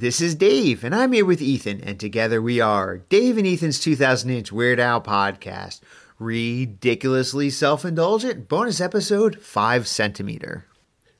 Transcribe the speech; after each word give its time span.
This 0.00 0.22
is 0.22 0.34
Dave, 0.34 0.82
and 0.82 0.94
I'm 0.94 1.12
here 1.12 1.26
with 1.26 1.42
Ethan, 1.42 1.82
and 1.82 2.00
together 2.00 2.40
we 2.40 2.58
are 2.58 3.02
Dave 3.10 3.36
and 3.36 3.46
Ethan's 3.46 3.78
2000 3.78 4.30
inch 4.30 4.50
Weird 4.50 4.80
Al 4.80 5.02
podcast. 5.02 5.80
Ridiculously 6.18 7.50
self 7.50 7.84
indulgent 7.84 8.48
bonus 8.48 8.80
episode 8.80 9.42
5 9.42 9.86
centimeter. 9.86 10.64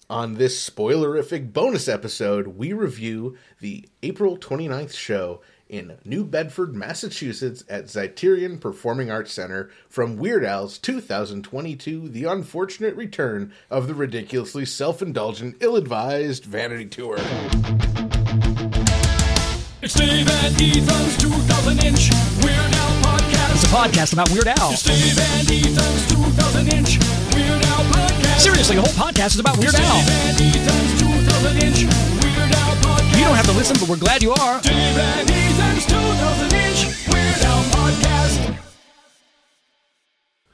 On 0.08 0.36
this 0.36 0.66
spoilerific 0.66 1.52
bonus 1.52 1.88
episode, 1.88 2.56
we 2.56 2.72
review 2.72 3.36
the 3.60 3.86
April 4.02 4.38
29th 4.38 4.94
show 4.94 5.42
in 5.68 5.98
New 6.06 6.24
Bedford, 6.24 6.74
Massachusetts 6.74 7.62
at 7.68 7.84
Zeiterion 7.84 8.58
Performing 8.58 9.10
Arts 9.10 9.34
Center 9.34 9.68
from 9.90 10.16
Weird 10.16 10.42
Al's 10.42 10.78
2022 10.78 12.08
The 12.08 12.24
Unfortunate 12.24 12.96
Return 12.96 13.52
of 13.68 13.88
the 13.88 13.94
Ridiculously 13.94 14.64
Self 14.64 15.02
Indulgent, 15.02 15.58
Ill 15.60 15.76
Advised 15.76 16.46
Vanity 16.46 16.86
Tour. 16.86 17.18
It's 19.82 19.94
Dave 19.94 20.28
and 20.28 20.54
Ethan's 20.60 21.16
2000 21.16 21.84
inch 21.84 22.10
Weird 22.44 22.58
Al 22.58 22.92
podcast. 23.00 23.54
It's 23.54 23.64
a 23.64 23.68
podcast 23.68 24.12
about 24.12 24.30
Weird 24.30 24.48
Al. 24.48 24.72
It's 24.72 24.82
Dave 24.82 25.16
and 25.16 25.50
Ethan's 25.50 26.06
2000 26.12 26.72
inch 26.74 26.98
Weird 27.34 27.64
Al 27.64 27.84
podcast. 27.88 28.40
Seriously, 28.40 28.76
the 28.76 28.82
whole 28.82 28.92
podcast 28.92 29.34
is 29.34 29.38
about 29.40 29.56
Weird 29.56 29.72
Dave 29.72 29.84
Al. 29.84 29.96
and 29.96 30.40
Ethan's 30.40 31.00
2000 31.00 31.62
inch 31.62 31.80
Weird 32.20 32.52
Al 32.60 32.76
podcast. 32.84 33.16
You 33.18 33.24
don't 33.24 33.36
have 33.36 33.46
to 33.46 33.52
listen, 33.52 33.76
but 33.80 33.88
we're 33.88 33.96
glad 33.96 34.22
you 34.22 34.32
are. 34.32 34.60
Dave 34.60 34.74
and 34.76 35.30
Ethan's 35.30 35.86
2000 35.86 36.52
inch 36.52 37.08
Weird 37.08 37.40
Al 37.48 37.62
podcast. 37.72 38.56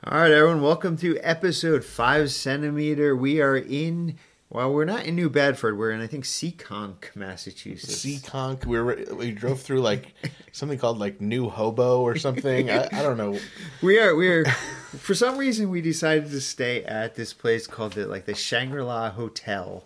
All 0.06 0.20
right, 0.20 0.30
everyone, 0.30 0.62
welcome 0.62 0.96
to 0.98 1.18
episode 1.18 1.84
5 1.84 2.30
centimeter. 2.30 3.16
We 3.16 3.40
are 3.40 3.56
in, 3.56 4.18
well, 4.56 4.72
we're 4.72 4.86
not 4.86 5.04
in 5.04 5.14
New 5.14 5.28
Bedford, 5.28 5.76
we're 5.76 5.90
in, 5.90 6.00
I 6.00 6.06
think, 6.06 6.24
Seekonk, 6.24 7.14
Massachusetts. 7.14 8.02
Seekonk, 8.02 8.64
we 8.64 8.80
were, 8.80 9.04
we 9.12 9.30
drove 9.30 9.60
through 9.60 9.82
like 9.82 10.14
something 10.52 10.78
called 10.78 10.98
like 10.98 11.20
New 11.20 11.50
Hobo 11.50 12.00
or 12.00 12.16
something. 12.16 12.70
I, 12.70 12.88
I 12.90 13.02
don't 13.02 13.18
know. 13.18 13.38
We 13.82 13.98
are 13.98 14.16
we 14.16 14.28
are 14.28 14.46
for 14.46 15.14
some 15.14 15.36
reason 15.36 15.68
we 15.68 15.82
decided 15.82 16.30
to 16.30 16.40
stay 16.40 16.82
at 16.84 17.16
this 17.16 17.34
place 17.34 17.66
called 17.66 17.92
the 17.92 18.06
like 18.06 18.24
the 18.24 18.34
Shangri-La 18.34 19.10
Hotel 19.10 19.84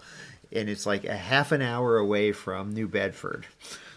and 0.52 0.68
it's 0.68 0.86
like 0.86 1.04
a 1.04 1.16
half 1.16 1.50
an 1.50 1.62
hour 1.62 1.96
away 1.96 2.30
from 2.30 2.72
New 2.72 2.86
Bedford. 2.86 3.46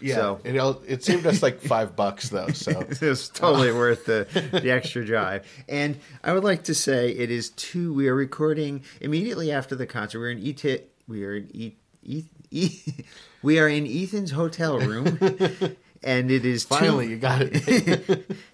Yeah, 0.00 0.14
So 0.16 0.40
it, 0.44 0.54
it 0.86 1.04
saved 1.04 1.26
us 1.26 1.42
like 1.42 1.60
five 1.60 1.96
bucks 1.96 2.28
though. 2.28 2.48
So 2.48 2.70
it 2.90 3.00
was 3.00 3.28
totally 3.28 3.72
worth 3.72 4.06
the 4.06 4.26
the 4.52 4.70
extra 4.70 5.04
drive. 5.04 5.46
And 5.68 5.98
I 6.22 6.32
would 6.32 6.44
like 6.44 6.64
to 6.64 6.74
say 6.74 7.10
it 7.10 7.30
is 7.30 7.50
two 7.50 7.92
we 7.94 8.08
are 8.08 8.14
recording 8.14 8.82
immediately 9.00 9.50
after 9.52 9.74
the 9.74 9.86
concert. 9.86 10.18
We're 10.18 10.30
in 10.32 10.46
ET 10.46 10.64
we 11.06 11.24
are 11.24 11.36
in 11.36 11.48
E, 11.54 11.72
e, 12.02 12.24
e 12.50 12.70
we 13.42 13.58
are 13.58 13.68
in 13.68 13.86
Ethan's 13.86 14.30
hotel 14.32 14.78
room 14.78 15.18
and 16.02 16.30
it 16.30 16.44
is 16.44 16.64
two- 16.64 16.74
finally, 16.74 17.08
you 17.08 17.16
got 17.16 17.42
it. 17.42 17.68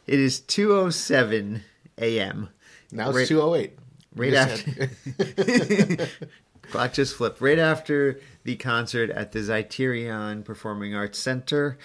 it 0.07 0.21
is 0.21 0.41
207 0.41 1.63
a.m. 1.99 2.49
Now 2.93 3.11
Right- 3.13 3.21
it's 3.21 3.29
two 3.29 3.41
oh 3.41 3.55
eight. 3.55 3.79
right 4.15 4.35
after 4.35 4.89
clock 6.71 6.93
just 6.93 7.17
flipped 7.17 7.41
right 7.41 7.59
after 7.59 8.21
the 8.45 8.57
concert 8.57 9.11
at 9.11 9.33
the 9.33 9.41
Zeiterion 9.41 10.45
Performing 10.45 10.95
Arts 10.95 11.19
Center. 11.19 11.79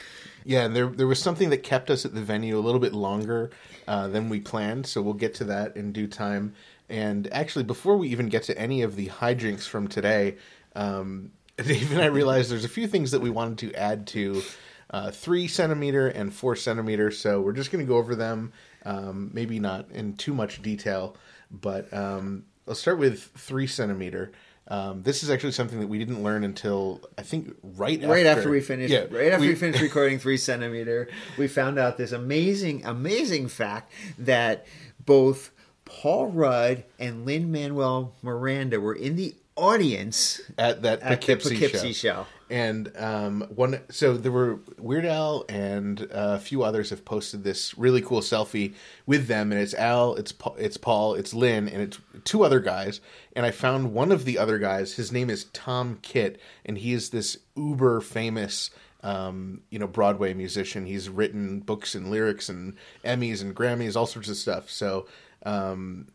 Yeah, 0.43 0.63
and 0.65 0.75
there 0.75 0.87
there 0.87 1.07
was 1.07 1.19
something 1.19 1.49
that 1.49 1.63
kept 1.63 1.89
us 1.89 2.05
at 2.05 2.13
the 2.13 2.21
venue 2.21 2.57
a 2.57 2.61
little 2.61 2.79
bit 2.79 2.93
longer 2.93 3.51
uh, 3.87 4.07
than 4.07 4.29
we 4.29 4.39
planned, 4.39 4.85
so 4.85 5.01
we'll 5.01 5.13
get 5.13 5.35
to 5.35 5.45
that 5.45 5.75
in 5.75 5.91
due 5.91 6.07
time. 6.07 6.53
And 6.89 7.31
actually, 7.33 7.63
before 7.63 7.97
we 7.97 8.09
even 8.09 8.29
get 8.29 8.43
to 8.43 8.57
any 8.57 8.83
of 8.83 8.95
the 8.95 9.07
high 9.07 9.33
drinks 9.33 9.65
from 9.65 9.87
today, 9.87 10.37
um, 10.75 11.31
Dave 11.57 11.91
and 11.91 12.01
I 12.01 12.07
realized 12.07 12.51
there's 12.51 12.65
a 12.65 12.69
few 12.69 12.87
things 12.87 13.11
that 13.11 13.21
we 13.21 13.29
wanted 13.29 13.57
to 13.59 13.73
add 13.75 14.07
to 14.07 14.41
uh, 14.89 15.11
three 15.11 15.47
centimeter 15.47 16.07
and 16.07 16.33
four 16.33 16.55
centimeter. 16.55 17.11
So 17.11 17.41
we're 17.41 17.53
just 17.53 17.71
going 17.71 17.85
to 17.85 17.87
go 17.87 17.97
over 17.97 18.15
them, 18.15 18.53
um, 18.85 19.31
maybe 19.33 19.59
not 19.59 19.89
in 19.91 20.15
too 20.15 20.33
much 20.33 20.61
detail, 20.61 21.15
but 21.49 21.91
um, 21.93 22.45
let's 22.65 22.79
start 22.79 22.99
with 22.99 23.23
three 23.35 23.67
centimeter. 23.67 24.31
Um, 24.67 25.03
this 25.03 25.21
is 25.21 25.29
actually 25.29 25.51
something 25.51 25.79
that 25.79 25.87
we 25.87 25.99
didn't 25.99 26.23
learn 26.23 26.43
until 26.43 27.01
I 27.17 27.21
think 27.21 27.55
right 27.61 28.01
Right 28.03 28.25
after 28.25 28.49
we 28.49 28.61
finished, 28.61 28.91
Yeah, 28.91 29.05
right 29.11 29.31
after 29.31 29.45
we, 29.45 29.53
finished 29.55 29.81
recording 29.81 30.17
three 30.17 30.37
centimeter, 30.37 31.07
we 31.37 31.47
found 31.47 31.77
out 31.77 31.97
this 31.97 32.11
amazing, 32.11 32.83
amazing 32.83 33.47
fact 33.47 33.91
that 34.17 34.65
both 35.05 35.51
Paul 35.85 36.31
Rudd 36.31 36.83
and 36.97 37.25
Lin-Manuel 37.25 38.15
Miranda 38.23 38.81
were 38.81 38.95
in 38.95 39.15
the 39.15 39.35
audience 39.55 40.41
at 40.57 40.81
that 40.81 41.01
at 41.01 41.21
the 41.21 41.27
Poughkeepsie, 41.27 41.59
Poughkeepsie 41.59 41.93
show. 41.93 42.23
show. 42.23 42.25
And 42.49 42.91
um, 42.95 43.41
one, 43.55 43.79
so 43.89 44.15
there 44.17 44.31
were 44.31 44.59
Weird 44.77 45.05
Al 45.05 45.45
and 45.49 46.01
uh, 46.03 46.35
a 46.35 46.39
few 46.39 46.61
others 46.63 46.91
have 46.91 47.03
posted 47.03 47.43
this 47.43 47.75
really 47.75 48.01
cool 48.01 48.21
selfie 48.21 48.75
with 49.07 49.27
them, 49.27 49.51
and 49.51 49.59
it's 49.59 49.73
Al, 49.73 50.13
it's 50.15 50.31
it's 50.57 50.77
Paul, 50.77 51.15
it's 51.15 51.33
Lin, 51.33 51.67
and 51.67 51.81
it's 51.81 51.99
two 52.23 52.43
other 52.43 52.59
guys. 52.59 53.01
And 53.35 53.47
I 53.47 53.51
found 53.51 53.93
one 53.93 54.11
of 54.11 54.25
the 54.25 54.37
other 54.37 54.59
guys. 54.59 54.93
His 54.93 55.11
name 55.11 55.31
is 55.31 55.45
Tom 55.45 55.97
Kitt, 56.03 56.39
and 56.63 56.77
he 56.77 56.93
is 56.93 57.09
this 57.09 57.37
uber 57.55 58.01
famous. 58.01 58.69
Um, 59.01 59.61
you 59.69 59.77
know, 59.77 59.85
Broadway 59.85 60.33
musician. 60.33 60.87
He's 60.87 61.09
written 61.09 61.59
books 61.59 61.93
and 61.93 62.09
lyrics 62.09 62.49
and 62.49 62.75
Emmys 63.03 63.39
and 63.39 63.55
Grammys, 63.55 63.95
all 63.95 64.07
sorts 64.07 64.29
of 64.29 64.35
stuff. 64.35 64.67
So, 64.71 65.05
um, 65.45 66.07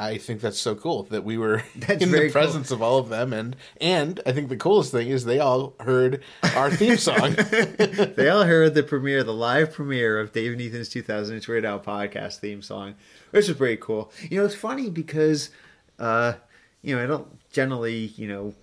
I 0.00 0.16
think 0.16 0.40
that's 0.40 0.58
so 0.58 0.74
cool 0.74 1.02
that 1.04 1.24
we 1.24 1.36
were 1.36 1.62
That's 1.76 2.02
in 2.02 2.10
the 2.10 2.20
cool. 2.22 2.30
presence 2.30 2.70
of 2.70 2.80
all 2.80 2.96
of 2.98 3.10
them, 3.10 3.34
and 3.34 3.54
and 3.80 4.18
I 4.24 4.32
think 4.32 4.48
the 4.48 4.56
coolest 4.56 4.92
thing 4.92 5.08
is 5.08 5.26
they 5.26 5.38
all 5.38 5.74
heard 5.80 6.22
our 6.56 6.70
theme 6.70 6.96
song. 6.96 7.36
They 8.16 8.28
all 8.28 8.44
heard 8.44 8.74
the 8.74 8.82
premiere, 8.82 9.22
the 9.22 9.34
live 9.34 9.72
premiere 9.72 10.18
of 10.18 10.32
Dave 10.32 10.52
and 10.52 10.60
Ethan's 10.60 10.88
2000 10.88 11.36
It's 11.36 11.48
Weird 11.48 11.64
Al 11.64 11.80
podcast 11.80 12.38
theme 12.38 12.62
song, 12.62 12.94
which 13.30 13.48
was 13.48 13.56
pretty 13.56 13.76
cool. 13.76 14.10
You 14.30 14.38
know, 14.38 14.44
it's 14.44 14.54
funny 14.54 14.88
because, 14.90 15.50
uh, 15.98 16.34
you 16.82 16.96
know, 16.96 17.02
I 17.02 17.06
don't 17.06 17.50
generally, 17.50 18.06
you 18.16 18.26
know, 18.28 18.54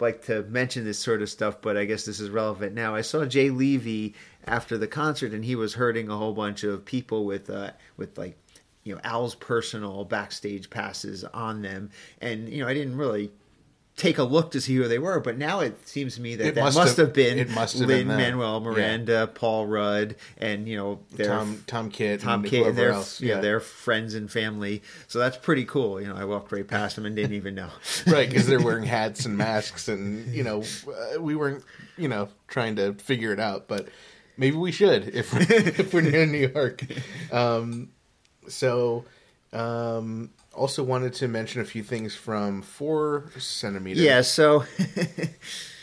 like 0.00 0.24
to 0.26 0.42
mention 0.44 0.84
this 0.84 0.98
sort 0.98 1.22
of 1.22 1.30
stuff, 1.30 1.60
but 1.60 1.76
I 1.76 1.84
guess 1.84 2.04
this 2.04 2.20
is 2.20 2.30
relevant 2.30 2.74
now. 2.74 2.94
I 2.94 3.02
saw 3.02 3.24
Jay 3.24 3.50
Levey 3.50 4.14
after 4.46 4.76
the 4.76 4.88
concert, 4.88 5.32
and 5.32 5.44
he 5.44 5.54
was 5.54 5.74
hurting 5.74 6.08
a 6.08 6.16
whole 6.16 6.32
bunch 6.34 6.64
of 6.64 6.84
people 6.84 7.24
with, 7.24 7.48
uh, 7.48 7.72
with 7.96 8.18
like, 8.18 8.36
you 8.84 8.94
know, 8.94 9.00
Al's 9.04 9.34
personal 9.34 10.04
backstage 10.04 10.70
passes 10.70 11.24
on 11.24 11.62
them, 11.62 11.90
and 12.20 12.48
you 12.48 12.62
know, 12.62 12.68
I 12.68 12.74
didn't 12.74 12.96
really 12.96 13.30
take 13.96 14.16
a 14.16 14.22
look 14.22 14.50
to 14.52 14.60
see 14.62 14.74
who 14.76 14.88
they 14.88 14.98
were, 14.98 15.20
but 15.20 15.36
now 15.36 15.60
it 15.60 15.86
seems 15.86 16.14
to 16.14 16.22
me 16.22 16.34
that 16.34 16.46
It 16.46 16.54
that 16.54 16.64
must 16.64 16.78
must, 16.78 16.96
have- 16.96 17.08
have, 17.08 17.14
been 17.14 17.38
it 17.38 17.50
must 17.50 17.78
have 17.78 17.86
Lin 17.88 18.08
been. 18.08 18.16
Manuel 18.16 18.54
Yeah. 18.64 18.70
Miranda, 18.70 19.26
Paul 19.26 19.66
Rudd, 19.66 20.16
and 20.38 20.66
you 20.66 20.76
know 20.78 21.00
their 21.10 21.26
Tom 21.26 21.62
Tom 21.66 21.90
Kitt, 21.90 22.20
Tom 22.20 22.40
and 22.40 22.48
Kitt, 22.48 22.60
whoever 22.60 22.76
their 22.76 22.92
else. 22.92 23.20
yeah. 23.20 23.40
their 23.40 23.60
friends 23.60 24.14
and 24.14 24.30
family. 24.30 24.82
So 25.08 25.18
that's 25.18 25.36
pretty 25.36 25.66
cool. 25.66 26.00
You 26.00 26.08
know, 26.08 26.16
I 26.16 26.24
walked 26.24 26.50
right 26.50 26.66
past 26.66 26.96
them 26.96 27.04
and 27.04 27.14
didn't 27.14 27.34
even 27.34 27.54
know. 27.54 27.68
right 28.06 28.26
because 28.30 28.46
they're 28.46 28.62
wearing 28.62 28.84
hats 28.98 29.26
and 29.26 29.36
masks, 29.36 29.88
and 29.88 30.32
you 30.34 30.44
know 30.44 30.62
uh, 30.88 31.20
we 31.20 31.36
weren't 31.36 31.62
you 31.98 32.08
know 32.08 32.28
trying 32.48 32.76
to 32.76 32.94
figure 32.94 33.34
it 33.34 33.40
out, 33.40 33.68
but 33.68 33.88
maybe 34.38 34.56
we 34.56 34.72
should 34.72 35.08
if 35.14 35.34
we're, 35.34 35.42
if 35.50 35.92
we're 35.92 36.00
near 36.00 36.24
New 36.24 36.48
York. 36.54 36.86
Um, 37.30 37.90
so. 38.48 39.04
Um, 39.52 40.30
also 40.54 40.82
wanted 40.82 41.14
to 41.14 41.28
mention 41.28 41.60
a 41.60 41.64
few 41.64 41.82
things 41.82 42.14
from 42.14 42.62
four 42.62 43.30
centimeter. 43.38 44.00
Yeah, 44.00 44.20
so 44.22 44.64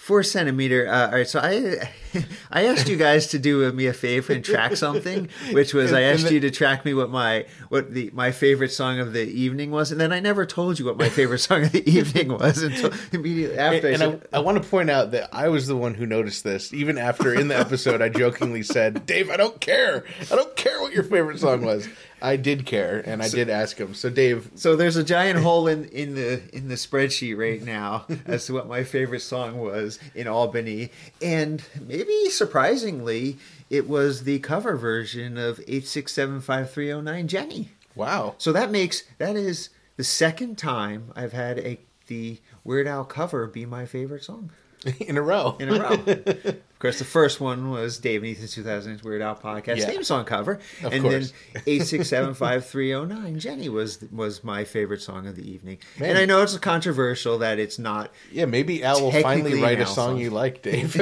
four 0.00 0.22
centimeter. 0.22 0.88
Uh, 0.88 1.06
all 1.06 1.12
right, 1.12 1.28
so 1.28 1.38
I 1.40 1.90
I 2.50 2.66
asked 2.66 2.88
you 2.88 2.96
guys 2.96 3.28
to 3.28 3.38
do 3.38 3.70
me 3.72 3.86
a 3.86 3.92
favor 3.92 4.32
and 4.32 4.44
track 4.44 4.76
something, 4.76 5.28
which 5.52 5.74
was 5.74 5.92
I 5.92 6.02
asked 6.02 6.30
you 6.30 6.40
to 6.40 6.50
track 6.50 6.84
me 6.84 6.94
what 6.94 7.10
my 7.10 7.44
what 7.68 7.92
the 7.92 8.10
my 8.14 8.32
favorite 8.32 8.72
song 8.72 8.98
of 8.98 9.12
the 9.12 9.22
evening 9.22 9.70
was, 9.70 9.92
and 9.92 10.00
then 10.00 10.10
I 10.10 10.18
never 10.18 10.46
told 10.46 10.78
you 10.78 10.86
what 10.86 10.96
my 10.96 11.10
favorite 11.10 11.38
song 11.38 11.64
of 11.64 11.72
the 11.72 11.88
evening 11.98 12.28
was 12.28 12.62
until 12.62 12.92
immediately 13.12 13.58
after. 13.58 13.88
And, 13.88 14.02
I 14.02 14.10
said, 14.10 14.28
I, 14.32 14.38
I 14.38 14.40
want 14.40 14.62
to 14.62 14.68
point 14.68 14.88
out 14.88 15.10
that 15.10 15.28
I 15.32 15.48
was 15.48 15.66
the 15.66 15.76
one 15.76 15.94
who 15.94 16.06
noticed 16.06 16.44
this. 16.44 16.72
Even 16.72 16.96
after 16.96 17.34
in 17.34 17.48
the 17.48 17.58
episode, 17.58 18.00
I 18.00 18.08
jokingly 18.08 18.62
said, 18.62 19.04
"Dave, 19.04 19.28
I 19.30 19.36
don't 19.36 19.60
care. 19.60 20.04
I 20.32 20.34
don't 20.34 20.56
care 20.56 20.80
what 20.80 20.92
your 20.92 21.04
favorite 21.04 21.40
song 21.40 21.62
was." 21.62 21.88
I 22.22 22.36
did 22.36 22.66
care, 22.66 23.02
and 23.04 23.22
I 23.22 23.28
did 23.28 23.48
ask 23.48 23.76
him. 23.78 23.94
So, 23.94 24.10
Dave, 24.10 24.50
So 24.54 24.76
there's 24.76 24.96
a 24.96 25.04
giant 25.04 25.40
hole 25.40 25.66
in, 25.66 25.84
in 25.86 26.14
the 26.14 26.42
in 26.52 26.68
the 26.68 26.74
spreadsheet 26.74 27.36
right 27.36 27.62
now 27.62 28.06
as 28.26 28.46
to 28.46 28.54
what 28.54 28.68
my 28.68 28.84
favorite 28.84 29.20
song 29.20 29.58
was 29.58 29.98
in 30.14 30.26
Albany, 30.26 30.90
and 31.22 31.62
maybe 31.80 32.30
surprisingly, 32.30 33.38
it 33.68 33.88
was 33.88 34.24
the 34.24 34.38
cover 34.40 34.76
version 34.76 35.38
of 35.38 35.60
eight 35.66 35.86
six 35.86 36.12
seven 36.12 36.40
five 36.40 36.70
three 36.70 36.86
zero 36.86 37.00
nine 37.00 37.28
Jenny. 37.28 37.70
wow, 37.94 38.34
So 38.38 38.52
that 38.52 38.70
makes 38.70 39.04
that 39.18 39.36
is 39.36 39.70
the 39.96 40.04
second 40.04 40.56
time 40.58 41.12
I've 41.16 41.32
had 41.32 41.58
a 41.58 41.78
the 42.06 42.40
Weird 42.64 42.86
Al 42.88 43.04
cover 43.04 43.46
be 43.46 43.64
my 43.64 43.86
favorite 43.86 44.24
song. 44.24 44.50
in 45.00 45.16
a 45.16 45.22
row. 45.22 45.56
in 45.60 45.68
a 45.68 45.78
row. 45.80 45.90
of 46.06 46.78
course, 46.78 46.98
the 46.98 47.04
first 47.04 47.40
one 47.40 47.70
was 47.70 47.98
Dave 47.98 48.22
and 48.22 48.32
Ethan's 48.32 48.54
2000 48.54 49.02
Weird 49.02 49.20
Al 49.20 49.36
podcast 49.36 49.76
Yeah. 49.78 49.86
theme 49.86 50.02
song 50.02 50.24
cover, 50.24 50.58
Of 50.82 50.92
and 50.92 51.02
course. 51.02 51.32
then 51.52 51.62
eight 51.66 51.82
six 51.84 52.08
seven 52.08 52.32
five 52.34 52.64
three 52.66 52.88
zero 52.88 53.04
nine 53.04 53.38
Jenny 53.38 53.68
was 53.68 53.98
was 54.10 54.42
my 54.42 54.64
favorite 54.64 55.02
song 55.02 55.26
of 55.26 55.36
the 55.36 55.48
evening. 55.50 55.78
Man. 55.98 56.10
And 56.10 56.18
I 56.18 56.24
know 56.24 56.42
it's 56.42 56.56
controversial 56.58 57.38
that 57.38 57.58
it's 57.58 57.78
not. 57.78 58.10
Yeah, 58.32 58.46
maybe 58.46 58.82
Al 58.82 59.02
will 59.02 59.12
finally 59.12 59.60
write 59.60 59.80
a 59.80 59.86
song 59.86 59.94
song. 59.94 60.16
you 60.18 60.30
like, 60.30 60.62
Dave. 60.62 60.96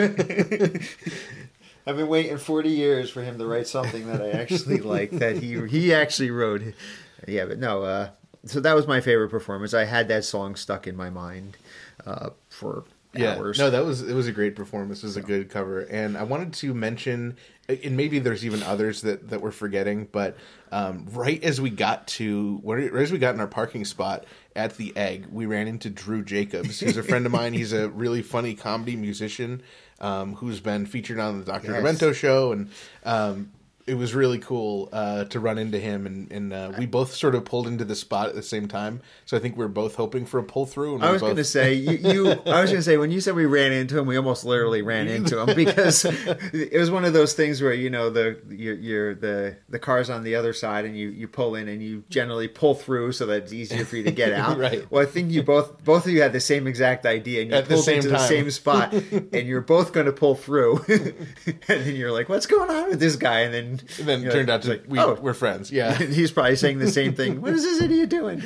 I've 1.86 1.96
been 1.96 2.08
waiting 2.08 2.36
forty 2.36 2.70
years 2.70 3.10
for 3.10 3.22
him 3.22 3.38
to 3.38 3.46
write 3.46 3.66
something 3.66 4.06
that 4.08 4.20
I 4.20 4.30
actually 4.30 4.78
like 4.78 5.10
that 5.12 5.36
he 5.38 5.64
he 5.69 5.94
actually 5.94 6.30
wrote. 6.30 6.62
Yeah, 7.26 7.46
but 7.46 7.58
no. 7.58 7.82
Uh, 7.84 8.10
so 8.44 8.60
that 8.60 8.75
was 8.75 8.86
my 8.86 9.00
favorite 9.00 9.30
performance. 9.30 9.72
I 9.75 9.84
had 9.84 10.08
that 10.08 10.25
song 10.25 10.54
stuck 10.54 10.86
in 10.86 10.96
my 10.96 11.08
mind 11.10 11.56
uh, 12.06 12.30
for 12.50 12.84
yeah, 13.18 13.36
hours. 13.36 13.58
no, 13.58 13.70
that 13.70 13.84
was 13.84 14.02
it 14.02 14.14
was 14.14 14.26
a 14.26 14.32
great 14.32 14.56
performance. 14.56 15.02
It 15.02 15.06
was 15.06 15.16
a 15.16 15.22
good 15.22 15.50
cover, 15.50 15.80
and 15.80 16.16
I 16.16 16.22
wanted 16.24 16.52
to 16.54 16.74
mention, 16.74 17.36
and 17.68 17.96
maybe 17.96 18.18
there's 18.18 18.44
even 18.44 18.62
others 18.62 19.02
that 19.02 19.30
that 19.30 19.40
we're 19.40 19.50
forgetting, 19.50 20.08
but 20.10 20.36
um, 20.72 21.06
right 21.12 21.42
as 21.42 21.60
we 21.60 21.70
got 21.70 22.06
to, 22.08 22.60
right 22.64 22.92
as 22.94 23.12
we 23.12 23.18
got 23.18 23.34
in 23.34 23.40
our 23.40 23.46
parking 23.46 23.84
spot 23.84 24.24
at 24.56 24.76
the 24.76 24.96
Egg, 24.96 25.26
we 25.30 25.46
ran 25.46 25.68
into 25.68 25.90
Drew 25.90 26.24
Jacobs, 26.24 26.80
who's 26.80 26.96
a 26.96 27.02
friend 27.02 27.26
of 27.26 27.32
mine. 27.32 27.52
He's 27.52 27.72
a 27.72 27.88
really 27.88 28.22
funny 28.22 28.54
comedy 28.54 28.96
musician 28.96 29.62
um, 30.00 30.34
who's 30.34 30.60
been 30.60 30.86
featured 30.86 31.18
on 31.18 31.38
the 31.38 31.44
Doctor 31.44 31.72
Yes. 31.72 31.82
Demento 31.82 32.14
show, 32.14 32.52
and 32.52 32.70
um, 33.04 33.50
it 33.88 33.94
was 33.94 34.14
really 34.14 34.38
cool 34.38 34.90
uh, 34.93 35.25
to 35.25 35.40
run 35.40 35.56
into 35.56 35.79
him, 35.79 36.06
and, 36.06 36.31
and 36.31 36.52
uh, 36.52 36.73
we 36.79 36.85
both 36.85 37.14
sort 37.14 37.35
of 37.35 37.44
pulled 37.44 37.67
into 37.67 37.85
the 37.85 37.94
spot 37.94 38.29
at 38.29 38.35
the 38.35 38.43
same 38.43 38.69
time. 38.69 39.00
So 39.25 39.37
I 39.37 39.40
think 39.40 39.56
we 39.56 39.64
are 39.64 39.69
both 39.69 39.94
hoping 39.94 40.26
for 40.26 40.38
a 40.38 40.43
pull 40.44 40.67
through. 40.67 40.96
And 40.96 41.05
I 41.05 41.11
was 41.11 41.23
both... 41.23 41.29
going 41.29 41.37
to 41.38 41.44
say 41.44 41.73
you, 41.73 41.93
you. 41.93 42.31
I 42.46 42.61
was 42.61 42.70
going 42.70 42.81
to 42.81 42.82
say 42.82 42.99
when 42.99 43.11
you 43.11 43.20
said 43.20 43.35
we 43.35 43.46
ran 43.46 43.73
into 43.73 43.99
him, 43.99 44.06
we 44.06 44.17
almost 44.17 44.44
literally 44.44 44.82
ran 44.82 45.08
into 45.08 45.40
him 45.40 45.56
because 45.56 46.05
it 46.05 46.79
was 46.79 46.90
one 46.90 47.05
of 47.05 47.14
those 47.14 47.32
things 47.32 47.62
where 47.62 47.73
you 47.73 47.88
know 47.88 48.11
the 48.11 48.40
you're, 48.50 48.75
you're 48.75 49.14
the 49.14 49.56
the 49.69 49.79
car's 49.79 50.11
on 50.11 50.23
the 50.23 50.35
other 50.35 50.52
side 50.52 50.85
and 50.85 50.96
you 50.96 51.08
you 51.08 51.26
pull 51.26 51.55
in 51.55 51.67
and 51.69 51.82
you 51.82 52.05
generally 52.11 52.49
pull 52.49 52.75
through 52.75 53.12
so 53.12 53.25
that 53.26 53.44
it's 53.44 53.52
easier 53.52 53.85
for 53.85 53.96
you 53.96 54.05
to 54.05 54.12
get 54.12 54.32
out. 54.35 54.58
Right. 54.58 54.90
Well, 54.90 55.02
I 55.02 55.06
think 55.06 55.31
you 55.31 55.43
both 55.43 55.82
both 55.82 56.05
of 56.05 56.12
you 56.12 56.20
had 56.20 56.35
the 56.35 56.40
same 56.40 56.67
exact 56.67 57.06
idea 57.06 57.43
and 57.43 57.50
you 57.50 57.56
At 57.56 57.64
the 57.64 57.75
pulled 57.75 57.87
same 57.87 57.96
into 57.96 58.11
the 58.11 58.19
same 58.19 58.50
spot 58.50 58.93
and 59.32 59.49
you're 59.49 59.61
both 59.62 59.93
going 59.93 60.06
to 60.06 60.12
pull 60.12 60.35
through 60.35 60.85
and 60.88 61.29
then 61.67 61.96
you're 61.96 62.12
like, 62.12 62.29
"What's 62.29 62.46
going 62.46 62.70
on 62.70 62.90
with 62.90 63.00
this 63.00 63.17
guy?" 63.17 63.40
And 63.40 63.55
then 63.55 63.77
And 63.98 64.08
then 64.08 64.22
turned 64.22 64.50
out 64.50 64.62
to 64.62 64.70
like, 64.70 64.84
we, 64.88 64.98
oh. 64.98 65.14
we're 65.14 65.34
friends. 65.34 65.70
Yeah. 65.70 65.94
He's 65.98 66.30
probably 66.30 66.56
saying 66.56 66.78
the 66.78 66.90
same 66.90 67.14
thing. 67.14 67.40
What 67.40 67.52
is 67.52 67.64
this 67.64 67.82
idiot 67.82 68.08
doing? 68.10 68.42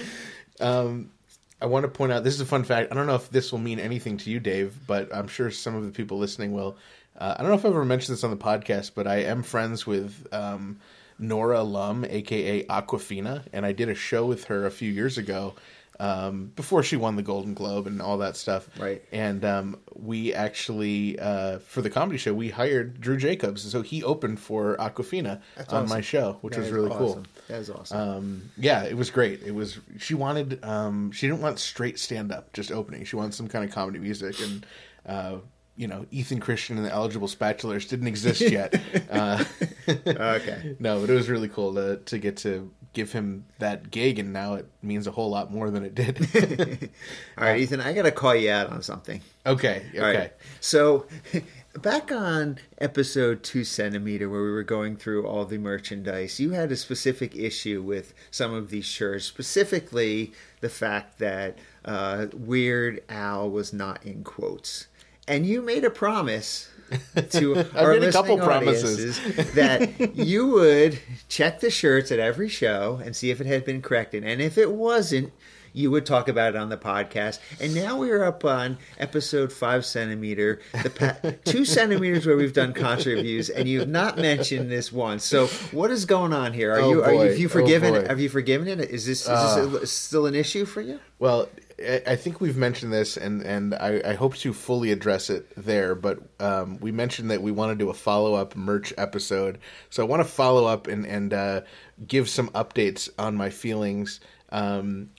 I 1.62 1.67
want 1.67 1.84
to 1.84 1.88
point 1.88 2.11
out 2.11 2.25
this 2.25 2.34
is 2.34 2.40
a 2.40 2.46
fun 2.46 2.64
fact. 2.64 2.90
I 2.90 2.96
don't 2.96 3.06
know 3.06 3.14
if 3.14 3.31
this 3.31 3.52
will 3.52 3.61
mean 3.61 3.79
anything 3.79 4.17
to 4.19 4.31
you, 4.31 4.40
Dave, 4.40 4.76
but 4.87 5.14
I'm 5.14 5.29
sure 5.29 5.49
some 5.50 5.76
of 5.76 5.84
the 5.84 5.93
people 5.93 6.19
listening 6.19 6.52
will. 6.52 6.76
Uh, 7.17 7.34
I 7.37 7.43
don't 7.43 7.50
know 7.50 7.56
if 7.56 7.64
I've 7.64 7.73
ever 7.73 7.84
mentioned 7.84 8.17
this 8.17 8.25
on 8.25 8.31
the 8.31 8.37
podcast, 8.37 8.93
but 8.96 9.06
I 9.06 9.19
am 9.19 9.44
friends 9.44 9.87
with 9.87 10.26
um, 10.32 10.81
Nora 11.20 11.62
Lum, 11.62 12.05
aka 12.05 12.64
Awkwafina, 12.64 13.44
and 13.52 13.64
I 13.64 13.70
did 13.70 13.88
a 13.88 13.94
show 13.94 14.26
with 14.26 14.44
her 14.44 14.67
a 14.67 14.73
few 14.73 14.90
years 14.90 15.19
ago 15.19 15.55
um, 16.02 16.50
before 16.56 16.82
she 16.82 16.96
won 16.96 17.14
the 17.14 17.22
Golden 17.22 17.54
Globe 17.54 17.87
and 17.87 18.02
all 18.02 18.19
that 18.19 18.37
stuff. 18.37 18.69
Right. 18.76 19.00
And 19.12 19.44
um, 19.44 19.78
we 19.94 20.34
actually, 20.34 21.16
uh, 21.16 21.60
for 21.60 21.81
the 21.81 21.90
comedy 21.90 22.19
show, 22.19 22.34
we 22.34 22.50
hired 22.50 23.00
Drew 23.00 23.16
Jacobs, 23.16 23.62
so 23.62 23.82
he 23.82 24.02
opened 24.02 24.40
for 24.40 24.76
Awkwafina 24.78 25.40
That's 25.56 25.72
on 25.72 25.84
awesome. 25.84 25.96
my 25.96 26.00
show, 26.00 26.38
which 26.40 26.54
That 26.54 26.62
was 26.62 26.70
really 26.70 26.90
cool. 26.90 27.22
That 27.46 27.58
was 27.58 27.70
awesome. 27.70 27.96
Um, 27.96 28.50
yeah, 28.56 28.82
it 28.82 28.96
was 28.96 29.10
great. 29.10 29.44
It 29.44 29.54
was. 29.54 29.78
She 29.99 30.14
wanted. 30.14 30.64
Um, 30.64 31.12
she 31.12 31.28
didn't 31.28 31.40
want 31.40 31.60
straight 31.60 32.00
stand 32.00 32.32
up, 32.32 32.52
just 32.52 32.72
opening. 32.72 33.05
She 33.05 33.14
wanted 33.14 33.34
some 33.34 33.46
kind 33.46 33.64
of 33.64 33.70
comedy 33.70 34.00
music, 34.00 34.40
and 34.40 34.66
uh, 35.06 35.37
you 35.76 35.87
know, 35.87 36.05
Ethan 36.10 36.40
Christian 36.40 36.78
and 36.78 36.84
the 36.84 36.90
Eligible 36.90 37.28
Spatulars 37.28 37.88
didn't 37.88 38.08
exist 38.08 38.40
yet. 38.40 38.75
uh, 39.10 39.44
okay. 39.88 40.76
no, 40.81 41.00
but 41.00 41.10
it 41.10 41.14
was 41.14 41.28
really 41.28 41.48
cool 41.48 41.75
to 41.75 41.98
to 42.06 42.19
get 42.19 42.38
to 42.38 42.72
give 42.93 43.12
him 43.12 43.44
that 43.59 43.91
gig, 43.91 44.19
and 44.19 44.33
now 44.33 44.55
it 44.55 44.67
means 44.83 45.06
a 45.06 45.11
whole 45.11 45.31
lot 45.31 45.50
more 45.50 45.71
than 45.71 45.85
it 45.85 45.94
did. 45.94 46.91
All 47.39 47.44
right, 47.44 47.61
Ethan, 47.61 47.81
I 47.81 47.93
got 47.93 48.03
to 48.03 48.11
call 48.11 48.35
you 48.35 48.50
out 48.50 48.71
on 48.71 48.83
something. 48.83 49.21
okay, 49.47 49.87
okay. 49.94 50.00
Right. 50.00 50.33
So, 50.61 51.06
back 51.81 52.12
on 52.12 52.59
episode 52.79 53.43
two 53.43 53.65
centimeter, 53.65 54.29
where 54.29 54.43
we 54.43 54.50
were 54.50 54.62
going 54.62 54.97
through 54.97 55.27
all 55.27 55.44
the 55.44 55.59
merchandise, 55.59 56.39
you 56.39 56.50
had 56.50 56.71
a 56.71 56.77
specific 56.77 57.35
issue 57.35 57.83
with 57.83 58.12
some 58.31 58.53
of 58.53 58.71
these 58.71 58.85
shirts, 58.85 59.25
specifically 59.25 60.33
the 60.61 60.69
fact 60.69 61.19
that 61.19 61.59
uh, 61.85 62.27
Weird 62.33 63.03
Al 63.09 63.50
was 63.50 63.73
not 63.73 64.05
in 64.05 64.23
quotes. 64.23 64.87
And 65.27 65.47
you 65.47 65.62
made 65.62 65.85
a 65.85 65.91
promise 65.91 66.69
to 67.31 67.56
our 67.77 67.93
made 67.94 68.05
a 68.05 68.12
couple 68.12 68.37
listening 68.37 68.49
promises. 68.49 69.21
that 69.55 70.17
you 70.17 70.47
would 70.49 70.99
check 71.29 71.61
the 71.61 71.71
shirts 71.71 72.11
at 72.12 72.19
every 72.19 72.49
show 72.49 73.00
and 73.05 73.15
see 73.15 73.31
if 73.31 73.41
it 73.41 73.47
had 73.47 73.65
been 73.65 73.83
corrected. 73.83 74.25
And 74.25 74.41
if 74.41 74.59
it 74.59 74.73
wasn't, 74.73 75.33
you 75.75 75.91
would 75.91 76.05
talk 76.05 76.29
about 76.29 76.55
it 76.55 76.56
on 76.59 76.69
the 76.69 76.77
podcast. 76.77 77.39
And 77.59 77.75
now 77.75 77.97
we 77.97 78.11
are 78.11 78.25
up 78.25 78.44
on 78.44 78.77
episode 78.99 79.50
five 79.50 79.87
centimeter, 79.87 80.61
the 80.83 80.91
pa- 80.91 81.31
two 81.50 81.65
centimeters 81.65 82.27
where 82.27 82.37
we've 82.37 82.53
done 82.53 82.75
contra 82.75 83.15
reviews, 83.15 83.49
and 83.49 83.67
you've 83.67 83.89
not 83.89 84.19
mentioned 84.19 84.71
this 84.71 84.93
once. 84.93 85.25
So 85.25 85.47
what 85.71 85.91
is 85.91 86.05
going 86.05 86.35
on 86.35 86.53
here? 86.53 86.73
Are 86.75 86.81
Oh, 86.81 86.91
you 86.91 87.03
are 87.03 87.15
you, 87.15 87.21
have 87.21 87.39
you 87.39 87.47
Oh, 87.47 87.50
forgiven? 87.50 87.94
boy. 87.94 88.06
have 88.06 88.21
you 88.21 88.29
forgiven 88.29 88.69
it? 88.69 88.81
Is 88.91 89.06
this 89.06 89.21
is 89.23 89.27
this 89.29 89.35
uh. 89.56 89.79
a, 89.83 89.87
still 89.87 90.27
an 90.27 90.35
issue 90.35 90.67
for 90.67 90.83
you? 90.83 91.00
Well, 91.19 91.49
I 91.82 92.02
I 92.12 92.17
think 92.17 92.40
we've 92.40 92.56
mentioned 92.56 92.93
this, 92.93 93.17
and 93.17 93.43
and 93.43 93.75
I, 93.75 94.00
I 94.05 94.14
hope 94.14 94.37
to 94.37 94.52
fully 94.52 94.93
address 94.93 95.31
it 95.31 95.46
there. 95.56 95.94
But 95.94 96.19
um, 96.40 96.79
we 96.81 96.93
mentioned 96.93 97.31
that 97.31 97.43
we 97.43 97.52
want 97.52 97.76
to 97.76 97.84
do 97.84 97.90
a 97.90 97.94
follow 97.94 98.34
up 98.34 98.56
merch 98.56 98.93
episode, 98.96 99.58
so 99.90 100.02
I 100.02 100.06
want 100.06 100.20
to 100.20 100.29
follow 100.29 100.67
up 100.67 100.87
and 100.87 101.06
and 101.06 101.32
uh, 101.34 101.61
give 102.06 102.29
some 102.29 102.49
updates 102.50 103.08
on 103.19 103.34
my 103.37 103.50
feelings 103.50 104.20
um, 104.50 105.11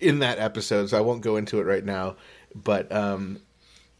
in 0.00 0.20
that 0.20 0.38
episode. 0.38 0.90
So 0.90 0.98
I 0.98 1.00
won't 1.00 1.22
go 1.22 1.36
into 1.36 1.60
it 1.60 1.64
right 1.64 1.84
now, 1.84 2.16
but 2.54 2.90
um, 2.92 3.40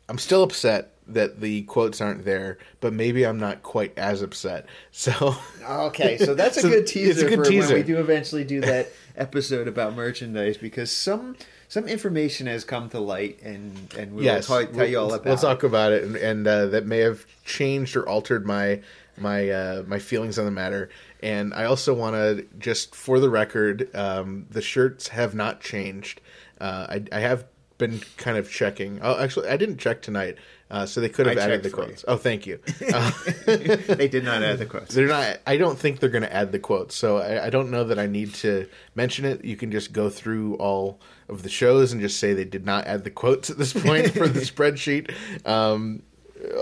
I'm 0.09 0.19
still 0.19 0.43
upset 0.43 0.95
that 1.09 1.41
the 1.41 1.63
quotes 1.63 2.01
aren't 2.01 2.25
there, 2.25 2.59
but 2.81 2.93
maybe 2.93 3.25
I'm 3.27 3.39
not 3.39 3.63
quite 3.63 3.97
as 3.99 4.23
upset. 4.23 4.67
So 4.91 5.37
Okay, 5.63 6.19
so 6.19 6.35
that's 6.35 6.57
a 6.59 6.61
So 6.63 6.69
good 6.69 6.83
it's 6.83 6.91
a 6.91 6.95
teaser 6.95 7.29
good 7.29 7.39
for 7.39 7.45
teaser. 7.45 7.69
when 7.69 7.77
we 7.77 7.83
do 7.83 7.99
eventually 7.99 8.45
do 8.45 8.61
that 8.61 8.89
episode 9.17 9.69
about 9.69 9.95
merchandise 9.95 10.57
because 10.57 10.91
some 10.93 11.37
some 11.69 11.87
information 11.87 12.47
has 12.47 12.65
come 12.65 12.89
to 12.91 12.99
light 12.99 13.41
and 13.43 13.95
and 13.97 14.15
we 14.15 14.25
yes, 14.25 14.49
will 14.49 14.65
tell, 14.65 14.75
tell 14.75 14.87
you 14.87 14.99
all 14.99 15.13
about. 15.13 15.27
We'll 15.27 15.37
talk 15.37 15.63
about 15.63 15.93
it, 15.93 16.03
and, 16.03 16.17
and 16.17 16.47
uh, 16.47 16.67
that 16.67 16.87
may 16.87 16.99
have 16.99 17.27
changed 17.45 17.95
or 17.97 18.09
altered 18.09 18.47
my 18.47 18.81
my 19.17 19.49
uh, 19.51 19.83
my 19.87 19.99
feelings 19.99 20.39
on 20.39 20.45
the 20.45 20.51
matter. 20.51 20.89
And 21.23 21.53
I 21.53 21.65
also 21.65 21.95
want 21.95 22.15
to 22.15 22.47
just, 22.59 22.95
for 22.95 23.19
the 23.19 23.29
record, 23.29 23.95
um, 23.95 24.47
the 24.51 24.63
shirts 24.63 25.09
have 25.09 25.35
not 25.35 25.61
changed. 25.61 26.21
Uh, 26.61 26.87
I, 26.89 27.05
I 27.11 27.21
have 27.21 27.45
been 27.77 28.01
kind 28.17 28.37
of 28.37 28.51
checking. 28.51 29.01
Oh, 29.03 29.19
actually, 29.19 29.49
I 29.49 29.57
didn't 29.57 29.79
check 29.79 30.01
tonight, 30.01 30.37
uh, 30.71 30.87
so 30.87 31.01
they 31.01 31.09
could 31.09 31.27
have 31.27 31.39
I 31.39 31.41
added 31.41 31.63
the 31.63 31.71
quotes. 31.71 32.05
Oh, 32.07 32.17
thank 32.17 32.47
you. 32.47 32.61
Uh, 32.93 33.11
they 33.45 34.09
did 34.09 34.25
not 34.25 34.43
add 34.43 34.59
the 34.59 34.67
quotes. 34.67 34.95
they're 34.95 35.07
not. 35.07 35.39
I 35.47 35.57
don't 35.57 35.79
think 35.79 36.01
they're 36.01 36.09
going 36.09 36.23
to 36.23 36.33
add 36.33 36.53
the 36.53 36.59
quotes, 36.59 36.95
so 36.95 37.19
I, 37.19 37.47
I 37.47 37.51
don't 37.51 37.71
know 37.71 37.85
that 37.85 37.99
I 37.99 38.07
need 38.07 38.35
to 38.37 38.67
mention 38.95 39.25
it. 39.25 39.45
You 39.45 39.57
can 39.57 39.71
just 39.71 39.93
go 39.93 40.09
through 40.09 40.57
all 40.57 41.01
of 41.29 41.43
the 41.43 41.49
shows 41.49 41.93
and 41.93 42.01
just 42.01 42.19
say 42.19 42.33
they 42.33 42.45
did 42.45 42.65
not 42.65 42.87
add 42.87 43.05
the 43.05 43.11
quotes 43.11 43.51
at 43.51 43.59
this 43.59 43.73
point 43.73 44.13
for 44.13 44.27
the 44.27 44.41
spreadsheet. 44.41 45.15
Um, 45.47 46.03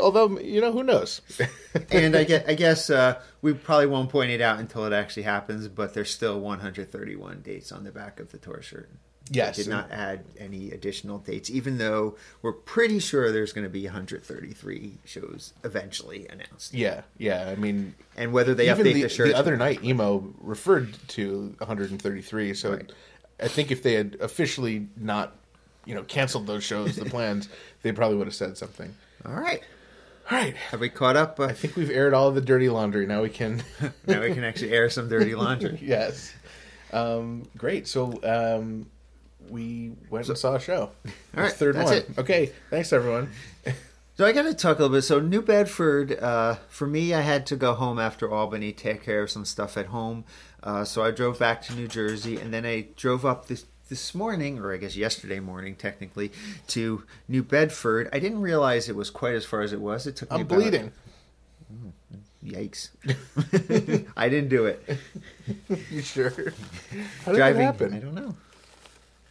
although 0.00 0.38
you 0.38 0.60
know 0.60 0.72
who 0.72 0.82
knows. 0.82 1.20
and 1.90 2.16
I 2.16 2.24
guess, 2.24 2.44
I 2.48 2.54
guess 2.54 2.90
uh, 2.90 3.20
we 3.42 3.54
probably 3.54 3.86
won't 3.86 4.10
point 4.10 4.30
it 4.30 4.40
out 4.40 4.58
until 4.58 4.84
it 4.84 4.92
actually 4.92 5.24
happens, 5.24 5.68
but 5.68 5.94
there's 5.94 6.10
still 6.10 6.40
131 6.40 7.42
dates 7.42 7.72
on 7.72 7.84
the 7.84 7.92
back 7.92 8.20
of 8.20 8.32
the 8.32 8.38
tour 8.38 8.62
shirt. 8.62 8.90
Yes. 9.30 9.56
Did 9.56 9.68
not 9.68 9.90
add 9.90 10.24
any 10.38 10.70
additional 10.70 11.18
dates, 11.18 11.50
even 11.50 11.78
though 11.78 12.16
we're 12.42 12.52
pretty 12.52 13.00
sure 13.00 13.32
there's 13.32 13.52
going 13.52 13.64
to 13.64 13.70
be 13.70 13.84
133 13.84 14.98
shows 15.04 15.52
eventually 15.64 16.28
announced. 16.28 16.72
yeah, 16.72 17.02
yeah. 17.18 17.48
I 17.48 17.56
mean, 17.56 17.94
And 18.16 18.32
whether 18.32 18.54
they 18.54 18.66
update 18.68 18.84
the, 18.94 19.02
the, 19.02 19.08
shirts. 19.08 19.32
the 19.32 19.36
other 19.38 19.56
night, 19.56 19.82
emo 19.82 20.32
referred 20.40 20.96
to 21.08 21.54
133. 21.58 22.54
So 22.54 22.72
Right. 22.74 22.92
I 23.40 23.48
think 23.48 23.70
if 23.70 23.82
they 23.82 23.94
had 23.94 24.16
officially 24.20 24.86
not, 24.96 25.36
you 25.84 25.94
know, 25.94 26.04
canceled 26.04 26.46
those 26.46 26.62
shows, 26.64 26.94
the 26.96 27.04
plans, 27.06 27.48
they 27.82 27.90
probably 27.92 28.16
would 28.18 28.28
have 28.28 28.34
said 28.34 28.56
something. 28.56 28.94
All 29.24 29.34
right. 29.34 29.60
All 30.30 30.38
right. 30.38 30.56
Have 30.56 30.80
we 30.80 30.88
caught 30.88 31.16
up? 31.16 31.38
Uh, 31.40 31.44
I 31.46 31.52
think 31.52 31.74
we've 31.76 31.90
aired 31.90 32.14
all 32.14 32.30
the 32.30 32.40
dirty 32.40 32.68
laundry. 32.68 33.06
Now 33.06 33.22
we 33.22 33.28
can. 33.28 33.62
now 34.06 34.20
we 34.22 34.32
can 34.34 34.44
actually 34.44 34.72
air 34.72 34.88
some 34.88 35.08
dirty 35.08 35.34
laundry. 35.34 35.78
yes. 35.82 36.32
Um, 36.92 37.42
great. 37.56 37.86
So 37.88 38.18
um, 38.24 38.86
we 39.50 39.92
went 40.10 40.28
and 40.28 40.38
saw 40.38 40.54
a 40.54 40.60
show. 40.60 40.90
All 41.36 41.42
right, 41.42 41.52
third 41.52 41.76
one. 41.76 41.92
it. 41.92 42.08
Okay. 42.18 42.52
Thanks, 42.70 42.92
everyone. 42.92 43.30
So 44.16 44.24
I 44.24 44.32
got 44.32 44.42
to 44.42 44.54
talk 44.54 44.78
a 44.78 44.82
little 44.82 44.96
bit. 44.96 45.02
So 45.02 45.20
New 45.20 45.42
Bedford, 45.42 46.18
uh, 46.18 46.56
for 46.68 46.86
me, 46.86 47.12
I 47.12 47.20
had 47.20 47.44
to 47.46 47.56
go 47.56 47.74
home 47.74 47.98
after 47.98 48.32
Albany, 48.32 48.72
take 48.72 49.02
care 49.02 49.22
of 49.22 49.30
some 49.30 49.44
stuff 49.44 49.76
at 49.76 49.86
home. 49.86 50.24
Uh, 50.62 50.84
so 50.84 51.04
I 51.04 51.10
drove 51.10 51.38
back 51.38 51.60
to 51.62 51.74
New 51.74 51.86
Jersey, 51.86 52.38
and 52.38 52.52
then 52.52 52.64
I 52.64 52.86
drove 52.96 53.26
up 53.26 53.46
this 53.46 53.66
this 53.88 54.14
morning, 54.14 54.58
or 54.58 54.72
I 54.72 54.78
guess 54.78 54.96
yesterday 54.96 55.38
morning, 55.38 55.76
technically, 55.76 56.32
to 56.68 57.04
New 57.28 57.42
Bedford. 57.42 58.08
I 58.12 58.18
didn't 58.18 58.40
realize 58.40 58.88
it 58.88 58.96
was 58.96 59.10
quite 59.10 59.34
as 59.34 59.44
far 59.44 59.60
as 59.60 59.72
it 59.72 59.80
was. 59.80 60.06
It 60.06 60.16
took 60.16 60.30
me 60.32 60.40
I'm 60.40 60.46
bleeding. 60.46 60.92
Yikes! 62.44 62.90
I 64.16 64.28
didn't 64.28 64.48
do 64.48 64.66
it. 64.66 64.82
You 65.90 66.02
sure? 66.02 66.30
How 67.24 67.32
did 67.32 67.38
Driving. 67.38 67.58
that 67.58 67.64
happen? 67.64 67.94
I 67.94 67.98
don't 67.98 68.14
know. 68.14 68.34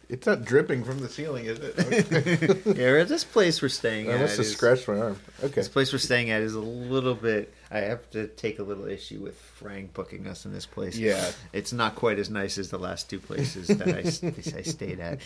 It's 0.08 0.26
not 0.26 0.44
dripping 0.44 0.84
from 0.84 1.00
the 1.00 1.08
ceiling, 1.08 1.46
is 1.46 1.58
it? 1.60 2.66
Yeah, 2.76 3.02
this 3.04 3.24
place 3.24 3.60
we're 3.60 3.68
staying 3.68 4.08
I 4.08 4.14
at. 4.14 4.20
must 4.20 4.36
have 4.36 4.46
scratched 4.46 4.86
my 4.86 4.98
arm. 4.98 5.18
Okay. 5.42 5.54
This 5.54 5.68
place 5.68 5.92
we're 5.92 5.98
staying 5.98 6.30
at 6.30 6.42
is 6.42 6.54
a 6.54 6.60
little 6.60 7.14
bit. 7.14 7.52
I 7.70 7.78
have 7.78 8.08
to 8.10 8.28
take 8.28 8.60
a 8.60 8.62
little 8.62 8.86
issue 8.86 9.18
with 9.20 9.36
Frank 9.36 9.94
booking 9.94 10.28
us 10.28 10.44
in 10.44 10.52
this 10.52 10.66
place. 10.66 10.96
Yeah. 10.96 11.32
it's 11.52 11.72
not 11.72 11.96
quite 11.96 12.20
as 12.20 12.30
nice 12.30 12.56
as 12.58 12.70
the 12.70 12.78
last 12.78 13.10
two 13.10 13.18
places 13.18 13.66
that 13.66 13.88
I 13.88 14.02
stayed 14.62 15.00
at. 15.00 15.20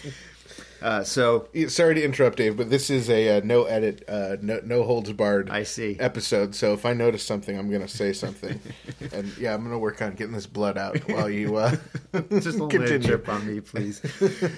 Uh, 0.82 1.04
so 1.04 1.48
Sorry 1.68 1.94
to 1.94 2.02
interrupt, 2.02 2.36
Dave, 2.38 2.56
but 2.56 2.70
this 2.70 2.90
is 2.90 3.10
a 3.10 3.38
uh, 3.38 3.40
no 3.44 3.64
edit, 3.64 4.04
uh, 4.08 4.36
no, 4.40 4.60
no 4.64 4.82
holds 4.82 5.12
barred 5.12 5.50
I 5.50 5.62
see. 5.64 5.96
episode. 6.00 6.54
So 6.54 6.72
if 6.72 6.86
I 6.86 6.92
notice 6.94 7.22
something, 7.22 7.58
I'm 7.58 7.68
going 7.68 7.82
to 7.82 7.88
say 7.88 8.12
something. 8.12 8.60
and 9.12 9.36
yeah, 9.36 9.52
I'm 9.54 9.60
going 9.60 9.72
to 9.72 9.78
work 9.78 10.00
on 10.00 10.14
getting 10.14 10.32
this 10.32 10.46
blood 10.46 10.78
out 10.78 10.98
while 11.08 11.28
you 11.28 11.56
uh, 11.56 11.76
just 12.30 12.58
don't 12.58 12.72
let 12.72 13.02
drip 13.02 13.28
on 13.28 13.46
me, 13.46 13.60
please. 13.60 14.00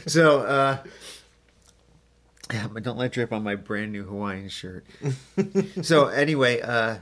so, 0.06 0.40
uh, 0.40 0.78
yeah, 2.52 2.68
but 2.68 2.82
don't 2.82 2.98
let 2.98 3.06
it 3.06 3.12
drip 3.12 3.32
on 3.32 3.42
my 3.42 3.54
brand 3.56 3.92
new 3.92 4.04
Hawaiian 4.04 4.48
shirt. 4.48 4.84
so 5.82 6.06
anyway, 6.08 6.60
uh, 6.60 6.98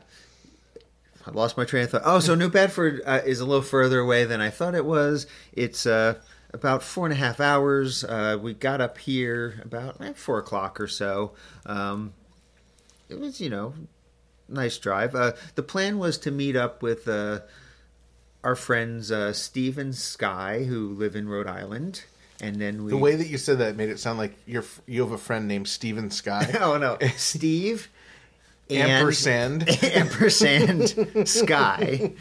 I 1.26 1.30
lost 1.33 1.57
my 1.57 1.64
train 1.64 1.85
of 1.85 1.90
thought. 1.90 2.02
Oh, 2.04 2.21
so 2.21 2.35
New 2.35 2.49
Bedford 2.49 3.02
uh, 3.04 3.21
is 3.25 3.40
a 3.40 3.45
little 3.45 3.62
further 3.62 3.99
away 4.00 4.25
than 4.25 4.40
I 4.40 4.50
thought 4.50 4.75
it 4.75 4.85
was. 4.85 5.26
It's 5.52 5.87
uh, 5.87 6.14
about 6.52 6.83
four 6.83 7.07
and 7.07 7.12
a 7.12 7.16
half 7.16 7.40
hours. 7.40 8.04
Uh, 8.04 8.38
we 8.40 8.54
got 8.54 8.80
up 8.80 8.99
here 8.99 9.61
about 9.64 10.00
eh, 10.00 10.12
four 10.14 10.38
o'clock 10.38 10.80
or 10.80 10.87
so. 10.88 11.33
Um, 11.66 12.12
it 13.09 13.19
was, 13.19 13.40
you 13.40 13.50
know, 13.50 13.75
nice 14.49 14.78
drive. 14.78 15.14
Uh, 15.14 15.33
the 15.54 15.62
plan 15.62 15.99
was 15.99 16.19
to 16.19 16.30
meet 16.30 16.57
up 16.57 16.83
with 16.83 17.09
uh, 17.09 17.40
our 18.45 18.57
friends 18.57 19.11
uh, 19.12 19.33
Steve 19.33 19.78
and 19.78 19.95
Sky, 19.95 20.64
who 20.64 20.90
live 20.95 21.16
in 21.16 21.28
Rhode 21.28 21.47
Island, 21.47 22.04
and 22.40 22.57
then 22.61 22.85
we. 22.85 22.90
The 22.90 22.97
way 22.97 23.16
that 23.16 23.26
you 23.28 23.38
said 23.38 23.59
that 23.59 23.76
made 23.76 23.88
it 23.90 23.99
sound 23.99 24.19
like 24.19 24.35
you're 24.47 24.64
you 24.87 25.02
have 25.02 25.12
a 25.12 25.19
friend 25.19 25.47
named 25.49 25.69
Steven 25.69 26.11
Sky. 26.11 26.57
oh 26.61 26.76
no, 26.78 26.97
Steve. 27.16 27.88
and- 28.69 28.90
Ampersand. 28.90 29.69
ampersand 29.85 31.28
Sky. 31.28 32.12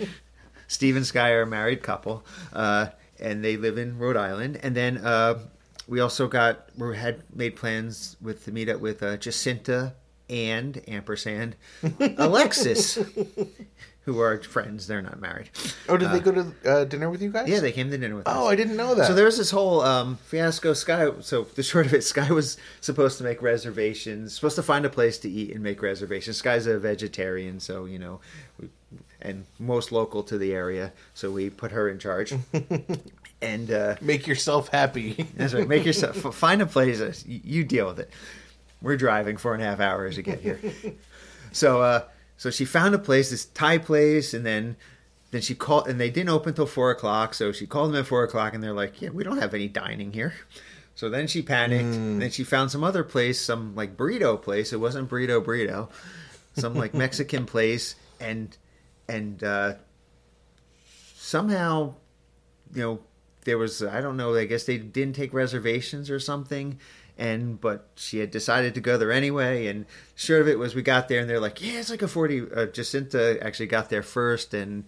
Steve 0.68 0.96
and 0.96 1.06
Sky 1.06 1.32
are 1.32 1.44
a 1.44 1.48
married 1.48 1.82
couple, 1.82 2.24
uh, 2.54 2.88
and 3.20 3.44
they 3.44 3.58
live 3.58 3.78
in 3.78 3.98
Rhode 3.98 4.18
Island. 4.18 4.60
And 4.62 4.76
then 4.76 4.98
uh, 4.98 5.40
we 5.88 6.00
also 6.00 6.28
got 6.28 6.70
we 6.78 6.96
had 6.98 7.24
made 7.36 7.56
plans 7.56 8.16
with 8.22 8.46
to 8.46 8.52
meet 8.52 8.70
up 8.70 8.80
with 8.80 9.02
uh, 9.04 9.18
Jacinta 9.18 9.96
and 10.30 10.82
ampersand 10.88 11.56
Alexis, 12.18 13.00
who 14.02 14.20
are 14.20 14.42
friends. 14.44 14.86
They're 14.86 15.02
not 15.02 15.20
married. 15.20 15.50
Oh, 15.88 15.98
did 15.98 16.12
they 16.12 16.20
go 16.20 16.32
to 16.32 16.54
uh, 16.66 16.86
dinner 16.86 17.10
with 17.10 17.22
you 17.22 17.32
guys? 17.32 17.50
Yeah, 17.50 17.60
they 17.60 17.72
came 17.72 17.90
to 17.90 17.98
dinner 17.98 18.16
with 18.16 18.28
us. 18.28 18.36
Oh, 18.38 18.48
I 18.48 18.56
didn't 18.56 18.78
know 18.78 18.94
that. 18.96 19.08
So 19.08 19.16
there 19.16 19.26
was 19.26 19.38
this 19.38 19.50
whole 19.50 19.82
um, 19.82 20.18
fiasco. 20.18 20.74
Sky. 20.74 21.10
So 21.22 21.44
the 21.44 21.64
short 21.64 21.88
of 21.88 21.94
it, 21.94 22.04
Sky 22.04 22.32
was 22.32 22.58
supposed 22.82 23.18
to 23.18 23.24
make 23.24 23.42
reservations, 23.42 24.36
supposed 24.36 24.56
to 24.58 24.64
find 24.64 24.86
a 24.86 24.90
place 24.90 25.18
to 25.20 25.30
eat 25.30 25.52
and 25.52 25.64
make 25.64 25.82
reservations. 25.82 26.38
Sky's 26.38 26.68
a 26.68 26.78
vegetarian, 26.78 27.60
so 27.60 27.86
you 27.86 27.98
know, 27.98 28.20
we, 28.60 28.70
and 29.22 29.46
most 29.60 29.92
local 29.92 30.24
to 30.24 30.38
the 30.38 30.54
area. 30.54 30.94
So 31.14 31.32
we 31.32 31.50
put 31.50 31.72
her 31.72 31.90
in 31.90 32.00
charge. 32.00 32.34
and 33.42 33.72
uh, 33.72 33.96
Make 34.02 34.28
yourself 34.28 34.70
happy. 34.70 35.28
that's 35.36 35.54
right. 35.54 35.68
Make 35.68 35.86
yourself 35.86 36.16
find 36.36 36.62
a 36.62 36.66
place. 36.66 37.26
You 37.26 37.64
deal 37.64 37.88
with 37.88 38.00
it. 38.00 38.10
We're 38.82 38.98
driving 38.98 39.38
four 39.38 39.54
and 39.54 39.62
a 39.62 39.66
half 39.66 39.80
hours 39.80 40.16
to 40.16 40.22
get 40.22 40.40
here. 40.40 40.60
so 41.52 41.82
uh, 41.82 42.04
so 42.38 42.50
she 42.50 42.64
found 42.64 42.96
a 42.96 43.00
place, 43.00 43.30
this 43.30 43.46
Thai 43.46 43.78
place, 43.80 44.34
and 44.34 44.46
then 44.46 44.78
then 45.32 45.42
she 45.42 45.54
called, 45.54 45.88
and 45.88 46.00
they 46.00 46.10
didn't 46.10 46.30
open 46.30 46.54
till 46.54 46.66
four 46.66 46.90
o'clock. 46.92 47.34
So 47.34 47.52
she 47.52 47.68
called 47.68 47.90
them 47.92 48.00
at 48.00 48.08
four 48.08 48.24
o'clock, 48.24 48.54
and 48.54 48.64
they're 48.64 48.74
like, 48.74 49.02
"Yeah, 49.02 49.10
we 49.10 49.24
don't 49.24 49.40
have 49.40 49.54
any 49.54 49.68
dining 49.68 50.14
here." 50.14 50.34
So 50.96 51.10
then 51.10 51.28
she 51.28 51.42
panicked. 51.42 51.92
Then 51.92 52.30
she 52.32 52.44
found 52.44 52.72
some 52.72 52.84
other 52.84 53.04
place, 53.04 53.40
some 53.40 53.76
like 53.76 53.96
burrito 53.96 54.42
place. 54.42 54.74
It 54.74 54.80
wasn't 54.80 55.10
burrito 55.10 55.44
burrito, 55.44 55.90
some 56.58 56.74
like 56.74 56.94
Mexican 57.06 57.46
place, 57.46 57.96
and 58.20 58.56
and 59.10 59.44
uh, 59.44 59.74
somehow, 61.18 61.96
you 62.74 62.82
know, 62.82 63.00
there 63.46 63.58
was 63.58 63.82
I 63.82 64.02
don't 64.02 64.18
know. 64.18 64.36
I 64.36 64.46
guess 64.46 64.66
they 64.66 64.78
didn't 64.78 65.16
take 65.16 65.34
reservations 65.34 66.10
or 66.10 66.20
something. 66.20 66.80
And 67.18 67.60
but 67.60 67.90
she 67.96 68.20
had 68.20 68.32
decided 68.32 68.74
to 68.76 68.82
go 68.82 68.98
there 68.98 69.12
anyway. 69.12 69.68
And 69.68 69.86
sure 70.16 70.40
of 70.40 70.48
it 70.48 70.58
was 70.58 70.74
we 70.74 70.82
got 70.82 71.10
there 71.10 71.20
and 71.20 71.30
they're 71.30 71.42
like, 71.42 71.62
yeah, 71.62 71.80
it's 71.80 71.90
like 71.90 72.02
a 72.02 72.08
forty. 72.08 72.42
Uh, 72.42 72.68
Jacinta 72.68 73.38
actually 73.44 73.68
got 73.68 73.90
there 73.90 74.04
first 74.04 74.54
and 74.54 74.86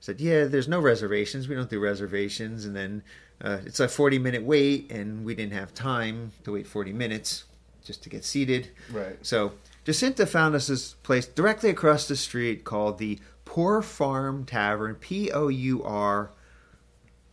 said, 0.00 0.20
yeah, 0.20 0.44
there's 0.44 0.68
no 0.68 0.80
reservations. 0.80 1.46
We 1.46 1.54
don't 1.54 1.68
do 1.68 1.80
reservations. 1.80 2.64
And 2.64 2.74
then 2.74 3.02
uh, 3.42 3.58
it's 3.66 3.80
a 3.80 3.88
forty 3.88 4.18
minute 4.18 4.44
wait, 4.44 4.90
and 4.90 5.26
we 5.26 5.34
didn't 5.34 5.52
have 5.52 5.74
time 5.74 6.32
to 6.44 6.52
wait 6.52 6.66
forty 6.66 6.92
minutes 6.92 7.44
just 7.84 8.02
to 8.04 8.08
get 8.08 8.24
seated. 8.24 8.70
Right. 8.90 9.18
So 9.20 9.52
Jacinta 9.84 10.24
found 10.24 10.54
us 10.54 10.68
this 10.68 10.94
place 11.02 11.26
directly 11.26 11.68
across 11.68 12.08
the 12.08 12.16
street 12.16 12.64
called 12.64 12.96
the 12.98 13.18
Poor 13.44 13.82
Farm 13.82 14.44
Tavern. 14.44 14.94
P 14.96 15.30
O 15.30 15.48
U 15.48 15.82
R 15.82 16.30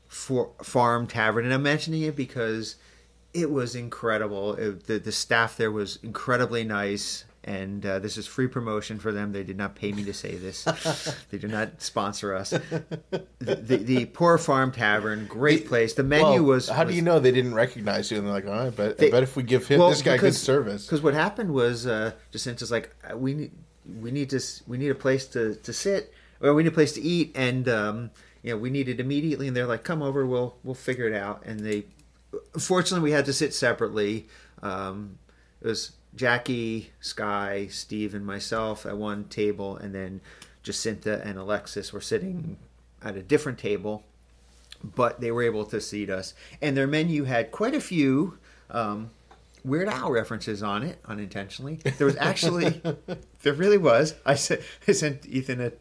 for 0.07 0.51
Farm 0.61 1.07
Tavern, 1.07 1.45
and 1.45 1.53
I'm 1.53 1.63
mentioning 1.63 2.01
it 2.01 2.15
because 2.15 2.75
it 3.33 3.49
was 3.49 3.75
incredible. 3.75 4.55
It, 4.55 4.85
the 4.87 4.99
the 4.99 5.11
staff 5.11 5.55
there 5.55 5.71
was 5.71 5.99
incredibly 6.03 6.65
nice, 6.65 7.23
and 7.45 7.85
uh, 7.85 7.99
this 7.99 8.17
is 8.17 8.27
free 8.27 8.47
promotion 8.47 8.99
for 8.99 9.13
them. 9.13 9.31
They 9.31 9.43
did 9.43 9.57
not 9.57 9.75
pay 9.75 9.93
me 9.93 10.03
to 10.03 10.13
say 10.13 10.35
this. 10.35 10.65
they 11.31 11.37
did 11.37 11.49
not 11.49 11.81
sponsor 11.81 12.35
us. 12.35 12.49
The, 12.49 13.25
the, 13.39 13.77
the 13.77 14.05
Poor 14.07 14.37
Farm 14.37 14.73
Tavern, 14.73 15.27
great 15.27 15.65
place. 15.65 15.93
The 15.93 16.03
menu 16.03 16.25
Well, 16.25 16.43
was. 16.43 16.67
How 16.67 16.83
do 16.83 16.93
you 16.93 17.01
know 17.01 17.19
they 17.19 17.31
didn't 17.31 17.55
recognize 17.55 18.11
you? 18.11 18.17
And 18.17 18.27
they're 18.27 18.33
like, 18.33 18.45
oh, 18.45 18.67
I 18.67 18.69
bet, 18.69 18.97
They- 18.97 19.07
I 19.07 19.11
bet 19.11 19.23
if 19.23 19.37
we 19.37 19.43
give 19.43 19.65
him 19.65 19.79
Well, 19.79 19.89
this 19.89 20.01
guy 20.01 20.17
good 20.17 20.35
service. 20.35 20.85
Because 20.85 21.01
what 21.01 21.13
happened 21.13 21.53
was 21.53 21.87
uh, 21.87 22.11
Jacinta's 22.31 22.69
like, 22.69 22.93
uh, 23.09 23.17
we 23.17 23.33
need 23.33 23.51
we 23.99 24.11
need 24.11 24.29
to 24.31 24.41
we 24.67 24.77
need 24.77 24.89
a 24.89 24.95
place 24.95 25.25
to, 25.27 25.55
to 25.55 25.73
sit, 25.73 26.13
or 26.39 26.53
we 26.53 26.63
need 26.63 26.69
a 26.69 26.73
place 26.73 26.93
to 26.93 27.01
eat, 27.01 27.31
and 27.35 27.67
um, 27.67 28.11
you 28.43 28.51
know 28.51 28.57
we 28.57 28.69
need 28.69 28.89
it 28.89 28.99
immediately. 28.99 29.47
And 29.47 29.55
they're 29.55 29.65
like, 29.65 29.83
come 29.83 30.01
over, 30.01 30.25
we'll 30.25 30.55
we'll 30.63 30.75
figure 30.75 31.07
it 31.07 31.13
out. 31.13 31.43
And 31.45 31.59
they, 31.61 31.85
fortunately, 32.57 33.03
we 33.03 33.11
had 33.11 33.25
to 33.25 33.33
sit 33.33 33.53
separately. 33.53 34.27
Um, 34.61 35.17
it 35.61 35.67
was 35.67 35.91
Jackie, 36.15 36.91
Sky, 36.99 37.67
Steve, 37.69 38.13
and 38.13 38.25
myself 38.25 38.85
at 38.85 38.97
one 38.97 39.25
table, 39.25 39.77
and 39.77 39.93
then 39.93 40.21
Jacinta 40.63 41.21
and 41.23 41.37
Alexis 41.37 41.93
were 41.93 42.01
sitting 42.01 42.57
at 43.03 43.15
a 43.15 43.21
different 43.21 43.57
table 43.57 44.03
but 44.83 45.21
they 45.21 45.31
were 45.31 45.43
able 45.43 45.65
to 45.65 45.79
seat 45.79 46.09
us. 46.09 46.33
And 46.61 46.75
their 46.75 46.87
menu 46.87 47.25
had 47.25 47.51
quite 47.51 47.75
a 47.75 47.81
few 47.81 48.37
um, 48.69 49.11
Weird 49.63 49.87
Al 49.87 50.11
references 50.11 50.63
on 50.63 50.83
it, 50.83 50.99
unintentionally. 51.05 51.79
There 51.97 52.07
was 52.07 52.17
actually, 52.17 52.81
there 53.43 53.53
really 53.53 53.77
was. 53.77 54.15
I 54.25 54.35
sent, 54.35 54.61
I 54.87 54.91
sent 54.93 55.25
Ethan 55.27 55.61
a, 55.61 55.71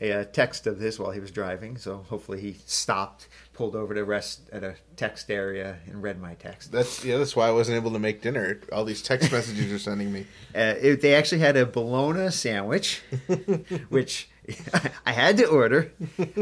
a, 0.00 0.12
uh 0.12 0.24
text 0.24 0.66
of 0.66 0.78
this 0.78 0.98
while 0.98 1.10
he 1.10 1.18
was 1.18 1.30
driving, 1.30 1.76
so 1.76 2.04
hopefully 2.08 2.40
he 2.40 2.56
stopped, 2.66 3.28
pulled 3.52 3.74
over 3.74 3.94
to 3.94 4.04
rest 4.04 4.48
at 4.52 4.62
a 4.62 4.76
text 4.94 5.30
area, 5.30 5.78
and 5.86 6.02
read 6.02 6.20
my 6.20 6.34
text. 6.34 6.70
That's 6.70 7.04
yeah. 7.04 7.18
That's 7.18 7.34
why 7.34 7.48
I 7.48 7.50
wasn't 7.50 7.76
able 7.76 7.92
to 7.92 7.98
make 7.98 8.22
dinner. 8.22 8.60
All 8.72 8.84
these 8.84 9.02
text 9.02 9.32
messages 9.32 9.68
you're 9.68 9.78
sending 9.78 10.12
me. 10.12 10.26
Uh, 10.54 10.74
it, 10.80 11.02
they 11.02 11.14
actually 11.14 11.40
had 11.40 11.54
a 11.54 11.66
bologna 11.66 12.30
sandwich, 12.30 13.02
which 13.90 14.30
I 15.06 15.12
had 15.12 15.36
to 15.38 15.46
order. 15.46 15.90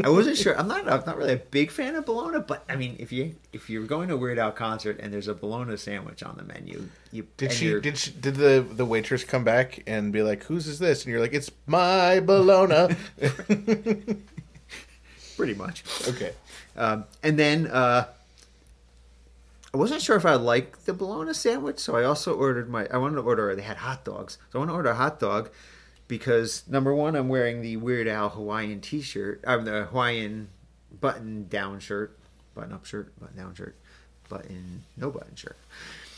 I 0.05 0.09
wasn't 0.09 0.37
sure. 0.37 0.59
I'm 0.59 0.69
not. 0.69 0.89
I'm 0.89 1.03
not 1.07 1.17
really 1.17 1.33
a 1.33 1.37
big 1.39 1.71
fan 1.71 1.95
of 1.97 2.05
bologna, 2.05 2.41
but 2.47 2.65
I 2.69 2.77
mean, 2.77 2.97
if 2.99 3.13
you 3.13 3.35
if 3.53 3.71
you're 3.71 3.85
going 3.85 4.09
to 4.09 4.15
a 4.15 4.17
Weird 4.17 4.39
Al 4.39 4.53
concert 4.53 4.99
and 5.01 5.13
there's 5.13 5.29
a 5.29 5.35
bologna 5.35 5.77
sandwich 5.77 6.23
on 6.23 6.37
the 6.37 6.43
menu, 6.43 6.89
you 7.13 7.27
Did 7.37 7.53
she? 7.53 7.67
you're- 7.67 7.81
Did 7.81 7.97
she, 7.99 8.11
Did 8.13 8.37
the 8.37 8.67
the 8.69 8.85
waitress 8.85 9.25
come 9.25 9.45
back 9.45 9.83
and 9.87 10.13
be 10.13 10.23
like, 10.23 10.45
"Whose 10.45 10.67
is 10.67 10.79
this?" 10.79 11.05
And 11.05 11.13
you're 11.13 11.21
like, 11.21 11.33
"It's 11.35 11.51
my 11.67 12.21
bologna." 12.21 12.95
pretty 15.37 15.55
much. 15.55 15.85
okay. 16.09 16.33
Um, 16.77 17.05
and 17.23 17.39
then 17.39 17.67
uh, 17.69 18.07
I 19.73 19.77
wasn't 19.77 20.03
sure 20.03 20.17
if 20.17 20.27
I 20.27 20.35
liked 20.35 20.87
the 20.87 20.93
bologna 20.93 21.35
sandwich, 21.35 21.79
so 21.79 21.97
I 21.97 22.05
also 22.05 22.35
ordered 22.35 22.69
my. 22.69 22.87
I 22.93 22.97
wanted 22.99 23.17
to 23.17 23.23
order. 23.23 23.55
They 23.57 23.63
had 23.63 23.79
hot 23.79 24.05
dogs, 24.05 24.39
so 24.53 24.59
I 24.59 24.61
want 24.61 24.71
to 24.71 24.75
order 24.75 24.91
a 24.91 24.95
hot 24.95 25.19
dog 25.21 25.51
because 26.09 26.67
number 26.69 26.95
one, 26.95 27.17
I'm 27.17 27.29
wearing 27.29 27.63
the 27.63 27.77
Weird 27.77 28.09
Al 28.09 28.31
Hawaiian 28.31 28.81
T-shirt. 28.81 29.43
I'm 29.47 29.65
the 29.65 29.85
Hawaiian 29.85 30.49
button-down 31.01 31.81
shirt, 31.81 32.19
button-up 32.55 32.85
shirt, 32.85 33.19
button-down 33.19 33.55
shirt, 33.55 33.77
button 34.29 34.85
no 34.97 35.11
button 35.11 35.35
shirt. 35.35 35.57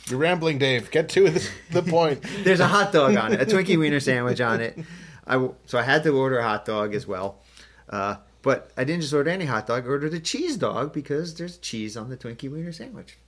You're 0.09 0.21
rambling, 0.21 0.59
Dave. 0.59 0.90
Get 0.90 1.09
to 1.11 1.31
the, 1.31 1.50
the 1.73 1.83
point. 1.83 2.23
There's 2.45 2.61
a 2.61 2.69
hot 2.69 2.93
dog 2.93 3.16
on 3.16 3.33
it, 3.33 3.43
a 3.43 3.47
Twinkie 3.47 3.78
wiener 3.78 4.00
sandwich 4.00 4.40
on 4.40 4.61
it. 4.61 4.78
I 5.26 5.49
so 5.66 5.78
I 5.78 5.83
had 5.83 6.05
to 6.05 6.11
order 6.11 6.38
a 6.38 6.45
hot 6.45 6.64
dog 6.64 6.95
as 6.95 7.07
well. 7.07 7.40
Uh, 7.88 8.16
but 8.43 8.71
I 8.76 8.85
didn't 8.85 9.02
just 9.02 9.12
order 9.12 9.31
any 9.31 9.47
hot 9.47 9.66
dog. 9.66 9.85
I 9.85 9.88
ordered 9.88 10.14
a 10.14 10.21
cheese 10.21 10.57
dog 10.57 10.93
because 10.93 11.35
there's 11.35 11.59
cheese 11.59 11.97
on 11.97 12.09
the 12.09 12.16
Twinkie 12.16 12.50
wiener 12.50 12.73
sandwich. 12.73 13.19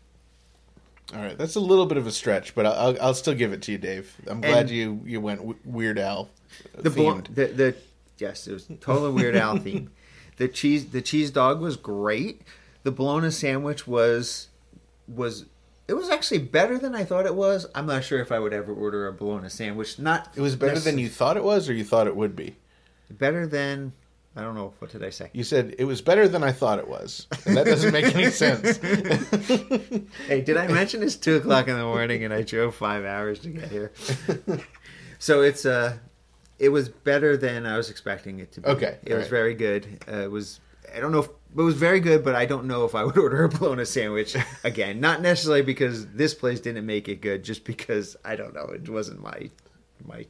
All 1.15 1.21
right, 1.23 1.39
that's 1.39 1.55
a 1.57 1.61
little 1.61 1.87
bit 1.87 1.97
of 1.97 2.07
a 2.07 2.13
stretch, 2.13 2.55
but 2.55 2.67
I'll, 2.67 2.73
I'll, 2.75 3.03
I'll 3.03 3.15
still 3.15 3.35
give 3.35 3.53
it 3.53 3.63
to 3.63 3.73
you, 3.73 3.79
Dave. 3.79 4.15
I'm 4.27 4.41
glad 4.43 4.63
And- 4.67 4.71
you 4.71 5.01
you 5.07 5.21
went 5.21 5.41
w- 5.41 5.59
Weird 5.65 5.99
Al 5.99 6.29
the, 6.77 6.91
themed. 6.91 7.35
the 7.35 7.47
the 7.47 7.75
yes, 8.19 8.47
it 8.47 8.53
was 8.53 8.67
totally 8.81 9.13
Weird 9.13 9.35
Al 9.37 9.57
theme. 9.67 9.91
The 10.37 10.49
cheese 10.49 10.87
the 10.91 11.01
cheese 11.03 11.31
dog 11.31 11.61
was 11.61 11.77
great. 11.77 12.43
The 12.83 12.91
bologna 12.93 13.31
sandwich 13.31 13.87
was 13.87 14.49
was 15.07 15.47
it 15.89 15.95
was 15.95 16.11
actually 16.11 16.41
better 16.41 16.77
than 16.79 16.95
I 16.95 17.05
thought 17.05 17.25
it 17.25 17.35
was. 17.35 17.67
I'm 17.75 17.87
not 17.87 18.05
sure 18.05 18.21
if 18.21 18.31
I 18.31 18.39
would 18.39 18.53
ever 18.53 18.73
order 18.75 19.07
a 19.09 19.13
bologna 19.13 19.49
sandwich. 19.49 19.99
Not 19.99 20.31
It 20.37 20.43
was 20.43 20.57
better 20.57 20.79
than 20.79 20.99
you 20.99 21.09
thought 21.09 21.39
it 21.39 21.45
was, 21.45 21.69
or 21.71 21.73
you 21.73 21.85
thought 21.85 22.07
it 22.07 22.15
would 22.17 22.37
be. 22.37 22.57
better 23.11 23.47
than 23.47 23.95
I 24.39 24.43
don't 24.43 24.55
know 24.55 24.73
what 24.79 24.93
did 24.93 25.03
I 25.03 25.11
say. 25.11 25.31
You 25.33 25.43
said 25.43 25.75
it 25.79 25.85
was 25.85 26.01
better 26.01 26.29
than 26.29 26.45
I 26.45 26.53
thought 26.53 26.79
it 26.79 26.87
was, 26.87 27.27
and 27.45 27.57
that 27.57 27.67
doesn't 27.67 27.93
make 27.93 28.15
any 28.15 28.31
sense. 28.31 28.79
Hey, 30.29 30.43
did 30.43 30.57
I 30.57 30.69
mention 30.69 31.03
it's 31.03 31.17
two 31.17 31.37
o'clock 31.37 31.67
in 31.67 31.77
the 31.77 31.83
morning 31.83 32.23
and 32.23 32.33
I 32.33 32.43
drove 32.43 32.75
five 32.75 33.05
hours 33.05 33.41
to 33.41 33.49
get 33.49 33.69
here? 33.69 33.91
so 35.19 35.43
it's 35.43 35.67
uh 35.67 35.97
it 36.59 36.69
was 36.69 36.89
better 36.89 37.37
than 37.37 37.67
I 37.67 37.77
was 37.77 37.91
expecting 37.91 38.39
it 38.39 38.53
to 38.53 38.61
be. 38.61 38.69
Okay, 38.69 38.99
it 39.05 39.15
was 39.15 39.27
very 39.27 39.55
good. 39.55 39.87
Uh, 40.07 40.19
it 40.19 40.31
was 40.31 40.61
I 40.95 41.01
don't 41.01 41.11
know 41.11 41.21
if 41.21 41.29
it 41.29 41.63
was 41.63 41.75
very 41.75 41.99
good, 41.99 42.23
but 42.23 42.37
I 42.37 42.47
don't 42.47 42.67
know 42.67 42.85
if 42.85 42.95
I 42.95 43.05
would 43.05 43.19
order 43.25 43.45
a 43.45 43.49
bologna 43.49 43.85
sandwich 43.85 44.37
again. 44.63 45.01
Not 45.01 45.21
necessarily 45.21 45.63
because 45.63 46.07
this 46.09 46.35
place 46.35 46.61
didn't 46.61 46.87
make 46.87 47.09
it 47.09 47.21
good, 47.21 47.43
just 47.43 47.65
because 47.65 48.17
I 48.25 48.37
don't 48.37 48.55
know. 48.55 48.67
It 48.67 48.89
wasn't 48.89 49.21
my 49.21 49.51
my. 50.07 50.27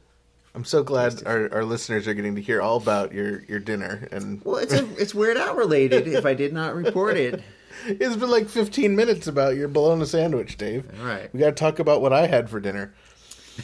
I'm 0.59 0.65
so 0.65 0.83
glad 0.83 1.25
our, 1.25 1.49
our 1.53 1.63
listeners 1.63 2.05
are 2.05 2.13
getting 2.13 2.35
to 2.35 2.41
hear 2.41 2.61
all 2.61 2.75
about 2.75 3.13
your, 3.13 3.45
your 3.45 3.59
dinner, 3.59 4.09
and 4.11 4.43
Well, 4.43 4.57
it's 4.57 4.73
a, 4.73 4.85
it's 4.97 5.15
weird 5.15 5.37
out 5.37 5.55
related. 5.55 6.05
If 6.05 6.25
I 6.25 6.33
did 6.33 6.51
not 6.51 6.75
report 6.75 7.15
it, 7.15 7.41
it's 7.87 8.17
been 8.17 8.29
like 8.29 8.49
15 8.49 8.93
minutes 8.93 9.25
about 9.25 9.55
your 9.55 9.69
bologna 9.69 10.05
sandwich, 10.05 10.57
Dave. 10.57 10.83
All 10.99 11.05
right. 11.05 11.33
we 11.33 11.39
got 11.39 11.45
to 11.45 11.51
talk 11.53 11.79
about 11.79 12.01
what 12.01 12.11
I 12.11 12.27
had 12.27 12.49
for 12.49 12.59
dinner. 12.59 12.93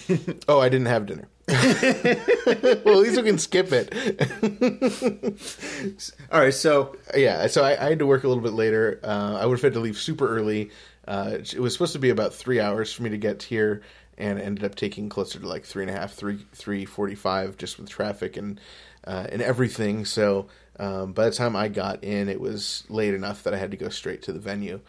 oh, 0.48 0.62
I 0.62 0.70
didn't 0.70 0.86
have 0.86 1.06
dinner. 1.06 1.28
well, 1.50 1.60
at 1.60 2.86
least 2.86 3.18
we 3.18 3.24
can 3.24 3.40
skip 3.40 3.74
it. 3.74 3.94
all 6.32 6.40
right. 6.40 6.54
So 6.54 6.96
yeah, 7.14 7.46
so 7.48 7.66
I, 7.66 7.72
I 7.72 7.90
had 7.90 8.00
to 8.00 8.06
work 8.06 8.24
a 8.24 8.30
little 8.30 8.42
bit 8.42 8.54
later. 8.54 9.02
Uh, 9.04 9.38
I 9.42 9.46
would 9.46 9.56
have 9.56 9.64
had 9.64 9.74
to 9.74 9.82
leave 9.82 9.98
super 9.98 10.30
early. 10.30 10.72
Uh, 11.08 11.38
it 11.40 11.60
was 11.60 11.74
supposed 11.74 11.94
to 11.94 12.00
be 12.00 12.10
about 12.10 12.34
three 12.34 12.60
hours 12.60 12.92
for 12.92 13.04
me 13.04 13.10
to 13.10 13.18
get 13.18 13.44
here, 13.44 13.84
and 14.18 14.40
ended 14.40 14.64
up 14.64 14.76
taking 14.76 15.10
closer 15.10 15.40
to 15.40 15.48
like 15.48 15.66
three 15.66 15.84
and 15.84 15.92
a 15.92 15.94
half, 15.94 16.14
three 16.14 16.46
three 16.54 16.86
forty 16.86 17.16
five, 17.16 17.58
just 17.58 17.78
with 17.78 17.90
traffic 17.90 18.38
and 18.38 18.60
uh, 19.06 19.28
and 19.30 19.42
everything. 19.42 20.06
So 20.06 20.48
um, 20.80 21.14
by 21.14 21.26
the 21.26 21.36
time 21.36 21.56
I 21.56 21.68
got 21.68 22.04
in, 22.04 22.30
it 22.30 22.40
was 22.40 22.84
late 22.90 23.14
enough 23.14 23.44
that 23.44 23.54
I 23.54 23.58
had 23.58 23.72
to 23.72 23.78
go 23.78 23.90
straight 23.90 24.22
to 24.24 24.34
the 24.34 24.40
venue. 24.40 24.82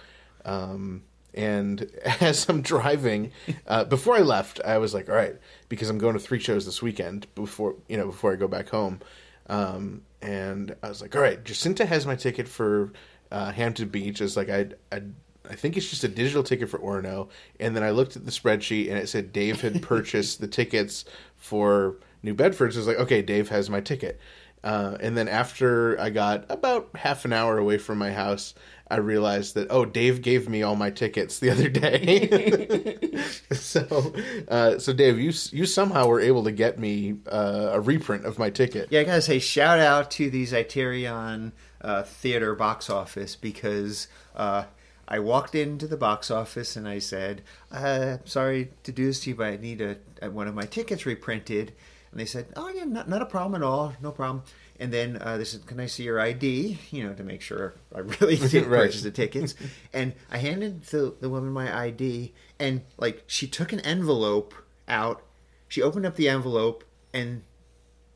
Um, 0.45 1.03
and 1.35 1.83
as 2.21 2.49
I'm 2.49 2.63
driving, 2.63 3.33
uh, 3.67 3.85
before 3.85 4.17
I 4.17 4.21
left, 4.21 4.61
I 4.65 4.79
was 4.79 4.95
like, 4.95 5.09
"All 5.09 5.15
right," 5.15 5.37
because 5.69 5.91
I'm 5.91 5.99
going 5.99 6.15
to 6.15 6.21
three 6.21 6.41
shows 6.41 6.65
this 6.65 6.83
weekend 6.83 7.27
before 7.35 7.77
you 7.89 7.97
know 7.97 8.07
before 8.07 8.33
I 8.33 8.37
go 8.37 8.49
back 8.49 8.69
home. 8.69 9.01
Um, 9.49 10.03
and 10.23 10.75
I 10.83 10.89
was 10.89 11.01
like, 11.03 11.15
"All 11.15 11.23
right, 11.23 11.43
Jacinta 11.45 11.87
has 11.87 12.07
my 12.07 12.17
ticket 12.17 12.49
for 12.49 12.93
uh, 13.31 13.53
Hampton 13.53 13.89
Beach." 13.89 14.21
It's 14.21 14.37
like 14.37 14.49
I, 14.49 14.67
I, 14.91 15.03
I 15.51 15.55
think 15.55 15.77
it's 15.77 15.89
just 15.89 16.05
a 16.05 16.09
digital 16.09 16.43
ticket 16.43 16.69
for 16.69 16.79
Orono. 16.79 17.29
And 17.61 17.75
then 17.75 17.83
I 17.83 17.91
looked 17.91 18.17
at 18.17 18.25
the 18.25 18.31
spreadsheet 18.31 18.89
and 18.89 18.99
it 18.99 19.09
said 19.09 19.33
Dave 19.33 19.61
had 19.61 19.83
purchased 19.83 20.41
the 20.41 20.49
tickets 20.49 21.05
for 21.37 21.97
New 22.23 22.35
Bedford. 22.35 22.73
So 22.73 22.79
I 22.79 22.81
was 22.81 22.87
like, 22.87 22.99
"Okay, 22.99 23.23
Dave 23.23 23.49
has 23.49 23.71
my 23.71 23.81
ticket." 23.81 24.21
Uh, 24.65 24.97
and 25.01 25.17
then 25.17 25.29
after 25.29 26.01
I 26.01 26.11
got 26.11 26.45
about 26.49 26.89
half 26.97 27.25
an 27.25 27.33
hour 27.33 27.57
away 27.57 27.79
from 27.79 27.99
my 27.99 28.11
house, 28.11 28.53
I 28.89 28.97
realized 28.97 29.55
that 29.55 29.69
oh, 29.71 29.85
Dave 29.85 30.23
gave 30.23 30.49
me 30.49 30.63
all 30.63 30.77
my 30.77 30.91
tickets 30.91 31.39
the 31.39 31.51
other 31.51 31.69
day. 31.69 32.99
so, 33.53 34.13
uh, 34.49 34.79
so 34.79 34.93
Dave, 34.93 35.19
you 35.19 35.33
you 35.53 35.67
somehow 35.67 36.07
were 36.07 36.21
able 36.21 36.45
to 36.45 36.53
get 36.53 36.79
me 36.79 37.17
uh, 37.31 37.71
a 37.73 37.81
reprint 37.81 38.25
of 38.25 38.39
my 38.39 38.51
ticket. 38.51 38.89
Yeah, 38.91 39.01
I 39.01 39.05
gotta 39.05 39.23
say, 39.23 39.39
shout 39.39 39.79
out 39.79 40.11
to 40.13 40.31
the 40.31 40.45
Zeiterion 40.45 41.53
uh, 41.81 42.03
theater 42.03 42.55
box 42.55 42.91
office 42.91 43.37
because 43.37 44.09
uh, 44.35 44.65
I 45.09 45.19
walked 45.21 45.55
into 45.55 45.87
the 45.87 45.97
box 45.97 46.31
office 46.31 46.77
and 46.77 46.87
I 46.89 46.99
said, 46.99 47.43
uh, 47.71 48.19
"Sorry 48.25 48.71
to 48.83 48.93
do 48.93 49.07
this 49.07 49.21
to 49.21 49.31
you, 49.31 49.37
but 49.37 49.47
I 49.47 49.57
need 49.57 49.81
a, 49.81 49.97
a- 50.23 50.31
one 50.31 50.49
of 50.49 50.55
my 50.55 50.65
tickets 50.67 51.07
reprinted." 51.07 51.73
And 52.11 52.21
they 52.21 52.25
said, 52.27 52.47
"Oh 52.57 52.69
yeah, 52.69 52.85
not, 52.85 53.09
not 53.09 53.23
a 53.23 53.27
problem 53.27 53.61
at 53.61 53.65
all, 53.67 53.95
no 54.03 54.11
problem." 54.11 54.43
And 54.79 54.93
then 54.93 55.17
uh, 55.21 55.39
they 55.39 55.45
said, 55.45 55.67
"Can 55.67 55.79
I 55.81 55.87
see 55.87 56.03
your 56.03 56.21
ID?" 56.21 56.79
You 56.91 57.05
know, 57.05 57.15
to 57.15 57.23
make 57.23 57.41
sure 57.41 57.75
I 57.95 58.01
really 58.01 58.37
did 58.49 58.67
Right. 58.67 58.87
purchase 58.87 59.03
the 59.03 59.11
tickets. 59.11 59.55
and 59.93 60.13
I 60.31 60.39
handed 60.39 60.83
the, 60.87 61.15
the 61.21 61.29
woman 61.31 61.51
my 61.53 61.75
ID, 61.87 62.33
and 62.59 62.83
like 62.99 63.23
she 63.27 63.47
took 63.47 63.73
an 63.73 63.81
envelope 63.81 64.55
out. 64.89 65.23
She 65.69 65.83
opened 65.83 66.07
up 66.07 66.17
the 66.17 66.29
envelope 66.29 66.85
and 67.13 67.43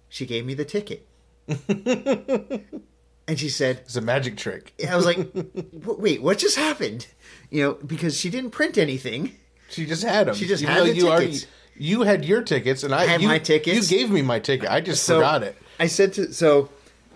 she 0.08 0.24
gave 0.26 0.44
me 0.46 0.54
the 0.54 0.64
ticket. 0.64 1.06
and 3.30 3.38
she 3.38 3.48
said, 3.48 3.78
It's 3.84 3.94
a 3.94 4.00
magic 4.00 4.36
trick. 4.36 4.72
I 4.90 4.96
was 4.96 5.06
like, 5.06 5.30
wait, 5.84 6.20
what 6.20 6.38
just 6.38 6.56
happened? 6.56 7.06
You 7.48 7.62
know, 7.62 7.74
because 7.74 8.18
she 8.18 8.28
didn't 8.28 8.50
print 8.50 8.76
anything. 8.76 9.36
She 9.68 9.86
just 9.86 10.02
had 10.02 10.26
them. 10.26 10.34
She 10.34 10.48
just 10.48 10.64
Even 10.64 10.74
had 10.74 10.84
the 10.86 10.94
you 10.96 11.08
already 11.08 11.26
tickets. 11.26 11.46
you 11.76 12.02
had 12.02 12.24
your 12.24 12.42
tickets, 12.42 12.82
and 12.82 12.92
I, 12.92 13.02
I 13.02 13.06
had 13.06 13.22
you, 13.22 13.28
my 13.28 13.38
tickets. 13.38 13.88
You 13.88 13.98
gave 13.98 14.10
me 14.10 14.20
my 14.20 14.40
ticket. 14.40 14.68
I 14.68 14.80
just 14.80 15.04
So 15.04 15.18
forgot 15.18 15.44
it. 15.44 15.56
I 15.78 15.86
said 15.86 16.12
to, 16.14 16.32
so 16.32 16.70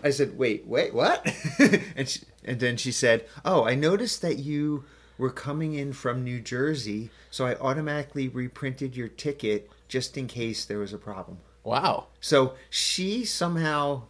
I 0.05 0.11
said, 0.11 0.39
wait, 0.39 0.69
wait, 0.69 0.95
what? 0.95 1.27
and, 1.97 2.09
she, 2.09 2.21
and 2.45 2.61
then 2.61 2.77
she 2.77 2.93
said, 2.93 3.25
oh, 3.45 3.65
I 3.65 3.75
noticed 3.75 4.23
that 4.23 4.39
you 4.39 4.85
were 5.19 5.31
coming 5.31 5.75
in 5.75 5.93
from 5.93 6.23
New 6.23 6.41
Jersey, 6.41 7.11
so 7.29 7.45
I 7.45 7.57
automatically 7.57 8.29
reprinted 8.29 8.97
your 8.97 9.09
ticket 9.09 9.69
just 9.89 10.17
in 10.17 10.29
case 10.29 10.65
there 10.65 10.79
was 10.79 10.93
a 10.93 10.99
problem. 10.99 11.39
Wow. 11.65 12.07
So 12.21 12.55
she 12.71 13.25
somehow, 13.25 14.03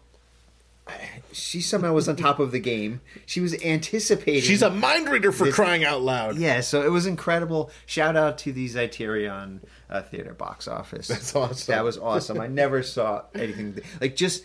she 1.33 1.61
somehow 1.61 1.93
was 1.95 2.09
on 2.09 2.17
top 2.17 2.39
of 2.39 2.51
the 2.53 2.61
game. 2.61 3.01
She 3.27 3.41
was 3.41 3.55
anticipating. 3.63 4.43
She's 4.43 4.63
a 4.63 4.71
mind 4.71 5.09
reader 5.09 5.33
for 5.33 5.45
This- 5.45 5.55
crying 5.55 5.85
out 5.85 6.03
loud. 6.03 6.37
yeah. 6.37 6.61
So 6.61 6.83
it 6.83 6.91
was 6.91 7.07
incredible. 7.07 7.71
Shout 7.87 8.17
out 8.17 8.39
to 8.39 8.53
the 8.53 8.69
Zeiterion 8.69 9.61
uh, 9.89 10.03
theater 10.03 10.35
box 10.35 10.69
office. 10.69 11.09
That's 11.09 11.35
awesome. 11.35 11.73
That 11.75 11.85
was 11.85 11.97
awesome. 11.99 12.41
I 12.41 12.47
never 12.49 12.83
saw 12.83 13.23
anything 13.35 13.79
like 14.01 14.15
just. 14.17 14.45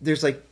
There's 0.00 0.22
like 0.22 0.42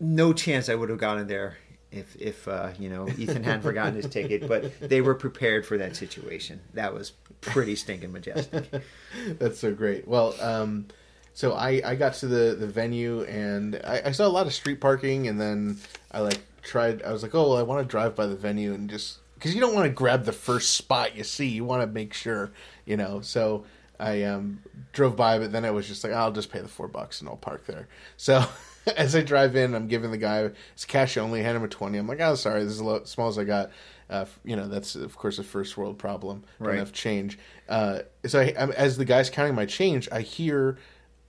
no 0.00 0.32
chance 0.32 0.68
I 0.68 0.74
would 0.74 0.88
have 0.90 0.98
gotten 0.98 1.26
there 1.26 1.56
if 1.90 2.16
if 2.16 2.48
uh, 2.48 2.70
you 2.78 2.88
know 2.88 3.06
Ethan 3.08 3.44
hadn't 3.44 3.62
forgotten 3.62 3.94
his 3.94 4.06
ticket, 4.08 4.48
but 4.48 4.78
they 4.80 5.00
were 5.00 5.14
prepared 5.14 5.64
for 5.66 5.78
that 5.78 5.96
situation. 5.96 6.60
That 6.74 6.94
was 6.94 7.12
pretty 7.40 7.76
stinking 7.76 8.12
majestic. 8.12 8.64
That's 9.38 9.58
so 9.58 9.74
great. 9.74 10.06
Well, 10.08 10.34
um, 10.40 10.86
so 11.34 11.52
I, 11.52 11.80
I 11.84 11.94
got 11.94 12.14
to 12.14 12.26
the, 12.26 12.54
the 12.54 12.66
venue 12.66 13.22
and 13.22 13.80
I, 13.84 14.02
I 14.06 14.12
saw 14.12 14.26
a 14.26 14.28
lot 14.28 14.46
of 14.46 14.52
street 14.52 14.80
parking 14.80 15.28
and 15.28 15.40
then 15.40 15.78
I 16.10 16.20
like 16.20 16.40
tried 16.62 17.02
I 17.02 17.12
was 17.12 17.22
like 17.22 17.34
oh 17.34 17.48
well, 17.50 17.58
I 17.58 17.62
want 17.62 17.86
to 17.86 17.90
drive 17.90 18.14
by 18.14 18.26
the 18.26 18.36
venue 18.36 18.74
and 18.74 18.88
just 18.88 19.18
because 19.34 19.54
you 19.54 19.60
don't 19.60 19.74
want 19.74 19.86
to 19.86 19.92
grab 19.92 20.24
the 20.24 20.32
first 20.32 20.74
spot 20.74 21.16
you 21.16 21.24
see 21.24 21.48
you 21.48 21.64
want 21.64 21.82
to 21.82 21.86
make 21.86 22.12
sure 22.12 22.50
you 22.84 22.96
know? 22.96 23.20
So 23.22 23.64
I 23.98 24.24
um, 24.24 24.60
drove 24.92 25.16
by 25.16 25.38
but 25.38 25.52
then 25.52 25.64
I 25.64 25.70
was 25.70 25.88
just 25.88 26.04
like 26.04 26.12
I'll 26.12 26.32
just 26.32 26.52
pay 26.52 26.60
the 26.60 26.68
four 26.68 26.88
bucks 26.88 27.20
and 27.20 27.28
I'll 27.28 27.36
park 27.36 27.66
there. 27.66 27.88
So 28.16 28.44
as 28.96 29.14
I 29.14 29.22
drive 29.22 29.56
in 29.56 29.74
I'm 29.74 29.88
giving 29.88 30.10
the 30.10 30.18
guy 30.18 30.50
it's 30.74 30.84
cash 30.84 31.16
only 31.16 31.42
hand 31.42 31.56
him 31.56 31.64
a 31.64 31.68
twenty. 31.68 31.98
I'm 31.98 32.06
like 32.06 32.20
oh 32.20 32.34
sorry 32.34 32.64
this 32.64 32.74
is 32.74 32.82
as 32.82 33.10
small 33.10 33.28
as 33.28 33.38
I 33.38 33.44
got. 33.44 33.70
Uh, 34.10 34.26
you 34.44 34.56
know 34.56 34.68
that's 34.68 34.94
of 34.94 35.16
course 35.16 35.38
a 35.38 35.42
first 35.42 35.78
world 35.78 35.98
problem. 35.98 36.44
Right. 36.58 36.78
have 36.78 36.92
change. 36.92 37.38
Uh, 37.66 38.00
so 38.26 38.40
I, 38.40 38.50
as 38.50 38.98
the 38.98 39.06
guy's 39.06 39.30
counting 39.30 39.54
my 39.54 39.64
change, 39.64 40.06
I 40.12 40.20
hear 40.20 40.76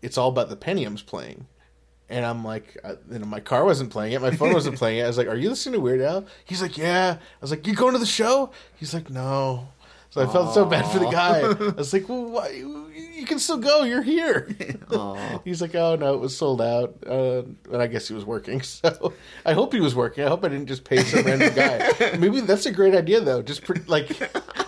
it's 0.03 0.17
all 0.17 0.29
about 0.29 0.49
the 0.49 0.57
Pentiums 0.57 1.05
playing, 1.05 1.47
and 2.09 2.25
I'm 2.25 2.43
like, 2.43 2.77
uh, 2.83 2.95
you 3.11 3.19
know, 3.19 3.25
my 3.25 3.39
car 3.39 3.65
wasn't 3.65 3.89
playing 3.89 4.13
it, 4.13 4.21
my 4.21 4.31
phone 4.31 4.53
wasn't 4.53 4.77
playing 4.81 4.99
it. 4.99 5.03
I 5.03 5.07
was 5.07 5.17
like, 5.17 5.27
"Are 5.27 5.35
you 5.35 5.49
listening 5.49 5.73
to 5.73 5.79
Weird 5.79 6.01
Al?" 6.01 6.25
He's 6.45 6.61
like, 6.61 6.77
"Yeah." 6.77 7.17
I 7.19 7.41
was 7.41 7.51
like, 7.51 7.65
"You 7.65 7.73
going 7.73 7.93
to 7.93 7.99
the 7.99 8.05
show?" 8.05 8.51
He's 8.75 8.93
like, 8.93 9.09
"No." 9.09 9.69
So 10.11 10.21
I 10.21 10.31
felt 10.31 10.53
so 10.53 10.63
bad 10.63 10.85
for 10.91 10.99
the 10.99 11.09
guy. 11.09 11.39
I 11.39 11.69
was 11.71 11.91
like, 11.91 12.07
"Well, 12.07 12.25
why? 12.25 12.49
you 12.49 13.25
can 13.25 13.39
still 13.39 13.57
go. 13.57 13.83
You're 13.83 14.03
here." 14.03 14.47
He's 15.43 15.59
like, 15.59 15.73
"Oh 15.73 15.95
no, 15.95 16.13
it 16.13 16.19
was 16.19 16.37
sold 16.37 16.61
out." 16.61 16.95
Uh, 17.07 17.43
and 17.71 17.81
I 17.81 17.87
guess 17.87 18.09
he 18.09 18.13
was 18.13 18.25
working. 18.25 18.61
So 18.83 19.13
I 19.45 19.53
hope 19.53 19.73
he 19.73 19.79
was 19.79 19.95
working. 19.95 20.23
I 20.23 20.27
hope 20.27 20.43
I 20.43 20.49
didn't 20.49 20.67
just 20.67 20.83
pay 20.83 20.97
some 21.03 21.25
random 21.25 21.53
guy. 21.55 22.17
Maybe 22.19 22.41
that's 22.41 22.65
a 22.65 22.71
great 22.71 22.93
idea 22.93 23.21
though. 23.21 23.41
Just 23.41 23.63
put, 23.63 23.87
like 23.87 24.07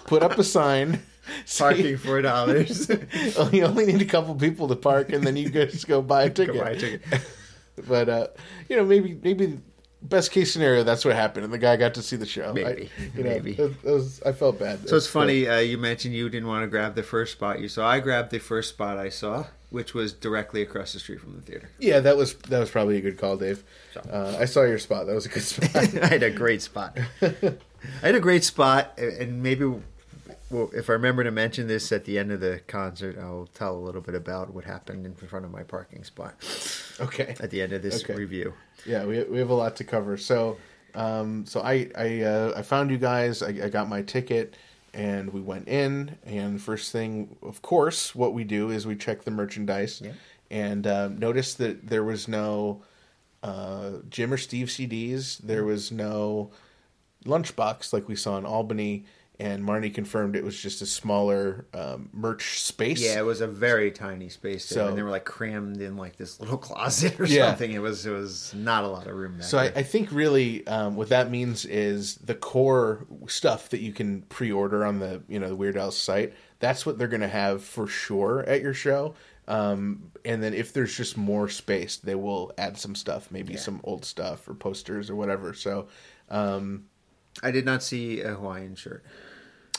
put 0.06 0.24
up 0.24 0.38
a 0.40 0.44
sign. 0.44 1.04
Parking 1.58 1.98
four 1.98 2.22
dollars. 2.32 2.90
You 3.52 3.64
only 3.66 3.86
need 3.86 4.02
a 4.02 4.06
couple 4.06 4.36
people 4.36 4.68
to 4.68 4.76
park, 4.76 5.12
and 5.12 5.24
then 5.26 5.36
you 5.38 5.50
just 5.50 5.88
go 5.88 6.02
buy 6.02 6.24
a 6.24 6.30
ticket. 6.30 6.60
buy 6.60 6.72
a 6.72 6.80
ticket. 6.80 7.02
but 7.88 8.10
uh, 8.10 8.28
you 8.70 8.76
know, 8.78 8.86
maybe 8.86 9.20
maybe 9.24 9.60
best 10.02 10.32
case 10.32 10.54
scenario, 10.54 10.84
that's 10.84 11.04
what 11.04 11.16
happened, 11.16 11.46
and 11.46 11.54
the 11.54 11.58
guy 11.58 11.76
got 11.78 11.96
to 11.96 12.02
see 12.04 12.16
the 12.16 12.26
show. 12.28 12.54
Maybe. 12.54 12.90
I, 12.98 13.18
you 13.18 13.24
know, 13.24 13.30
Maybe. 13.32 13.54
that- 13.54 13.82
that 13.84 13.92
was- 13.94 14.22
I 14.24 14.32
felt 14.34 14.60
bad. 14.60 14.88
So 14.88 14.96
it's 14.98 15.08
funny. 15.08 15.48
Uh, 15.48 15.58
you 15.60 15.78
mentioned 15.80 16.14
you 16.14 16.30
didn't 16.30 16.48
want 16.48 16.64
to 16.64 16.68
grab 16.68 16.94
the 16.96 17.02
first 17.04 17.32
spot 17.32 17.60
you 17.60 17.68
saw. 17.68 17.88
I 17.90 18.00
grabbed 18.02 18.30
the 18.32 18.38
first 18.40 18.70
spot 18.70 18.98
I 18.98 19.10
saw, 19.10 19.48
which 19.72 19.94
was 19.96 20.14
directly 20.14 20.62
across 20.62 20.94
the 20.94 21.00
street 21.00 21.22
from 21.22 21.36
the 21.36 21.42
theater. 21.42 21.70
Yeah, 21.80 22.02
that 22.02 22.18
was 22.18 22.36
that 22.36 22.60
was 22.60 22.70
probably 22.70 22.98
a 22.98 23.02
good 23.02 23.18
call, 23.18 23.36
Dave. 23.38 23.64
Uh, 24.12 24.38
I 24.40 24.46
saw 24.46 24.62
your 24.62 24.78
spot. 24.80 25.08
That 25.08 25.16
was 25.16 25.26
a 25.26 25.30
good 25.30 25.42
spot. 25.44 25.76
I 25.76 26.08
had 26.08 26.24
a 26.24 26.30
great 26.30 26.62
spot. 26.62 26.98
I 27.22 27.56
had 28.02 28.16
a 28.16 28.20
great 28.20 28.44
spot, 28.44 28.98
and 29.00 29.42
maybe 29.42 29.66
well, 30.50 30.70
if 30.74 30.90
I 30.90 30.94
remember 30.94 31.24
to 31.24 31.32
mention 31.32 31.68
this 31.68 31.92
at 31.92 32.06
the 32.06 32.18
end 32.20 32.32
of 32.32 32.40
the 32.40 32.62
concert, 32.68 33.18
I'll 33.18 33.50
tell 33.54 33.76
a 33.76 33.80
little 33.80 34.02
bit 34.02 34.16
about 34.16 34.54
what 34.54 34.64
happened 34.64 35.06
in 35.06 35.16
front 35.16 35.46
of 35.46 35.52
my 35.52 35.64
parking 35.64 36.04
spot 36.04 36.36
Okay. 37.00 37.36
at 37.40 37.50
the 37.50 37.62
end 37.62 37.74
of 37.74 37.82
this 37.82 38.04
Okay. 38.04 38.14
review. 38.16 38.54
Yeah, 38.86 39.06
we 39.06 39.24
we 39.24 39.40
have 39.40 39.50
a 39.50 39.56
lot 39.56 39.76
to 39.78 39.84
cover. 39.84 40.18
So, 40.18 40.58
um, 40.94 41.46
so 41.46 41.62
I 41.62 41.90
I 41.98 42.22
uh, 42.22 42.54
I 42.56 42.62
found 42.62 42.92
you 42.92 42.98
guys. 42.98 43.42
I, 43.42 43.50
I 43.50 43.70
got 43.70 43.90
my 43.90 44.02
ticket, 44.04 44.56
and 44.94 45.34
we 45.34 45.42
went 45.42 45.68
in. 45.68 46.18
And 46.26 46.62
first 46.62 46.92
thing, 46.92 47.36
of 47.42 47.62
course, 47.64 48.14
what 48.14 48.34
we 48.34 48.44
do 48.44 48.70
is 48.70 48.86
we 48.86 48.96
check 48.96 49.24
the 49.24 49.32
merchandise, 49.32 50.02
Yeah. 50.06 50.12
and 50.52 50.86
um, 50.86 51.18
noticed 51.18 51.58
that 51.58 51.88
there 51.88 52.04
was 52.04 52.28
no 52.28 52.84
uh, 53.42 53.94
Jim 54.10 54.32
or 54.32 54.38
Steve 54.38 54.68
CDs. 54.68 55.40
There 55.40 55.64
was 55.66 55.92
no 55.92 56.52
lunchbox 57.26 57.92
like 57.92 58.08
we 58.08 58.16
saw 58.16 58.38
in 58.38 58.46
Albany. 58.46 59.06
And 59.38 59.64
Marnie 59.68 59.94
confirmed 59.94 60.38
it 60.38 60.46
was 60.46 60.58
just 60.58 60.82
a 60.82 60.86
smaller 60.86 61.66
um, 61.74 62.10
merch 62.14 62.62
space. 62.62 63.02
Yeah, 63.02 63.20
it 63.20 63.26
was 63.26 63.42
a 63.42 63.48
very 63.48 63.92
tiny 63.92 64.30
space 64.30 64.70
there, 64.70 64.84
So- 64.84 64.88
and 64.88 64.98
they 64.98 65.02
were 65.04 65.10
like 65.10 65.26
crammed 65.26 65.82
in 65.82 65.98
like 65.98 66.16
this 66.16 66.40
little 66.40 66.58
closet 66.70 67.20
or 67.20 67.26
Yeah. 67.26 67.48
something. 67.48 67.72
It 67.74 67.82
was 67.82 68.06
it 68.06 68.12
was 68.12 68.54
not 68.56 68.86
a 68.86 68.88
lot 68.88 69.08
of 69.08 69.14
room. 69.16 69.42
So 69.42 69.58
I. 69.58 69.66
I 69.76 69.84
think 69.84 70.10
really 70.14 70.66
um, 70.68 70.96
what 70.96 71.10
that 71.10 71.30
means 71.30 71.66
is 71.66 72.16
the 72.16 72.34
core 72.36 73.06
stuff 73.28 73.70
that 73.70 73.82
you 73.82 73.92
can 73.92 74.22
pre-order 74.24 74.86
on 74.86 75.00
the 75.00 75.22
you 75.28 75.38
know 75.40 75.50
the 75.50 75.56
Weird 75.56 75.76
Al 75.76 75.92
site. 75.92 76.34
That's 76.60 76.86
what 76.86 76.98
they're 76.98 77.10
going 77.10 77.20
to 77.22 77.28
have 77.28 77.62
for 77.64 77.88
sure 77.88 78.40
at 78.48 78.62
your 78.62 78.74
show. 78.74 79.16
Um, 79.50 80.12
and 80.24 80.42
then 80.42 80.54
if 80.54 80.72
there's 80.72 80.96
just 80.96 81.18
more 81.18 81.50
space, 81.50 81.98
they 81.98 82.16
will 82.16 82.54
add 82.58 82.78
some 82.78 82.96
stuff, 82.96 83.30
maybe 83.32 83.58
some 83.58 83.82
old 83.84 84.06
stuff 84.06 84.48
or 84.48 84.54
posters 84.56 85.10
or 85.10 85.16
whatever. 85.16 85.54
So 85.54 85.88
um, 86.30 86.86
I 87.44 87.52
did 87.52 87.66
not 87.66 87.84
see 87.84 88.22
a 88.22 88.34
Hawaiian 88.36 88.76
shirt. 88.76 89.04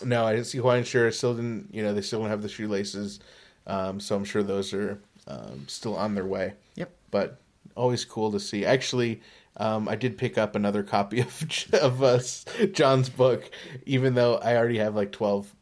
No, 0.04 0.24
I 0.24 0.32
didn't 0.32 0.46
see 0.46 0.58
Hawaiian 0.58 0.84
shirt. 0.84 1.14
Still 1.14 1.34
didn't. 1.34 1.70
You 1.72 1.82
know, 1.82 1.94
they 1.94 2.02
still 2.02 2.20
don't 2.20 2.30
have 2.30 2.42
the 2.42 2.48
shoelaces. 2.48 3.20
Um, 3.66 4.00
so 4.00 4.16
I'm 4.16 4.24
sure 4.24 4.42
those 4.42 4.72
are 4.72 4.98
um, 5.26 5.64
still 5.66 5.96
on 5.96 6.14
their 6.14 6.24
way. 6.24 6.54
Yep. 6.76 6.90
But 7.10 7.40
always 7.76 8.04
cool 8.04 8.32
to 8.32 8.40
see. 8.40 8.64
Actually, 8.64 9.20
um, 9.58 9.88
I 9.88 9.96
did 9.96 10.18
pick 10.18 10.38
up 10.38 10.54
another 10.54 10.82
copy 10.82 11.20
of 11.22 11.44
of 11.74 12.02
uh, 12.02 12.20
John's 12.72 13.08
book, 13.08 13.50
even 13.84 14.14
though 14.14 14.36
I 14.36 14.56
already 14.56 14.78
have 14.78 14.94
like 14.94 15.12
twelve 15.12 15.52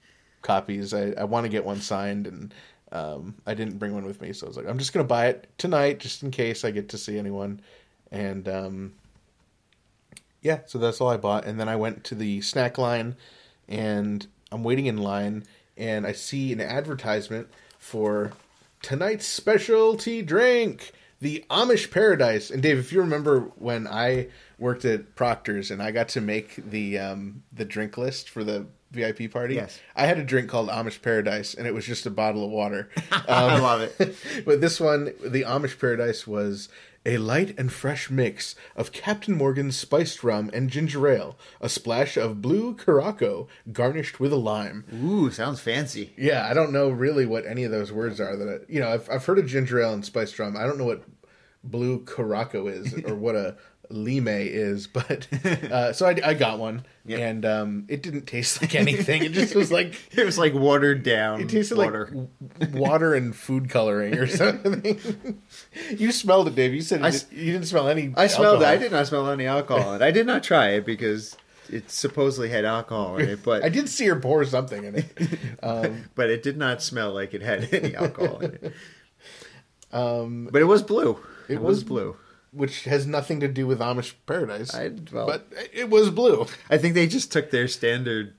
copies. 0.42 0.94
I, 0.94 1.12
I 1.12 1.24
want 1.24 1.44
to 1.44 1.50
get 1.50 1.64
one 1.64 1.80
signed, 1.80 2.26
and 2.26 2.54
um, 2.92 3.34
I 3.46 3.54
didn't 3.54 3.78
bring 3.78 3.94
one 3.94 4.04
with 4.04 4.20
me, 4.20 4.32
so 4.32 4.46
I 4.46 4.48
was 4.48 4.56
like, 4.56 4.68
I'm 4.68 4.78
just 4.78 4.92
gonna 4.92 5.04
buy 5.04 5.26
it 5.26 5.48
tonight, 5.58 6.00
just 6.00 6.22
in 6.22 6.30
case 6.30 6.64
I 6.64 6.70
get 6.70 6.88
to 6.90 6.98
see 6.98 7.18
anyone. 7.18 7.60
And 8.10 8.48
um, 8.48 8.92
yeah, 10.42 10.60
so 10.66 10.78
that's 10.78 11.00
all 11.00 11.08
I 11.08 11.16
bought. 11.16 11.46
And 11.46 11.58
then 11.58 11.68
I 11.68 11.76
went 11.76 12.04
to 12.04 12.14
the 12.14 12.40
snack 12.42 12.78
line, 12.78 13.16
and 13.68 14.26
I'm 14.52 14.62
waiting 14.62 14.86
in 14.86 14.98
line, 14.98 15.44
and 15.76 16.06
I 16.06 16.12
see 16.12 16.52
an 16.52 16.60
advertisement 16.60 17.48
for 17.78 18.32
tonight's 18.82 19.26
specialty 19.26 20.22
drink, 20.22 20.92
the 21.20 21.44
Amish 21.50 21.90
Paradise. 21.90 22.50
And 22.50 22.62
Dave, 22.62 22.78
if 22.78 22.92
you 22.92 23.00
remember 23.00 23.40
when 23.56 23.86
I 23.86 24.28
worked 24.58 24.84
at 24.84 25.14
Proctor's 25.16 25.70
and 25.70 25.82
I 25.82 25.90
got 25.90 26.08
to 26.10 26.20
make 26.20 26.56
the 26.70 26.98
um, 26.98 27.42
the 27.52 27.64
drink 27.64 27.96
list 27.98 28.28
for 28.30 28.44
the 28.44 28.66
VIP 28.90 29.30
party, 29.32 29.56
Yes. 29.56 29.80
I 29.96 30.06
had 30.06 30.18
a 30.18 30.24
drink 30.24 30.48
called 30.48 30.68
Amish 30.68 31.02
Paradise, 31.02 31.54
and 31.54 31.66
it 31.66 31.74
was 31.74 31.84
just 31.84 32.06
a 32.06 32.10
bottle 32.10 32.44
of 32.44 32.50
water. 32.50 32.90
I 33.10 33.58
love 33.58 33.80
it. 33.80 34.16
but 34.44 34.60
this 34.60 34.78
one, 34.78 35.06
the 35.24 35.42
Amish 35.42 35.78
Paradise, 35.80 36.26
was 36.26 36.68
a 37.06 37.18
light 37.18 37.54
and 37.58 37.72
fresh 37.72 38.10
mix 38.10 38.54
of 38.76 38.92
Captain 38.92 39.36
Morgan's 39.36 39.76
spiced 39.76 40.24
rum 40.24 40.50
and 40.52 40.70
ginger 40.70 41.06
ale, 41.08 41.38
a 41.60 41.68
splash 41.68 42.16
of 42.16 42.40
blue 42.40 42.74
Curaçao 42.74 43.46
garnished 43.72 44.20
with 44.20 44.32
a 44.32 44.36
lime. 44.36 44.84
Ooh, 45.02 45.30
sounds 45.30 45.60
fancy. 45.60 46.12
Yeah, 46.16 46.46
I 46.48 46.54
don't 46.54 46.72
know 46.72 46.88
really 46.88 47.26
what 47.26 47.46
any 47.46 47.64
of 47.64 47.70
those 47.70 47.92
words 47.92 48.20
are. 48.20 48.36
That 48.36 48.48
I, 48.48 48.72
you 48.72 48.80
know, 48.80 48.88
I've 48.88 49.08
I've 49.10 49.24
heard 49.24 49.38
of 49.38 49.46
ginger 49.46 49.80
ale 49.80 49.92
and 49.92 50.04
spiced 50.04 50.38
rum. 50.38 50.56
I 50.56 50.64
don't 50.64 50.78
know 50.78 50.86
what 50.86 51.04
blue 51.62 52.04
Curaçao 52.04 52.70
is 52.70 52.94
or 53.04 53.14
what 53.14 53.34
a 53.34 53.56
lime 53.90 54.28
is, 54.28 54.86
but 54.92 55.26
uh, 55.44 55.92
so 55.92 56.06
I, 56.06 56.16
I 56.24 56.34
got 56.34 56.58
one, 56.58 56.84
Yep. 57.06 57.20
and 57.20 57.44
um, 57.44 57.84
it 57.88 58.02
didn't 58.02 58.26
taste 58.26 58.62
like 58.62 58.74
anything. 58.74 59.22
It 59.24 59.32
just 59.32 59.54
was 59.54 59.70
like 59.70 59.94
It 60.16 60.24
was 60.24 60.38
like 60.38 60.54
watered 60.54 61.02
down. 61.02 61.40
it 61.42 61.48
tasted 61.50 61.76
water. 61.76 62.10
like 62.12 62.60
w- 62.60 62.80
water 62.82 63.14
and 63.14 63.36
food 63.36 63.68
coloring 63.68 64.14
or 64.14 64.26
something. 64.26 64.98
you 65.90 66.12
smelled 66.12 66.48
it, 66.48 66.54
Dave. 66.54 66.72
You 66.74 66.80
said 66.82 67.02
I 67.02 67.08
you, 67.08 67.12
did, 67.18 67.32
you 67.32 67.52
didn't 67.52 67.66
smell 67.66 67.88
any. 67.88 68.12
I 68.16 68.26
smelled 68.28 68.62
it. 68.62 68.66
I 68.66 68.76
did 68.76 68.90
not 68.92 69.06
smell 69.06 69.28
any 69.30 69.46
alcohol 69.46 69.94
in 69.94 70.02
it. 70.02 70.04
I 70.04 70.10
did 70.12 70.26
not 70.26 70.42
try 70.42 70.68
it 70.70 70.86
because 70.86 71.36
it 71.70 71.90
supposedly 71.90 72.48
had 72.50 72.64
alcohol 72.64 73.16
in 73.18 73.28
it, 73.28 73.42
but 73.42 73.64
I 73.64 73.68
did 73.68 73.88
see 73.88 74.06
her 74.06 74.16
pour 74.20 74.44
something 74.44 74.84
in 74.84 74.94
it. 74.96 75.18
Um, 75.62 76.04
but 76.14 76.30
it 76.30 76.42
did 76.42 76.56
not 76.56 76.82
smell 76.82 77.12
like 77.12 77.32
it 77.34 77.42
had 77.42 77.72
any 77.72 77.94
alcohol 77.96 78.38
in 78.40 78.52
it. 78.62 78.72
Um, 79.92 80.48
but 80.50 80.60
it 80.60 80.66
was 80.66 80.82
blue. 80.82 81.18
It, 81.48 81.60
was, 81.60 81.76
was- 81.76 81.84
blue. 81.84 82.16
Which 82.54 82.84
has 82.84 83.06
nothing 83.06 83.40
to 83.40 83.48
do 83.48 83.66
with 83.66 83.80
Amish 83.80 84.14
Paradise. 84.26 84.74
I- 84.74 84.92
well- 85.12 85.26
but 85.26 85.46
it 85.72 85.90
was 85.90 86.10
blue. 86.10 86.46
I 86.70 86.78
think 86.78 86.94
they 86.94 87.06
just 87.06 87.32
took 87.32 87.50
their 87.50 87.68
standard, 87.68 88.34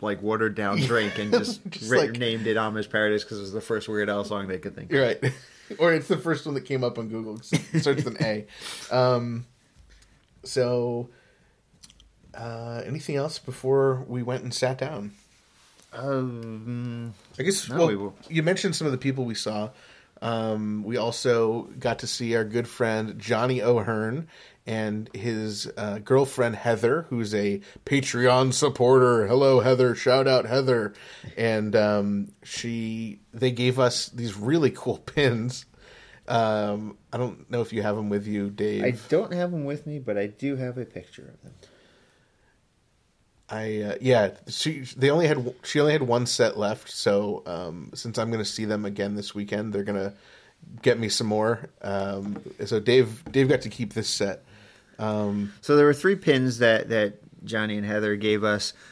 like 0.00 0.20
watered 0.22 0.54
down 0.54 0.78
drink 0.80 1.18
and 1.18 1.32
just, 1.32 1.60
Just 1.70 1.90
ra- 1.90 2.00
like- 2.00 2.12
named 2.18 2.46
it 2.46 2.56
Amish 2.56 2.90
Paradise 2.90 3.22
because 3.24 3.38
it 3.38 3.42
was 3.42 3.52
the 3.52 3.60
first 3.60 3.88
Weird 3.88 4.08
Al 4.10 4.24
song 4.24 4.48
they 4.48 4.58
could 4.58 4.74
think. 4.74 4.90
of. 4.90 4.96
You're 4.96 5.06
right. 5.06 5.32
or 5.78 5.92
it's 5.94 6.08
the 6.08 6.16
first 6.18 6.44
one 6.46 6.54
that 6.56 6.62
came 6.62 6.82
up 6.82 6.98
on 6.98 7.08
Google. 7.08 7.40
It 7.52 7.80
starts 7.82 8.04
with 8.04 8.20
an 8.20 8.24
A. 8.24 8.46
Um, 8.94 9.46
so, 10.42 11.10
uh, 12.34 12.82
anything 12.86 13.16
else 13.16 13.38
before 13.38 14.04
we 14.08 14.22
went 14.22 14.42
and 14.42 14.52
sat 14.54 14.78
down? 14.78 15.12
Um, 15.92 17.14
I 17.38 17.42
guess. 17.42 17.68
No, 17.68 17.76
well, 17.86 18.14
we 18.28 18.36
you 18.36 18.42
mentioned 18.42 18.76
some 18.76 18.86
of 18.86 18.92
the 18.92 18.98
people 18.98 19.24
we 19.24 19.34
saw. 19.34 19.70
Um, 20.22 20.82
we 20.84 20.96
also 20.96 21.70
got 21.78 22.00
to 22.00 22.06
see 22.06 22.36
our 22.36 22.44
good 22.44 22.68
friend 22.68 23.18
Johnny 23.18 23.62
O'Hearn 23.62 24.28
and 24.66 25.08
his 25.14 25.70
uh, 25.76 25.98
girlfriend 25.98 26.56
Heather, 26.56 27.06
who's 27.08 27.34
a 27.34 27.60
Patreon 27.86 28.52
supporter. 28.52 29.26
Hello, 29.26 29.60
Heather! 29.60 29.94
Shout 29.94 30.28
out 30.28 30.44
Heather! 30.44 30.92
And 31.36 31.74
um, 31.74 32.32
she, 32.42 33.20
they 33.32 33.50
gave 33.50 33.78
us 33.78 34.08
these 34.10 34.36
really 34.36 34.70
cool 34.70 34.98
pins. 35.14 35.64
Um, 36.28 36.98
I 37.12 37.16
don't 37.16 37.50
know 37.50 37.62
if 37.62 37.72
you 37.72 37.82
have 37.82 37.96
them 37.96 38.08
with 38.08 38.26
you, 38.26 38.50
Dave. 38.50 38.84
I 38.84 38.94
don't 39.08 39.32
have 39.32 39.50
them 39.50 39.64
with 39.64 39.86
me, 39.86 39.98
but 39.98 40.16
I 40.16 40.26
do 40.28 40.56
have 40.56 40.78
a 40.78 40.84
picture 40.84 41.22
of 41.34 41.42
them. 41.42 41.54
I 43.50 43.82
uh, 43.82 43.94
yeah, 44.00 44.30
she 44.48 44.80
they 44.96 45.10
only 45.10 45.26
had 45.26 45.54
she 45.64 45.80
only 45.80 45.92
had 45.92 46.02
one 46.02 46.26
set 46.26 46.56
left. 46.58 46.90
So 46.90 47.42
um, 47.46 47.90
since 47.94 48.18
I'm 48.18 48.30
going 48.30 48.42
to 48.42 48.48
see 48.50 48.64
them 48.64 48.84
again 48.84 49.16
this 49.16 49.34
weekend, 49.34 49.72
they're 49.72 49.82
going 49.84 49.98
to 49.98 50.14
get 50.82 50.98
me 50.98 51.08
some 51.08 51.26
more. 51.26 51.68
Um, 51.82 52.40
so 52.64 52.78
Dave 52.80 53.24
Dave 53.32 53.48
got 53.48 53.62
to 53.62 53.68
keep 53.68 53.94
this 53.94 54.08
set. 54.08 54.44
Um, 54.98 55.52
So 55.62 55.76
there 55.76 55.86
were 55.86 55.94
three 55.94 56.16
pins 56.16 56.58
that 56.58 56.88
that 56.90 57.14
Johnny 57.44 57.76
and 57.76 57.86
Heather 57.86 58.16
gave 58.16 58.44
us. 58.44 58.72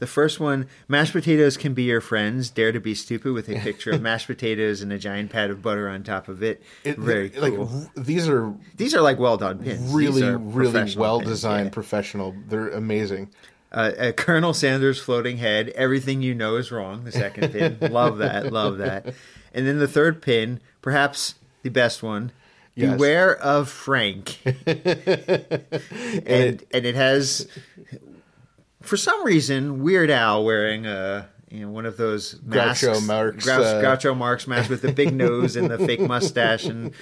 The 0.00 0.08
first 0.08 0.40
one, 0.40 0.66
mashed 0.88 1.12
potatoes 1.12 1.56
can 1.56 1.72
be 1.72 1.84
your 1.84 2.00
friends. 2.00 2.50
Dare 2.50 2.72
to 2.72 2.80
be 2.80 2.96
stupid 2.96 3.32
with 3.32 3.48
a 3.48 3.60
picture 3.60 3.92
of 3.92 4.02
mashed 4.02 4.26
potatoes 4.26 4.82
and 4.82 4.92
a 4.92 4.98
giant 4.98 5.30
pat 5.30 5.50
of 5.50 5.62
butter 5.62 5.88
on 5.88 6.02
top 6.02 6.26
of 6.26 6.42
it. 6.42 6.60
it, 6.82 6.98
Very 6.98 7.30
like 7.30 7.54
cool. 7.54 7.70
r- 7.96 8.02
these 8.02 8.28
are 8.28 8.52
These 8.76 8.92
are 8.92 9.00
like 9.00 9.20
well 9.20 9.36
done 9.36 9.60
pins. 9.60 9.94
Really 9.94 10.24
really 10.34 10.96
well 10.96 11.20
designed, 11.20 11.66
yeah. 11.66 11.70
professional. 11.70 12.34
They're 12.48 12.70
amazing. 12.70 13.30
Uh, 13.72 13.92
uh, 13.98 14.12
Colonel 14.12 14.52
Sanders 14.52 15.00
floating 15.00 15.38
head. 15.38 15.70
Everything 15.70 16.20
you 16.20 16.34
know 16.34 16.56
is 16.56 16.70
wrong. 16.70 17.04
The 17.04 17.12
second 17.12 17.52
pin. 17.52 17.78
love 17.92 18.18
that. 18.18 18.52
Love 18.52 18.78
that. 18.78 19.14
And 19.54 19.66
then 19.66 19.78
the 19.78 19.88
third 19.88 20.20
pin, 20.20 20.60
perhaps 20.82 21.36
the 21.62 21.70
best 21.70 22.02
one. 22.02 22.32
Yes. 22.74 22.92
Beware 22.94 23.36
of 23.36 23.68
Frank. 23.68 24.38
and 24.66 26.62
and 26.72 26.86
it 26.86 26.94
has, 26.94 27.46
for 28.80 28.96
some 28.96 29.24
reason, 29.24 29.82
Weird 29.82 30.10
Al 30.10 30.44
wearing 30.44 30.86
a 30.86 31.28
you 31.50 31.60
know 31.60 31.70
one 31.70 31.84
of 31.86 31.96
those 31.98 32.40
masks, 32.42 32.82
Groucho 32.84 33.06
Marx, 33.06 33.46
Grou- 33.46 33.62
uh, 33.62 33.82
Groucho 33.82 34.16
Marx 34.16 34.46
mask 34.46 34.70
with 34.70 34.80
the 34.82 34.92
big 34.92 35.14
nose 35.24 35.54
and 35.56 35.70
the 35.70 35.78
fake 35.78 36.00
mustache 36.00 36.64
and 36.64 36.92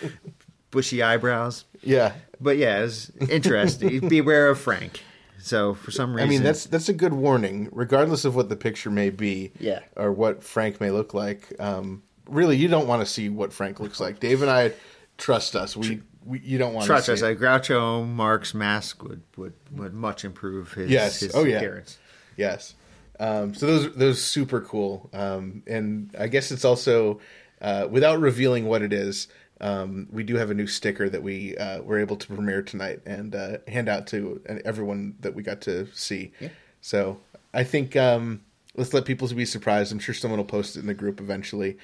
bushy 0.73 1.03
eyebrows. 1.03 1.65
Yeah, 1.83 2.13
But 2.41 2.57
yeah, 2.59 2.81
it's 2.83 3.11
interesting. 3.29 4.09
Beware 4.09 4.49
of 4.49 4.59
Frank. 4.61 5.03
So 5.41 5.75
for 5.75 5.91
some 5.91 6.15
reason, 6.15 6.29
I 6.29 6.31
mean 6.31 6.43
that's 6.43 6.65
that's 6.67 6.89
a 6.89 6.93
good 6.93 7.13
warning, 7.13 7.69
regardless 7.73 8.25
of 8.25 8.37
what 8.37 8.49
the 8.49 8.57
picture 8.57 8.91
may 8.91 9.11
be, 9.11 9.53
Yeah. 9.59 9.81
or 9.97 10.13
what 10.13 10.43
Frank 10.45 10.81
may 10.81 10.91
look 10.91 11.15
like. 11.15 11.53
Um, 11.59 12.03
really, 12.29 12.57
you 12.57 12.69
don't 12.69 12.87
want 12.87 13.01
to 13.03 13.07
see 13.07 13.29
what 13.29 13.53
Frank 13.53 13.81
looks 13.81 14.01
like. 14.01 14.21
Dave 14.21 14.43
and 14.43 14.51
I 14.51 14.73
trust 15.19 15.57
us. 15.57 15.77
We, 15.77 16.03
we 16.25 16.41
you 16.41 16.59
don't 16.59 16.75
want 16.75 16.85
to 16.85 16.89
Trust 16.89 17.07
to 17.07 17.13
us, 17.15 17.21
see 17.21 17.27
a 17.27 17.31
it. 17.31 17.39
Groucho 17.41 18.07
Marx 18.07 18.55
mask 18.55 19.03
would, 19.03 19.23
would, 19.37 19.55
would 19.73 19.95
much 19.95 20.25
improve 20.25 20.73
his, 20.75 20.91
Yes. 20.91 21.21
his 21.21 21.35
Oh, 21.35 21.45
yeah. 21.45 21.57
appearance. 21.57 21.99
Yes. 22.37 22.75
Um, 23.19 23.55
so 23.55 23.67
those 23.67 23.95
those 23.97 24.23
super 24.25 24.61
cool, 24.63 25.11
um, 25.13 25.63
and 25.67 26.15
I 26.19 26.27
guess 26.29 26.51
it's 26.51 26.65
also 26.65 27.21
uh, 27.61 27.87
without 27.91 28.19
revealing 28.21 28.65
what 28.67 28.81
it 28.81 28.93
is. 28.95 29.29
Um, 29.61 30.09
we 30.11 30.23
do 30.23 30.37
have 30.37 30.51
a 30.51 30.55
new 30.55 30.67
sticker 30.67 31.09
that 31.09 31.23
we 31.23 31.57
uh, 31.57 31.83
were 31.83 31.99
able 31.99 32.17
to 32.17 32.27
premiere 32.27 32.63
tonight 32.63 33.01
and 33.07 33.35
uh, 33.35 33.59
hand 33.69 33.89
out 33.89 34.07
to 34.09 34.41
everyone 34.65 35.17
that 35.21 35.35
we 35.35 35.43
got 35.43 35.61
to 35.63 35.87
see. 35.95 36.33
Yeah. 36.41 36.49
So 36.81 37.21
I 37.53 37.65
think 37.65 37.95
um, 37.97 38.41
let's 38.77 38.95
let 38.95 39.05
people 39.05 39.29
be 39.29 39.45
surprised. 39.45 39.93
I'm 39.93 39.99
sure 39.99 40.15
someone 40.15 40.39
will 40.39 40.45
post 40.47 40.77
it 40.77 40.81
in 40.81 40.87
the 40.87 40.95
group 40.95 41.21
eventually. 41.21 41.77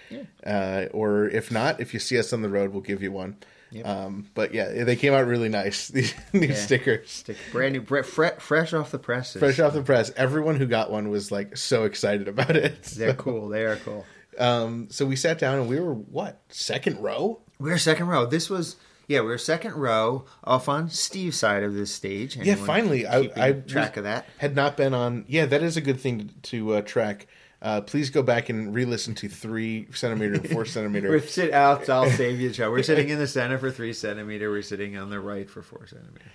Uh, 0.44 0.86
or 0.92 1.28
if 1.28 1.50
not, 1.50 1.80
if 1.80 1.92
you 1.92 2.00
see 2.00 2.18
us 2.18 2.32
on 2.32 2.42
the 2.42 2.48
road, 2.48 2.72
we'll 2.72 2.80
give 2.82 3.02
you 3.02 3.12
one. 3.12 3.36
Um, 3.84 4.28
but 4.32 4.54
yeah, 4.54 4.84
they 4.84 4.96
came 4.96 5.12
out 5.12 5.26
really 5.26 5.50
nice. 5.50 5.88
These 5.96 6.14
new 6.32 6.46
Yeah. 6.46 6.54
stickers. 6.54 7.10
Stick 7.10 7.36
brand 7.52 7.74
new, 7.74 7.82
bre- 7.82 8.02
fre- 8.02 8.38
fresh 8.38 8.72
off 8.72 8.90
the 8.90 8.98
presses. 8.98 9.38
Fresh 9.40 9.58
off 9.60 9.74
the 9.74 9.82
press, 9.82 10.10
everyone 10.16 10.56
who 10.56 10.64
got 10.66 10.90
one 10.90 11.10
was 11.10 11.30
like 11.30 11.58
so 11.58 11.84
excited 11.84 12.26
about 12.26 12.56
it. 12.56 12.82
They're 12.84 13.12
cool. 13.26 13.48
They 13.50 13.64
are 13.66 13.76
cool. 13.76 14.06
Um, 14.38 14.88
so 14.90 15.04
we 15.04 15.16
sat 15.16 15.38
down 15.38 15.58
and 15.58 15.68
we 15.68 15.78
were 15.80 15.92
what 15.92 16.40
second 16.48 17.02
row? 17.02 17.40
We 17.58 17.70
were 17.70 17.78
second 17.78 18.06
row. 18.08 18.26
This 18.26 18.50
was 18.50 18.76
yeah, 19.08 19.20
we 19.20 19.26
were 19.28 19.38
second 19.38 19.74
row 19.74 20.24
off 20.42 20.68
on 20.68 20.90
Steve's 20.90 21.36
side 21.38 21.62
of 21.62 21.74
this 21.74 21.94
stage. 21.94 22.36
Yeah, 22.36 22.56
finally, 22.56 23.06
I, 23.06 23.30
I 23.36 23.52
track 23.52 23.92
was- 23.92 23.98
of 23.98 24.04
that. 24.04 24.26
Had 24.38 24.56
not 24.56 24.76
been 24.76 24.94
on. 24.94 25.24
Yeah, 25.28 25.46
that 25.46 25.62
is 25.62 25.76
a 25.76 25.80
good 25.80 26.00
thing 26.00 26.28
to, 26.28 26.34
to 26.50 26.74
uh, 26.74 26.80
track. 26.82 27.26
Uh, 27.62 27.80
please 27.80 28.10
go 28.10 28.22
back 28.22 28.48
and 28.48 28.74
re-listen 28.74 29.14
to 29.14 29.28
three 29.28 29.88
centimeter 29.92 30.34
and 30.34 30.50
four 30.50 30.64
centimeter. 30.66 31.08
We're 31.08 31.20
sit 31.20 31.52
out. 31.52 31.88
I'll 31.88 32.10
save 32.22 32.40
you, 32.40 32.50
Joe. 32.50 32.70
We're 32.70 32.82
sitting 32.82 33.08
in 33.08 33.18
the 33.18 33.26
center 33.26 33.58
for 33.58 33.70
three 33.70 33.92
centimeter. 33.92 34.50
We're 34.50 34.62
sitting 34.62 34.96
on 34.96 35.08
the 35.08 35.20
right 35.20 35.48
for 35.48 35.62
four 35.62 35.86
centimeter. 35.86 36.26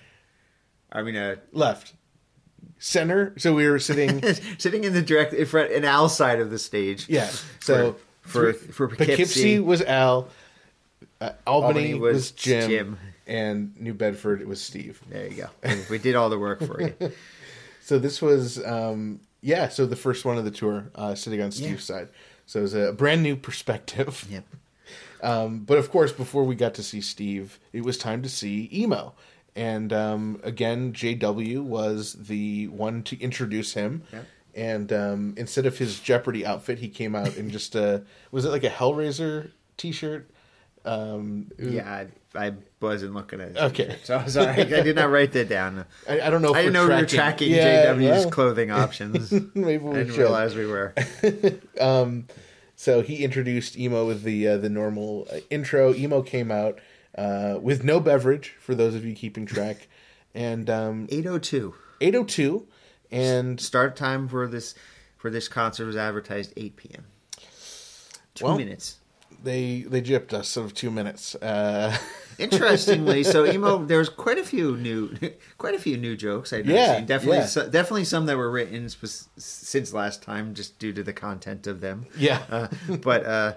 I 0.92 1.04
mean, 1.04 1.16
uh, 1.16 1.36
left 1.52 1.94
center. 2.80 3.34
So 3.38 3.54
we 3.54 3.68
were 3.68 3.80
sitting. 3.80 4.22
sitting 4.58 4.84
in 4.84 4.94
the 4.94 5.02
direct 5.02 5.34
in 5.34 5.46
front, 5.46 5.72
in 5.72 5.86
Al's 5.86 6.16
side 6.16 6.40
of 6.40 6.50
the 6.50 6.60
stage. 6.60 7.08
Yeah. 7.08 7.30
So 7.60 7.98
for 8.22 8.54
for 8.54 8.88
Poughkeepsie 8.88 9.06
Poughkeepsie, 9.06 9.60
was 9.60 9.82
Al. 9.84 10.30
Uh, 11.22 11.34
Albany, 11.46 11.68
Albany 11.68 11.94
was, 11.94 12.14
was 12.14 12.32
Jim, 12.32 12.70
Jim. 12.70 12.98
and 13.28 13.80
New 13.80 13.94
Bedford 13.94 14.42
it 14.42 14.48
was 14.48 14.60
Steve. 14.62 15.00
There 15.08 15.28
you 15.28 15.48
go. 15.64 15.76
We 15.90 16.00
did 16.00 16.16
all 16.16 16.30
the 16.30 16.40
work 16.40 16.64
for 16.64 16.82
you. 16.82 16.96
So 17.84 17.98
this 17.98 18.22
was 18.22 18.64
um, 18.64 19.20
yeah. 19.42 19.68
So 19.68 19.86
the 19.88 19.96
first 19.96 20.24
one 20.24 20.38
of 20.38 20.46
the 20.46 20.52
tour, 20.52 20.92
uh, 20.94 21.16
sitting 21.16 21.42
on 21.42 21.52
Steve's 21.52 21.84
side. 21.84 22.10
So 22.46 22.60
it 22.60 22.62
was 22.62 22.74
a 22.76 22.94
brand 22.94 23.24
new 23.24 23.36
perspective. 23.36 24.26
Yep. 24.32 24.46
Um, 25.24 25.60
but 25.60 25.78
of 25.78 25.92
course, 25.92 26.12
before 26.12 26.44
we 26.44 26.56
got 26.56 26.74
to 26.76 26.84
see 26.84 27.02
Steve, 27.02 27.60
it 27.74 27.84
was 27.84 27.98
time 27.98 28.22
to 28.22 28.30
see 28.30 28.70
Emo. 28.72 29.14
And 29.56 29.92
um, 29.92 30.40
again, 30.44 30.94
JW 30.94 31.64
was 31.64 32.14
the 32.14 32.68
one 32.70 33.04
to 33.04 33.20
introduce 33.20 33.74
him. 33.74 34.04
Yep. 34.14 34.26
And 34.56 34.94
um, 34.94 35.34
instead 35.38 35.66
of 35.66 35.78
his 35.78 36.00
Jeopardy 36.00 36.46
outfit, 36.46 36.80
he 36.80 36.88
came 36.88 37.16
out 37.16 37.36
in 37.36 37.50
just 37.50 37.76
a 37.76 38.04
was 38.32 38.46
it 38.46 38.50
like 38.50 38.64
a 38.64 38.70
Hellraiser 38.70 39.52
T-shirt? 39.78 40.30
Um, 40.86 41.52
Yeah, 41.60 42.06
I, 42.36 42.48
I 42.48 42.54
wasn't 42.80 43.14
looking 43.14 43.40
at 43.42 43.50
it. 43.50 43.58
Okay. 43.58 43.98
So 44.04 44.24
sorry, 44.28 44.62
I 44.62 44.82
did 44.82 44.96
not 44.96 45.10
write 45.12 45.32
that 45.34 45.48
down. 45.50 45.86
I, 46.10 46.22
I 46.22 46.30
don't 46.30 46.42
know. 46.42 46.50
If 46.52 46.56
I 46.58 46.62
didn't 46.62 46.74
know 46.74 46.88
we're 46.88 46.96
we 46.96 47.02
were 47.02 47.08
tracking 47.08 47.52
Yeah, 47.52 47.86
JW's 47.94 48.02
well, 48.26 48.32
clothing 48.32 48.72
options. 48.72 49.32
Maybe 49.56 49.84
I 49.84 49.88
we 49.88 49.94
didn't 49.96 50.10
should. 50.14 50.18
realize 50.20 50.56
we 50.56 50.66
were. 50.66 50.94
Um, 51.80 52.28
so 52.76 53.02
he 53.02 53.24
introduced 53.24 53.78
Emo 53.78 54.08
with 54.08 54.24
the 54.24 54.48
uh, 54.48 54.58
the 54.58 54.70
normal 54.70 55.28
uh, 55.32 55.38
intro. 55.52 55.94
Emo 55.94 56.22
came 56.24 56.50
out 56.52 56.80
uh, 57.16 57.60
with 57.62 57.84
no 57.84 58.00
beverage 58.00 58.56
for 58.60 58.74
those 58.74 58.96
of 58.96 59.06
you 59.06 59.14
keeping 59.14 59.46
track, 59.46 59.88
and 60.34 60.68
um, 60.70 61.08
802. 61.12 61.76
802 62.02 62.66
and 63.12 63.60
Start 63.62 63.96
time 63.96 64.28
for 64.28 64.48
this 64.48 64.74
for 65.18 65.30
this 65.30 65.48
concert 65.48 65.86
was 65.86 65.96
advertised 65.96 66.54
8 66.58 66.76
p.m. 66.76 67.06
Two 68.34 68.46
Well- 68.46 68.58
minutes. 68.58 68.98
They 69.44 69.82
they 69.82 70.02
gypped 70.02 70.34
us 70.34 70.56
of 70.58 70.74
two 70.74 70.92
minutes. 70.92 71.36
Uh, 71.36 71.98
Interestingly, 72.40 73.24
so 73.24 73.46
emo 73.52 73.86
there's 73.86 74.10
quite 74.10 74.38
a 74.38 74.44
few 74.44 74.76
new 74.78 75.16
quite 75.58 75.76
a 75.76 75.80
few 75.80 75.98
new 75.98 76.16
jokes 76.18 76.52
I've 76.54 76.66
Yeah, 76.66 76.98
seen. 76.98 77.06
Definitely 77.06 77.38
yeah. 77.40 77.46
so, 77.46 77.70
definitely 77.70 78.06
some 78.06 78.26
that 78.28 78.38
were 78.38 78.50
written 78.52 78.90
sp- 78.90 79.30
since 79.38 79.94
last 79.94 80.24
time 80.24 80.54
just 80.54 80.80
due 80.80 80.94
to 80.94 81.04
the 81.04 81.14
content 81.14 81.68
of 81.68 81.82
them. 81.82 82.06
Yeah. 82.18 82.42
Uh, 82.50 82.68
but 83.02 83.26
uh 83.26 83.54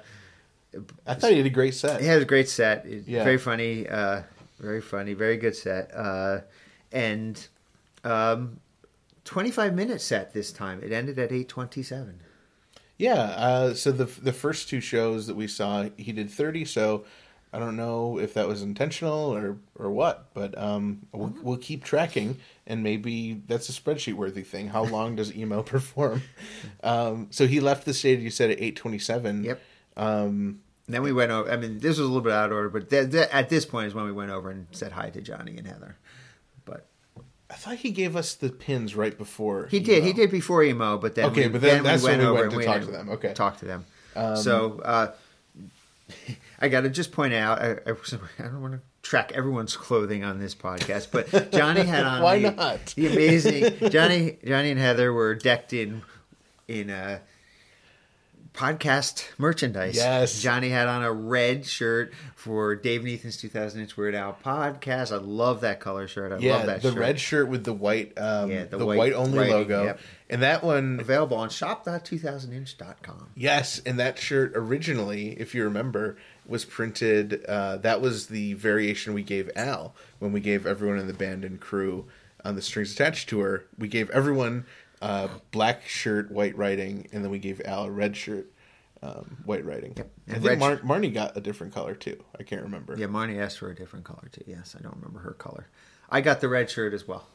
I 1.07 1.14
thought 1.14 1.31
he 1.31 1.37
had 1.37 1.47
a 1.47 1.51
great 1.51 1.75
set. 1.75 2.01
He 2.01 2.07
had 2.07 2.20
a 2.20 2.25
great 2.25 2.49
set. 2.49 2.85
Yeah. 2.87 3.23
Very 3.25 3.38
funny. 3.38 3.88
Uh, 3.88 4.23
very 4.59 4.81
funny. 4.81 5.14
Very 5.14 5.37
good 5.37 5.55
set. 5.55 5.94
Uh, 5.94 6.40
and 6.90 7.47
um, 8.03 8.59
25 9.25 9.73
minute 9.73 10.01
set 10.01 10.35
this 10.35 10.51
time. 10.53 10.83
It 10.83 10.90
ended 10.90 11.18
at 11.18 11.31
827. 11.31 12.20
Yeah, 12.99 13.15
uh, 13.15 13.75
so 13.75 13.91
the 13.93 14.05
the 14.05 14.33
first 14.33 14.69
two 14.69 14.81
shows 14.81 15.27
that 15.27 15.35
we 15.37 15.49
saw, 15.49 15.89
he 15.97 16.13
did 16.13 16.31
thirty. 16.31 16.65
So 16.65 17.05
I 17.53 17.59
don't 17.59 17.77
know 17.77 18.19
if 18.19 18.35
that 18.35 18.47
was 18.49 18.63
intentional 18.63 19.35
or 19.35 19.57
or 19.77 19.91
what, 19.91 20.29
but 20.35 20.57
um, 20.57 21.03
we'll, 21.13 21.29
Mm-hmm. 21.29 21.43
we'll 21.43 21.57
keep 21.57 21.83
tracking, 21.85 22.39
and 22.67 22.83
maybe 22.83 23.43
that's 23.49 23.69
a 23.69 23.73
spreadsheet 23.73 24.15
worthy 24.15 24.43
thing. 24.43 24.69
How 24.69 24.85
long 24.85 25.17
does 25.17 25.35
emo 25.35 25.63
perform? 25.75 26.23
Um, 26.83 27.29
so 27.31 27.47
he 27.47 27.61
left 27.61 27.85
the 27.85 27.95
stage. 27.95 28.21
You 28.21 28.31
said 28.31 28.51
at 28.51 28.61
eight 28.61 28.77
twenty 28.77 28.99
seven. 28.99 29.43
Yep. 29.45 29.61
Um, 29.97 30.61
And 30.87 30.95
then 30.95 31.03
we 31.03 31.13
went 31.13 31.33
over. 31.33 31.51
I 31.51 31.57
mean, 31.57 31.79
this 31.79 31.91
was 31.99 32.01
a 32.01 32.03
little 32.05 32.21
bit 32.21 32.33
out 32.33 32.51
of 32.51 32.57
order, 32.57 32.69
but 32.69 32.91
th- 32.91 33.11
th- 33.11 33.29
at 33.33 33.49
this 33.49 33.65
point 33.65 33.87
is 33.89 33.95
when 33.95 34.05
we 34.05 34.13
went 34.13 34.31
over 34.31 34.51
and 34.51 34.67
said 34.71 34.93
hi 34.93 35.09
to 35.11 35.21
Johnny 35.21 35.57
and 35.57 35.67
Heather. 35.67 35.97
I 37.55 37.57
thought 37.57 37.77
he 37.77 37.93
gave 37.93 38.17
us 38.17 38.35
the 38.35 38.51
pins 38.51 38.97
right 38.97 39.17
before. 39.17 39.69
he 39.71 39.79
did. 39.79 39.99
emo. 39.99 40.07
He 40.07 40.12
did 40.12 40.31
before 40.33 40.64
emo, 40.64 40.99
but 40.99 41.14
then 41.14 41.27
Okay, 41.27 41.47
we, 41.47 41.53
but 41.53 41.61
then 41.61 41.83
we 41.85 41.88
that's 41.88 42.03
when 42.03 42.19
we 42.19 42.29
went 42.33 42.53
and 42.53 42.61
to 42.61 42.67
talk 42.67 42.81
to 42.81 42.90
them. 42.90 43.09
Okay. 43.11 43.29
Um, 43.29 43.35
talk 43.35 43.59
to 43.59 43.64
them. 43.64 43.85
so 44.37 44.81
uh, 44.81 45.12
I 46.61 46.69
got 46.69 46.81
to 46.81 46.90
just 46.90 47.12
point 47.12 47.33
out. 47.33 47.62
I, 47.62 47.71
I, 47.87 47.90
I 48.40 48.43
don't 48.43 48.61
want 48.61 48.75
to 48.75 48.81
track 49.03 49.31
everyone's 49.33 49.77
clothing 49.77 50.25
on 50.25 50.40
this 50.40 50.53
podcast, 50.53 51.09
but 51.12 51.53
Johnny 51.53 51.83
had 51.83 52.05
on 52.05 52.23
Why 52.25 52.40
the, 52.40 52.51
not? 52.51 52.87
the 52.97 53.07
amazing 53.07 53.90
Johnny. 53.90 54.37
Johnny 54.45 54.73
and 54.73 54.81
Heather 54.81 55.12
were 55.12 55.37
decked 55.37 55.73
in 55.73 56.03
in 56.67 56.90
uh, 56.90 57.21
podcast 58.55 59.27
merchandise. 59.37 59.97
Yes. 59.97 60.40
Johnny 60.40 60.69
had 60.69 60.87
on 60.87 61.03
a 61.03 61.12
red 61.12 61.67
shirt 61.67 62.12
for 62.37 62.77
Dave 62.77 63.01
and 63.01 63.11
Ethan's 63.11 63.37
2000 63.37 63.81
Inch 63.81 63.97
Weird 63.97 64.14
Al 64.14 64.37
podcast. 64.45 65.12
I 65.12 65.17
love 65.17 65.61
that 65.62 65.81
color 65.81 66.07
shirt. 66.07 66.33
I 66.33 66.38
Yeah, 66.38 66.57
love 66.59 66.67
that 66.67 66.83
the 66.83 66.90
shirt. 66.93 66.99
red 67.01 67.21
shirt 67.21 67.49
with 67.49 67.64
the 67.64 67.73
white, 67.73 68.17
um, 68.17 68.51
Yeah, 68.51 68.64
the 68.64 68.79
the, 68.79 68.87
white 68.87 68.97
white, 68.99 69.12
only 69.12 69.38
writing, 69.38 69.53
logo, 69.55 69.85
yep. 69.85 70.01
and 70.31 70.43
that 70.43 70.62
one 70.62 70.99
available 71.01 71.37
on 71.37 71.51
shop.2000inch.com. 71.51 73.31
Yes, 73.35 73.81
and 73.85 73.99
that 73.99 74.19
shirt 74.19 74.53
originally, 74.55 75.31
if 75.40 75.55
you 75.55 75.64
remember, 75.64 76.17
was 76.47 76.64
printed. 76.64 77.45
Uh, 77.47 77.79
that 77.79 78.01
was 78.01 78.29
the 78.29 78.55
variation 78.55 79.14
we 79.14 79.23
gave 79.23 79.51
Al 79.57 79.95
when 80.21 80.33
we 80.33 80.40
gave 80.40 80.67
everyone 80.67 80.99
in 80.99 81.07
the 81.07 81.12
band 81.14 81.45
and 81.45 81.61
crew 81.61 82.07
on 82.45 82.55
the 82.57 82.62
Strings 82.62 82.93
Attached 82.93 83.29
tour. 83.29 83.64
We 83.79 83.88
gave 83.88 84.11
everyone 84.11 84.67
uh, 85.03 85.29
black 85.51 85.87
shirt, 85.87 86.31
white 86.31 86.57
writing, 86.57 87.09
and 87.13 87.25
then 87.25 87.31
we 87.31 87.39
gave 87.39 87.61
Al 87.65 87.85
a 87.85 87.91
red 87.91 88.17
shirt, 88.17 88.51
um, 89.03 89.39
white 89.45 89.65
writing. 89.65 89.95
Yep. 89.97 90.11
I 90.31 90.39
think 90.39 90.59
Mar- 90.59 90.77
Marnie 90.79 91.13
got 91.13 91.37
a 91.37 91.41
different 91.41 91.75
color 91.75 91.95
too. 91.95 92.23
I 92.39 92.43
can't 92.43 92.63
remember. 92.63 92.97
Yeah, 92.99 93.07
Marnie 93.07 93.41
asked 93.41 93.59
for 93.59 93.71
a 93.71 93.75
different 93.75 94.05
color 94.05 94.29
too. 94.33 94.45
Yes, 94.47 94.75
I 94.79 94.83
don't 94.83 94.97
remember 94.97 95.21
her 95.21 95.33
color. 95.33 95.69
I 96.11 96.21
got 96.21 96.41
the 96.41 96.49
red 96.49 96.71
shirt 96.71 96.95
as 96.95 97.07
well. 97.07 97.27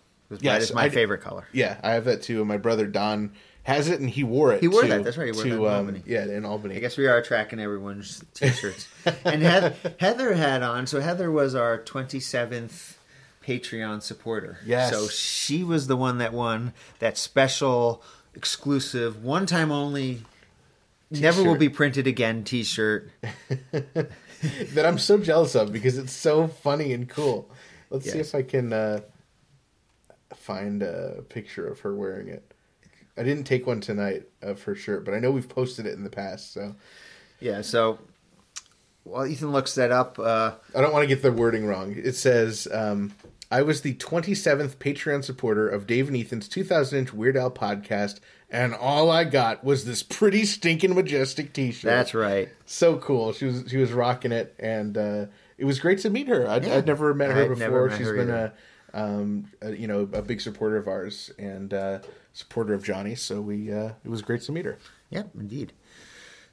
Yes, 0.41 0.71
my, 0.73 0.81
my 0.81 0.85
I- 0.85 0.89
favorite 0.89 1.21
color. 1.21 1.47
Yeah, 1.53 1.79
I 1.83 1.91
have 1.91 2.05
that 2.05 2.21
too. 2.21 2.39
And 2.39 2.47
my 2.47 2.57
brother 2.57 2.85
Don 2.85 3.33
has 3.63 3.87
it, 3.89 3.99
and 3.99 4.09
he 4.09 4.23
wore 4.23 4.53
it. 4.53 4.61
He 4.61 4.67
wore 4.67 4.83
to- 4.83 4.87
that, 4.87 5.03
that's 5.03 5.17
right, 5.17 5.25
he 5.25 5.31
wore 5.31 5.43
to, 5.43 5.49
that 5.49 5.55
in 5.55 5.61
um, 5.65 5.73
Albany. 5.73 6.03
Yeah, 6.05 6.25
in 6.25 6.45
Albany. 6.45 6.75
I 6.75 6.79
guess 6.79 6.97
we 6.97 7.07
are 7.07 7.21
tracking 7.21 7.59
everyone's 7.59 8.23
t-shirts. 8.35 8.87
and 9.25 9.41
Heather, 9.41 9.75
Heather 9.99 10.33
had 10.33 10.61
on. 10.63 10.85
So 10.87 11.01
Heather 11.01 11.31
was 11.31 11.55
our 11.55 11.79
27th 11.83 12.95
Patreon 13.49 14.03
supporter. 14.03 14.59
Yes. 14.63 14.91
So 14.91 15.07
she 15.07 15.63
was 15.63 15.87
the 15.87 15.97
one 15.97 16.19
that 16.19 16.33
won 16.33 16.73
that 16.99 17.17
special, 17.17 18.03
exclusive, 18.35 19.23
one-time 19.23 19.71
only, 19.71 20.21
never 21.09 21.43
will 21.43 21.57
be 21.57 21.69
printed 21.69 22.05
again 22.05 22.43
T-shirt. 22.43 23.09
that 23.71 24.85
I'm 24.85 24.99
so 24.99 25.17
jealous 25.17 25.55
of 25.55 25.73
because 25.73 25.97
it's 25.97 26.13
so 26.13 26.47
funny 26.47 26.93
and 26.93 27.09
cool. 27.09 27.49
Let's 27.89 28.11
see 28.11 28.19
if 28.19 28.35
I 28.35 28.43
can 28.43 28.71
uh, 28.71 28.99
find 30.35 30.83
a 30.83 31.23
picture 31.27 31.67
of 31.67 31.79
her 31.79 31.95
wearing 31.95 32.27
it. 32.27 32.53
I 33.17 33.23
didn't 33.23 33.45
take 33.45 33.65
one 33.65 33.81
tonight 33.81 34.27
of 34.43 34.61
her 34.63 34.75
shirt, 34.75 35.05
but 35.05 35.15
I 35.15 35.19
know 35.19 35.31
we've 35.31 35.49
posted 35.49 35.87
it 35.87 35.93
in 35.93 36.03
the 36.03 36.09
past, 36.09 36.53
so 36.53 36.75
Yeah. 37.39 37.61
So 37.63 37.97
while 39.03 39.25
Ethan 39.25 39.51
looks 39.51 39.73
that 39.75 39.91
up, 39.91 40.19
uh, 40.19 40.51
I 40.75 40.81
don't 40.81 40.93
want 40.93 41.03
to 41.03 41.07
get 41.07 41.23
the 41.23 41.31
wording 41.31 41.65
wrong. 41.65 41.95
It 41.97 42.15
says, 42.15 42.67
um, 42.71 43.13
"I 43.51 43.61
was 43.61 43.81
the 43.81 43.95
27th 43.95 44.77
Patreon 44.77 45.23
supporter 45.23 45.67
of 45.67 45.87
Dave 45.87 46.07
and 46.07 46.17
Ethan's 46.17 46.47
2000-inch 46.49 47.13
Weird 47.13 47.35
Al 47.37 47.51
podcast, 47.51 48.19
and 48.49 48.73
all 48.73 49.09
I 49.09 49.23
got 49.23 49.63
was 49.63 49.85
this 49.85 50.03
pretty 50.03 50.45
stinking 50.45 50.95
majestic 50.95 51.53
T-shirt." 51.53 51.89
that's 51.89 52.13
right. 52.13 52.49
so 52.65 52.97
cool. 52.97 53.33
She 53.33 53.45
was 53.45 53.65
she 53.67 53.77
was 53.77 53.91
rocking 53.91 54.31
it, 54.31 54.55
and 54.59 54.97
uh, 54.97 55.25
it 55.57 55.65
was 55.65 55.79
great 55.79 55.99
to 55.99 56.09
meet 56.09 56.27
her. 56.27 56.47
I'd, 56.47 56.65
Yeah. 56.65 56.75
I'd 56.75 56.85
never 56.87 57.13
met 57.13 57.31
her 57.31 57.43
I'd 57.43 57.49
before. 57.49 57.87
met 57.89 57.97
She's 57.97 58.07
her 58.07 58.15
been 58.15 58.29
a, 58.29 58.53
um, 58.93 59.51
a 59.61 59.71
you 59.75 59.87
know 59.87 60.07
a 60.13 60.21
big 60.21 60.41
supporter 60.41 60.77
of 60.77 60.87
ours 60.87 61.31
and 61.37 61.73
uh, 61.73 61.99
supporter 62.33 62.73
of 62.73 62.83
Johnny. 62.83 63.15
So 63.15 63.41
we 63.41 63.71
uh, 63.73 63.91
it 64.03 64.09
was 64.09 64.21
great 64.21 64.41
to 64.41 64.51
meet 64.51 64.65
her. 64.65 64.77
Yep, 65.09 65.31
indeed. 65.39 65.73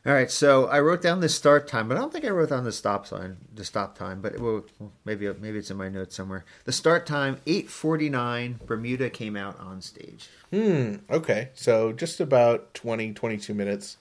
All 0.06 0.12
right, 0.12 0.30
so 0.30 0.66
I 0.66 0.78
wrote 0.78 1.02
down 1.02 1.18
the 1.18 1.28
start 1.28 1.66
time, 1.66 1.88
but 1.88 1.96
I 1.96 2.00
don't 2.00 2.12
think 2.12 2.24
I 2.24 2.28
wrote 2.28 2.50
down 2.50 2.62
the 2.62 2.70
stop 2.70 3.08
sign, 3.08 3.38
the 3.52 3.64
stop 3.64 3.98
time. 3.98 4.20
But 4.20 4.38
well, 4.38 4.64
maybe 5.04 5.32
maybe 5.40 5.58
it's 5.58 5.72
in 5.72 5.76
my 5.76 5.88
notes 5.88 6.14
somewhere. 6.14 6.44
The 6.64 6.70
start 6.70 7.06
time 7.06 7.40
eight 7.44 7.68
forty 7.68 8.08
nine. 8.08 8.60
Bermuda 8.66 9.10
came 9.10 9.36
out 9.36 9.58
on 9.58 9.82
stage. 9.82 10.28
Hmm. 10.52 10.96
Okay. 11.10 11.48
So 11.54 11.92
just 11.92 12.20
about 12.20 12.72
20, 12.74 13.14
22 13.14 13.52
minutes. 13.52 13.96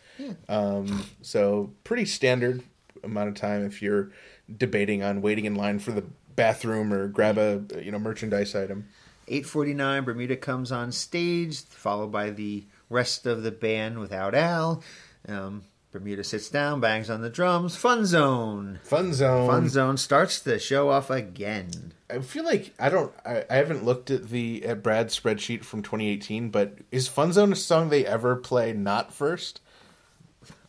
Um, 0.48 1.06
so 1.24 1.72
pretty 1.84 2.06
standard 2.06 2.62
amount 3.04 3.30
of 3.30 3.36
time 3.36 3.66
if 3.66 3.82
you're 3.82 4.12
debating 4.58 5.02
on 5.02 5.24
waiting 5.24 5.46
in 5.46 5.56
line 5.56 5.80
for 5.80 5.92
the 5.92 6.04
bathroom 6.36 6.94
or 6.94 7.08
grab 7.08 7.40
a 7.40 7.64
you 7.82 7.92
know 7.92 7.98
merchandise 7.98 8.54
item. 8.54 8.88
Eight 9.28 9.48
forty 9.48 9.74
nine. 9.74 10.04
Bermuda 10.04 10.38
comes 10.38 10.72
on 10.72 10.92
stage, 10.92 11.64
followed 11.64 12.12
by 12.12 12.30
the 12.30 12.66
rest 12.92 13.26
of 13.26 13.42
the 13.42 13.50
band 13.52 13.98
without 13.98 14.36
Al. 14.36 14.84
Um, 15.28 15.64
Bermuda 15.96 16.26
sits 16.26 16.50
down, 16.50 16.82
bangs 16.82 17.10
on 17.10 17.22
the 17.22 17.30
drums. 17.30 17.78
Fun 17.78 18.06
zone. 18.06 18.82
Fun 18.84 19.14
zone. 19.14 19.48
Fun 19.48 19.70
zone 19.70 19.96
starts 19.96 20.40
the 20.40 20.60
show 20.60 20.90
off 20.90 21.10
again. 21.10 21.94
I 22.10 22.20
feel 22.20 22.44
like 22.44 22.74
I 22.78 22.90
don't. 22.90 23.14
I, 23.26 23.46
I 23.50 23.56
haven't 23.56 23.86
looked 23.86 24.12
at 24.12 24.28
the 24.28 24.66
at 24.66 24.84
Brad's 24.84 25.18
spreadsheet 25.18 25.64
from 25.64 25.84
2018, 25.84 26.50
but 26.50 26.80
is 26.92 27.08
Fun 27.08 27.32
Zone 27.32 27.54
a 27.54 27.56
song 27.56 27.88
they 27.88 28.06
ever 28.06 28.36
play 28.36 28.74
not 28.74 29.14
first? 29.14 29.62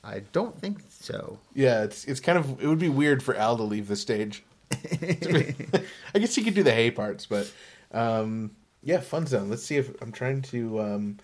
I 0.04 0.20
don't 0.30 0.56
think 0.60 0.78
so. 0.88 1.40
Yeah, 1.54 1.82
it's 1.82 2.04
it's 2.04 2.20
kind 2.20 2.38
of 2.38 2.62
it 2.62 2.68
would 2.68 2.78
be 2.78 2.88
weird 2.88 3.20
for 3.20 3.34
Al 3.34 3.56
to 3.56 3.64
leave 3.64 3.88
the 3.88 3.96
stage. 3.96 4.44
I 4.72 6.18
guess 6.20 6.36
he 6.36 6.44
could 6.44 6.54
do 6.54 6.62
the 6.62 6.72
hay 6.72 6.92
parts, 6.92 7.26
but 7.26 7.50
um, 7.90 8.52
yeah, 8.80 9.00
Fun 9.00 9.26
Zone. 9.26 9.50
Let's 9.50 9.64
see 9.64 9.76
if 9.76 9.90
I'm 10.00 10.12
trying 10.12 10.42
to 10.42 10.80
um, 10.80 11.18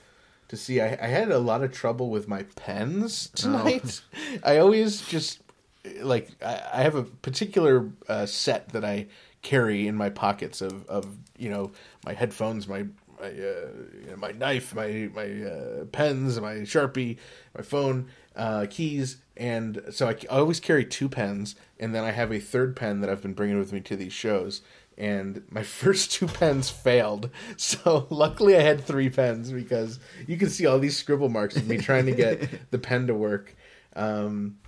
to 0.52 0.56
see. 0.58 0.82
I, 0.82 0.98
I 1.00 1.06
had 1.06 1.30
a 1.30 1.38
lot 1.38 1.64
of 1.64 1.72
trouble 1.72 2.10
with 2.10 2.28
my 2.28 2.42
pens 2.42 3.30
tonight. 3.34 4.02
I 4.44 4.58
always 4.58 5.00
just 5.00 5.40
like 6.02 6.28
I, 6.44 6.60
I 6.74 6.82
have 6.82 6.94
a 6.94 7.04
particular 7.04 7.88
uh, 8.06 8.26
set 8.26 8.68
that 8.68 8.84
I 8.84 9.06
carry 9.40 9.88
in 9.88 9.96
my 9.96 10.10
pockets 10.10 10.60
of 10.60 10.86
of 10.90 11.16
you 11.38 11.48
know 11.48 11.72
my 12.04 12.12
headphones, 12.12 12.68
my 12.68 12.84
my 13.18 13.28
uh, 13.28 13.70
you 13.98 14.10
know, 14.10 14.16
my 14.18 14.32
knife, 14.32 14.74
my 14.74 15.08
my 15.14 15.42
uh, 15.42 15.84
pens, 15.86 16.38
my 16.38 16.56
sharpie, 16.56 17.16
my 17.56 17.62
phone, 17.62 18.10
uh, 18.36 18.66
keys, 18.68 19.22
and 19.38 19.82
so 19.90 20.06
I, 20.08 20.16
I 20.30 20.36
always 20.36 20.60
carry 20.60 20.84
two 20.84 21.08
pens, 21.08 21.54
and 21.80 21.94
then 21.94 22.04
I 22.04 22.10
have 22.10 22.30
a 22.30 22.40
third 22.40 22.76
pen 22.76 23.00
that 23.00 23.08
I've 23.08 23.22
been 23.22 23.32
bringing 23.32 23.58
with 23.58 23.72
me 23.72 23.80
to 23.80 23.96
these 23.96 24.12
shows. 24.12 24.60
And 25.02 25.42
my 25.50 25.62
first 25.82 26.12
two 26.12 26.28
pens 26.28 26.70
failed, 26.70 27.28
so 27.56 28.06
luckily 28.08 28.56
I 28.56 28.60
had 28.62 28.84
three 28.84 29.10
pens 29.10 29.50
because 29.50 29.98
you 30.28 30.36
can 30.36 30.48
see 30.48 30.64
all 30.66 30.78
these 30.78 30.96
scribble 30.96 31.28
marks 31.28 31.56
of 31.56 31.66
me 31.66 31.76
trying 31.78 32.06
to 32.06 32.12
get 32.12 32.48
the 32.70 32.78
pen 32.78 33.08
to 33.08 33.14
work. 33.14 33.54
Um, 33.96 34.58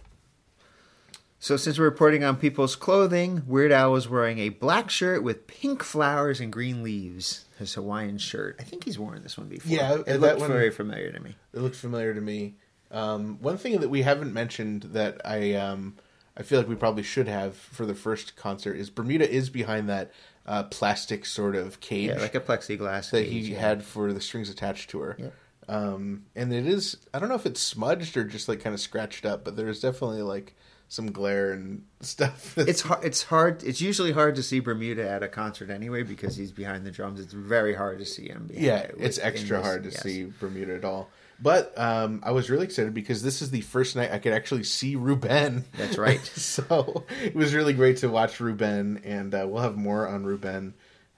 So, 1.38 1.56
since 1.56 1.78
we're 1.78 1.84
reporting 1.84 2.24
on 2.24 2.36
people's 2.36 2.74
clothing, 2.74 3.42
Weird 3.46 3.70
Al 3.70 3.92
was 3.92 4.08
wearing 4.08 4.38
a 4.38 4.48
black 4.48 4.88
shirt 4.90 5.22
with 5.22 5.46
pink 5.46 5.82
flowers 5.82 6.40
and 6.40 6.50
green 6.52 6.82
leaves. 6.82 7.44
His 7.58 7.74
Hawaiian 7.74 8.18
shirt. 8.18 8.56
I 8.58 8.62
think 8.64 8.84
he's 8.84 8.98
worn 8.98 9.22
this 9.22 9.36
one 9.38 9.48
before. 9.48 9.70
Yeah, 9.70 9.98
it 10.06 10.20
looked 10.20 10.40
one- 10.40 10.50
very 10.50 10.70
familiar 10.70 11.12
to 11.12 11.20
me. 11.20 11.36
It 11.52 11.60
looked 11.60 11.76
familiar 11.76 12.12
to 12.14 12.20
me. 12.20 12.54
Um, 12.90 13.38
one 13.40 13.58
thing 13.58 13.78
that 13.80 13.88
we 13.90 14.02
haven't 14.02 14.32
mentioned 14.32 14.82
that 14.94 15.20
I 15.24 15.54
um, 15.54 15.94
I 16.36 16.42
feel 16.42 16.58
like 16.58 16.68
we 16.68 16.74
probably 16.74 17.02
should 17.02 17.28
have 17.28 17.56
for 17.56 17.86
the 17.86 17.94
first 17.94 18.36
concert 18.36 18.74
is 18.74 18.90
Bermuda 18.90 19.30
is 19.30 19.50
behind 19.50 19.88
that 19.88 20.12
uh, 20.46 20.64
plastic 20.64 21.24
sort 21.26 21.54
of 21.54 21.80
cage 21.80 22.10
Yeah, 22.10 22.18
like 22.18 22.34
a 22.34 22.40
plexiglass 22.40 23.10
that 23.10 23.24
cage, 23.24 23.30
he 23.30 23.52
yeah. 23.52 23.60
had 23.60 23.84
for 23.84 24.12
the 24.12 24.20
strings 24.20 24.50
attached 24.50 24.90
tour. 24.90 25.16
Yeah. 25.18 25.30
Um, 25.68 26.26
and 26.36 26.52
it 26.52 26.66
is 26.66 26.96
I 27.14 27.18
don't 27.18 27.28
know 27.28 27.34
if 27.36 27.46
it's 27.46 27.60
smudged 27.60 28.16
or 28.16 28.24
just 28.24 28.48
like 28.48 28.60
kind 28.60 28.74
of 28.74 28.80
scratched 28.80 29.24
up, 29.24 29.44
but 29.44 29.56
there's 29.56 29.80
definitely 29.80 30.22
like 30.22 30.54
some 30.88 31.10
glare 31.10 31.52
and 31.52 31.84
stuff. 32.00 32.56
It's 32.58 32.82
hard. 32.82 33.04
It's 33.04 33.22
hard. 33.24 33.62
It's 33.62 33.80
usually 33.80 34.12
hard 34.12 34.34
to 34.36 34.42
see 34.42 34.60
Bermuda 34.60 35.08
at 35.08 35.22
a 35.22 35.28
concert 35.28 35.70
anyway 35.70 36.02
because 36.02 36.36
he's 36.36 36.52
behind 36.52 36.84
the 36.84 36.90
drums. 36.90 37.20
It's 37.20 37.32
very 37.32 37.74
hard 37.74 37.98
to 37.98 38.04
see 38.04 38.28
him. 38.28 38.50
yeah, 38.52 38.80
it 38.80 38.96
it's 38.98 39.18
extra 39.18 39.62
hard 39.62 39.84
to 39.84 39.90
yes. 39.90 40.02
see 40.02 40.24
Bermuda 40.40 40.74
at 40.74 40.84
all. 40.84 41.10
But 41.44 41.76
um, 41.78 42.20
I 42.24 42.30
was 42.30 42.48
really 42.48 42.64
excited 42.64 42.94
because 42.94 43.22
this 43.22 43.42
is 43.42 43.50
the 43.50 43.60
first 43.60 43.96
night 43.96 44.10
I 44.10 44.18
could 44.18 44.32
actually 44.32 44.64
see 44.64 44.96
Ruben. 44.96 45.66
That's 45.76 45.98
right. 45.98 46.24
so 46.34 47.04
it 47.22 47.34
was 47.36 47.54
really 47.54 47.74
great 47.74 47.98
to 47.98 48.08
watch 48.08 48.40
Ruben, 48.40 49.02
and 49.04 49.34
uh, 49.34 49.44
we'll 49.46 49.60
have 49.60 49.76
more 49.76 50.08
on 50.08 50.24
Ruben 50.24 50.72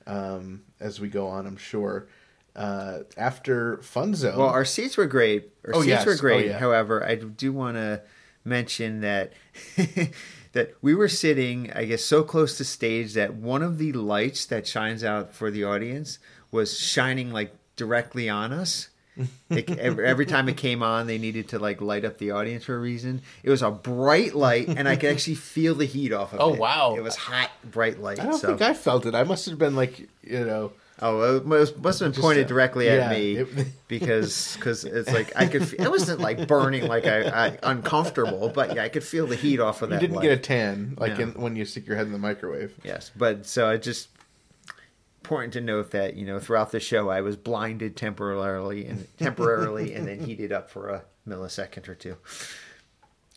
um, 0.04 0.62
as 0.80 0.98
we 1.00 1.08
go 1.08 1.28
on, 1.28 1.46
I'm 1.46 1.56
sure. 1.56 2.08
Uh, 2.56 3.04
after 3.16 3.76
Fun 3.82 4.16
Zone, 4.16 4.36
Well, 4.38 4.48
our 4.48 4.64
seats 4.64 4.96
were 4.96 5.06
great. 5.06 5.50
Our 5.64 5.76
Oh, 5.76 5.80
seats 5.82 5.88
yes. 5.90 6.06
were 6.06 6.14
Oh, 6.14 6.18
great. 6.18 6.46
yeah. 6.46 6.58
However, 6.58 7.06
I 7.06 7.14
do 7.14 7.52
want 7.52 7.76
to 7.76 8.02
mention 8.44 9.02
that 9.02 9.32
that 10.52 10.74
we 10.82 10.94
were 10.96 11.08
sitting, 11.08 11.72
I 11.72 11.84
guess, 11.84 12.02
so 12.02 12.24
close 12.24 12.56
to 12.58 12.64
stage 12.64 13.14
that 13.14 13.34
one 13.34 13.62
of 13.62 13.78
the 13.78 13.92
lights 13.92 14.44
that 14.46 14.66
shines 14.66 15.04
out 15.04 15.34
for 15.34 15.52
the 15.52 15.62
audience 15.62 16.18
was 16.50 16.76
shining 16.78 17.30
like 17.30 17.54
directly 17.76 18.28
on 18.28 18.52
us. 18.52 18.88
It, 19.48 19.70
every, 19.78 20.06
every 20.06 20.26
time 20.26 20.48
it 20.48 20.56
came 20.56 20.82
on, 20.82 21.06
they 21.06 21.18
needed 21.18 21.48
to 21.50 21.58
like 21.58 21.80
light 21.80 22.04
up 22.04 22.18
the 22.18 22.32
audience 22.32 22.64
for 22.64 22.74
a 22.74 22.78
reason. 22.78 23.22
It 23.42 23.50
was 23.50 23.62
a 23.62 23.70
bright 23.70 24.34
light, 24.34 24.68
and 24.68 24.88
I 24.88 24.96
could 24.96 25.10
actually 25.10 25.36
feel 25.36 25.74
the 25.74 25.86
heat 25.86 26.12
off 26.12 26.32
of 26.34 26.40
Oh, 26.40 26.50
it. 26.54 26.56
Oh 26.56 26.60
wow. 26.60 26.94
It 26.96 27.02
was 27.02 27.16
hot, 27.16 27.50
bright 27.64 28.00
light. 28.00 28.20
I 28.20 28.24
don't 28.24 28.38
so. 28.38 28.48
think 28.48 28.62
I 28.62 28.74
felt 28.74 29.06
it. 29.06 29.14
I 29.14 29.22
must 29.24 29.46
have 29.46 29.58
been 29.58 29.74
like, 29.76 30.00
you 30.22 30.44
know, 30.44 30.72
Oh, 30.98 31.36
it 31.36 31.44
must, 31.44 31.76
must 31.82 32.00
have 32.00 32.14
been 32.14 32.22
pointed 32.22 32.46
uh, 32.46 32.48
directly 32.48 32.88
at 32.88 33.10
yeah, 33.12 33.18
me 33.18 33.36
it- 33.36 33.66
because 33.88 34.56
cause 34.60 34.82
it's 34.84 35.10
like 35.12 35.30
I 35.36 35.46
could. 35.46 35.68
Feel, 35.68 35.82
it 35.82 35.90
wasn't 35.90 36.20
like 36.20 36.48
burning, 36.48 36.86
like 36.86 37.04
I, 37.06 37.48
I 37.48 37.58
uncomfortable, 37.62 38.48
but 38.48 38.74
yeah, 38.74 38.82
I 38.84 38.88
could 38.88 39.04
feel 39.04 39.26
the 39.26 39.36
heat 39.36 39.60
off 39.60 39.82
of 39.82 39.90
you 39.90 39.96
that. 39.96 40.00
didn't 40.00 40.16
light. 40.16 40.22
get 40.22 40.32
a 40.32 40.40
tan 40.40 40.94
like 40.98 41.18
No. 41.18 41.24
in, 41.24 41.30
when 41.34 41.54
you 41.54 41.66
stick 41.66 41.86
your 41.86 41.96
head 41.96 42.06
in 42.06 42.12
the 42.12 42.18
microwave. 42.18 42.74
Yes, 42.82 43.10
but 43.14 43.44
so 43.44 43.68
I 43.68 43.76
just 43.76 44.08
important 45.26 45.52
to 45.54 45.60
note 45.60 45.90
that 45.90 46.14
you 46.14 46.24
know 46.24 46.38
throughout 46.38 46.70
the 46.70 46.78
show 46.78 47.10
I 47.10 47.20
was 47.20 47.36
blinded 47.36 47.96
temporarily 47.96 48.86
and 48.86 49.08
temporarily 49.18 49.92
and 49.92 50.06
then 50.06 50.20
heated 50.20 50.52
up 50.52 50.70
for 50.70 50.88
a 50.88 51.02
millisecond 51.28 51.88
or 51.88 51.96
two. 51.96 52.16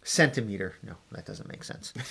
Centimeter? 0.04 0.75
No, 0.84 0.93
that 1.12 1.25
doesn't 1.25 1.49
make 1.49 1.63
sense. 1.63 1.93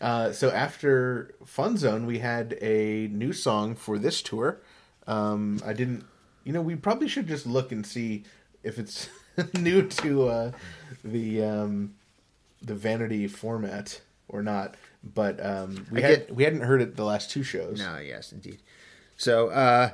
Uh, 0.00 0.30
so 0.30 0.48
after 0.50 1.34
Fun 1.44 1.76
Zone, 1.76 2.06
we 2.06 2.20
had 2.20 2.56
a 2.60 3.08
new 3.08 3.32
song 3.32 3.74
for 3.74 3.98
this 3.98 4.22
tour. 4.22 4.60
Um, 5.08 5.60
I 5.66 5.72
didn't, 5.72 6.04
you 6.44 6.52
know, 6.52 6.62
we 6.62 6.76
probably 6.76 7.08
should 7.08 7.26
just 7.26 7.48
look 7.48 7.72
and 7.72 7.84
see 7.84 8.22
if 8.62 8.78
it's 8.78 9.08
new 9.54 9.88
to 9.88 10.28
uh, 10.28 10.52
the 11.02 11.42
um, 11.42 11.94
the 12.62 12.76
Vanity 12.76 13.26
format 13.26 14.00
or 14.28 14.40
not. 14.40 14.76
But 15.04 15.44
um, 15.44 15.86
we 15.90 16.02
I 16.02 16.06
had 16.08 16.26
get- 16.26 16.34
we 16.34 16.44
hadn't 16.44 16.60
heard 16.62 16.82
it 16.82 16.96
the 16.96 17.04
last 17.04 17.30
two 17.30 17.42
shows. 17.42 17.78
No, 17.78 17.98
yes, 17.98 18.32
indeed. 18.32 18.60
So, 19.16 19.48
uh, 19.48 19.90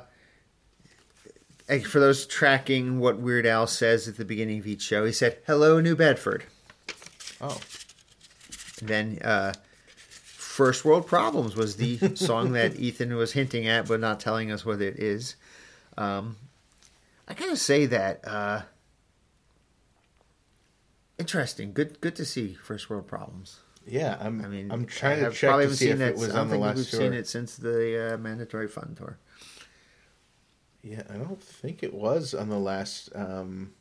for 1.83 1.99
those 1.99 2.25
tracking 2.25 2.99
what 2.99 3.17
Weird 3.19 3.45
Al 3.45 3.65
says 3.67 4.07
at 4.07 4.17
the 4.17 4.25
beginning 4.25 4.59
of 4.59 4.67
each 4.67 4.81
show, 4.81 5.05
he 5.05 5.11
said, 5.11 5.37
"Hello, 5.47 5.79
New 5.79 5.95
Bedford." 5.95 6.43
Oh, 7.41 7.59
And 8.79 8.89
then, 8.89 9.19
uh, 9.23 9.53
First 9.87 10.85
World 10.85 11.05
Problems 11.07 11.55
was 11.55 11.75
the 11.77 11.97
song 12.15 12.53
that 12.53 12.75
Ethan 12.79 13.13
was 13.15 13.33
hinting 13.33 13.67
at, 13.67 13.87
but 13.87 13.99
not 13.99 14.19
telling 14.19 14.51
us 14.51 14.65
what 14.65 14.81
it 14.81 14.97
is. 14.97 15.35
Um, 15.97 16.37
I 17.27 17.33
gotta 17.33 17.57
say 17.57 17.85
that 17.87 18.25
uh, 18.27 18.61
interesting. 21.17 21.73
Good, 21.73 21.99
good 22.01 22.15
to 22.15 22.25
see 22.25 22.53
First 22.53 22.89
World 22.89 23.07
Problems. 23.07 23.59
Yeah. 23.85 24.17
I'm. 24.19 24.43
I 24.43 24.47
mean, 24.47 24.71
I'm 24.71 24.85
trying 24.85 25.17
to 25.19 25.25
have- 25.25 25.35
check 25.35 25.55
to 25.59 25.75
see 25.75 25.89
if 25.89 25.99
it 25.99 26.15
was 26.15 26.29
I 26.29 26.33
don't 26.33 26.37
on 26.41 26.47
the 26.47 26.51
think 26.53 26.63
last 26.63 26.77
we've 26.77 26.89
tour. 26.89 26.99
seen 26.99 27.13
it 27.13 27.27
since 27.27 27.55
the 27.55 28.13
uh, 28.13 28.17
mandatory 28.17 28.67
fun 28.67 28.95
tour. 28.97 29.17
Yeah, 30.81 31.03
I 31.09 31.17
don't 31.17 31.41
think 31.41 31.81
it 31.83 31.93
was 31.93 32.33
on 32.33 32.49
the 32.49 32.59
last. 32.59 33.09
Um, 33.15 33.73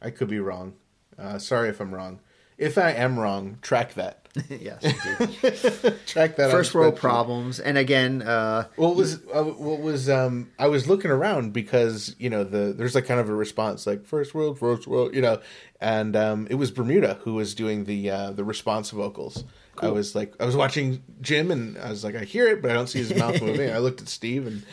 I 0.00 0.10
could 0.10 0.28
be 0.28 0.38
wrong. 0.38 0.74
Uh, 1.18 1.38
sorry 1.38 1.68
if 1.70 1.80
I'm 1.80 1.94
wrong. 1.94 2.20
If 2.58 2.78
I 2.78 2.90
am 2.92 3.18
wrong, 3.18 3.58
track 3.62 3.94
that. 3.94 4.23
yes, 4.50 4.82
track 6.06 6.36
that. 6.36 6.50
First 6.50 6.74
world 6.74 6.96
problems, 6.96 7.60
and 7.60 7.78
again, 7.78 8.22
uh, 8.22 8.66
What 8.76 8.96
was 8.96 9.20
uh, 9.32 9.42
what 9.44 9.80
was 9.80 10.08
um 10.10 10.50
I 10.58 10.66
was 10.68 10.88
looking 10.88 11.10
around 11.10 11.52
because 11.52 12.16
you 12.18 12.30
know 12.30 12.42
the 12.44 12.72
there's 12.72 12.94
like 12.94 13.06
kind 13.06 13.20
of 13.20 13.28
a 13.28 13.34
response 13.34 13.86
like 13.86 14.04
first 14.04 14.34
world 14.34 14.58
first 14.58 14.86
world 14.88 15.14
you 15.14 15.22
know 15.22 15.40
and 15.80 16.16
um 16.16 16.46
it 16.50 16.56
was 16.56 16.70
Bermuda 16.70 17.14
who 17.22 17.34
was 17.34 17.54
doing 17.54 17.84
the 17.84 18.10
uh 18.10 18.30
the 18.32 18.44
response 18.44 18.90
vocals. 18.90 19.44
I 19.78 19.88
was 19.90 20.14
like 20.14 20.34
I 20.40 20.44
was 20.44 20.56
watching 20.56 21.02
Jim 21.20 21.50
and 21.50 21.76
I 21.78 21.90
was 21.90 22.02
like 22.04 22.14
I 22.16 22.24
hear 22.24 22.46
it 22.48 22.60
but 22.62 22.70
I 22.70 22.74
don't 22.74 22.88
see 22.88 22.98
his 23.00 23.14
mouth 23.14 23.40
moving. 23.48 23.70
I 23.70 23.78
looked 23.78 24.00
at 24.00 24.08
Steve 24.08 24.46
and 24.46 24.64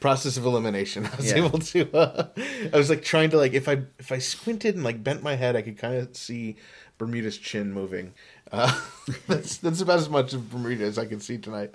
process 0.00 0.38
of 0.38 0.46
elimination. 0.46 1.04
I 1.06 1.16
was 1.16 1.30
Yeah. 1.30 1.44
able 1.44 1.58
to 1.58 1.94
uh, 1.96 2.28
I 2.72 2.76
was 2.76 2.88
like 2.88 3.02
trying 3.02 3.30
to 3.30 3.36
like 3.36 3.52
if 3.52 3.68
I 3.68 3.82
if 3.98 4.12
I 4.12 4.18
squinted 4.18 4.76
and 4.76 4.84
like 4.84 5.04
bent 5.04 5.22
my 5.22 5.34
head 5.36 5.56
I 5.56 5.62
could 5.62 5.76
kind 5.78 5.96
of 5.96 6.16
see 6.16 6.56
Bermuda's 6.98 7.38
chin 7.38 7.72
moving. 7.72 8.12
Uh, 8.52 8.78
that's 9.28 9.56
that's 9.58 9.80
about 9.80 9.98
as 9.98 10.08
much 10.08 10.32
of 10.32 10.50
Bermuda 10.50 10.84
as 10.84 10.98
I 10.98 11.06
can 11.06 11.20
see 11.20 11.38
tonight. 11.38 11.74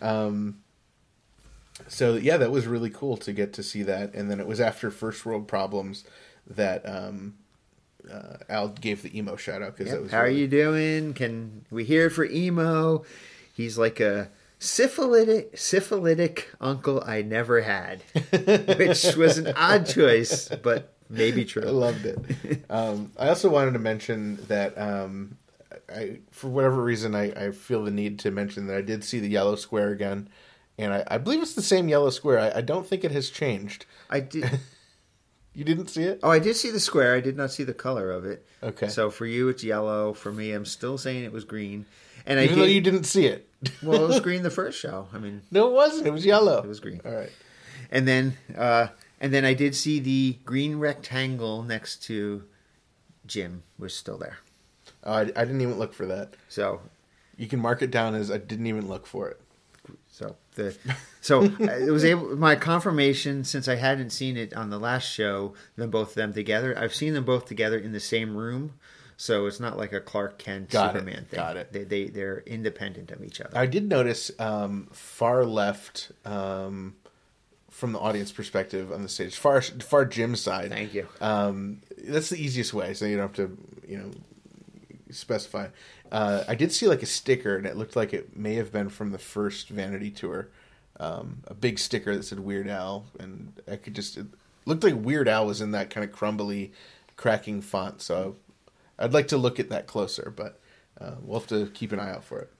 Um, 0.00 0.58
so 1.88 2.14
yeah, 2.14 2.36
that 2.36 2.50
was 2.50 2.66
really 2.66 2.90
cool 2.90 3.16
to 3.18 3.32
get 3.32 3.52
to 3.54 3.62
see 3.62 3.82
that. 3.84 4.14
And 4.14 4.30
then 4.30 4.40
it 4.40 4.46
was 4.46 4.60
after 4.60 4.90
First 4.90 5.24
World 5.26 5.48
Problems 5.48 6.04
that 6.46 6.88
um, 6.88 7.34
uh, 8.10 8.36
Al 8.48 8.68
gave 8.68 9.02
the 9.02 9.16
emo 9.16 9.36
shout 9.36 9.62
out 9.62 9.76
because 9.76 9.86
Yep. 9.90 9.96
that 9.96 10.02
was 10.02 10.10
How 10.12 10.18
are 10.18 10.28
you 10.28 10.48
doing? 10.48 11.14
Can 11.14 11.64
we 11.70 11.84
hear 11.84 12.10
for 12.10 12.24
emo? 12.24 13.04
He's 13.54 13.78
like 13.78 14.00
a 14.00 14.28
syphilitic 14.58 15.56
syphilitic 15.56 16.46
uncle 16.60 17.02
I 17.04 17.22
never 17.22 17.62
had, 17.62 18.02
which 18.78 19.16
was 19.16 19.38
an 19.38 19.52
odd 19.56 19.86
choice, 19.86 20.48
but 20.48 20.92
maybe 21.10 21.44
true. 21.44 21.62
I 21.66 21.70
loved 21.70 22.06
it. 22.06 22.64
Um, 22.70 23.12
I 23.18 23.28
also 23.28 23.50
wanted 23.50 23.72
to 23.72 23.78
mention 23.78 24.36
that 24.48 24.76
um, 24.78 25.36
I, 25.88 26.18
for 26.30 26.48
whatever 26.48 26.82
reason, 26.82 27.14
I, 27.14 27.30
I 27.46 27.50
feel 27.52 27.84
the 27.84 27.90
need 27.90 28.18
to 28.20 28.30
mention 28.30 28.66
that 28.66 28.76
I 28.76 28.82
did 28.82 29.04
see 29.04 29.20
the 29.20 29.28
yellow 29.28 29.56
square 29.56 29.90
again, 29.90 30.28
and 30.78 30.92
I, 30.92 31.04
I 31.06 31.18
believe 31.18 31.42
it's 31.42 31.54
the 31.54 31.62
same 31.62 31.88
yellow 31.88 32.10
square. 32.10 32.38
I, 32.38 32.58
I 32.58 32.60
don't 32.60 32.86
think 32.86 33.04
it 33.04 33.10
has 33.12 33.30
changed. 33.30 33.86
I 34.10 34.20
did. 34.20 34.60
You 35.54 35.64
didn't 35.64 35.88
see 35.88 36.04
it? 36.04 36.20
Oh, 36.22 36.30
I 36.30 36.38
did 36.38 36.56
see 36.56 36.70
the 36.70 36.80
square. 36.80 37.14
I 37.14 37.20
did 37.20 37.36
not 37.36 37.50
see 37.50 37.62
the 37.62 37.74
color 37.74 38.10
of 38.10 38.24
it. 38.24 38.46
Okay. 38.62 38.88
So 38.88 39.10
for 39.10 39.26
you, 39.26 39.50
it's 39.50 39.62
yellow. 39.62 40.14
For 40.14 40.32
me, 40.32 40.50
I'm 40.52 40.64
still 40.64 40.96
saying 40.96 41.24
it 41.24 41.30
was 41.32 41.44
green. 41.44 41.84
And 42.24 42.40
I 42.40 42.44
Even 42.44 42.58
though 42.58 42.64
did- 42.64 42.72
you 42.72 42.80
didn't 42.80 43.04
see 43.04 43.26
it. 43.26 43.46
well, 43.82 44.02
it 44.02 44.08
was 44.08 44.20
green 44.28 44.42
the 44.44 44.50
first 44.50 44.78
show. 44.80 45.08
I 45.12 45.18
mean, 45.18 45.42
no, 45.50 45.68
it 45.68 45.74
wasn't. 45.74 46.06
It 46.06 46.10
was 46.10 46.24
yellow. 46.24 46.62
It 46.62 46.68
was 46.68 46.80
green. 46.80 47.02
All 47.04 47.12
right. 47.12 47.28
and 47.90 48.08
then 48.08 48.38
uh, 48.56 48.86
and 49.20 49.30
then 49.34 49.44
I 49.44 49.52
did 49.52 49.74
see 49.74 50.00
the 50.00 50.38
green 50.46 50.76
rectangle 50.78 51.62
next 51.62 52.02
to 52.04 52.44
Jim 53.26 53.62
was 53.78 53.94
still 53.94 54.16
there. 54.16 54.38
Oh, 55.04 55.12
I, 55.12 55.20
I 55.20 55.24
didn't 55.44 55.60
even 55.60 55.78
look 55.78 55.92
for 55.94 56.06
that. 56.06 56.34
So 56.48 56.80
You 57.36 57.48
can 57.48 57.60
mark 57.60 57.82
it 57.82 57.90
down 57.90 58.14
as 58.14 58.30
I 58.30 58.38
didn't 58.38 58.66
even 58.66 58.88
look 58.88 59.06
for 59.06 59.28
it. 59.28 59.40
so 60.08 60.36
the 60.54 60.76
so 61.20 61.42
it 61.58 61.90
was 61.90 62.04
able 62.04 62.36
my 62.36 62.54
confirmation 62.56 63.42
since 63.44 63.66
I 63.68 63.76
hadn't 63.76 64.10
seen 64.10 64.36
it 64.36 64.54
on 64.54 64.70
the 64.70 64.78
last 64.78 65.04
show 65.10 65.54
them 65.76 65.90
both 65.90 66.10
of 66.10 66.14
them 66.14 66.32
together. 66.32 66.78
I've 66.78 66.94
seen 66.94 67.14
them 67.14 67.24
both 67.24 67.46
together 67.46 67.78
in 67.78 67.92
the 67.92 68.00
same 68.00 68.36
room. 68.36 68.74
So 69.16 69.46
it's 69.46 69.60
not 69.60 69.76
like 69.76 69.92
a 69.92 70.00
Clark 70.00 70.38
Kent 70.38 70.70
Got 70.70 70.96
it. 70.96 70.98
Superman 70.98 71.26
thing. 71.30 71.38
Got 71.38 71.56
it. 71.56 71.72
They, 71.72 71.84
they 71.84 72.06
they're 72.06 72.42
independent 72.46 73.10
of 73.12 73.22
each 73.22 73.40
other. 73.40 73.56
I 73.56 73.66
did 73.66 73.88
notice 73.88 74.32
um, 74.40 74.88
far 74.92 75.44
left 75.44 76.10
um, 76.24 76.94
from 77.70 77.92
the 77.92 78.00
audience 78.00 78.32
perspective 78.32 78.90
on 78.90 79.02
the 79.02 79.08
stage, 79.08 79.36
far 79.36 79.60
far 79.62 80.04
Jim's 80.06 80.40
side. 80.40 80.70
Thank 80.70 80.94
you. 80.94 81.06
Um, 81.20 81.82
that's 82.04 82.30
the 82.30 82.42
easiest 82.42 82.74
way, 82.74 82.94
so 82.94 83.04
you 83.04 83.16
don't 83.16 83.28
have 83.28 83.48
to, 83.48 83.56
you 83.86 83.98
know, 83.98 84.10
specify. 85.12 85.68
Uh, 86.10 86.44
I 86.46 86.54
did 86.54 86.72
see 86.72 86.86
like 86.88 87.02
a 87.02 87.06
sticker, 87.06 87.56
and 87.56 87.66
it 87.66 87.76
looked 87.76 87.96
like 87.96 88.12
it 88.12 88.36
may 88.36 88.54
have 88.54 88.72
been 88.72 88.88
from 88.88 89.12
the 89.12 89.18
first 89.18 89.68
Vanity 89.68 90.10
tour. 90.10 90.48
Um, 91.00 91.42
a 91.46 91.54
big 91.54 91.78
sticker 91.78 92.14
that 92.14 92.22
said 92.24 92.40
Weird 92.40 92.68
Al, 92.68 93.06
and 93.18 93.60
I 93.70 93.76
could 93.76 93.94
just 93.94 94.16
it 94.16 94.26
looked 94.66 94.84
like 94.84 94.94
Weird 94.94 95.28
Al 95.28 95.46
was 95.46 95.60
in 95.60 95.72
that 95.72 95.90
kind 95.90 96.04
of 96.04 96.12
crumbly, 96.12 96.72
cracking 97.16 97.60
font. 97.60 98.02
So 98.02 98.36
I'd 98.98 99.12
like 99.12 99.28
to 99.28 99.36
look 99.36 99.58
at 99.58 99.70
that 99.70 99.86
closer, 99.86 100.32
but 100.34 100.60
uh, 101.00 101.14
we'll 101.20 101.40
have 101.40 101.48
to 101.48 101.66
keep 101.68 101.92
an 101.92 102.00
eye 102.00 102.12
out 102.12 102.24
for 102.24 102.40
it. 102.40 102.50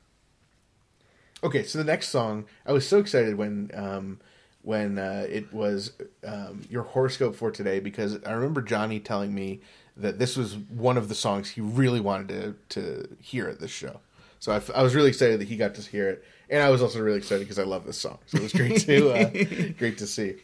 Okay, 1.44 1.64
so 1.64 1.78
the 1.78 1.84
next 1.84 2.08
song, 2.08 2.44
I 2.64 2.72
was 2.72 2.86
so 2.86 2.98
excited 2.98 3.36
when 3.36 3.70
um, 3.74 4.20
when 4.62 4.98
uh, 4.98 5.26
it 5.28 5.52
was 5.52 5.92
um, 6.24 6.62
your 6.70 6.84
horoscope 6.84 7.34
for 7.34 7.50
today 7.50 7.80
because 7.80 8.22
I 8.24 8.32
remember 8.32 8.62
Johnny 8.62 9.00
telling 9.00 9.34
me 9.34 9.60
that 9.96 10.18
this 10.18 10.36
was 10.36 10.56
one 10.56 10.96
of 10.96 11.08
the 11.08 11.14
songs 11.14 11.50
he 11.50 11.60
really 11.60 12.00
wanted 12.00 12.28
to 12.28 12.80
to 12.80 13.16
hear 13.20 13.48
at 13.48 13.60
this 13.60 13.70
show. 13.70 14.00
So 14.38 14.52
I, 14.52 14.56
f- 14.56 14.70
I 14.74 14.82
was 14.82 14.94
really 14.94 15.08
excited 15.08 15.40
that 15.40 15.48
he 15.48 15.56
got 15.56 15.74
to 15.76 15.82
hear 15.82 16.08
it, 16.08 16.24
and 16.50 16.62
I 16.62 16.70
was 16.70 16.82
also 16.82 17.00
really 17.00 17.18
excited 17.18 17.44
because 17.44 17.58
I 17.58 17.64
love 17.64 17.86
this 17.86 17.98
song. 17.98 18.18
So 18.26 18.38
it 18.38 18.42
was 18.42 18.52
great 18.52 18.80
to 18.80 19.10
uh, 19.10 19.30
great 19.78 19.98
to 19.98 20.06
see 20.06 20.36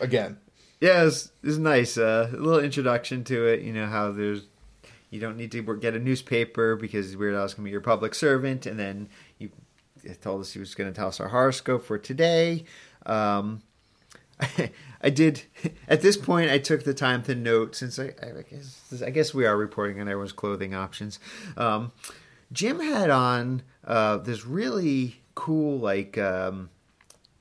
again. 0.00 0.38
Yeah, 0.80 1.04
it's, 1.04 1.32
it's 1.42 1.56
nice. 1.56 1.98
Uh, 1.98 2.30
a 2.32 2.36
little 2.36 2.60
introduction 2.60 3.24
to 3.24 3.46
it. 3.46 3.62
You 3.62 3.72
know 3.72 3.86
how 3.86 4.12
there's 4.12 4.42
you 5.10 5.20
don't 5.20 5.36
need 5.36 5.50
to 5.52 5.62
get 5.76 5.94
a 5.94 5.98
newspaper 5.98 6.76
because 6.76 7.16
Weird 7.16 7.34
Al's 7.34 7.54
gonna 7.54 7.64
be 7.64 7.70
your 7.70 7.80
public 7.80 8.14
servant, 8.14 8.64
and 8.64 8.78
then 8.78 9.08
you 9.38 9.50
told 10.20 10.40
us 10.40 10.52
he 10.52 10.58
was 10.58 10.74
going 10.74 10.90
to 10.90 10.96
tell 10.96 11.08
us 11.08 11.20
our 11.20 11.28
horoscope 11.28 11.84
for 11.84 11.98
today. 11.98 12.64
Um, 13.06 13.62
I, 15.02 15.10
did 15.10 15.42
at 15.88 16.00
this 16.00 16.16
point. 16.16 16.50
I 16.50 16.58
took 16.58 16.84
the 16.84 16.94
time 16.94 17.22
to 17.24 17.34
note 17.34 17.74
since 17.74 17.98
I, 17.98 18.14
I 18.22 18.42
guess 18.48 19.02
I 19.04 19.10
guess 19.10 19.34
we 19.34 19.46
are 19.46 19.56
reporting 19.56 20.00
on 20.00 20.08
everyone's 20.08 20.32
clothing 20.32 20.74
options. 20.74 21.18
Um, 21.56 21.92
Jim 22.52 22.80
had 22.80 23.10
on 23.10 23.62
uh, 23.84 24.18
this 24.18 24.46
really 24.46 25.20
cool, 25.34 25.78
like 25.78 26.16
um, 26.18 26.70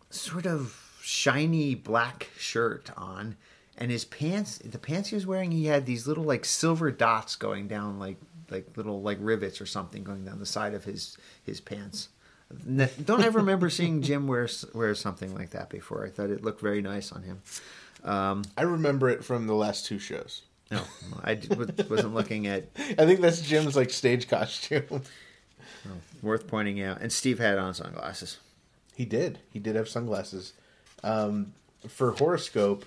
sort 0.10 0.46
of 0.46 1.00
shiny 1.02 1.76
black 1.76 2.30
shirt 2.38 2.90
on, 2.98 3.38
and 3.78 3.92
his 3.92 4.06
pants. 4.06 4.58
The 4.58 4.80
pants 4.80 5.10
he 5.10 5.16
was 5.16 5.26
wearing, 5.26 5.52
he 5.52 5.66
had 5.66 5.86
these 5.86 6.08
little 6.08 6.26
like 6.26 6.46
silver 6.46 6.92
dots 6.92 7.36
going 7.36 7.68
down, 7.68 8.00
like 8.00 8.18
like 8.50 8.78
little 8.78 9.02
like 9.02 9.18
rivets 9.22 9.60
or 9.60 9.66
something 9.66 10.04
going 10.04 10.26
down 10.26 10.40
the 10.40 10.46
side 10.46 10.74
of 10.74 10.84
his 10.84 11.18
his 11.44 11.62
pants. 11.62 12.10
Don't 12.50 13.24
ever 13.24 13.40
remember 13.40 13.70
seeing 13.70 14.02
Jim 14.02 14.28
wear 14.28 14.48
wear 14.74 14.96
something 14.96 15.36
like 15.36 15.50
that 15.52 15.70
before. 15.70 16.06
I 16.06 16.10
thought 16.10 16.30
it 16.30 16.44
looked 16.44 16.62
very 16.62 16.82
nice 16.82 17.12
on 17.12 17.24
him. 17.24 17.42
Um, 18.04 18.44
I 18.58 18.62
remember 18.62 19.10
it 19.10 19.24
from 19.24 19.48
the 19.48 19.54
last 19.56 19.86
two 19.86 20.00
shows. 20.00 20.44
no, 20.72 20.82
I 21.24 21.40
wasn't 21.90 22.14
looking 22.14 22.48
at. 22.48 22.70
I 22.78 23.06
think 23.06 23.22
that's 23.22 23.42
Jim's 23.42 23.76
like 23.76 23.90
stage 23.90 24.28
costume. 24.28 25.04
Worth 26.22 26.48
pointing 26.48 26.82
out. 26.82 27.02
And 27.02 27.12
Steve 27.12 27.40
had 27.40 27.58
on 27.58 27.74
sunglasses. 27.74 28.38
He 28.96 29.06
did. 29.06 29.40
He 29.52 29.60
did 29.60 29.76
have 29.76 29.88
sunglasses. 29.88 30.54
Um, 31.04 31.54
for 31.88 32.12
horoscope, 32.14 32.86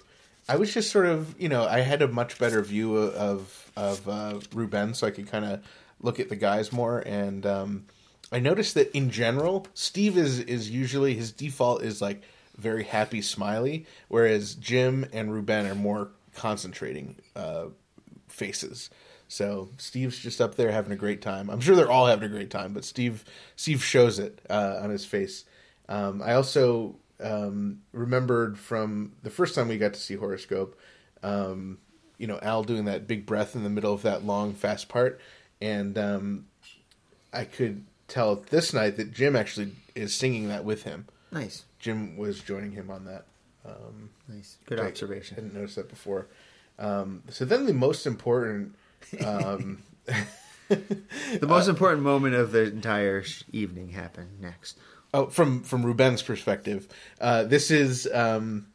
I 0.49 0.57
was 0.57 0.75
just 0.75 0.91
sort 0.91 1.07
of, 1.07 1.41
you 1.41 1.49
know, 1.49 1.65
I 1.65 1.81
had 1.81 2.03
a 2.03 2.09
much 2.09 2.39
better 2.39 2.63
view 2.63 2.97
of 2.97 3.71
of 3.77 4.09
uh, 4.09 4.41
Ruben, 4.53 4.95
so 4.95 5.07
I 5.07 5.11
could 5.11 5.29
kind 5.29 5.45
of 5.45 5.65
look 6.01 6.19
at 6.19 6.29
the 6.29 6.37
guys 6.37 6.73
more. 6.73 7.01
And 7.01 7.47
um, 7.47 7.85
I 8.33 8.39
noticed 8.39 8.75
that 8.75 8.95
in 8.97 9.11
general, 9.11 9.67
Steve 9.75 10.17
is 10.17 10.39
is 10.41 10.71
usually 10.71 11.15
his 11.15 11.33
default 11.33 11.83
is 11.83 12.01
like 12.01 12.23
very 12.57 12.85
happy, 12.85 13.23
smiley, 13.23 13.87
whereas 14.09 14.55
Jim 14.55 15.07
and 15.13 15.33
Ruben 15.33 15.67
are 15.67 15.75
more 15.75 16.11
concentrating 16.35 17.17
uh, 17.35 17.67
faces. 18.29 18.91
So 19.29 19.71
Steve's 19.79 20.19
just 20.19 20.41
up 20.41 20.57
there 20.57 20.71
having 20.71 20.93
a 20.93 20.97
great 20.97 21.23
time. 21.23 21.51
I'm 21.51 21.61
sure 21.61 21.77
they're 21.77 21.91
all 21.91 22.07
having 22.07 22.25
a 22.31 22.33
great 22.33 22.51
time, 22.51 22.73
but 22.73 22.85
Steve 22.85 23.25
Steve 23.57 23.83
shows 23.83 24.19
it 24.19 24.41
uh, 24.51 24.81
on 24.83 24.91
his 24.91 25.05
face. 25.05 25.45
Um, 25.89 26.23
I 26.23 26.35
also 26.35 26.97
um, 27.21 27.81
remembered 27.93 28.59
from 28.59 29.13
the 29.23 29.31
first 29.31 29.55
time 29.55 29.69
we 29.69 29.79
got 29.79 29.95
to 29.95 30.01
see 30.01 30.15
Horoscope, 30.15 30.79
um, 31.23 31.79
you 32.19 32.27
know, 32.27 32.39
Al 32.43 32.63
doing 32.63 32.85
that 32.85 33.07
big 33.07 33.27
breath 33.27 33.57
in 33.57 33.65
the 33.65 33.71
middle 33.71 33.93
of 33.93 34.03
that 34.03 34.25
long, 34.25 34.55
fast 34.55 34.89
part, 34.89 35.21
and 35.61 35.99
um, 35.99 36.47
I 37.33 37.45
could 37.45 37.85
tell 38.11 38.37
this 38.37 38.75
night 38.75 38.97
that 38.97 39.13
Jim 39.13 39.37
actually 39.37 39.73
is 39.95 40.15
singing 40.15 40.49
that 40.49 40.65
with 40.65 40.83
him. 40.83 41.07
Nice, 41.33 41.65
Jim 41.79 42.17
was 42.17 42.41
joining 42.41 42.73
him 42.73 42.91
on 42.91 43.05
that. 43.07 43.25
nice, 44.29 44.59
good 44.67 44.79
observation. 44.81 44.85
I 44.85 44.89
observation. 44.91 45.35
hadn't 45.37 45.55
notice 45.55 45.75
that 45.77 45.89
before. 45.89 46.27
Um, 46.79 47.23
so 47.29 47.45
then 47.45 47.67
the 47.67 47.75
most 47.75 48.07
important 48.07 48.75
um, 49.25 49.83
The 50.69 51.47
most 51.49 51.69
important 51.69 52.03
moment 52.03 52.37
of 52.37 52.53
the 52.53 52.63
entire 52.63 53.25
sh- 53.25 53.43
evening 53.53 53.89
happened 53.89 54.41
next. 54.41 54.79
Oh, 55.13 55.27
from 55.27 55.65
from 55.65 55.85
Ruben's 55.85 56.23
perspective, 56.23 56.87
uh, 57.21 57.43
this 57.45 57.71
is. 57.71 58.09
Um, 58.13 58.67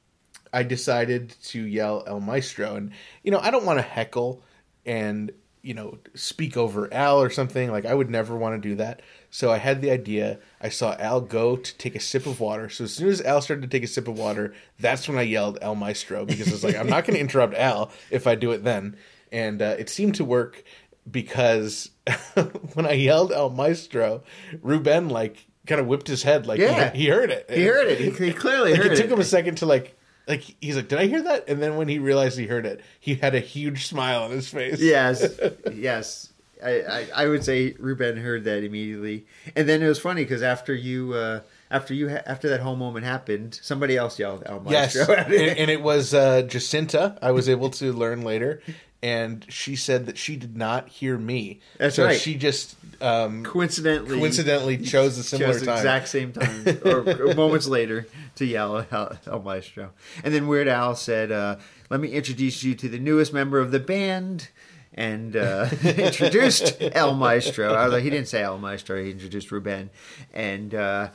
I 0.51 0.63
decided 0.63 1.35
to 1.45 1.61
yell 1.61 2.03
El 2.05 2.19
Maestro, 2.19 2.75
and 2.75 2.91
you 3.23 3.31
know 3.31 3.39
I 3.39 3.49
don't 3.49 3.65
want 3.65 3.79
to 3.79 3.83
heckle 3.83 4.43
and 4.85 5.31
you 5.61 5.73
know 5.73 5.97
speak 6.15 6.57
over 6.57 6.93
Al 6.93 7.21
or 7.21 7.29
something. 7.29 7.71
Like 7.71 7.85
I 7.85 7.93
would 7.93 8.09
never 8.09 8.35
want 8.35 8.61
to 8.61 8.69
do 8.69 8.75
that. 8.75 9.01
So 9.37 9.51
I 9.51 9.57
had 9.57 9.81
the 9.81 9.91
idea. 9.91 10.39
I 10.61 10.69
saw 10.69 10.95
Al 10.97 11.19
go 11.19 11.57
to 11.57 11.77
take 11.77 11.93
a 11.93 11.99
sip 11.99 12.25
of 12.25 12.39
water. 12.39 12.69
So 12.69 12.85
as 12.85 12.93
soon 12.93 13.09
as 13.09 13.21
Al 13.21 13.41
started 13.41 13.63
to 13.63 13.67
take 13.67 13.83
a 13.83 13.87
sip 13.87 14.07
of 14.07 14.17
water, 14.17 14.53
that's 14.79 15.09
when 15.09 15.17
I 15.17 15.23
yelled 15.23 15.57
El 15.61 15.75
Maestro 15.75 16.23
because 16.23 16.47
it's 16.47 16.63
like 16.63 16.77
I'm 16.77 16.87
not 16.87 17.03
going 17.03 17.15
to 17.15 17.19
interrupt 17.19 17.53
Al 17.55 17.91
if 18.09 18.27
I 18.27 18.35
do 18.35 18.51
it 18.51 18.63
then. 18.63 18.95
And 19.33 19.61
uh, 19.61 19.75
it 19.77 19.89
seemed 19.89 20.15
to 20.15 20.23
work 20.23 20.63
because 21.11 21.89
when 22.75 22.85
I 22.85 22.93
yelled 22.93 23.33
El 23.33 23.49
Maestro, 23.49 24.23
Ruben 24.61 25.09
like 25.09 25.45
kind 25.67 25.81
of 25.81 25.87
whipped 25.87 26.07
his 26.07 26.23
head 26.23 26.47
like 26.47 26.59
Yeah. 26.61 26.91
he, 26.93 26.99
he 27.03 27.07
heard 27.09 27.29
it. 27.29 27.51
He 27.51 27.65
heard 27.65 27.87
it. 27.87 27.99
He, 27.99 28.27
he 28.27 28.31
clearly 28.31 28.71
Like 28.71 28.83
heard 28.83 28.91
it 28.93 28.99
it. 28.99 29.01
took 29.01 29.11
him 29.11 29.19
a 29.19 29.25
second 29.25 29.55
to 29.55 29.65
like 29.65 29.97
like 30.29 30.43
he's 30.61 30.77
like, 30.77 30.87
did 30.87 30.99
I 30.99 31.07
hear 31.07 31.21
that? 31.23 31.49
And 31.49 31.61
then 31.61 31.75
when 31.75 31.89
he 31.89 31.99
realized 31.99 32.39
he 32.39 32.47
heard 32.47 32.65
it, 32.65 32.79
he 33.01 33.15
had 33.15 33.35
a 33.35 33.41
huge 33.41 33.85
smile 33.87 34.23
on 34.23 34.31
his 34.31 34.47
face. 34.47 34.79
yes, 34.79 35.37
yes. 35.73 36.31
I, 36.63 36.69
I, 36.69 37.07
I 37.15 37.27
would 37.27 37.43
say 37.43 37.75
Ruben 37.79 38.17
heard 38.17 38.43
that 38.45 38.63
immediately, 38.63 39.25
and 39.55 39.67
then 39.67 39.81
it 39.81 39.87
was 39.87 39.99
funny 39.99 40.23
because 40.23 40.41
after 40.41 40.73
you 40.73 41.13
uh, 41.13 41.41
after 41.69 41.93
you 41.93 42.09
ha- 42.09 42.21
after 42.25 42.49
that 42.49 42.61
whole 42.61 42.75
moment 42.75 43.05
happened, 43.05 43.59
somebody 43.61 43.97
else 43.97 44.19
yelled 44.19 44.43
"El 44.45 44.63
Yes, 44.69 44.95
Maestro." 44.95 45.15
and, 45.15 45.33
and 45.33 45.71
it 45.71 45.81
was 45.81 46.13
uh, 46.13 46.43
Jacinta. 46.43 47.17
I 47.21 47.31
was 47.31 47.49
able 47.49 47.69
to 47.71 47.91
learn 47.91 48.21
later, 48.21 48.61
and 49.03 49.45
she 49.49 49.75
said 49.75 50.05
that 50.07 50.17
she 50.17 50.35
did 50.35 50.55
not 50.57 50.87
hear 50.87 51.17
me. 51.17 51.59
That's 51.77 51.95
so 51.95 52.05
right. 52.05 52.19
She 52.19 52.35
just 52.35 52.75
um, 53.01 53.43
coincidentally 53.43 54.17
coincidentally 54.17 54.77
chose 54.77 55.17
a 55.17 55.23
similar 55.23 55.53
chose 55.53 55.59
the 55.59 55.67
time. 55.67 55.77
exact 55.77 56.07
same 56.07 56.31
time 56.31 56.79
or, 56.85 57.29
or 57.29 57.33
moments 57.35 57.67
later 57.67 58.07
to 58.35 58.45
yell 58.45 58.85
El, 58.91 59.17
El 59.27 59.41
Maestro. 59.41 59.91
And 60.23 60.33
then 60.33 60.47
Weird 60.47 60.67
Al 60.67 60.95
said, 60.95 61.31
uh, 61.31 61.57
"Let 61.89 61.99
me 61.99 62.09
introduce 62.09 62.63
you 62.63 62.75
to 62.75 62.89
the 62.89 62.99
newest 62.99 63.33
member 63.33 63.59
of 63.59 63.71
the 63.71 63.79
band." 63.79 64.49
And 64.95 65.35
uh, 65.35 65.67
introduced 65.83 66.77
El 66.81 67.13
Maestro. 67.13 67.75
Although 67.75 67.99
he 67.99 68.09
didn't 68.09 68.27
say 68.29 68.41
El 68.41 68.57
Maestro. 68.57 69.03
He 69.03 69.11
introduced 69.11 69.51
Ruben, 69.51 69.89
and 70.33 70.73
uh, 70.73 71.09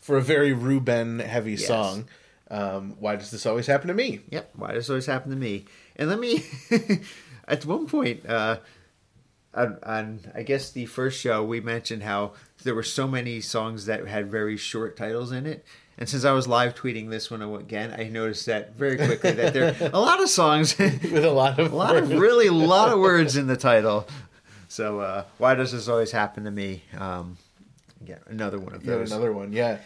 For 0.00 0.16
a 0.18 0.22
very 0.22 0.52
Ruben 0.52 1.20
heavy 1.20 1.52
Yes. 1.52 1.66
song. 1.66 2.04
Um, 2.50 2.96
why 3.00 3.16
does 3.16 3.30
this 3.30 3.44
always 3.46 3.66
happen 3.66 3.88
to 3.88 3.94
me? 3.94 4.20
Yep. 4.30 4.50
Why 4.54 4.68
does 4.68 4.84
this 4.84 4.90
always 4.90 5.06
happen 5.06 5.30
to 5.30 5.36
me? 5.36 5.64
And 5.96 6.08
let 6.08 6.20
me, 6.20 6.44
at 7.48 7.64
one 7.64 7.86
point, 7.86 8.24
uh, 8.28 8.58
on, 9.54 9.78
on 9.82 10.20
I 10.34 10.42
guess 10.42 10.70
the 10.70 10.86
first 10.86 11.18
show, 11.20 11.42
we 11.42 11.60
mentioned 11.60 12.02
how 12.04 12.34
there 12.62 12.74
were 12.74 12.82
so 12.84 13.08
many 13.08 13.40
songs 13.40 13.86
that 13.86 14.06
had 14.06 14.30
very 14.30 14.56
short 14.56 14.96
titles 14.96 15.32
in 15.32 15.46
it. 15.46 15.64
And 15.98 16.08
since 16.08 16.24
I 16.24 16.32
was 16.32 16.46
live 16.46 16.74
tweeting 16.74 17.08
this 17.08 17.30
one 17.30 17.40
again, 17.42 17.94
I 17.98 18.04
noticed 18.04 18.46
that 18.46 18.74
very 18.76 18.96
quickly 18.96 19.32
that 19.32 19.54
there 19.54 19.74
are 19.80 19.90
a 19.92 19.98
lot 19.98 20.22
of 20.22 20.28
songs, 20.28 20.78
With 20.78 21.24
a 21.24 21.30
lot 21.30 21.58
of 21.58 21.72
a 21.72 21.76
lot 21.76 21.96
of 21.96 22.10
really, 22.10 22.48
a 22.48 22.52
lot 22.52 22.92
of 22.92 22.98
words 22.98 23.36
in 23.36 23.46
the 23.46 23.56
title. 23.56 24.06
So 24.68 25.00
uh, 25.00 25.24
why 25.38 25.54
does 25.54 25.72
this 25.72 25.88
always 25.88 26.10
happen 26.10 26.44
to 26.44 26.50
me? 26.50 26.82
Um, 26.98 27.38
yeah, 28.04 28.18
another 28.26 28.58
one 28.58 28.74
of 28.74 28.84
Yeah, 28.84 28.96
those. 28.96 29.10
another 29.10 29.32
one. 29.32 29.52
Yeah. 29.52 29.78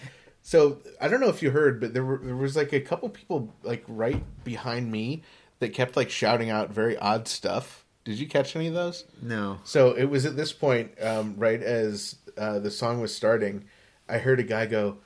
So 0.42 0.78
I 1.00 1.06
don't 1.08 1.20
know 1.20 1.28
if 1.28 1.42
you 1.42 1.50
heard, 1.52 1.80
but 1.80 1.94
there 1.94 2.04
were 2.04 2.18
there 2.18 2.34
was 2.34 2.56
like 2.56 2.72
a 2.72 2.80
couple 2.80 3.08
people 3.10 3.54
like 3.62 3.84
right 3.86 4.24
behind 4.42 4.90
me 4.90 5.22
that 5.60 5.74
kept 5.74 5.96
like 5.96 6.10
shouting 6.10 6.50
out 6.50 6.70
very 6.70 6.96
odd 6.96 7.28
stuff. 7.28 7.84
Did 8.04 8.18
you 8.18 8.26
catch 8.26 8.56
any 8.56 8.66
of 8.66 8.74
those? 8.74 9.04
No. 9.22 9.58
So 9.62 9.92
it 9.92 10.06
was 10.06 10.24
at 10.26 10.34
this 10.34 10.52
point, 10.52 10.90
um, 11.02 11.34
right 11.36 11.62
as 11.62 12.16
uh, 12.36 12.58
the 12.58 12.70
song 12.70 13.00
was 13.00 13.14
starting, 13.14 13.64
I 14.08 14.18
heard 14.18 14.40
a 14.40 14.42
guy 14.42 14.64
go, 14.66 14.96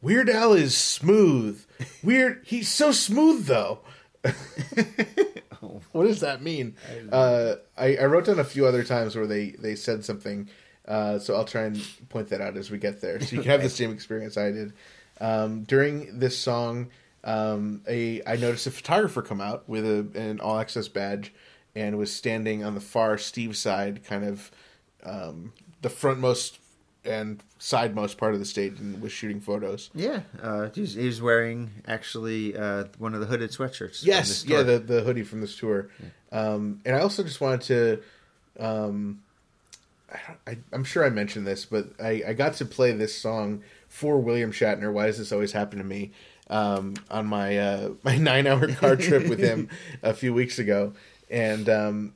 "Weird 0.00 0.30
Al 0.30 0.52
is 0.52 0.76
smooth. 0.76 1.64
Weird, 2.02 2.42
he's 2.44 2.68
so 2.68 2.92
smooth 2.92 3.46
though." 3.46 3.80
what 5.92 6.06
does 6.06 6.20
that 6.20 6.42
mean? 6.42 6.76
Uh, 7.10 7.56
I, 7.76 7.96
I 7.96 8.04
wrote 8.06 8.26
down 8.26 8.38
a 8.38 8.44
few 8.44 8.66
other 8.66 8.84
times 8.84 9.16
where 9.16 9.26
they 9.26 9.50
they 9.50 9.74
said 9.74 10.04
something, 10.04 10.48
uh, 10.86 11.18
so 11.18 11.34
I'll 11.34 11.44
try 11.44 11.62
and 11.62 11.82
point 12.08 12.28
that 12.28 12.40
out 12.40 12.56
as 12.56 12.70
we 12.70 12.78
get 12.78 13.00
there, 13.00 13.20
so 13.20 13.36
you 13.36 13.42
can 13.42 13.50
have 13.50 13.62
the 13.62 13.68
same 13.70 13.92
experience 13.92 14.36
I 14.36 14.50
did. 14.50 14.72
Um, 15.20 15.62
during 15.64 16.18
this 16.18 16.36
song, 16.36 16.90
um, 17.24 17.82
a 17.88 18.22
I 18.26 18.36
noticed 18.36 18.66
a 18.66 18.70
photographer 18.70 19.22
come 19.22 19.40
out 19.40 19.68
with 19.68 19.84
a, 19.84 20.06
an 20.18 20.40
all 20.40 20.58
access 20.58 20.88
badge 20.88 21.32
and 21.74 21.98
was 21.98 22.12
standing 22.12 22.64
on 22.64 22.74
the 22.74 22.80
far 22.80 23.18
Steve 23.18 23.56
side, 23.56 24.04
kind 24.04 24.24
of 24.24 24.50
um, 25.04 25.52
the 25.82 25.88
frontmost 25.88 26.58
and 27.06 27.42
sidemost 27.58 28.18
part 28.18 28.34
of 28.34 28.40
the 28.40 28.46
stage, 28.46 28.78
and 28.78 29.00
was 29.00 29.12
shooting 29.12 29.40
photos. 29.40 29.90
Yeah, 29.94 30.20
uh, 30.42 30.68
he's, 30.74 30.94
he's 30.94 31.22
wearing 31.22 31.70
actually 31.86 32.56
uh, 32.56 32.84
one 32.98 33.14
of 33.14 33.20
the 33.20 33.26
hooded 33.26 33.50
sweatshirts. 33.50 34.04
Yes, 34.04 34.44
yeah, 34.44 34.62
the 34.62 34.78
the 34.78 35.02
hoodie 35.02 35.22
from 35.22 35.40
this 35.40 35.56
tour, 35.56 35.88
um, 36.32 36.80
and 36.84 36.96
I 36.96 37.00
also 37.00 37.22
just 37.22 37.40
wanted 37.40 37.60
to, 37.62 38.64
um, 38.64 39.22
I, 40.46 40.58
I'm 40.72 40.84
sure 40.84 41.04
I 41.04 41.10
mentioned 41.10 41.46
this, 41.46 41.64
but 41.64 41.88
I, 42.00 42.22
I 42.28 42.32
got 42.32 42.54
to 42.54 42.64
play 42.64 42.92
this 42.92 43.16
song 43.16 43.62
for 43.88 44.18
William 44.18 44.52
Shatner. 44.52 44.92
Why 44.92 45.06
does 45.06 45.18
this 45.18 45.32
always 45.32 45.52
happen 45.52 45.78
to 45.78 45.84
me? 45.84 46.12
Um, 46.48 46.94
on 47.10 47.26
my 47.26 47.58
uh, 47.58 47.90
my 48.04 48.16
nine 48.16 48.46
hour 48.46 48.68
car 48.68 48.96
trip 48.96 49.28
with 49.28 49.40
him 49.40 49.68
a 50.02 50.14
few 50.14 50.32
weeks 50.32 50.58
ago, 50.58 50.92
and 51.30 51.68
um, 51.68 52.12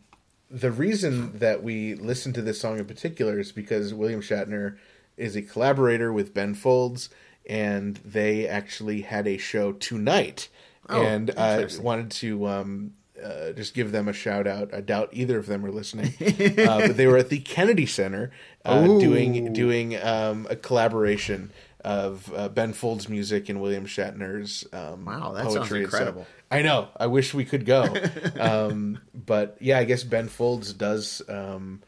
the 0.51 0.71
reason 0.71 1.39
that 1.39 1.63
we 1.63 1.95
listen 1.95 2.33
to 2.33 2.43
this 2.43 2.61
song 2.61 2.79
in 2.79 2.85
particular 2.85 3.39
is 3.39 3.53
because 3.53 3.95
William 3.95 4.21
Shatner 4.21 4.77
is 5.17 5.37
a 5.37 5.43
collaborator 5.43 6.13
with 6.13 6.35
Ben 6.35 6.55
Folds, 6.55 7.09
and 7.49 7.97
they 8.05 8.49
actually 8.49 9.03
had 9.03 9.29
a 9.29 9.37
show 9.37 9.73
tonight. 9.73 10.49
Oh, 10.89 11.03
and 11.03 11.31
I 11.37 11.69
wanted 11.81 12.11
to 12.13 12.49
um, 12.49 12.95
uh, 13.23 13.53
just 13.53 13.75
give 13.75 13.93
them 13.93 14.09
a 14.09 14.13
shout 14.13 14.47
out. 14.47 14.75
I 14.75 14.81
doubt 14.81 15.11
either 15.13 15.39
of 15.39 15.47
them 15.47 15.65
are 15.65 15.71
listening, 15.71 16.15
uh, 16.21 16.89
but 16.89 16.97
they 16.97 17.07
were 17.07 17.19
at 17.19 17.29
the 17.29 17.39
Kennedy 17.39 17.87
Center 17.87 18.33
uh, 18.65 18.87
doing 18.99 19.53
doing 19.53 19.97
um, 20.03 20.49
a 20.51 20.57
collaboration 20.57 21.53
of 21.85 22.33
uh, 22.35 22.49
Ben 22.49 22.73
Folds' 22.73 23.09
music 23.09 23.49
and 23.49 23.61
William 23.61 23.87
Shatner's 23.87 24.67
um, 24.73 25.05
Wow, 25.05 25.33
that 25.33 25.45
sounds 25.45 25.57
poetry. 25.57 25.81
So- 25.81 25.85
incredible. 25.85 26.27
I 26.53 26.63
know. 26.63 26.89
I 26.99 27.07
wish 27.07 27.33
we 27.33 27.45
could 27.45 27.65
go. 27.65 27.95
um, 28.41 28.99
but 29.15 29.57
yeah, 29.61 29.79
I 29.79 29.85
guess 29.85 30.03
Ben 30.03 30.27
Folds 30.29 30.73
does. 30.73 31.23
Um, 31.29 31.81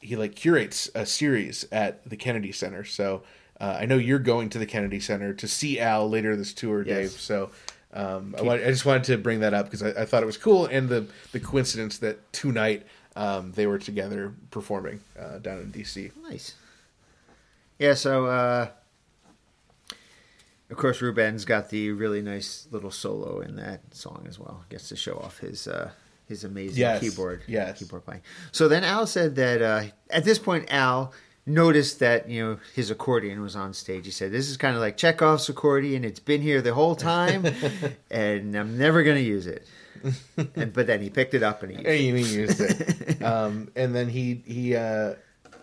he 0.00 0.14
like 0.14 0.36
curates 0.36 0.88
a 0.94 1.04
series 1.04 1.66
at 1.72 2.08
the 2.08 2.16
Kennedy 2.16 2.52
Center. 2.52 2.84
So 2.84 3.22
uh, 3.60 3.76
I 3.80 3.86
know 3.86 3.96
you're 3.96 4.20
going 4.20 4.50
to 4.50 4.58
the 4.58 4.66
Kennedy 4.66 5.00
Center 5.00 5.34
to 5.34 5.48
see 5.48 5.80
Al 5.80 6.08
later 6.08 6.36
this 6.36 6.54
tour, 6.54 6.84
Yes. 6.86 6.96
Dave. 6.96 7.10
So 7.10 7.50
um, 7.92 8.36
I, 8.38 8.42
want, 8.42 8.62
I 8.62 8.66
just 8.68 8.86
wanted 8.86 9.02
to 9.04 9.18
bring 9.18 9.40
that 9.40 9.52
up 9.52 9.66
because 9.66 9.82
I, 9.82 10.02
I 10.02 10.04
thought 10.04 10.22
it 10.22 10.26
was 10.26 10.36
cool 10.38 10.66
and 10.66 10.88
the 10.88 11.06
the 11.32 11.40
coincidence 11.40 11.98
that 11.98 12.32
tonight 12.32 12.86
um, 13.16 13.50
they 13.52 13.66
were 13.66 13.78
together 13.80 14.32
performing 14.52 15.00
uh, 15.18 15.38
down 15.38 15.58
in 15.58 15.72
DC. 15.72 16.12
Nice. 16.22 16.54
Yeah, 17.80 17.94
so 17.94 18.26
uh 18.26 18.68
of 20.70 20.76
course 20.76 21.00
Ruben's 21.00 21.44
got 21.44 21.70
the 21.70 21.90
really 21.92 22.22
nice 22.22 22.66
little 22.70 22.90
solo 22.90 23.40
in 23.40 23.56
that 23.56 23.94
song 23.94 24.26
as 24.28 24.38
well. 24.38 24.64
Gets 24.68 24.88
to 24.90 24.96
show 24.96 25.14
off 25.16 25.38
his 25.38 25.66
uh 25.68 25.90
his 26.26 26.44
amazing 26.44 26.78
Yes, 26.78 27.00
keyboard 27.00 27.42
yes. 27.46 27.78
keyboard 27.78 28.04
playing. 28.04 28.22
So 28.52 28.68
then 28.68 28.84
Al 28.84 29.06
said 29.06 29.36
that 29.36 29.62
uh 29.62 29.82
at 30.10 30.24
this 30.24 30.38
point 30.38 30.66
Al 30.72 31.12
noticed 31.46 31.98
that, 32.00 32.28
you 32.28 32.44
know, 32.44 32.58
his 32.74 32.90
accordion 32.90 33.40
was 33.40 33.56
on 33.56 33.72
stage. 33.72 34.04
He 34.04 34.10
said, 34.10 34.30
This 34.30 34.50
is 34.50 34.58
kind 34.58 34.74
of 34.74 34.82
like 34.82 34.98
Chekhov's 34.98 35.48
accordion, 35.48 36.04
it's 36.04 36.20
been 36.20 36.42
here 36.42 36.60
the 36.60 36.74
whole 36.74 36.94
time 36.94 37.46
and 38.10 38.54
I'm 38.54 38.76
never 38.76 39.02
gonna 39.02 39.20
use 39.20 39.46
it. 39.46 39.66
and 40.54 40.72
but 40.72 40.86
then 40.86 41.00
he 41.00 41.08
picked 41.10 41.34
it 41.34 41.42
up 41.42 41.62
and 41.62 41.72
he 41.72 41.78
used 41.78 41.88
it. 41.88 42.08
And 42.08 42.18
he 42.18 42.34
used 42.34 42.60
it. 42.60 43.22
um, 43.22 43.70
and 43.74 43.94
then 43.94 44.08
he 44.10 44.42
he 44.46 44.76
uh, 44.76 45.14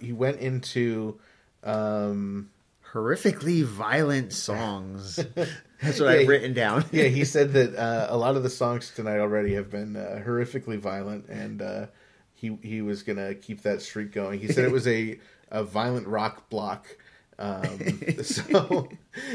he 0.02 0.12
went 0.12 0.40
into 0.40 1.20
um, 1.64 2.50
horrifically 2.96 3.64
violent 3.64 4.32
songs. 4.34 5.18
That's 5.82 6.00
what 6.00 6.14
Yeah, 6.14 6.22
I've 6.22 6.28
written 6.28 6.54
down. 6.54 6.86
yeah, 6.92 7.04
he 7.04 7.26
said 7.36 7.54
that 7.54 7.76
uh, 7.76 8.08
a 8.10 8.18
lot 8.18 8.36
of 8.38 8.44
the 8.44 8.50
songs 8.50 8.92
tonight 8.96 9.20
already 9.20 9.54
have 9.56 9.70
been 9.70 9.96
uh, 9.98 10.24
horrifically 10.26 10.80
violent, 10.80 11.28
and 11.28 11.62
uh, 11.62 11.86
he 12.34 12.58
he 12.64 12.82
was 12.82 13.04
gonna 13.04 13.36
keep 13.36 13.62
that 13.64 13.82
streak 13.82 14.12
going. 14.14 14.40
He 14.40 14.48
said 14.48 14.66
it 14.66 14.72
was 14.72 14.88
a 14.88 15.20
a 15.52 15.64
violent 15.64 16.08
rock 16.08 16.50
block. 16.50 16.88
Um, 17.38 17.80
so 18.24 18.88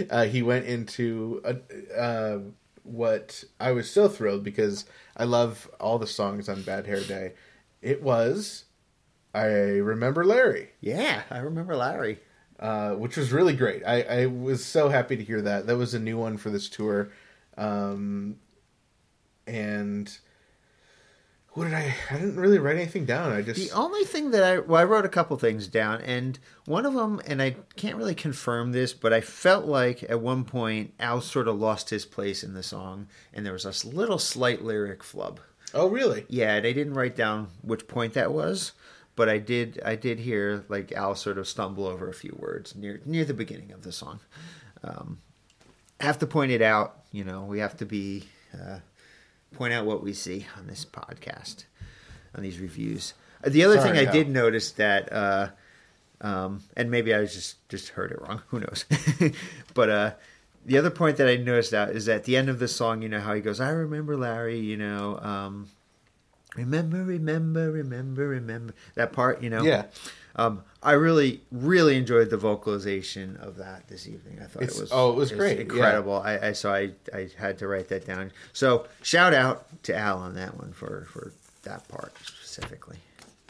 uh, 0.09 0.25
he 0.25 0.41
went 0.43 0.65
into 0.65 1.43
a, 1.45 2.01
uh, 2.01 2.39
what 2.83 3.45
I 3.61 3.73
was 3.73 3.91
so 3.91 4.09
thrilled 4.09 4.43
because 4.43 4.87
I 5.15 5.25
love 5.25 5.71
all 5.79 5.99
the 5.99 6.07
songs 6.07 6.49
on 6.49 6.63
Bad 6.63 6.87
Hair 6.87 7.03
Day. 7.03 7.33
It 7.83 8.03
was 8.03 8.65
I 9.35 9.45
remember 9.45 10.25
Larry 10.25 10.71
Yeah, 10.81 11.23
I 11.31 11.39
remember 11.39 11.77
Larry. 11.77 12.21
Uh, 12.61 12.91
which 12.93 13.17
was 13.17 13.33
really 13.33 13.57
great. 13.57 13.83
I, 13.87 14.03
I 14.03 14.27
was 14.27 14.65
so 14.65 14.89
happy 14.91 15.17
to 15.17 15.25
hear 15.25 15.41
that. 15.43 15.67
That 15.67 15.77
was 15.77 15.95
a 15.95 15.99
new 15.99 16.19
one 16.19 16.37
for 16.37 16.51
this 16.51 16.69
tour. 16.69 17.11
Um, 17.57 18.37
and 19.47 20.17
what 21.55 21.65
did 21.65 21.75
I? 21.75 21.95
I 22.11 22.15
didn't 22.15 22.37
really 22.37 22.59
write 22.59 22.77
anything 22.77 23.07
down. 23.07 23.33
I 23.33 23.43
just 23.43 23.59
The 23.59 23.75
only 23.77 24.05
thing 24.05 24.31
that 24.31 24.45
I 24.45 24.59
well, 24.59 24.81
I 24.81 24.85
wrote 24.85 25.05
a 25.05 25.09
couple 25.09 25.37
things 25.37 25.67
down, 25.67 26.01
and 26.03 26.39
one 26.67 26.87
of 26.87 26.95
them, 26.95 27.21
and 27.27 27.43
I 27.43 27.57
can't 27.77 27.97
really 27.97 28.15
confirm 28.15 28.73
this, 28.73 28.93
but 28.93 29.13
I 29.13 29.21
felt 29.21 29.65
like 29.65 30.05
at 30.05 30.21
one 30.21 30.45
point 30.45 30.95
Al 31.01 31.21
sort 31.21 31.49
of 31.49 31.59
lost 31.59 31.91
his 31.91 32.05
place 32.05 32.45
in 32.45 32.55
the 32.55 32.63
song, 32.63 33.09
and 33.33 33.45
there 33.45 33.53
was 33.53 33.65
a 33.65 33.89
little 33.89 34.19
slight 34.19 34.63
lyric 34.63 35.03
flub. 35.03 35.41
oh 35.75 35.89
really? 35.89 36.25
Yeah, 36.29 36.55
and 36.55 36.67
I 36.67 36.73
didn't 36.73 36.95
write 36.95 37.17
down 37.17 37.49
which 37.63 37.89
point 37.89 38.15
that 38.15 38.33
was, 38.33 38.73
but 39.17 39.29
I 39.29 39.39
did. 39.39 39.81
I 39.85 39.97
did 39.97 40.19
hear 40.21 40.65
like 40.69 40.93
Al 40.93 41.15
sort 41.15 41.39
of 41.39 41.47
stumble 41.49 41.87
over 41.87 42.09
a 42.09 42.15
few 42.15 42.37
words 42.39 42.75
near 42.75 43.01
near 43.05 43.25
the 43.25 43.35
beginning 43.35 43.73
of 43.73 43.83
the 43.83 43.93
song. 43.93 44.21
Um, 44.83 45.19
I 46.01 46.05
have 46.05 46.19
to 46.21 46.27
point 46.27 46.53
it 46.53 46.63
out. 46.63 46.97
You 47.13 47.25
know, 47.25 47.43
we 47.45 47.59
have 47.61 47.77
to 47.79 47.87
be 47.87 48.25
uh, 48.55 48.79
point 49.55 49.73
out 49.75 49.85
what 49.85 50.03
we 50.03 50.13
see 50.13 50.47
on 50.57 50.67
this 50.67 50.85
podcast, 50.85 51.65
on 52.35 52.43
these 52.43 52.59
reviews. 52.59 53.15
Uh, 53.45 53.51
The 53.51 53.65
other 53.65 53.77
Sorry, 53.79 53.91
thing 53.91 53.99
I 53.99 54.05
Al. 54.07 54.13
did 54.13 54.29
notice 54.31 54.73
that, 54.73 55.13
uh, 55.13 55.49
um, 56.21 56.63
and 56.77 56.91
maybe 56.91 57.15
I 57.15 57.23
just 57.25 57.69
just 57.69 57.89
heard 57.91 58.13
it 58.13 58.21
wrong. 58.23 58.43
Who 58.49 58.61
knows? 58.61 58.85
but 59.75 59.91
uh, 59.91 60.13
the 60.65 60.79
other 60.79 60.91
point 60.91 61.17
that 61.19 61.29
I 61.29 61.37
noticed 61.37 61.75
out 61.75 61.91
is 61.91 62.09
at 62.09 62.25
the 62.25 62.37
end 62.37 62.49
of 62.49 62.59
the 62.59 62.69
song, 62.69 63.03
you 63.03 63.09
know 63.09 63.21
how 63.21 63.35
he 63.35 63.41
goes, 63.41 63.61
"I 63.61 63.71
remember 63.71 64.17
Larry," 64.17 64.59
you 64.61 64.77
know. 64.77 65.19
Um, 65.19 65.69
remember, 66.57 67.03
remember, 67.03 67.71
remember, 67.71 68.29
remember 68.29 68.75
that 68.95 69.13
part. 69.13 69.43
You 69.43 69.51
know. 69.51 69.63
Yeah. 69.63 69.85
Um, 70.37 70.63
I 70.83 70.93
really, 70.93 71.43
really 71.51 71.97
enjoyed 71.97 72.31
the 72.31 72.37
vocalization 72.37 73.37
of 73.39 73.57
that 73.57 73.89
this 73.89 74.07
evening. 74.07 74.39
I 74.41 74.45
thought 74.47 74.63
It's- 74.63 74.79
it 74.79 74.83
was 74.83 74.93
oh, 74.93 75.11
it 75.11 75.17
was 75.17 75.33
great, 75.33 75.57
yeah. 75.57 75.63
incredible. 75.63 76.15
I, 76.15 76.39
I 76.39 76.53
so 76.53 76.73
I, 76.73 76.93
I 77.13 77.29
had 77.37 77.59
to 77.59 77.67
write 77.69 77.89
that 77.89 78.07
down. 78.07 78.31
So 78.53 78.87
shout 79.03 79.35
out 79.35 79.67
to 79.85 79.97
Al 79.97 80.19
on 80.19 80.35
that 80.37 80.57
one 80.57 80.73
for 80.73 81.07
for 81.11 81.33
that 81.65 81.87
part 81.89 82.13
specifically. 82.25 82.99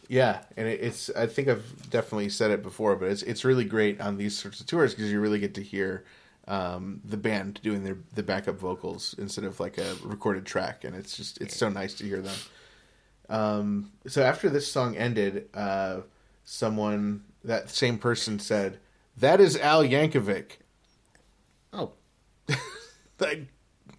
Yeah, 0.09 0.41
and 0.57 0.67
it, 0.67 0.81
it's. 0.81 1.11
I 1.11 1.27
think 1.27 1.49
I've 1.49 1.89
definitely 1.91 2.31
said 2.31 2.51
it 2.51 2.63
before, 2.63 2.97
but 2.97 3.09
it's 3.11 3.23
it's 3.23 3.45
really 3.45 3.65
great 3.65 4.01
on 4.01 4.17
these 4.17 4.37
sorts 4.37 4.61
of 4.61 4.67
tours 4.67 4.93
because 4.95 5.13
you 5.13 5.21
really 5.21 5.39
get 5.39 5.55
to 5.55 5.63
hear 5.63 6.05
um, 6.49 7.01
the 7.05 7.17
band 7.17 7.61
doing 7.63 7.85
their 7.85 7.99
the 8.15 8.23
backup 8.25 8.57
vocals 8.59 9.15
instead 9.19 9.45
of 9.45 9.61
like 9.61 9.79
a 9.79 9.95
recorded 10.03 10.47
track, 10.47 10.83
and 10.83 10.97
it's 10.97 11.17
just 11.17 11.41
it's 11.41 11.57
so 11.57 11.69
nice 11.69 11.95
to 11.95 12.05
hear 12.05 12.21
them. 12.21 12.35
Um, 13.31 13.93
so 14.07 14.23
after 14.23 14.51
this 14.51 14.71
song 14.71 14.97
ended, 14.97 15.49
uh, 15.55 16.01
someone 16.45 17.23
that 17.45 17.71
same 17.71 17.97
person 17.97 18.39
said, 18.39 18.79
"That 19.17 19.41
is 19.41 19.57
Al 19.57 19.83
Yankovic." 19.85 20.59
Oh, 21.73 21.93
I, 23.21 23.47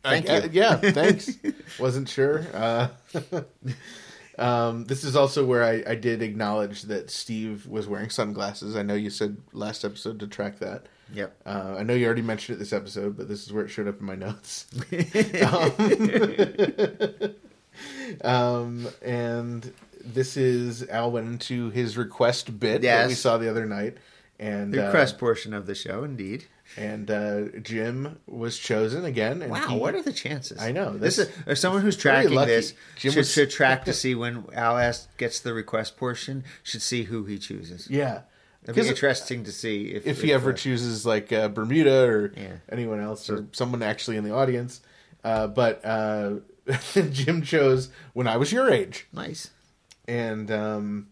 Thank 0.03 0.29
I- 0.29 0.37
you. 0.39 0.49
yeah, 0.51 0.75
thanks. 0.81 1.31
Wasn't 1.79 2.09
sure. 2.09 2.45
Uh, 2.53 2.87
um, 4.37 4.85
this 4.85 5.03
is 5.03 5.15
also 5.15 5.45
where 5.45 5.63
I, 5.63 5.83
I 5.91 5.95
did 5.95 6.21
acknowledge 6.21 6.83
that 6.83 7.09
Steve 7.09 7.65
was 7.67 7.87
wearing 7.87 8.09
sunglasses. 8.09 8.75
I 8.75 8.81
know 8.83 8.95
you 8.95 9.09
said 9.09 9.37
last 9.53 9.85
episode 9.85 10.19
to 10.19 10.27
track 10.27 10.59
that. 10.59 10.87
yep. 11.13 11.35
Uh, 11.45 11.75
I 11.77 11.83
know 11.83 11.93
you 11.93 12.05
already 12.05 12.21
mentioned 12.23 12.55
it 12.57 12.59
this 12.59 12.73
episode, 12.73 13.15
but 13.15 13.27
this 13.29 13.43
is 13.45 13.53
where 13.53 13.63
it 13.65 13.69
showed 13.69 13.87
up 13.87 13.99
in 13.99 14.05
my 14.05 14.15
notes. 14.15 14.65
um, 15.43 15.71
um, 18.23 18.87
and 19.01 19.71
this 20.03 20.37
is 20.37 20.87
Al 20.89 21.11
went 21.11 21.27
into 21.27 21.69
his 21.69 21.97
request 21.97 22.59
bit 22.59 22.81
that 22.81 23.07
we 23.07 23.13
saw 23.13 23.37
the 23.37 23.49
other 23.49 23.65
night, 23.65 23.97
and 24.39 24.73
The 24.73 24.87
uh, 24.87 25.11
portion 25.17 25.53
of 25.53 25.65
the 25.65 25.75
show, 25.75 26.03
indeed. 26.03 26.45
and 26.77 27.11
uh, 27.11 27.41
Jim 27.61 28.17
was 28.27 28.57
chosen 28.57 29.03
again. 29.05 29.41
And 29.41 29.51
Wow, 29.51 29.67
he- 29.67 29.77
what 29.77 29.93
are 29.93 30.01
the 30.01 30.13
chances? 30.13 30.59
I 30.59 30.71
know, 30.71 30.97
This, 30.97 31.17
this- 31.17 31.29
is 31.45 31.59
someone 31.59 31.81
who's 31.81 31.97
tracking 31.97 32.33
this 32.35 32.73
Jim 32.95 33.11
should, 33.11 33.17
was- 33.19 33.31
should 33.31 33.49
track 33.51 33.85
to 33.85 33.93
see 34.01 34.15
when 34.15 34.45
Al 34.53 34.77
asks, 34.77 35.07
gets 35.17 35.39
the 35.41 35.53
request 35.53 35.97
portion. 35.97 36.43
Should 36.63 36.81
see 36.81 37.03
who 37.03 37.25
he 37.25 37.37
chooses. 37.37 37.87
Yeah, 37.89 38.21
It'd 38.63 38.75
be 38.75 38.87
interesting 38.87 39.43
to 39.45 39.51
see 39.51 39.85
if 39.87 40.05
if 40.07 40.21
he 40.21 40.31
ever 40.31 40.51
uh, 40.51 40.55
chooses 40.55 41.05
like 41.05 41.33
uh, 41.33 41.47
Bermuda 41.49 42.03
or 42.05 42.31
Yeah. 42.37 42.53
anyone 42.69 42.99
else 43.01 43.27
or 43.29 43.47
someone 43.53 43.81
actually 43.83 44.17
in 44.17 44.23
the 44.23 44.33
audience. 44.33 44.81
Uh, 45.23 45.47
but 45.47 45.83
uh, 45.85 46.35
Jim 47.11 47.41
chose 47.41 47.89
when 48.13 48.27
I 48.27 48.37
was 48.37 48.51
your 48.51 48.69
age, 48.69 49.07
nice. 49.13 49.49
and 50.07 50.49
um, 50.51 51.07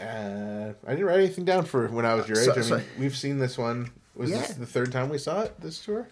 uh, 0.00 0.72
I 0.86 0.90
didn't 0.90 1.04
write 1.04 1.18
anything 1.18 1.44
down 1.44 1.64
for 1.64 1.86
when 1.88 2.04
I 2.06 2.14
was 2.14 2.28
your 2.28 2.38
age. 2.38 2.46
So- 2.46 2.52
I 2.52 2.56
mean, 2.56 2.64
so- 2.64 2.82
we've 2.98 3.16
seen 3.16 3.38
this 3.38 3.58
one. 3.58 3.90
Was 4.14 4.30
this 4.30 4.54
the 4.54 4.66
third 4.66 4.92
time 4.92 5.08
we 5.08 5.16
saw 5.18 5.40
it 5.42 5.58
this 5.60 5.82
tour? 5.82 6.06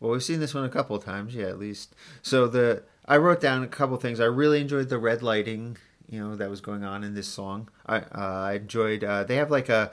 Well, 0.00 0.10
we've 0.12 0.22
seen 0.24 0.40
this 0.40 0.52
one 0.54 0.64
a 0.64 0.68
couple 0.68 0.96
of 0.96 1.04
times, 1.04 1.34
yeah, 1.34 1.46
at 1.46 1.58
least. 1.58 1.94
So 2.22 2.48
the 2.48 2.82
I 3.06 3.18
wrote 3.18 3.40
down 3.40 3.62
a 3.62 3.68
couple 3.68 3.94
of 3.94 4.02
things. 4.02 4.18
I 4.18 4.24
really 4.24 4.60
enjoyed 4.60 4.88
the 4.88 4.98
red 4.98 5.22
lighting, 5.22 5.76
you 6.08 6.18
know, 6.18 6.34
that 6.36 6.50
was 6.50 6.60
going 6.60 6.82
on 6.82 7.04
in 7.04 7.14
this 7.14 7.28
song. 7.28 7.68
I 7.86 7.98
uh, 7.98 8.02
I 8.14 8.52
enjoyed. 8.54 9.04
Uh, 9.04 9.22
they 9.24 9.36
have 9.36 9.50
like 9.50 9.68
a 9.68 9.92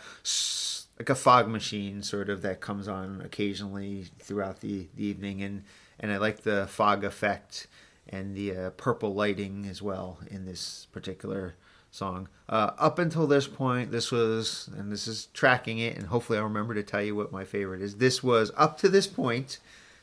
like 0.98 1.10
a 1.10 1.16
fog 1.16 1.48
machine 1.48 2.02
sort 2.02 2.30
of 2.30 2.42
that 2.42 2.60
comes 2.60 2.88
on 2.88 3.22
occasionally 3.22 4.06
throughout 4.20 4.62
the, 4.62 4.88
the 4.96 5.06
evening, 5.06 5.44
and 5.44 5.64
and 6.00 6.12
I 6.12 6.18
like 6.18 6.42
the 6.42 6.68
fog 6.68 7.04
effect 7.04 7.68
and 8.10 8.36
the 8.36 8.56
uh, 8.56 8.70
purple 8.72 9.14
lighting 9.14 9.66
as 9.70 9.82
well 9.82 10.20
in 10.30 10.46
this 10.46 10.88
particular 10.92 11.56
song. 11.92 12.30
Uh, 12.48 12.72
up 12.78 13.00
until 13.00 13.28
this 13.28 13.48
point, 13.48 13.92
this 13.92 14.12
was, 14.12 14.70
and 14.78 14.92
this 14.92 15.08
is 15.08 15.28
tracking 15.34 15.80
it, 15.80 15.98
and 15.98 16.08
hopefully 16.08 16.38
I'll 16.38 16.46
remember 16.46 16.74
to 16.74 16.84
tell 16.84 17.02
you 17.02 17.16
what 17.16 17.32
my 17.32 17.44
favorite 17.44 17.82
is. 17.82 17.96
This 17.98 18.24
was 18.24 18.52
up 18.56 18.78
to 18.80 18.90
this 18.90 19.08
point 19.08 19.60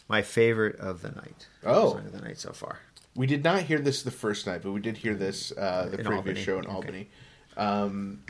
my 0.09 0.21
favorite 0.21 0.77
of 0.79 1.01
the 1.01 1.11
night. 1.13 1.47
Oh. 1.65 1.97
Of 1.97 2.13
the 2.13 2.21
night 2.21 2.39
so 2.39 2.53
far. 2.53 2.81
We 3.17 3.27
did 3.27 3.43
not 3.45 3.63
hear 3.63 3.79
this 3.79 4.03
the 4.03 4.11
first 4.11 4.47
night, 4.47 4.61
but 4.63 4.73
we 4.73 4.81
did 4.81 4.99
hear 4.99 5.15
this 5.15 5.53
uh, 5.57 5.89
the 5.91 5.99
In 6.01 6.05
previous 6.05 6.17
Albany. 6.17 6.43
show 6.43 6.59
in 6.59 6.65
Okay. 6.67 6.75
Albany. 6.75 7.09
Um, 7.57 8.21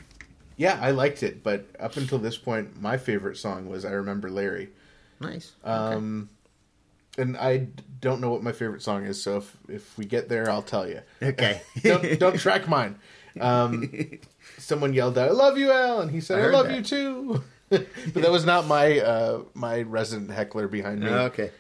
yeah, 0.57 0.79
I 0.81 0.93
liked 0.93 1.23
it, 1.25 1.43
but 1.43 1.67
up 1.81 1.97
until 1.97 2.19
this 2.19 2.37
point, 2.37 2.81
my 2.81 2.97
favorite 2.97 3.37
song 3.39 3.67
was 3.69 3.85
"I 3.85 3.91
Remember 3.93 4.31
Larry," 4.31 4.69
Nice. 5.21 5.53
um, 5.65 6.29
and 7.19 7.37
I 7.37 7.69
don't 8.01 8.21
know 8.21 8.31
what 8.31 8.43
my 8.43 8.53
favorite 8.53 8.83
song 8.83 9.05
is. 9.07 9.23
So 9.23 9.39
if 9.39 9.57
if 9.69 9.99
we 9.99 10.05
get 10.05 10.29
there, 10.29 10.51
I'll 10.51 10.63
tell 10.63 10.89
you. 10.89 11.01
Okay. 11.23 11.63
don't 11.83 12.19
don't 12.19 12.39
track 12.39 12.69
mine. 12.69 12.97
Um, 13.41 14.19
someone 14.59 14.93
yelled 14.95 15.19
out, 15.19 15.29
"I 15.29 15.33
love 15.33 15.59
you, 15.59 15.73
Al," 15.73 16.01
and 16.01 16.11
he 16.11 16.21
said, 16.21 16.39
I 16.39 16.45
"I, 16.45 16.51
love 16.51 16.67
that. 16.67 16.77
you 16.77 16.83
too." 16.83 17.45
but 17.71 18.23
that 18.23 18.31
was 18.31 18.45
not 18.45 18.67
my 18.67 19.01
uh, 19.01 19.43
my 19.55 19.83
resident 19.83 20.31
heckler 20.31 20.69
behind 20.69 21.01
me. 21.01 21.09
okay. 21.09 21.51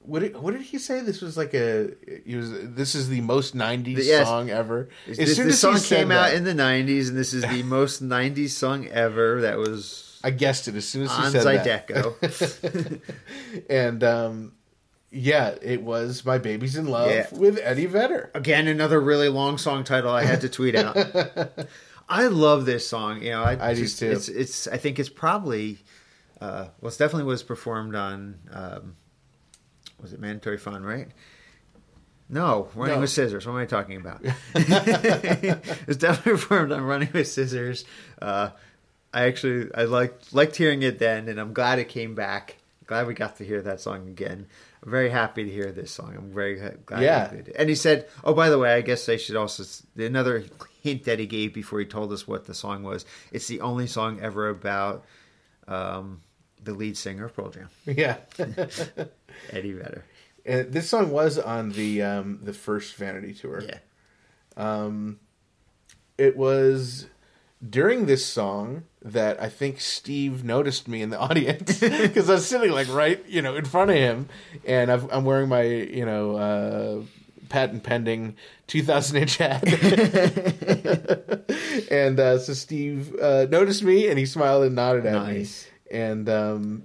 What 0.00 0.20
did, 0.20 0.36
what 0.36 0.52
did 0.52 0.62
he 0.62 0.78
say? 0.78 1.00
This 1.00 1.20
was 1.20 1.36
like 1.36 1.52
a 1.52 1.90
he 2.24 2.36
was 2.36 2.52
this 2.52 2.94
is 2.94 3.08
the 3.08 3.20
most 3.22 3.56
'90s 3.56 4.04
Yes. 4.04 4.28
song 4.28 4.50
ever. 4.50 4.88
As 5.08 5.16
This, 5.16 5.34
soon 5.34 5.46
this 5.48 5.64
as 5.64 5.84
song 5.84 5.98
came 5.98 6.12
out 6.12 6.30
that, 6.30 6.34
in 6.34 6.44
the 6.44 6.52
90s, 6.54 7.08
and 7.08 7.16
this 7.16 7.34
is 7.34 7.42
the 7.42 7.64
most 7.64 8.04
90s 8.08 8.50
song 8.50 8.86
ever 8.86 9.40
that 9.40 9.58
was 9.58 10.05
I 10.26 10.30
guessed 10.30 10.66
it 10.66 10.74
as 10.74 10.84
soon 10.88 11.04
as 11.04 11.16
he 11.16 11.22
on 11.22 11.30
said 11.30 11.44
that. 11.44 13.00
And 13.70 14.02
um, 14.02 14.54
yeah, 15.12 15.54
it 15.62 15.82
was 15.82 16.24
"My 16.24 16.38
Baby's 16.38 16.74
in 16.74 16.88
Love" 16.88 17.10
Yeah. 17.12 17.26
with 17.32 17.60
Eddie 17.62 17.86
Vedder. 17.86 18.32
Again, 18.34 18.66
another 18.66 19.00
really 19.00 19.28
long 19.28 19.56
song 19.56 19.84
title 19.84 20.10
I 20.10 20.24
had 20.24 20.40
to 20.40 20.48
tweet 20.48 20.74
out. 20.74 20.96
I 22.08 22.26
love 22.26 22.66
this 22.66 22.88
song. 22.88 23.22
You 23.22 23.30
know, 23.30 23.42
I, 23.44 23.70
I 23.70 23.74
do 23.74 23.86
too. 23.86 24.10
It's, 24.10 24.28
it's. 24.28 24.66
I 24.66 24.78
think 24.78 24.98
it's 24.98 25.08
probably. 25.08 25.78
Uh, 26.40 26.66
well, 26.80 26.88
it's 26.88 26.96
definitely 26.96 27.24
was 27.24 27.44
performed 27.44 27.94
on. 27.94 28.40
Um, 28.50 28.96
was 30.02 30.12
it 30.12 30.18
Mandatory 30.18 30.58
Fun? 30.58 30.82
Right. 30.82 31.06
No, 32.28 32.68
Running 32.74 32.96
No. 32.96 33.00
with 33.02 33.10
Scissors. 33.10 33.46
What 33.46 33.52
am 33.52 33.58
I 33.60 33.66
talking 33.66 33.98
about? 33.98 34.20
it's 34.56 35.96
definitely 35.98 36.32
performed 36.32 36.72
on 36.72 36.82
Running 36.82 37.10
with 37.12 37.28
Scissors. 37.28 37.84
Uh, 38.20 38.50
I 39.16 39.22
actually 39.26 39.70
I 39.74 39.84
liked 39.84 40.32
liked 40.34 40.56
hearing 40.56 40.82
it 40.82 40.98
then, 40.98 41.28
and 41.28 41.40
I'm 41.40 41.52
glad 41.52 41.78
it 41.78 41.88
came 41.88 42.14
back. 42.14 42.56
Glad 42.86 43.06
we 43.08 43.14
got 43.14 43.36
to 43.38 43.44
hear 43.44 43.62
that 43.62 43.80
song 43.80 44.06
again. 44.08 44.46
I'm 44.84 44.90
very 44.90 45.10
happy 45.10 45.42
to 45.44 45.50
hear 45.50 45.72
this 45.72 45.90
song. 45.90 46.14
I'm 46.16 46.32
very 46.32 46.54
glad. 46.84 47.02
Yeah. 47.02 47.32
And 47.58 47.68
he 47.68 47.74
said, 47.74 48.06
"Oh, 48.22 48.34
by 48.34 48.50
the 48.50 48.58
way, 48.58 48.74
I 48.74 48.80
guess 48.82 49.08
I 49.08 49.16
should 49.16 49.34
also 49.36 49.64
another 49.96 50.44
hint 50.82 51.04
that 51.04 51.18
he 51.18 51.26
gave 51.26 51.52
before 51.54 51.80
he 51.80 51.86
told 51.86 52.12
us 52.12 52.28
what 52.28 52.44
the 52.46 52.54
song 52.54 52.84
was. 52.84 53.04
It's 53.32 53.48
the 53.48 53.60
only 53.60 53.86
song 53.88 54.20
ever 54.20 54.48
about 54.48 55.04
um, 55.66 56.20
the 56.62 56.74
lead 56.74 56.96
singer 56.96 57.24
of 57.24 57.34
Pearl 57.34 57.50
Jam, 57.50 57.68
Yeah, 57.86 58.18
Eddie 59.50 59.72
Vedder. 59.72 60.04
and 60.44 60.72
this 60.72 60.88
song 60.88 61.10
was 61.10 61.38
on 61.38 61.70
the 61.72 62.02
um, 62.02 62.38
the 62.42 62.52
first 62.52 62.94
Vanity 62.96 63.34
tour. 63.34 63.62
Yeah, 63.62 63.78
Um, 64.56 65.18
It 66.18 66.36
was 66.36 67.06
during 67.68 68.06
this 68.06 68.24
song 68.26 68.84
that 69.02 69.40
I 69.40 69.48
think 69.48 69.80
Steve 69.80 70.44
noticed 70.44 70.88
me 70.88 71.02
in 71.02 71.10
the 71.10 71.18
audience 71.28 71.80
because 71.80 72.28
I 72.30 72.34
was 72.34 72.46
sitting 72.46 72.72
like 72.72 72.92
right, 72.92 73.24
you 73.28 73.42
know, 73.42 73.56
in 73.56 73.64
front 73.64 73.90
of 73.90 73.96
him, 73.96 74.28
and 74.66 74.90
I've, 74.90 75.10
I'm 75.12 75.24
wearing 75.24 75.48
my, 75.48 75.62
you 75.62 76.04
know, 76.04 76.36
uh, 76.36 77.02
patent 77.48 77.84
pending 77.84 78.34
2000 78.66 79.16
inch 79.18 79.36
hat, 79.36 79.62
and 81.90 82.18
uh, 82.18 82.38
so 82.38 82.52
Steve 82.52 83.14
uh, 83.20 83.46
noticed 83.50 83.82
me 83.82 84.08
and 84.08 84.18
he 84.18 84.26
smiled 84.26 84.64
and 84.64 84.74
nodded 84.74 85.06
at 85.06 85.12
Nice. 85.14 85.66
me, 85.90 85.98
and 85.98 86.28
um, 86.28 86.82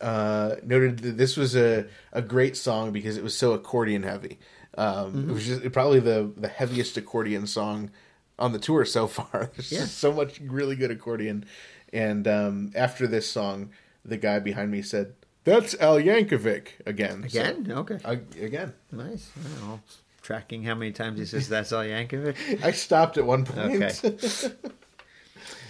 uh, 0.00 0.56
noted 0.64 0.98
that 1.00 1.16
this 1.16 1.36
was 1.36 1.56
a, 1.56 1.86
a 2.12 2.22
great 2.22 2.56
song 2.56 2.92
because 2.92 3.16
it 3.16 3.22
was 3.22 3.36
so 3.36 3.52
accordion 3.52 4.02
heavy. 4.02 4.38
Um, 4.76 5.30
It 5.30 5.32
was 5.32 5.46
just 5.46 5.72
probably 5.72 6.00
the 6.00 6.32
the 6.36 6.48
heaviest 6.48 6.96
accordion 6.96 7.46
song 7.46 7.90
on 8.38 8.52
the 8.52 8.58
tour 8.58 8.84
so 8.84 9.06
far. 9.06 9.50
There's 9.56 9.72
Yeah. 9.72 9.84
so 9.86 10.12
much 10.12 10.40
really 10.40 10.76
good 10.76 10.90
accordion. 10.90 11.44
And 11.92 12.26
um, 12.26 12.72
after 12.74 13.06
this 13.06 13.28
song, 13.28 13.70
the 14.04 14.16
guy 14.16 14.38
behind 14.40 14.70
me 14.70 14.82
said, 14.82 15.14
"That's 15.44 15.74
Al 15.80 15.96
Yankovic 16.00 16.68
again." 16.86 17.28
So- 17.28 17.40
again. 17.40 17.70
okay, 17.72 17.98
I, 18.04 18.12
again. 18.44 18.72
nice. 18.90 19.30
Well, 19.62 19.80
tracking 20.22 20.64
how 20.64 20.74
many 20.74 20.90
times 20.92 21.18
he 21.20 21.26
says 21.26 21.48
that's 21.48 21.72
Al 21.72 21.84
Yankovic. 21.84 22.62
I 22.64 22.72
stopped 22.72 23.16
at 23.18 23.24
one 23.26 23.44
point. 23.44 23.82
Okay. 23.82 24.50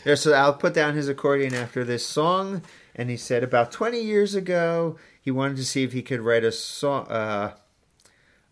Yeah, 0.05 0.17
so 0.17 0.35
I'll 0.35 0.53
put 0.53 0.75
down 0.75 0.95
his 0.97 1.09
accordion 1.09 1.55
after 1.55 1.83
this 1.83 2.05
song, 2.05 2.61
and 2.95 3.09
he 3.09 3.17
said 3.17 3.43
about 3.43 3.73
20 3.73 3.99
years 4.03 4.35
ago 4.35 4.99
he 5.19 5.31
wanted 5.31 5.57
to 5.57 5.65
see 5.65 5.83
if 5.83 5.93
he 5.95 6.03
could 6.03 6.21
write 6.21 6.45
a 6.45 6.53
song, 6.53 7.07
uh, 7.09 7.55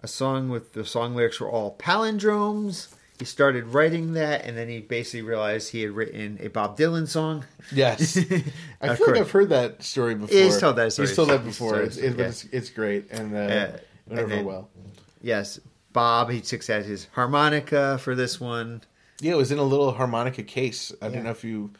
a 0.01 0.09
song 0.09 0.49
with 0.49 0.73
the 0.73 0.83
song 0.87 1.15
lyrics 1.15 1.41
were 1.41 1.51
all 1.51 1.77
palindromes. 1.77 2.89
He 3.23 3.27
started 3.27 3.69
writing 3.69 4.15
that, 4.15 4.45
and 4.45 4.57
then 4.59 4.69
he 4.69 4.81
basically 4.81 5.23
realized 5.23 5.71
he 5.71 5.83
had 5.83 5.93
written 5.93 6.39
a 6.41 6.49
Bob 6.49 6.77
Dylan 6.77 7.07
song. 7.07 7.45
yes, 7.73 8.17
I 8.19 8.25
feel 8.25 8.43
like 8.81 8.99
course. 8.99 9.19
I've 9.21 9.31
heard 9.31 9.49
that 9.51 9.81
story 9.85 10.17
before. 10.17 10.37
He's 10.37 10.59
told 10.59 10.75
that 10.75 10.93
story. 10.93 11.07
He's 11.07 11.15
told 11.15 11.29
that 11.29 11.45
before. 11.45 11.81
It's, 11.83 11.97
it, 11.99 12.15
it, 12.15 12.19
yeah. 12.19 12.25
it's, 12.27 12.45
it's 12.47 12.71
great 12.71 13.13
and 13.13 13.33
uh, 13.33 13.39
Uh, 13.39 13.77
went 14.09 14.21
over 14.33 14.43
well. 14.43 14.71
Yes, 15.21 15.61
Bob. 15.93 16.31
He 16.31 16.41
took 16.41 16.69
out 16.69 16.85
his 16.85 17.07
harmonica 17.13 17.99
for 17.99 18.17
this 18.17 18.41
one. 18.41 18.83
Yeah, 19.21 19.35
it 19.35 19.37
was 19.37 19.53
in 19.53 19.59
a 19.61 19.63
little 19.63 19.93
harmonica 19.93 20.43
case. 20.43 20.91
I 21.01 21.07
Yeah. 21.07 21.13
don't 21.15 21.23
know 21.23 21.31
if 21.31 21.45
you 21.45 21.71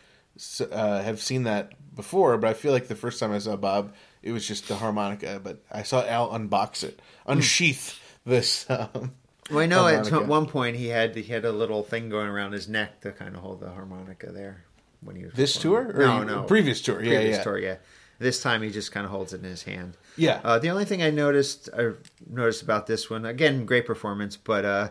uh, 0.71 1.03
have 1.03 1.21
seen 1.21 1.43
that 1.43 1.73
before, 1.97 2.39
but 2.39 2.51
I 2.51 2.55
feel 2.55 2.71
like 2.71 2.87
the 2.87 2.95
first 2.95 3.19
time 3.19 3.33
I 3.33 3.39
saw 3.41 3.57
Bob, 3.57 3.95
it 4.23 4.31
was 4.31 4.47
just 4.47 4.69
the 4.69 4.77
harmonica. 4.77 5.41
But 5.43 5.61
I 5.73 5.83
saw 5.83 6.05
Al 6.07 6.31
unbox 6.31 6.85
it, 6.85 7.03
unsheath 7.27 7.99
this. 8.25 8.65
Um, 8.95 9.15
Well, 9.51 9.59
I 9.61 9.67
know 9.67 9.87
at 9.89 10.27
one 10.27 10.47
point 10.47 10.77
he 10.77 10.87
had 10.89 11.15
he 11.17 11.25
had 11.33 11.45
a 11.45 11.53
little 11.53 11.83
thing 11.83 12.09
going 12.09 12.29
around 12.29 12.53
his 12.53 12.69
neck 12.69 13.01
to 13.03 13.13
kind 13.13 13.35
of 13.35 13.43
hold 13.43 13.61
the 13.61 13.71
harmonica 13.71 14.31
there 14.31 14.65
when 15.01 15.17
he 15.17 15.25
was 15.25 15.33
This 15.35 15.57
performing. 15.57 15.93
tour? 15.93 16.03
Or 16.03 16.07
no, 16.07 16.23
no, 16.23 16.43
previous 16.45 16.81
tour, 16.81 17.03
yeah, 17.03 17.17
previous 17.17 17.37
yeah. 17.39 17.43
tour, 17.43 17.59
yeah. 17.59 17.77
This 18.19 18.41
time 18.41 18.63
he 18.63 18.71
just 18.71 18.93
kind 18.93 19.05
of 19.05 19.11
holds 19.11 19.33
it 19.33 19.43
in 19.43 19.51
his 19.51 19.65
hand. 19.65 19.97
Yeah. 20.17 20.41
Uh, 20.45 20.59
the 20.61 20.71
only 20.71 20.85
thing 20.85 21.03
I 21.03 21.11
noticed 21.11 21.69
I 21.77 21.91
noticed 22.31 22.63
about 22.63 22.87
this 22.87 23.11
one, 23.11 23.27
again, 23.27 23.67
great 23.67 23.85
performance, 23.85 24.37
but 24.37 24.65
uh, 24.65 24.91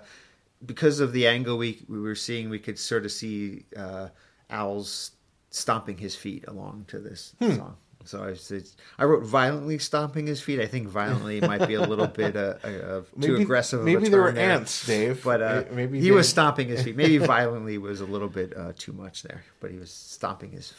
because 0.65 0.99
of 0.99 1.13
the 1.13 1.27
angle 1.27 1.57
we 1.57 1.81
we 1.87 1.99
were 1.99 2.15
seeing, 2.15 2.49
we 2.49 2.59
could 2.59 2.77
sort 2.77 3.05
of 3.05 3.11
see 3.11 3.63
uh, 3.77 4.09
Al's 4.49 5.11
stomping 5.49 5.97
his 5.97 6.15
feet 6.15 6.43
along 6.47 6.85
to 6.89 6.99
this 6.99 7.33
Hmm. 7.39 7.55
song. 7.55 7.77
So 8.05 8.23
I 8.23 8.33
said, 8.33 8.63
I 8.97 9.03
wrote 9.05 9.23
violently 9.23 9.77
stomping 9.79 10.27
his 10.27 10.41
feet. 10.41 10.59
I 10.59 10.65
think 10.67 10.87
violently 10.87 11.39
might 11.41 11.67
be 11.67 11.75
a 11.75 11.81
little 11.81 12.07
bit 12.21 12.35
uh, 12.35 12.55
uh, 12.63 12.67
too 12.67 13.05
Maybe- 13.15 13.41
aggressive. 13.43 13.79
Of 13.79 13.85
maybe 13.85 14.07
a 14.07 14.09
there 14.09 14.21
were 14.21 14.31
there. 14.31 14.51
ants, 14.51 14.85
Dave. 14.85 15.23
But 15.23 15.41
uh, 15.41 15.63
maybe 15.71 15.99
he 16.01 16.11
was 16.11 16.27
stomping 16.27 16.67
his 16.69 16.81
feet. 16.83 16.95
Maybe 16.95 17.17
violently 17.37 17.77
was 17.77 18.01
a 18.01 18.05
little 18.05 18.29
bit 18.29 18.55
uh, 18.57 18.73
too 18.77 18.93
much 18.93 19.23
there, 19.23 19.43
but 19.59 19.71
he 19.71 19.77
was 19.77 19.91
stomping 19.91 20.51
his 20.51 20.73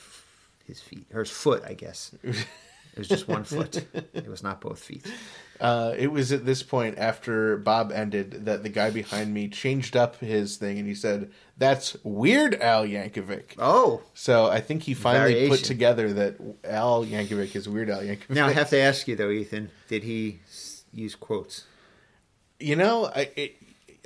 his 0.66 0.80
feet 0.80 1.06
or 1.12 1.20
his 1.20 1.30
foot, 1.30 1.62
I 1.66 1.74
guess. 1.74 2.12
It 2.92 2.98
was 2.98 3.08
just 3.08 3.26
one 3.28 3.44
foot. 3.44 3.86
It 4.12 4.28
was 4.28 4.42
not 4.42 4.60
both 4.60 4.78
feet. 4.78 5.06
Uh, 5.60 5.94
it 5.96 6.08
was 6.08 6.32
at 6.32 6.44
this 6.44 6.62
point 6.62 6.98
after 6.98 7.56
Bob 7.56 7.92
ended 7.92 8.44
that 8.46 8.62
the 8.62 8.68
guy 8.68 8.90
behind 8.90 9.32
me 9.32 9.48
changed 9.48 9.96
up 9.96 10.16
his 10.16 10.56
thing 10.56 10.78
and 10.78 10.86
he 10.86 10.94
said, 10.94 11.30
"That's 11.56 11.96
Weird 12.02 12.60
Al 12.60 12.84
Yankovic." 12.84 13.54
Oh, 13.58 14.02
So 14.12 14.46
I 14.46 14.60
think 14.60 14.82
he 14.82 14.92
finally 14.94 15.48
put 15.48 15.60
together 15.64 16.12
that 16.12 16.36
Al 16.64 17.04
Yankovic 17.06 17.54
is 17.56 17.68
Weird 17.68 17.88
Al 17.90 18.00
Yankovic. 18.02 18.30
now 18.30 18.46
I 18.48 18.52
have 18.52 18.70
to 18.70 18.78
ask 18.78 19.08
you 19.08 19.16
though, 19.16 19.30
Ethan. 19.30 19.70
Did 19.88 20.02
he 20.02 20.40
use 20.92 21.14
quotes? 21.14 21.64
you 22.58 22.76
know, 22.76 23.06
I 23.06 23.30
it, 23.36 23.56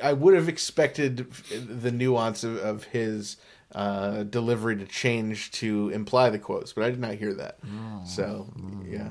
I 0.03 0.13
would 0.13 0.35
have 0.35 0.49
expected 0.49 1.31
the 1.53 1.91
nuance 1.91 2.45
of, 2.45 2.57
of 2.59 2.85
his 2.85 3.37
uh, 3.75 4.23
delivery 4.23 4.77
to 4.77 4.87
change 4.87 5.51
to 5.53 5.91
imply 5.91 6.31
the 6.31 6.39
quotes, 6.39 6.73
but 6.73 6.85
I 6.85 6.91
did 6.91 7.01
not 7.01 7.15
hear 7.15 7.35
that. 7.35 7.59
So 8.07 8.49
yeah. 8.89 9.11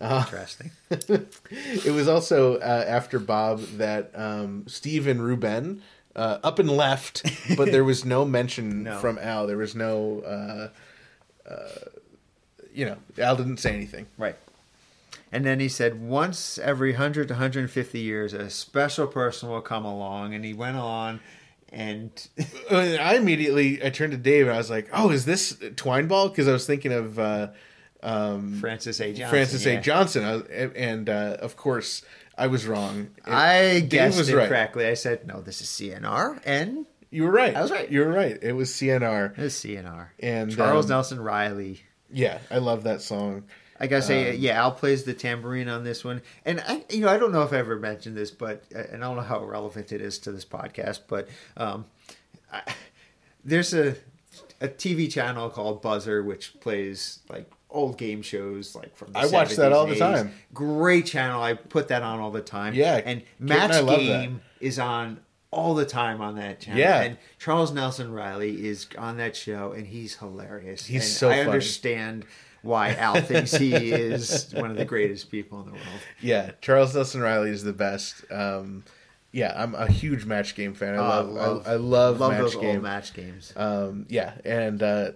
Interesting. 0.00 0.72
it 0.90 1.92
was 1.92 2.08
also 2.08 2.56
uh, 2.56 2.84
after 2.88 3.18
Bob 3.20 3.60
that 3.76 4.10
um, 4.14 4.64
Steve 4.66 5.06
and 5.06 5.22
Ruben 5.22 5.82
uh, 6.16 6.38
up 6.42 6.58
and 6.58 6.68
left, 6.68 7.22
but 7.56 7.70
there 7.70 7.84
was 7.84 8.04
no 8.04 8.24
mention 8.24 8.82
No. 8.84 8.98
from 8.98 9.18
Al. 9.18 9.46
There 9.46 9.56
was 9.56 9.74
no, 9.76 10.20
uh, 10.20 11.48
uh, 11.48 11.68
you 12.74 12.84
know, 12.84 12.96
Al 13.18 13.36
didn't 13.36 13.58
say 13.58 13.74
anything. 13.74 14.06
Right. 14.18 14.36
And 15.30 15.46
then 15.46 15.60
he 15.60 15.68
said, 15.68 16.02
once 16.02 16.58
every 16.58 16.92
100 16.92 17.28
to 17.28 17.34
150 17.34 17.98
years, 17.98 18.34
a 18.34 18.50
special 18.50 19.06
person 19.06 19.48
will 19.48 19.62
come 19.62 19.84
along. 19.84 20.34
And 20.34 20.44
he 20.44 20.52
went 20.52 20.76
on 20.76 21.20
and 22.70 23.00
I 23.00 23.16
immediately 23.16 23.84
I 23.84 23.90
turned 23.90 24.12
to 24.12 24.18
Dave 24.18 24.46
and 24.46 24.54
I 24.54 24.58
was 24.58 24.70
like, 24.70 24.88
"Oh, 24.92 25.10
is 25.10 25.24
this 25.24 25.54
Twineball?" 25.54 26.30
Because 26.30 26.46
I 26.46 26.52
was 26.52 26.66
thinking 26.66 26.92
of 26.92 27.18
uh, 27.18 27.48
um, 28.02 28.60
Francis 28.60 29.00
A. 29.00 29.12
Johnson. 29.12 29.28
Francis 29.30 29.64
yeah. 29.64 29.72
A. 29.72 29.80
Johnson, 29.80 30.24
was, 30.24 30.42
and 30.76 31.08
uh, 31.08 31.36
of 31.40 31.56
course 31.56 32.02
I 32.36 32.46
was 32.46 32.66
wrong. 32.66 33.10
I 33.24 33.80
Dave 33.80 33.88
guessed 33.88 34.18
was 34.18 34.28
it 34.28 34.36
right. 34.36 34.48
correctly. 34.48 34.86
I 34.86 34.94
said, 34.94 35.26
no, 35.26 35.40
this 35.40 35.60
is 35.60 35.68
CNR. 35.68 36.40
And 36.44 36.86
You 37.10 37.24
were 37.24 37.30
right. 37.30 37.54
I 37.54 37.62
was 37.62 37.70
right. 37.70 37.90
You 37.90 38.00
were 38.00 38.12
right. 38.12 38.38
It 38.42 38.52
was 38.52 38.70
CNR. 38.70 39.38
it's 39.38 39.62
CNR. 39.62 40.08
And, 40.18 40.54
Charles 40.54 40.86
um, 40.86 40.90
Nelson 40.90 41.20
Reilly. 41.20 41.82
Yeah, 42.10 42.38
I 42.50 42.58
love 42.58 42.84
that 42.84 43.02
song. 43.02 43.44
I 43.82 43.88
gotta 43.88 44.02
say, 44.02 44.30
Um, 44.30 44.36
yeah, 44.38 44.52
Al 44.62 44.72
plays 44.72 45.02
the 45.04 45.12
tambourine 45.12 45.68
on 45.68 45.82
this 45.84 46.04
one, 46.04 46.22
and 46.44 46.62
I, 46.66 46.84
you 46.88 47.00
know, 47.00 47.08
I 47.08 47.18
don't 47.18 47.32
know 47.32 47.42
if 47.42 47.52
I 47.52 47.56
ever 47.58 47.76
mentioned 47.78 48.16
this, 48.16 48.30
but 48.30 48.62
and 48.74 49.04
I 49.04 49.08
don't 49.08 49.16
know 49.16 49.22
how 49.22 49.44
relevant 49.44 49.92
it 49.92 50.00
is 50.00 50.18
to 50.20 50.32
this 50.32 50.44
podcast, 50.44 51.00
but 51.08 51.28
um, 51.56 51.84
I, 52.52 52.62
there's 53.44 53.74
a 53.74 53.96
a 54.60 54.68
TV 54.68 55.10
channel 55.10 55.50
called 55.50 55.82
Buzzr 55.82 56.24
which 56.24 56.58
plays 56.60 57.18
like 57.28 57.50
old 57.68 57.98
game 57.98 58.22
shows, 58.22 58.76
like 58.76 58.94
from 58.96 59.12
the 59.12 59.18
I 59.18 59.26
watch 59.26 59.56
that 59.56 59.72
all 59.72 59.86
the 59.86 59.96
time. 59.96 60.32
Great 60.54 61.06
channel. 61.06 61.42
I 61.42 61.54
put 61.54 61.88
that 61.88 62.02
on 62.02 62.20
all 62.20 62.30
the 62.30 62.40
time. 62.40 62.74
Yeah, 62.74 63.00
and 63.04 63.20
Kit 63.20 63.28
and 63.40 63.48
Match 63.48 63.86
Game 63.86 64.40
is 64.60 64.78
on 64.78 65.20
all 65.50 65.74
the 65.74 65.84
time 65.84 66.20
on 66.20 66.36
that 66.36 66.60
channel. 66.60 66.80
Yeah. 66.80 67.02
and 67.02 67.18
Charles 67.38 67.72
Nelson 67.72 68.12
Reilly 68.12 68.64
is 68.66 68.86
on 68.96 69.16
that 69.16 69.36
show, 69.36 69.72
and 69.72 69.86
he's 69.88 70.16
hilarious. 70.16 70.86
He's 70.86 71.02
And 71.02 71.10
so 71.12 71.28
I 71.28 71.32
funny. 71.38 71.48
understand 71.50 72.24
why 72.62 72.94
Al 72.94 73.20
thinks 73.20 73.52
he 73.54 73.74
is 73.74 74.52
one 74.54 74.70
of 74.70 74.76
the 74.76 74.84
greatest 74.84 75.30
people 75.30 75.60
in 75.60 75.66
the 75.66 75.72
world. 75.72 76.00
Yeah, 76.20 76.52
Charles 76.60 76.94
Nelson 76.94 77.20
Reilly 77.20 77.50
is 77.50 77.62
the 77.64 77.72
best. 77.72 78.24
Um, 78.30 78.84
yeah, 79.32 79.52
I'm 79.56 79.74
a 79.74 79.90
huge 79.90 80.24
match 80.24 80.54
game 80.54 80.74
fan. 80.74 80.94
I 80.94 80.98
Uh, 80.98 81.22
love, 81.24 81.66
I, 81.66 81.72
I 81.72 81.74
love, 81.76 82.20
love 82.20 82.32
match 82.32 82.40
those 82.40 82.54
game. 82.56 82.74
old 82.76 82.82
match 82.82 83.14
games. 83.14 83.52
Um, 83.56 84.06
yeah, 84.08 84.34
and 84.44 84.82
uh, 84.82 85.12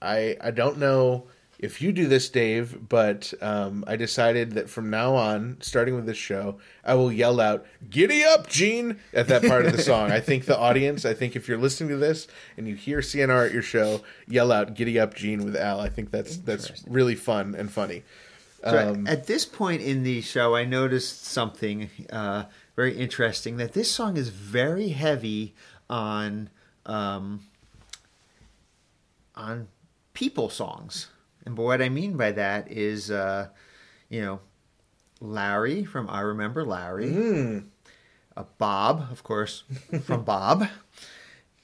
I 0.00 0.36
I 0.40 0.50
don't 0.50 0.78
know 0.78 1.24
if 1.62 1.80
you 1.80 1.92
do 1.92 2.08
this, 2.08 2.28
Dave, 2.28 2.88
but 2.88 3.32
um, 3.40 3.84
I 3.86 3.94
decided 3.94 4.52
that 4.52 4.68
from 4.68 4.90
now 4.90 5.14
on, 5.14 5.58
starting 5.60 5.94
with 5.94 6.06
this 6.06 6.16
show, 6.16 6.58
I 6.84 6.94
will 6.94 7.12
yell 7.12 7.40
out 7.40 7.64
"Giddy 7.88 8.24
up, 8.24 8.48
Gene!" 8.48 8.98
at 9.14 9.28
that 9.28 9.44
part 9.44 9.64
of 9.64 9.72
the 9.72 9.80
song. 9.80 10.10
I 10.10 10.20
think 10.20 10.44
the 10.44 10.58
audience, 10.58 11.04
I 11.04 11.14
think 11.14 11.36
if 11.36 11.46
you're 11.48 11.58
listening 11.58 11.90
to 11.90 11.96
this 11.96 12.26
and 12.56 12.66
you 12.66 12.74
hear 12.74 12.98
CNR 12.98 13.46
at 13.46 13.52
your 13.52 13.62
show, 13.62 14.00
yell 14.26 14.50
out 14.50 14.74
"Giddy 14.74 14.98
up, 14.98 15.14
Gene!" 15.14 15.44
with 15.44 15.56
Al. 15.56 15.80
I 15.80 15.88
think 15.88 16.10
that's 16.10 16.36
that's 16.38 16.84
really 16.86 17.14
fun 17.14 17.54
and 17.54 17.70
funny. 17.70 18.02
So 18.64 18.90
Um, 18.90 19.06
at 19.06 19.26
this 19.26 19.44
point 19.44 19.82
in 19.82 20.02
the 20.02 20.20
show, 20.20 20.54
I 20.54 20.64
noticed 20.64 21.24
something 21.24 21.90
uh, 22.10 22.44
very 22.76 22.96
interesting 22.96 23.56
that 23.56 23.72
this 23.72 23.90
song 23.90 24.16
is 24.16 24.28
very 24.28 24.90
heavy 24.90 25.54
on 25.88 26.50
um, 26.86 27.46
on 29.34 29.68
people 30.14 30.48
songs, 30.48 31.08
and 31.46 31.56
what 31.56 31.82
I 31.82 31.88
mean 31.88 32.16
by 32.16 32.32
that 32.32 32.70
is, 32.70 33.10
uh, 33.10 33.48
you 34.08 34.20
know, 34.22 34.40
Larry 35.20 35.84
from 35.84 36.08
I 36.10 36.20
Remember 36.20 36.64
Larry, 36.64 37.10
Mm. 37.10 37.64
uh, 38.36 38.44
Bob, 38.58 39.08
of 39.10 39.22
course, 39.22 39.64
from 40.04 40.24
Bob. 40.32 40.66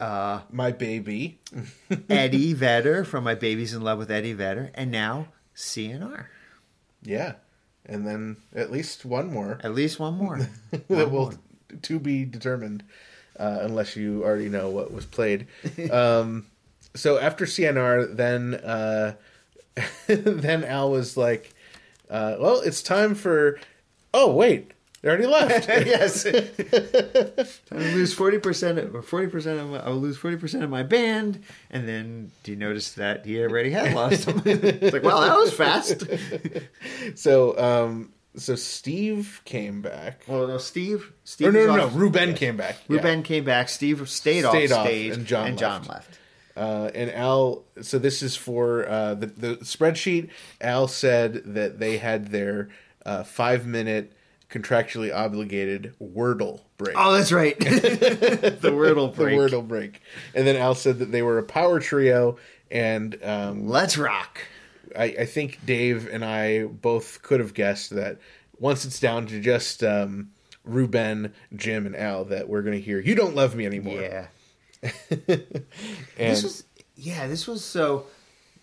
Uh, 0.00 0.40
My 0.52 0.70
baby. 0.70 1.40
Eddie 2.08 2.52
Vedder 2.52 3.04
from 3.04 3.24
My 3.24 3.34
Baby's 3.34 3.74
in 3.74 3.82
Love 3.82 3.98
with 3.98 4.10
Eddie 4.10 4.32
Vedder, 4.32 4.70
and 4.74 4.90
now 4.92 5.28
CNR. 5.56 6.26
Yeah, 7.02 7.34
and 7.84 8.06
then 8.06 8.36
at 8.54 8.70
least 8.70 9.04
one 9.04 9.32
more 9.32 9.58
At 9.64 9.74
least 9.74 9.98
one 9.98 10.14
more. 10.14 10.38
that 10.88 11.10
will 11.10 11.34
to 11.82 11.98
be 11.98 12.24
determined, 12.24 12.84
uh, 13.38 13.58
unless 13.62 13.96
you 13.96 14.22
already 14.24 14.48
know 14.48 14.70
what 14.70 14.92
was 14.92 15.04
played. 15.04 15.46
um, 15.90 16.46
so 16.94 17.18
after 17.18 17.44
CNR, 17.44 18.16
then 18.16 18.54
uh, 18.54 19.14
then 20.06 20.64
Al 20.64 20.90
was 20.90 21.16
like, 21.16 21.54
uh, 22.10 22.36
"Well, 22.38 22.60
it's 22.60 22.82
time 22.82 23.14
for." 23.14 23.58
Oh 24.14 24.32
wait, 24.32 24.72
they 25.02 25.08
already 25.08 25.26
left. 25.26 25.68
yes. 25.86 26.26
I 27.72 27.76
lose 27.76 28.14
forty 28.14 28.38
percent. 28.38 29.04
Forty 29.04 29.28
percent 29.28 29.60
of 29.60 29.68
my, 29.70 29.78
I'll 29.80 29.94
lose 29.96 30.16
forty 30.16 30.36
percent 30.36 30.64
of 30.64 30.70
my 30.70 30.82
band, 30.82 31.42
and 31.70 31.86
then 31.88 32.30
do 32.42 32.52
you 32.52 32.56
notice 32.56 32.92
that 32.94 33.24
he 33.26 33.40
already 33.42 33.70
had 33.70 33.94
lost 33.94 34.26
them? 34.26 34.42
it's 34.44 34.92
like, 34.92 35.02
wow, 35.02 35.20
that 35.20 35.36
was 35.36 35.52
fast. 35.52 36.04
so 37.14 37.58
um, 37.58 38.12
so 38.36 38.54
Steve 38.54 39.40
came 39.44 39.82
back. 39.82 40.22
well, 40.26 40.46
no, 40.46 40.58
Steve. 40.58 41.12
Steve 41.24 41.48
Or 41.48 41.52
no, 41.52 41.58
was 41.60 41.68
no, 41.68 41.76
no, 41.76 41.88
Ruben 41.88 42.34
came 42.34 42.56
back. 42.56 42.76
Yeah. 42.88 42.96
Ruben 42.96 43.22
came 43.22 43.44
back. 43.44 43.68
Steve 43.68 44.08
stayed, 44.08 44.44
Stayed 44.44 44.72
off 44.72 44.80
off, 44.80 44.86
stage, 44.86 45.16
and 45.16 45.26
John 45.26 45.56
left. 45.56 45.88
left. 45.88 46.18
Uh, 46.58 46.90
and 46.94 47.10
Al, 47.12 47.64
so 47.80 47.98
this 47.98 48.22
is 48.22 48.34
for 48.34 48.88
uh, 48.88 49.14
the, 49.14 49.26
the 49.26 49.56
spreadsheet. 49.58 50.30
Al 50.60 50.88
said 50.88 51.42
that 51.54 51.78
they 51.78 51.98
had 51.98 52.32
their 52.32 52.68
uh, 53.06 53.22
five 53.22 53.64
minute 53.64 54.12
contractually 54.50 55.14
obligated 55.14 55.94
Wordle 56.02 56.62
break. 56.76 56.96
Oh, 56.98 57.12
that's 57.12 57.30
right. 57.30 57.56
the 57.60 58.72
Wordle 58.72 59.14
break. 59.14 59.38
the. 59.38 59.56
Wordle 59.56 59.66
break. 59.66 60.02
And 60.34 60.46
then 60.46 60.56
Al 60.56 60.74
said 60.74 60.98
that 60.98 61.12
they 61.12 61.22
were 61.22 61.38
a 61.38 61.44
power 61.44 61.78
trio. 61.78 62.38
And 62.70 63.22
um, 63.22 63.68
Let's 63.68 63.96
rock. 63.96 64.40
I, 64.96 65.04
I 65.04 65.26
think 65.26 65.64
Dave 65.64 66.08
and 66.10 66.24
I 66.24 66.64
both 66.64 67.22
could 67.22 67.40
have 67.40 67.54
guessed 67.54 67.90
that 67.90 68.18
once 68.58 68.84
it's 68.84 68.98
down 68.98 69.26
to 69.26 69.40
just 69.40 69.84
um, 69.84 70.30
Ruben, 70.64 71.32
Jim, 71.54 71.86
and 71.86 71.94
Al, 71.94 72.24
that 72.26 72.48
we're 72.48 72.62
going 72.62 72.76
to 72.76 72.82
hear 72.82 72.98
"You 72.98 73.14
Don't 73.14 73.34
Love 73.34 73.54
Me 73.54 73.66
Anymore." 73.66 74.00
Yeah. 74.00 74.26
this 76.16 76.42
was 76.42 76.64
yeah 76.96 77.26
this 77.26 77.46
was 77.46 77.64
so 77.64 78.06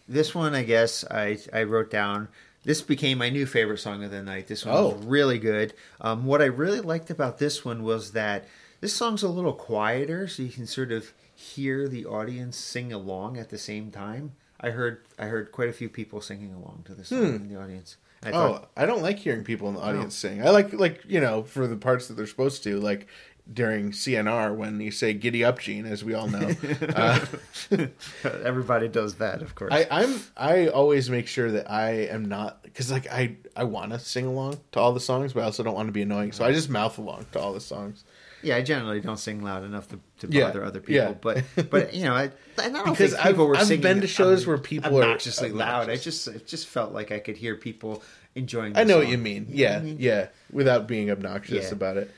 this 0.08 0.34
one 0.36 0.54
i 0.56 0.64
guess 0.64 1.04
i 1.12 1.38
i 1.54 1.64
wrote 1.64 1.90
down 1.90 2.28
this 2.64 2.82
became 2.82 3.18
my 3.18 3.30
new 3.30 3.46
favorite 3.46 3.78
song 3.80 4.04
of 4.04 4.12
the 4.12 4.22
night 4.22 4.48
this 4.48 4.66
one 4.66 4.76
Oh. 4.76 4.90
was 4.90 5.06
really 5.06 5.40
good 5.40 5.74
um, 6.02 6.26
what 6.26 6.42
i 6.42 6.46
really 6.46 6.82
liked 6.82 7.10
about 7.10 7.38
this 7.38 7.64
one 7.66 7.84
was 7.84 8.12
that 8.12 8.46
this 8.82 8.94
song's 8.94 9.24
a 9.24 9.30
little 9.30 9.54
quieter 9.54 10.28
so 10.28 10.44
you 10.44 10.50
can 10.50 10.68
sort 10.68 10.92
of 10.92 11.14
hear 11.34 11.88
the 11.88 12.06
audience 12.06 12.56
sing 12.58 12.94
along 12.94 13.38
at 13.38 13.50
the 13.50 13.58
same 13.58 13.92
time 13.92 14.34
i 14.62 14.70
heard 14.70 15.06
i 15.20 15.26
heard 15.26 15.52
quite 15.52 15.70
a 15.70 15.74
few 15.74 15.90
people 15.90 16.22
singing 16.22 16.54
along 16.54 16.84
to 16.86 16.94
this 16.94 17.10
song 17.10 17.36
in 17.36 17.50
the 17.50 17.60
audience 17.60 17.98
I 18.24 18.32
Oh, 18.32 18.66
I 18.76 18.88
don't 18.88 19.04
like 19.04 19.20
hearing 19.20 19.44
people 19.44 19.68
in 19.70 19.76
the 19.76 19.82
audience 19.82 20.16
sing. 20.16 20.42
I 20.44 20.50
like 20.50 20.74
like 20.74 21.04
you 21.08 21.20
know 21.20 21.44
for 21.44 21.68
the 21.68 21.76
parts 21.76 22.08
that 22.08 22.16
they're 22.16 22.26
supposed 22.26 22.64
to. 22.64 22.80
Like 22.80 23.06
during 23.52 23.92
CNR 23.92 24.56
when 24.56 24.80
you 24.80 24.92
say 24.92 25.14
"Giddy 25.14 25.44
up, 25.44 25.60
Gene," 25.60 25.86
as 25.86 26.04
we 26.04 26.14
all 26.14 26.28
know. 26.28 26.50
uh, 26.96 27.26
Everybody 28.24 28.88
does 28.88 29.16
that, 29.16 29.42
of 29.42 29.56
course. 29.56 29.72
I, 29.74 29.88
I'm 29.92 30.20
I 30.36 30.68
always 30.68 31.10
make 31.10 31.28
sure 31.28 31.52
that 31.52 31.70
I 31.70 31.92
am 32.08 32.26
not 32.26 32.64
because 32.64 32.92
like 32.92 33.08
I 33.12 33.36
I 33.56 33.64
want 33.66 33.92
to 33.92 34.00
sing 34.00 34.26
along 34.26 34.60
to 34.74 34.80
all 34.80 34.94
the 34.94 35.00
songs, 35.00 35.34
but 35.34 35.42
I 35.42 35.44
also 35.44 35.64
don't 35.64 35.76
want 35.76 35.88
to 35.88 35.94
be 35.94 36.02
annoying, 36.02 36.32
so 36.32 36.44
I 36.46 36.52
just 36.52 36.70
mouth 36.70 36.98
along 36.98 37.26
to 37.34 37.40
all 37.40 37.54
the 37.54 37.62
songs. 37.62 38.04
yeah, 38.42 38.56
I 38.58 38.62
generally 38.62 39.00
don't 39.02 39.18
sing 39.18 39.44
loud 39.44 39.64
enough 39.64 39.88
to, 39.90 40.00
to 40.20 40.28
Yeah, 40.30 40.46
bother 40.48 40.64
other 40.64 40.80
people. 40.80 40.94
yeah. 40.96 41.12
But 41.14 41.44
but 41.70 41.94
you 41.94 42.04
know, 42.06 42.14
I, 42.14 42.32
I 42.58 42.70
don't 42.70 42.86
Because 42.86 43.12
think 43.12 43.14
I've- 43.26 43.30
people 43.34 43.48
were 43.48 43.58
I've 43.58 43.68
singing 43.68 43.82
been 43.82 44.02
to 44.02 44.08
shows 44.08 44.46
where 44.48 44.58
people 44.58 44.98
are 45.00 45.04
obnoxiously 45.04 45.52
loud. 45.52 45.90
I 45.90 45.98
just 45.98 46.28
it 46.28 46.48
just 46.48 46.68
felt 46.68 46.94
like 46.94 47.12
I 47.12 47.20
could 47.20 47.38
hear 47.38 47.56
people 47.56 48.04
enjoying. 48.36 48.78
I 48.78 48.84
know 48.84 48.98
what 48.98 49.08
you 49.08 49.18
mean. 49.18 49.48
Yeah, 49.50 49.82
yeah, 49.84 50.28
without 50.52 50.88
being 50.88 51.12
obnoxious 51.12 51.66
Yeah. 51.68 51.72
about 51.72 51.98
it. 51.98 52.12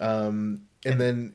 Um, 0.00 0.62
and 0.84 1.00
then 1.00 1.34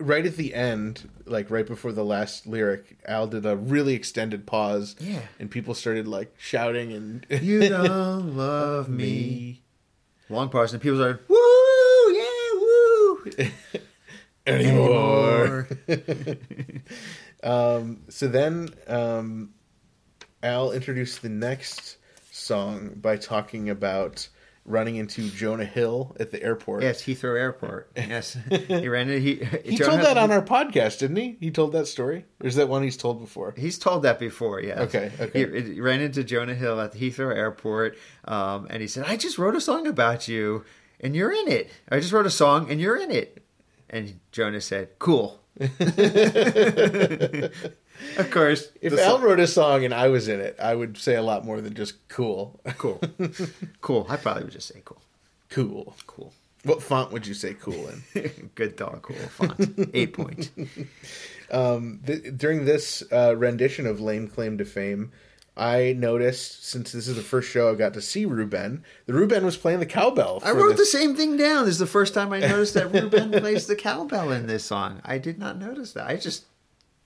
right 0.00 0.24
at 0.24 0.36
the 0.36 0.54
end, 0.54 1.08
like 1.26 1.50
right 1.50 1.66
before 1.66 1.92
the 1.92 2.04
last 2.04 2.46
lyric, 2.46 2.98
Al 3.06 3.26
did 3.26 3.44
a 3.46 3.56
really 3.56 3.94
extended 3.94 4.46
pause. 4.46 4.96
Yeah. 5.00 5.20
and 5.38 5.50
people 5.50 5.74
started 5.74 6.06
like 6.08 6.34
shouting 6.38 6.92
and 6.92 7.26
You 7.42 7.68
don't 7.68 8.36
love 8.36 8.88
me. 8.88 9.62
Long 10.30 10.50
pause, 10.50 10.74
and 10.74 10.82
people 10.82 10.98
started 10.98 11.20
woo, 11.26 12.12
yeah, 12.12 12.52
woo. 12.54 13.50
anymore. 14.46 15.68
um, 17.42 18.02
so 18.08 18.28
then 18.28 18.68
um, 18.86 19.54
Al 20.42 20.72
introduced 20.72 21.22
the 21.22 21.30
next 21.30 21.96
song 22.30 22.90
by 22.96 23.16
talking 23.16 23.70
about 23.70 24.28
running 24.68 24.96
into 24.96 25.28
Jonah 25.30 25.64
Hill 25.64 26.14
at 26.20 26.30
the 26.30 26.42
airport. 26.42 26.82
Yes, 26.82 27.02
Heathrow 27.02 27.38
Airport. 27.38 27.90
Yes, 27.96 28.36
he 28.68 28.88
ran 28.88 29.08
it. 29.10 29.20
He, 29.20 29.36
He 29.64 29.78
told 29.78 30.00
that 30.00 30.18
on 30.18 30.30
our 30.30 30.42
podcast, 30.42 30.98
didn't 30.98 31.16
he? 31.16 31.36
He 31.40 31.50
told 31.50 31.72
that 31.72 31.86
story? 31.86 32.26
Or 32.40 32.46
is 32.46 32.56
that 32.56 32.68
one 32.68 32.82
he's 32.82 32.96
told 32.96 33.20
before? 33.20 33.54
He's 33.56 33.78
told 33.78 34.02
that 34.02 34.18
before, 34.18 34.60
yeah. 34.60 34.82
Okay, 34.82 35.10
okay. 35.18 35.62
He, 35.62 35.74
he 35.74 35.80
ran 35.80 36.00
into 36.00 36.22
Jonah 36.22 36.54
Hill 36.54 36.80
at 36.80 36.92
the 36.92 36.98
Heathrow 36.98 37.34
Airport, 37.34 37.96
um, 38.26 38.66
and 38.70 38.82
he 38.82 38.88
said, 38.88 39.04
"I 39.06 39.16
just 39.16 39.38
wrote 39.38 39.56
a 39.56 39.60
song 39.60 39.86
about 39.86 40.28
you, 40.28 40.64
and 41.00 41.16
you're 41.16 41.32
in 41.32 41.48
it. 41.48 41.70
I 41.90 42.00
just 42.00 42.12
wrote 42.12 42.26
a 42.26 42.30
song, 42.30 42.70
and 42.70 42.80
you're 42.80 42.96
in 42.96 43.10
it." 43.10 43.42
And 43.90 44.20
Jonah 44.32 44.60
said, 44.60 44.98
"Cool." 44.98 45.40
of 48.16 48.30
course, 48.30 48.68
If 48.80 48.92
the 48.94 49.02
Al 49.04 49.16
song- 49.16 49.22
wrote 49.22 49.40
a 49.40 49.46
song 49.46 49.84
and 49.84 49.92
I 49.94 50.08
was 50.08 50.28
in 50.28 50.40
it, 50.40 50.56
I 50.60 50.74
would 50.74 50.96
say 50.98 51.14
a 51.16 51.22
lot 51.22 51.44
more 51.44 51.60
than 51.60 51.74
just 51.74 52.06
cool. 52.08 52.60
cool, 52.78 53.00
cool. 53.80 54.06
I 54.08 54.16
probably 54.16 54.44
would 54.44 54.52
just 54.52 54.68
say 54.68 54.80
cool, 54.84 55.02
cool. 55.50 55.94
cool. 56.06 56.32
What 56.64 56.82
font 56.82 57.12
would 57.12 57.26
you 57.26 57.34
say 57.34 57.54
cool 57.54 57.88
in? 58.14 58.50
Good 58.56 58.74
dog, 58.76 59.02
cool 59.02 59.16
font, 59.16 59.90
eight 59.94 60.12
point. 60.12 60.50
Th- 61.50 62.36
during 62.36 62.64
this 62.64 63.02
uh, 63.12 63.36
rendition 63.36 63.86
of 63.86 64.00
Lame 64.00 64.28
Claim 64.28 64.58
to 64.58 64.64
Fame, 64.64 65.12
I 65.56 65.94
noticed 65.98 66.66
since 66.66 66.92
this 66.92 67.08
is 67.08 67.16
the 67.16 67.22
first 67.22 67.48
show 67.50 67.70
I 67.70 67.74
got 67.74 67.94
to 67.94 68.02
see 68.02 68.24
Ruben, 68.24 68.84
the 69.06 69.12
Ruben 69.14 69.44
was 69.44 69.56
playing 69.56 69.80
the 69.80 69.86
cowbell. 69.86 70.40
I 70.44 70.52
wrote 70.52 70.76
the 70.76 70.84
same 70.86 71.16
thing 71.16 71.36
down. 71.36 71.64
This 71.64 71.74
is 71.74 71.78
the 71.80 71.86
first 71.86 72.14
time 72.14 72.32
I 72.32 72.38
noticed 72.40 72.74
that 72.74 72.92
Ruben 72.92 73.32
plays 73.32 73.66
the 73.66 73.74
cowbell 73.76 74.30
in 74.30 74.46
this 74.46 74.64
song. 74.64 75.00
I 75.04 75.18
did 75.18 75.38
not 75.38 75.58
notice 75.58 75.92
that. 75.94 76.06
I 76.06 76.16
just 76.16 76.44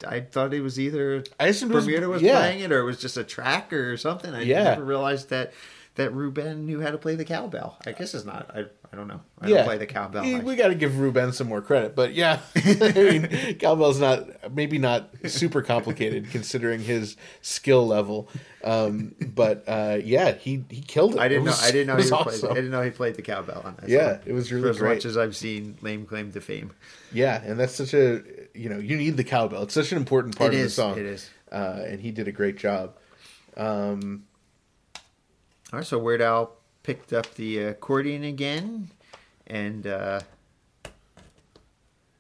I 0.05 0.21
thought 0.21 0.53
it 0.55 0.61
was 0.63 0.79
either 0.81 1.25
I 1.41 1.49
assumed 1.49 1.73
it 1.73 1.75
was- 1.77 1.85
Bermuda 1.87 2.09
was 2.09 2.23
yeah. 2.23 2.39
playing 2.39 2.61
it 2.61 2.73
or 2.73 2.81
it 2.81 2.85
was 2.85 2.99
just 3.01 3.17
a 3.17 3.25
track 3.25 3.73
or 3.73 3.97
something. 3.97 4.35
I 4.35 4.43
Yeah. 4.43 4.65
never 4.65 4.85
realized 4.85 5.31
that 5.31 5.53
that 5.95 6.11
Ruben 6.15 6.65
knew 6.65 6.81
how 6.81 6.91
to 6.91 6.97
play 6.97 7.17
the 7.17 7.25
cowbell. 7.25 7.77
I 7.87 7.93
guess 7.93 8.15
it's 8.15 8.25
not. 8.25 8.51
I, 8.55 8.61
I 8.91 8.97
don't 8.97 9.09
know. 9.09 9.21
I 9.43 9.49
yeah, 9.49 9.57
don't 9.57 9.65
play 9.67 9.77
the 9.77 9.85
cowbell. 9.87 10.23
We- 10.25 10.41
We 10.41 10.57
got 10.57 10.69
to 10.69 10.75
give 10.75 10.99
Ruben 10.99 11.33
some 11.35 11.49
more 11.49 11.61
credit, 11.61 11.95
but 11.95 12.15
yeah, 12.15 12.39
I 12.57 12.93
mean, 12.95 13.57
cowbell's 13.59 14.01
not 14.01 14.55
maybe 14.55 14.79
not 14.79 15.11
super 15.27 15.61
complicated 15.61 16.31
considering 16.31 16.81
his 16.81 17.19
skill 17.43 17.87
level, 17.87 18.31
um, 18.65 19.15
but 19.21 19.65
uh, 19.69 19.99
yeah, 20.03 20.33
he 20.33 20.65
he 20.71 20.81
killed 20.81 21.15
it. 21.17 21.21
I 21.21 21.29
didn't 21.29 21.43
It 21.43 21.51
know. 21.51 21.57
I 21.61 21.71
didn't 21.71 21.87
know 21.89 21.97
he 22.03 22.11
was 22.11 22.39
played. 22.41 22.51
I 22.51 22.55
didn't 22.55 22.71
know 22.71 22.81
he 22.83 22.91
played 22.91 23.17
the 23.17 23.23
cowbell 23.23 23.61
on 23.63 23.77
that. 23.81 23.89
Yeah, 23.91 24.13
song. 24.15 24.21
it 24.25 24.33
was 24.33 24.51
really 24.51 24.63
For 24.65 24.71
as 24.71 24.79
great. 24.79 24.95
much 24.95 25.05
as 25.05 25.19
I've 25.19 25.37
seen 25.37 25.77
lame 25.83 26.07
claim 26.07 26.33
to 26.33 26.41
fame. 26.41 26.73
Yeah, 27.13 27.43
and 27.45 27.61
that's 27.61 27.75
such 27.75 27.93
a 27.93 28.23
you 28.55 28.69
know 28.69 28.79
you 28.79 28.97
need 28.97 29.17
the 29.17 29.25
cowbell. 29.25 29.63
It's 29.65 29.75
such 29.75 29.93
an 29.93 29.99
important 29.99 30.37
part 30.37 30.53
It 30.55 30.59
of 30.59 30.67
is, 30.67 30.77
the 30.77 30.83
song. 30.83 30.99
it 30.99 31.07
is. 31.07 31.31
uh, 31.51 31.83
and 31.87 32.01
he 32.01 32.11
did 32.11 32.29
a 32.29 32.33
great 32.33 32.57
job. 32.57 32.97
Um, 33.57 34.25
All 35.73 35.79
right, 35.79 35.87
so 35.87 35.99
Weird 35.99 36.21
Al 36.23 36.53
picked 36.83 37.13
up 37.13 37.35
the 37.35 37.59
accordion 37.59 38.25
again, 38.25 38.91
and 39.47 39.87
uh, 39.87 40.21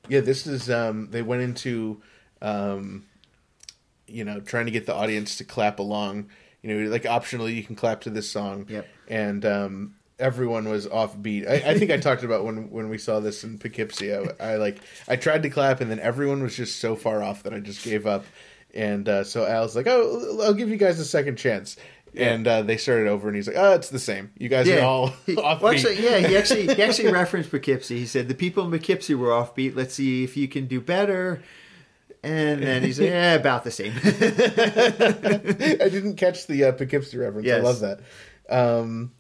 yeah, 0.08 0.20
this 0.20 0.46
is 0.46 0.70
um, 0.70 1.08
they 1.10 1.22
went 1.22 1.42
into 1.42 2.00
um, 2.40 3.04
you 4.06 4.24
know 4.24 4.40
trying 4.40 4.66
to 4.66 4.72
get 4.72 4.86
the 4.86 4.94
audience 4.94 5.36
to 5.36 5.44
clap 5.44 5.78
along. 5.78 6.28
You 6.62 6.74
know, 6.84 6.90
like 6.90 7.02
optionally 7.04 7.54
you 7.54 7.64
can 7.64 7.74
clap 7.76 8.02
to 8.02 8.10
this 8.10 8.30
song. 8.30 8.66
Yep. 8.68 8.86
And 9.08 9.44
um, 9.44 9.94
everyone 10.22 10.68
was 10.68 10.86
offbeat. 10.86 11.48
I, 11.48 11.72
I 11.72 11.78
think 11.78 11.90
I 11.90 11.98
talked 11.98 12.22
about 12.22 12.44
when 12.44 12.70
when 12.70 12.88
we 12.88 12.96
saw 12.96 13.20
this 13.20 13.44
in 13.44 13.58
Poughkeepsie. 13.58 14.14
I, 14.14 14.24
I 14.40 14.56
like 14.56 14.78
I 15.08 15.16
tried 15.16 15.42
to 15.42 15.50
clap 15.50 15.80
and 15.80 15.90
then 15.90 15.98
everyone 15.98 16.42
was 16.42 16.56
just 16.56 16.78
so 16.78 16.96
far 16.96 17.22
off 17.22 17.42
that 17.42 17.52
I 17.52 17.58
just 17.58 17.84
gave 17.84 18.06
up. 18.06 18.24
And 18.74 19.06
uh, 19.08 19.24
so 19.24 19.44
Al's 19.44 19.76
like, 19.76 19.86
"Oh, 19.86 20.40
I'll 20.42 20.54
give 20.54 20.70
you 20.70 20.76
guys 20.78 20.98
a 20.98 21.04
second 21.04 21.36
chance." 21.36 21.76
And 22.14 22.46
uh, 22.46 22.60
they 22.60 22.76
started 22.76 23.08
over, 23.08 23.28
and 23.28 23.36
he's 23.36 23.46
like, 23.46 23.56
"Oh, 23.56 23.72
it's 23.72 23.88
the 23.90 23.98
same. 23.98 24.30
You 24.38 24.48
guys 24.48 24.68
are 24.68 24.80
all 24.80 25.08
offbeat." 25.26 25.36
well, 25.36 25.72
actually, 25.72 26.02
yeah, 26.02 26.18
he 26.18 26.36
actually 26.36 26.74
he 26.74 26.82
actually 26.82 27.10
referenced 27.12 27.50
Poughkeepsie. 27.50 27.98
He 27.98 28.06
said 28.06 28.28
the 28.28 28.34
people 28.34 28.64
in 28.64 28.70
Poughkeepsie 28.70 29.14
were 29.14 29.28
offbeat. 29.28 29.74
Let's 29.74 29.94
see 29.94 30.24
if 30.24 30.36
you 30.36 30.48
can 30.48 30.66
do 30.66 30.80
better. 30.80 31.42
And 32.22 32.62
then 32.62 32.82
he's 32.82 33.00
like, 33.00 33.10
"Yeah, 33.10 33.34
about 33.34 33.64
the 33.64 33.70
same." 33.70 33.92
I 34.04 35.88
didn't 35.88 36.16
catch 36.16 36.46
the 36.46 36.64
uh, 36.64 36.72
Poughkeepsie 36.72 37.18
reference. 37.18 37.50
I 37.50 37.56
love 37.58 37.80
that. 37.80 38.00
Um, 38.48 39.12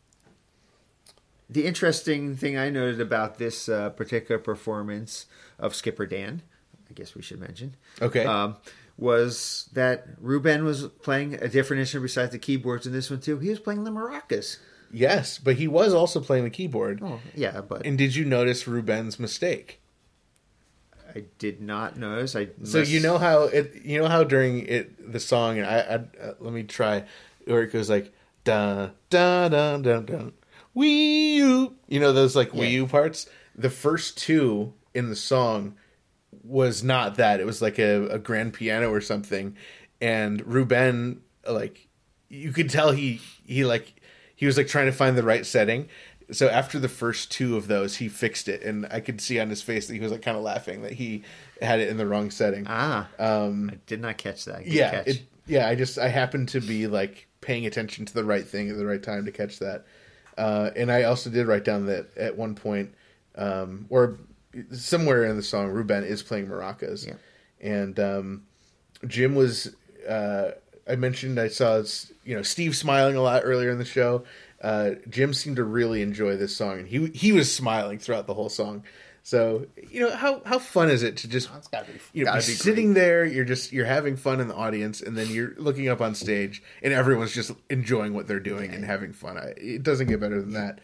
the 1.52 1.66
interesting 1.66 2.36
thing 2.36 2.56
I 2.56 2.70
noted 2.70 3.00
about 3.00 3.38
this 3.38 3.68
uh, 3.68 3.90
particular 3.90 4.38
performance 4.38 5.26
of 5.58 5.74
Skipper 5.74 6.06
Dan, 6.06 6.42
I 6.90 6.92
guess 6.94 7.14
we 7.14 7.22
should 7.22 7.40
mention, 7.40 7.76
Okay. 8.00 8.24
um, 8.24 8.56
was 8.98 9.68
that 9.72 10.06
Ruben 10.20 10.64
was 10.64 10.86
playing 11.02 11.34
a 11.34 11.48
different 11.48 11.80
instrument 11.80 12.04
besides 12.10 12.32
the 12.32 12.38
keyboards 12.38 12.86
in 12.86 12.92
this 12.92 13.10
one 13.10 13.20
too. 13.20 13.38
He 13.38 13.48
was 13.50 13.58
playing 13.60 13.84
the 13.84 13.90
maracas. 13.90 14.58
yes, 14.92 15.38
but 15.38 15.56
he 15.56 15.66
was 15.66 15.94
also 15.94 16.20
playing 16.20 16.44
the 16.44 16.50
keyboard. 16.50 17.00
Oh, 17.02 17.20
yeah, 17.34 17.60
but 17.62 17.86
And 17.86 17.96
did 17.96 18.14
you 18.14 18.24
notice 18.24 18.66
Ruben's 18.68 19.18
mistake? 19.18 19.80
I 21.14 21.24
did 21.38 21.60
not 21.60 21.98
notice. 21.98 22.34
I 22.36 22.48
So 22.64 22.80
you 22.80 23.00
know 23.00 23.18
how 23.18 23.42
it, 23.44 23.82
you 23.84 23.98
know 24.00 24.08
how 24.08 24.24
during 24.24 24.66
it 24.66 25.12
the 25.12 25.20
song, 25.20 25.58
and 25.58 25.66
I, 25.66 25.78
I 25.78 25.94
uh, 26.28 26.34
let 26.40 26.52
me 26.54 26.62
try, 26.62 27.04
where 27.44 27.62
it 27.62 27.72
goes 27.72 27.90
like 27.90 28.12
da 28.44 28.90
da 29.10 29.48
da 29.48 29.76
da 29.78 30.00
da, 30.00 30.24
wee 30.74 31.34
you, 31.36 31.74
you 31.88 32.00
know 32.00 32.12
those 32.12 32.34
like 32.36 32.52
Yeah. 32.54 32.64
you 32.64 32.86
parts. 32.86 33.28
The 33.56 33.70
first 33.70 34.16
two 34.18 34.72
in 34.94 35.08
the 35.10 35.16
song 35.16 35.76
was 36.44 36.82
not 36.82 37.16
that. 37.16 37.40
It 37.40 37.46
was 37.46 37.60
like 37.62 37.78
a, 37.78 38.06
a 38.08 38.18
grand 38.18 38.54
piano 38.54 38.90
or 38.90 39.00
something, 39.00 39.56
and 40.00 40.44
Ruben 40.46 41.20
like 41.46 41.88
you 42.28 42.52
could 42.52 42.70
tell 42.70 42.92
he 42.92 43.20
he 43.44 43.64
like 43.64 44.00
he 44.36 44.46
was 44.46 44.56
like 44.56 44.68
trying 44.68 44.86
to 44.86 44.92
find 44.92 45.16
the 45.16 45.22
right 45.22 45.44
setting. 45.44 45.88
So 46.30 46.48
after 46.48 46.78
the 46.78 46.88
first 46.88 47.30
two 47.30 47.56
of 47.58 47.68
those, 47.68 47.96
he 47.96 48.08
fixed 48.08 48.48
it, 48.48 48.62
and 48.62 48.86
I 48.90 49.00
could 49.00 49.20
see 49.20 49.38
on 49.38 49.50
his 49.50 49.60
face 49.60 49.86
that 49.88 49.94
he 49.94 50.00
was 50.00 50.12
like 50.12 50.22
kind 50.22 50.36
of 50.36 50.42
laughing 50.42 50.80
that 50.82 50.92
he 50.92 51.24
had 51.60 51.78
it 51.80 51.88
in 51.90 51.98
the 51.98 52.06
wrong 52.06 52.30
setting. 52.30 52.64
ah, 52.66 53.06
Um, 53.18 53.70
I 53.70 53.78
did 53.86 54.00
not 54.00 54.16
catch 54.16 54.46
that. 54.46 54.64
Good 54.64 54.72
yeah, 54.72 54.90
catch. 54.90 55.06
it, 55.08 55.22
yeah. 55.46 55.68
I 55.68 55.74
just 55.74 55.98
I 55.98 56.08
happened 56.08 56.48
to 56.50 56.60
be 56.60 56.86
like 56.86 57.26
paying 57.42 57.66
attention 57.66 58.06
to 58.06 58.14
the 58.14 58.24
right 58.24 58.46
thing 58.46 58.70
at 58.70 58.78
the 58.78 58.86
right 58.86 59.02
time 59.02 59.26
to 59.26 59.30
catch 59.32 59.58
that, 59.58 59.84
uh, 60.38 60.70
and 60.76 60.90
I 60.90 61.04
also 61.04 61.30
did 61.30 61.46
write 61.46 61.64
down 61.64 61.86
that 61.86 62.16
at 62.16 62.36
one 62.36 62.54
point, 62.54 62.94
um, 63.36 63.86
or 63.90 64.18
somewhere 64.72 65.24
in 65.24 65.36
the 65.36 65.42
song, 65.42 65.68
Ruben 65.68 66.04
is 66.04 66.22
playing 66.22 66.46
maracas, 66.48 67.06
Yeah. 67.06 67.14
and 67.60 67.98
um, 68.00 68.42
Jim 69.06 69.34
was. 69.34 69.74
Uh, 70.08 70.52
I 70.88 70.96
mentioned 70.96 71.38
I 71.38 71.48
saw 71.48 71.82
you 72.24 72.34
know 72.34 72.42
Steve 72.42 72.74
smiling 72.76 73.14
a 73.16 73.22
lot 73.22 73.42
earlier 73.44 73.70
in 73.70 73.78
the 73.78 73.84
show. 73.84 74.24
Uh, 74.60 74.92
Jim 75.08 75.32
seemed 75.34 75.56
to 75.56 75.64
really 75.64 76.02
enjoy 76.02 76.36
this 76.36 76.56
song, 76.56 76.78
and 76.80 76.88
he 76.88 77.06
he 77.08 77.32
was 77.32 77.54
smiling 77.54 77.98
throughout 77.98 78.26
the 78.26 78.34
whole 78.34 78.48
song. 78.48 78.84
So 79.24 79.66
you 79.90 80.00
know 80.00 80.14
how 80.16 80.42
how 80.44 80.58
fun 80.58 80.90
is 80.90 81.02
it 81.02 81.16
to 81.18 81.28
just 81.28 81.48
gotta 81.70 81.86
be- 81.92 82.00
you 82.12 82.24
know 82.24 82.32
be 82.32 82.38
be 82.38 82.42
sitting 82.42 82.94
there, 82.94 83.24
you're 83.24 83.44
just 83.44 83.72
you're 83.72 83.86
having 83.86 84.16
fun 84.16 84.40
in 84.40 84.48
the 84.48 84.54
audience, 84.54 85.00
and 85.00 85.16
then 85.16 85.28
you're 85.28 85.54
looking 85.58 85.88
up 85.88 86.00
on 86.00 86.14
stage, 86.14 86.62
and 86.82 86.92
everyone's 86.92 87.32
just 87.32 87.52
enjoying 87.70 88.14
what 88.14 88.26
they're 88.26 88.40
doing 88.40 88.72
and 88.72 88.84
having 88.84 89.12
fun. 89.12 89.38
I, 89.38 89.52
it 89.56 89.82
doesn't 89.82 90.08
get 90.08 90.18
better 90.20 90.40
than 90.40 90.52
that. 90.54 90.80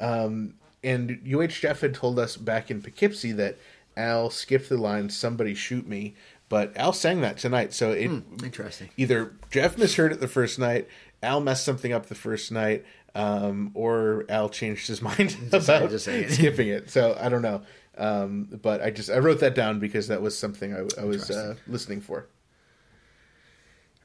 Um, 0.00 0.54
and 0.84 1.18
UH 1.26 1.46
Jeff 1.48 1.80
had 1.80 1.94
told 1.94 2.18
us 2.18 2.36
back 2.36 2.70
in 2.70 2.82
Poughkeepsie 2.82 3.32
that 3.32 3.56
Al 3.96 4.30
skipped 4.30 4.68
the 4.68 4.76
line 4.76 5.08
"Somebody 5.08 5.54
shoot 5.54 5.86
me," 5.88 6.14
but 6.50 6.76
Al 6.76 6.92
sang 6.92 7.22
that 7.22 7.38
tonight. 7.38 7.72
So 7.72 7.92
it 7.92 8.10
Interesting. 8.44 8.90
either 8.98 9.32
Jeff 9.50 9.78
misheard 9.78 10.12
it 10.12 10.20
the 10.20 10.28
first 10.28 10.58
night, 10.58 10.88
Al 11.22 11.40
messed 11.40 11.64
something 11.64 11.92
up 11.92 12.06
the 12.06 12.14
first 12.14 12.52
night, 12.52 12.84
um, 13.18 13.72
or 13.74 14.24
Al 14.28 14.48
changed 14.48 14.86
his 14.86 15.02
mind 15.10 15.36
about 15.52 15.90
just 15.90 16.04
saying 16.04 16.24
it. 16.24 16.30
skipping 16.32 16.68
it. 16.68 16.88
So 16.88 17.18
I 17.20 17.28
don't 17.28 17.42
know. 17.42 17.62
Um, 17.96 18.48
but 18.62 18.80
I 18.80 18.90
just 18.90 19.10
I 19.10 19.18
wrote 19.18 19.40
that 19.40 19.56
down 19.56 19.80
because 19.80 20.06
that 20.06 20.22
was 20.22 20.38
something 20.38 20.72
I, 20.72 21.00
I 21.00 21.04
was 21.04 21.30
uh, 21.30 21.56
listening 21.66 22.00
for. 22.00 22.28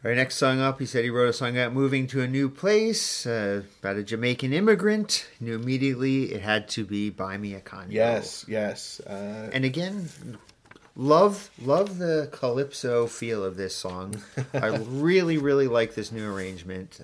All 0.03 0.09
right, 0.09 0.17
next 0.17 0.35
song 0.35 0.59
up, 0.59 0.79
he 0.79 0.85
said 0.85 1.05
he 1.05 1.09
wrote 1.09 1.29
a 1.29 1.33
song 1.33 1.55
about 1.55 1.71
moving 1.71 2.07
to 2.07 2.21
a 2.21 2.27
new 2.27 2.49
place, 2.49 3.25
uh, 3.25 3.61
about 3.79 3.95
a 3.95 4.03
Jamaican 4.03 4.51
immigrant. 4.51 5.27
Knew 5.39 5.55
immediately 5.55 6.33
it 6.33 6.41
had 6.41 6.67
to 6.69 6.83
be 6.83 7.09
"Buy 7.11 7.37
Me 7.37 7.53
a 7.53 7.61
Condo." 7.61 7.93
Yes, 7.93 8.43
yes. 8.47 8.99
Uh, 8.99 9.49
and 9.53 9.63
again, 9.63 10.09
love 10.95 11.51
love 11.61 11.99
the 11.99 12.29
calypso 12.31 13.05
feel 13.05 13.45
of 13.45 13.57
this 13.57 13.75
song. 13.75 14.21
I 14.53 14.67
really 14.89 15.37
really 15.37 15.67
like 15.67 15.93
this 15.93 16.11
new 16.11 16.33
arrangement. 16.33 16.99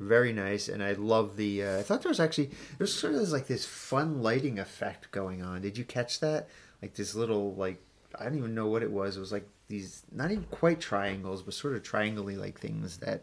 Very 0.00 0.32
nice, 0.32 0.68
and 0.68 0.82
I 0.82 0.92
love 0.92 1.36
the. 1.36 1.62
Uh, 1.62 1.78
I 1.78 1.82
thought 1.82 2.02
there 2.02 2.10
was 2.10 2.18
actually 2.18 2.50
there's 2.78 2.92
sort 2.92 3.14
of 3.14 3.28
like 3.28 3.46
this 3.46 3.64
fun 3.64 4.22
lighting 4.22 4.58
effect 4.58 5.10
going 5.12 5.42
on. 5.42 5.62
Did 5.62 5.78
you 5.78 5.84
catch 5.84 6.18
that? 6.20 6.48
Like 6.82 6.94
this 6.94 7.14
little 7.14 7.54
like 7.54 7.80
I 8.18 8.24
don't 8.24 8.36
even 8.36 8.54
know 8.54 8.66
what 8.66 8.82
it 8.82 8.90
was. 8.90 9.16
It 9.16 9.20
was 9.20 9.32
like 9.32 9.48
these 9.68 10.02
not 10.10 10.32
even 10.32 10.44
quite 10.50 10.80
triangles, 10.80 11.42
but 11.42 11.54
sort 11.54 11.76
of 11.76 11.82
triangly 11.82 12.36
like 12.36 12.58
things 12.58 12.98
that 12.98 13.22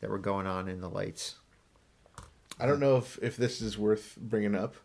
that 0.00 0.10
were 0.10 0.18
going 0.18 0.46
on 0.46 0.68
in 0.68 0.80
the 0.80 0.88
lights. 0.88 1.34
I 2.60 2.66
don't 2.66 2.80
know 2.80 2.96
if 2.96 3.18
if 3.20 3.36
this 3.36 3.60
is 3.60 3.76
worth 3.76 4.16
bringing 4.16 4.54
up 4.54 4.76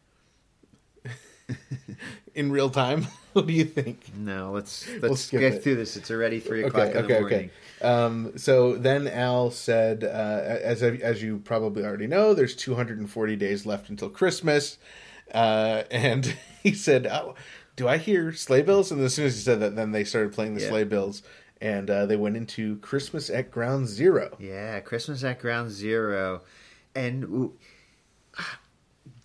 in 2.35 2.51
real 2.51 2.69
time. 2.69 3.07
what 3.33 3.47
do 3.47 3.53
you 3.53 3.65
think? 3.65 4.11
No, 4.15 4.51
let's 4.51 4.87
let's 5.01 5.31
We'll 5.31 5.41
get 5.41 5.53
it. 5.55 5.63
through 5.63 5.75
this. 5.75 5.95
It's 5.97 6.11
already 6.11 6.39
three 6.39 6.63
o'clock 6.63 6.89
in 6.95 7.07
the 7.07 7.19
morning. 7.19 7.49
Um, 7.81 8.37
so 8.37 8.75
then 8.75 9.07
Al 9.07 9.51
said, 9.51 10.03
uh, 10.03 10.07
as 10.07 10.83
as 10.83 11.21
you 11.23 11.39
probably 11.39 11.83
already 11.83 12.07
know, 12.07 12.33
there's 12.33 12.55
240 12.55 13.35
days 13.35 13.65
left 13.65 13.89
until 13.89 14.09
Christmas, 14.09 14.77
uh, 15.33 15.83
and 15.91 16.35
he 16.63 16.73
said, 16.73 17.07
oh, 17.07 17.35
"Do 17.75 17.87
I 17.87 17.97
hear 17.97 18.33
sleigh 18.33 18.61
bells?" 18.63 18.91
And 18.91 19.01
as 19.01 19.13
soon 19.15 19.25
as 19.27 19.35
he 19.35 19.41
said 19.41 19.59
that, 19.61 19.75
then 19.75 19.91
they 19.91 20.03
started 20.03 20.33
playing 20.33 20.55
the 20.55 20.61
Yeah. 20.61 20.69
sleigh 20.69 20.83
bells, 20.83 21.23
and 21.61 21.89
uh, 21.89 22.05
they 22.05 22.17
went 22.17 22.35
into 22.37 22.77
Christmas 22.77 23.29
at 23.29 23.49
Ground 23.51 23.87
Zero. 23.87 24.35
Yeah, 24.39 24.79
Christmas 24.81 25.23
at 25.23 25.39
Ground 25.39 25.71
Zero, 25.71 26.41
and 26.95 27.51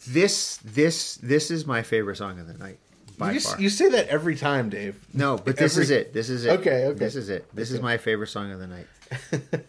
this 0.09 0.59
this 0.59 1.17
this 1.17 1.51
is 1.51 1.67
my 1.67 1.83
favorite 1.83 2.17
song 2.17 2.39
of 2.39 2.47
the 2.47 2.55
night 2.55 2.79
by 3.19 3.33
You, 3.33 3.41
far. 3.41 3.61
you 3.61 3.71
say 3.71 3.89
that 3.91 4.09
every 4.09 4.35
time, 4.37 4.71
Dave. 4.71 4.97
no, 5.15 5.37
but 5.37 5.57
this 5.57 5.75
Every- 5.75 5.85
is 5.85 5.91
it. 5.91 6.13
This 6.13 6.29
is 6.31 6.45
it. 6.45 6.59
Okay, 6.61 6.87
okay. 6.87 6.99
This 6.99 7.15
is 7.17 7.29
it. 7.29 7.47
This 7.55 7.71
is 7.71 7.81
my 7.81 7.97
favorite 7.97 8.27
song 8.29 8.51
of 8.53 8.59
the 8.59 8.67
night. 8.67 8.87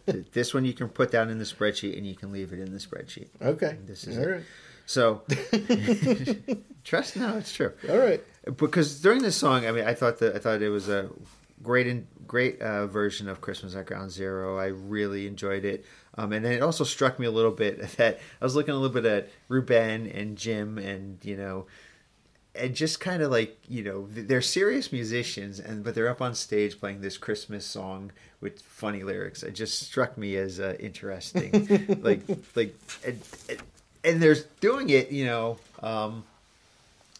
this 0.34 0.54
one 0.54 0.66
you 0.66 0.74
can 0.74 0.90
put 0.90 1.12
down 1.12 1.30
in 1.30 1.38
the 1.38 1.44
spreadsheet, 1.46 1.96
and 1.98 2.08
you 2.08 2.16
can 2.16 2.32
leave 2.32 2.54
it 2.54 2.60
in 2.60 2.72
the 2.74 2.80
spreadsheet. 2.80 3.28
Okay, 3.42 3.78
This 3.86 4.08
is 4.08 4.18
all 4.18 4.24
it. 4.24 4.28
right. 4.28 4.44
So 4.88 5.22
trust. 6.84 7.16
No, 7.18 7.38
it's 7.38 7.54
true. 7.54 7.72
All 7.90 7.98
right. 7.98 8.24
because 8.58 9.00
during 9.02 9.22
this 9.22 9.36
song, 9.36 9.66
I 9.66 9.72
mean, 9.72 9.86
I 9.86 9.94
thought 9.94 10.20
that 10.20 10.36
I 10.36 10.40
thought 10.40 10.62
it 10.62 10.70
was 10.70 10.90
a 10.90 11.10
great 11.64 11.88
and 11.88 12.08
great 12.28 12.62
uh, 12.62 12.88
version 12.88 13.28
of 13.30 13.42
Christmas 13.42 13.76
at 13.76 13.86
Ground 13.86 14.12
Zero. 14.12 14.58
I 14.58 14.68
really 14.68 15.28
enjoyed 15.28 15.66
it, 15.66 15.86
um, 16.18 16.32
and 16.32 16.46
then 16.46 16.54
it 16.54 16.62
also 16.62 16.84
struck 16.84 17.20
me 17.20 17.26
a 17.26 17.32
little 17.32 17.52
bit 17.52 17.82
that 17.98 18.20
I 18.42 18.46
was 18.46 18.56
looking 18.56 18.74
a 18.74 18.78
little 18.78 18.94
bit 18.94 19.06
at 19.06 19.30
Ruben 19.48 20.08
and 20.08 20.38
Jim, 20.38 20.78
and 20.78 21.18
you 21.24 21.36
know, 21.36 21.66
and 22.54 22.76
just 22.76 23.00
kind 23.00 23.22
of 23.22 23.32
like 23.32 23.58
you 23.68 23.84
know, 23.84 24.08
they're 24.10 24.42
serious 24.42 24.92
musicians, 24.92 25.60
and 25.60 25.84
but 25.84 25.96
they're 25.96 26.10
up 26.10 26.22
on 26.22 26.36
stage 26.36 26.80
playing 26.80 27.02
this 27.02 27.18
Christmas 27.18 27.66
song 27.66 28.12
with 28.42 28.62
funny 28.62 29.04
lyrics. 29.04 29.44
It 29.44 29.52
just 29.52 29.82
struck 29.82 30.18
me 30.18 30.36
as 30.36 30.60
uh, 30.60 30.76
interesting, 30.80 32.00
like 32.02 32.22
like 32.56 32.76
and, 33.06 33.22
and, 34.04 34.22
they're 34.22 34.36
doing 34.62 34.90
it, 34.90 35.12
you 35.12 35.26
know. 35.26 35.58
Um, 35.82 36.24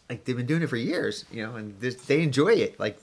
like 0.08 0.24
they've 0.24 0.36
been 0.36 0.46
doing 0.46 0.62
it 0.62 0.68
for 0.68 0.76
years, 0.76 1.24
you 1.32 1.42
know, 1.42 1.56
and 1.56 1.78
this, 1.80 1.96
they 1.96 2.22
enjoy 2.22 2.52
it. 2.52 2.78
Like, 2.78 2.98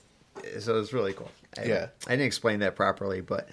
so 0.58 0.80
it's 0.80 0.92
really 0.92 1.12
cool. 1.12 1.30
I, 1.58 1.64
Yeah. 1.64 1.88
I 2.06 2.10
didn't 2.12 2.26
explain 2.26 2.60
that 2.60 2.76
properly, 2.76 3.20
but 3.20 3.48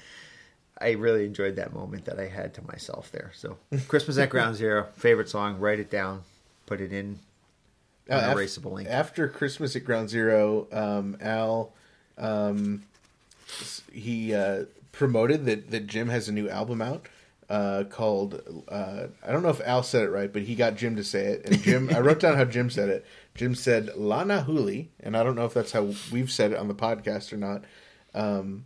I 0.81 0.91
really 0.91 1.25
enjoyed 1.25 1.55
that 1.57 1.73
moment 1.73 2.05
that 2.05 2.19
I 2.19 2.27
had 2.27 2.53
to 2.55 2.61
myself 2.65 3.11
there. 3.11 3.31
So, 3.35 3.57
Christmas 3.87 4.17
at 4.17 4.29
Ground 4.29 4.55
Zero, 4.55 4.87
favorite 4.97 5.29
song. 5.29 5.59
Write 5.59 5.79
it 5.79 5.89
down, 5.91 6.23
put 6.65 6.81
it 6.81 6.91
in 6.91 7.19
Uh, 8.09 8.29
unerasable 8.31 8.71
link. 8.73 8.89
After 8.89 9.27
Christmas 9.27 9.75
at 9.75 9.85
Ground 9.85 10.09
Zero, 10.09 10.67
um, 10.71 11.17
Al, 11.21 11.71
um, 12.17 12.83
he 13.91 14.33
uh, 14.33 14.65
promoted 14.91 15.45
that, 15.45 15.71
that 15.71 15.87
Jim 15.87 16.09
has 16.09 16.27
a 16.27 16.31
new 16.31 16.49
album 16.49 16.81
out 16.81 17.07
uh, 17.49 17.83
called. 17.89 18.41
Uh, 18.67 19.07
I 19.25 19.31
don't 19.31 19.43
know 19.43 19.49
if 19.49 19.61
Al 19.61 19.83
said 19.83 20.03
it 20.03 20.09
right, 20.09 20.31
but 20.31 20.41
he 20.43 20.55
got 20.55 20.75
Jim 20.75 20.95
to 20.95 21.03
say 21.03 21.25
it. 21.25 21.45
And 21.45 21.61
Jim, 21.61 21.89
I 21.93 21.99
wrote 21.99 22.19
down 22.19 22.35
how 22.35 22.45
Jim 22.45 22.69
said 22.69 22.89
it. 22.89 23.05
Jim 23.35 23.55
said 23.55 23.95
Lana 23.95 24.45
Huli, 24.47 24.87
and 24.99 25.15
I 25.15 25.23
don't 25.23 25.35
know 25.35 25.45
if 25.45 25.53
that's 25.53 25.71
how 25.71 25.93
we've 26.11 26.31
said 26.31 26.51
it 26.51 26.57
on 26.57 26.67
the 26.67 26.73
podcast 26.73 27.31
or 27.31 27.37
not. 27.37 27.63
Um, 28.13 28.65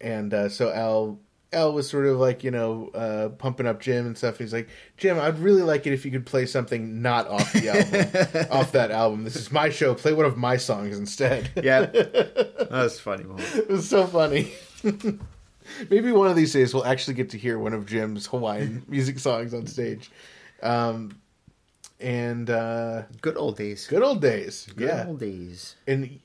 and 0.00 0.32
uh, 0.34 0.48
so 0.48 0.70
Al 0.72 1.18
Al 1.52 1.72
was 1.72 1.88
sort 1.88 2.06
of 2.06 2.18
like 2.18 2.42
you 2.44 2.50
know 2.50 2.88
uh, 2.94 3.28
pumping 3.30 3.66
up 3.66 3.80
Jim 3.80 4.06
and 4.06 4.16
stuff. 4.18 4.38
He's 4.38 4.52
like, 4.52 4.68
Jim, 4.96 5.18
I'd 5.18 5.38
really 5.38 5.62
like 5.62 5.86
it 5.86 5.92
if 5.92 6.04
you 6.04 6.10
could 6.10 6.26
play 6.26 6.44
something 6.46 7.00
not 7.02 7.28
off 7.28 7.52
the 7.52 7.68
album, 7.68 8.46
off 8.50 8.72
that 8.72 8.90
album. 8.90 9.24
This 9.24 9.36
is 9.36 9.52
my 9.52 9.70
show. 9.70 9.94
Play 9.94 10.12
one 10.12 10.26
of 10.26 10.36
my 10.36 10.56
songs 10.56 10.98
instead. 10.98 11.50
yeah, 11.62 11.80
that 11.86 12.68
was 12.70 12.98
funny 12.98 13.24
it 13.38 13.68
was 13.68 13.88
so 13.88 14.06
funny. 14.06 14.52
Maybe 15.90 16.12
one 16.12 16.28
of 16.28 16.36
these 16.36 16.52
days 16.52 16.72
we'll 16.74 16.84
actually 16.84 17.14
get 17.14 17.30
to 17.30 17.38
hear 17.38 17.58
one 17.58 17.72
of 17.72 17.86
Jim's 17.86 18.26
Hawaiian 18.26 18.84
music 18.88 19.18
songs 19.18 19.52
on 19.52 19.66
stage. 19.66 20.10
Um, 20.62 21.18
and 21.98 22.48
uh, 22.50 23.02
Good 23.20 23.36
old 23.36 23.56
days. 23.56 23.86
good 23.86 24.02
old 24.02 24.20
days, 24.20 24.66
Good 24.76 24.88
yeah. 24.88 25.04
old 25.08 25.18
days. 25.20 25.76
and 25.86 26.20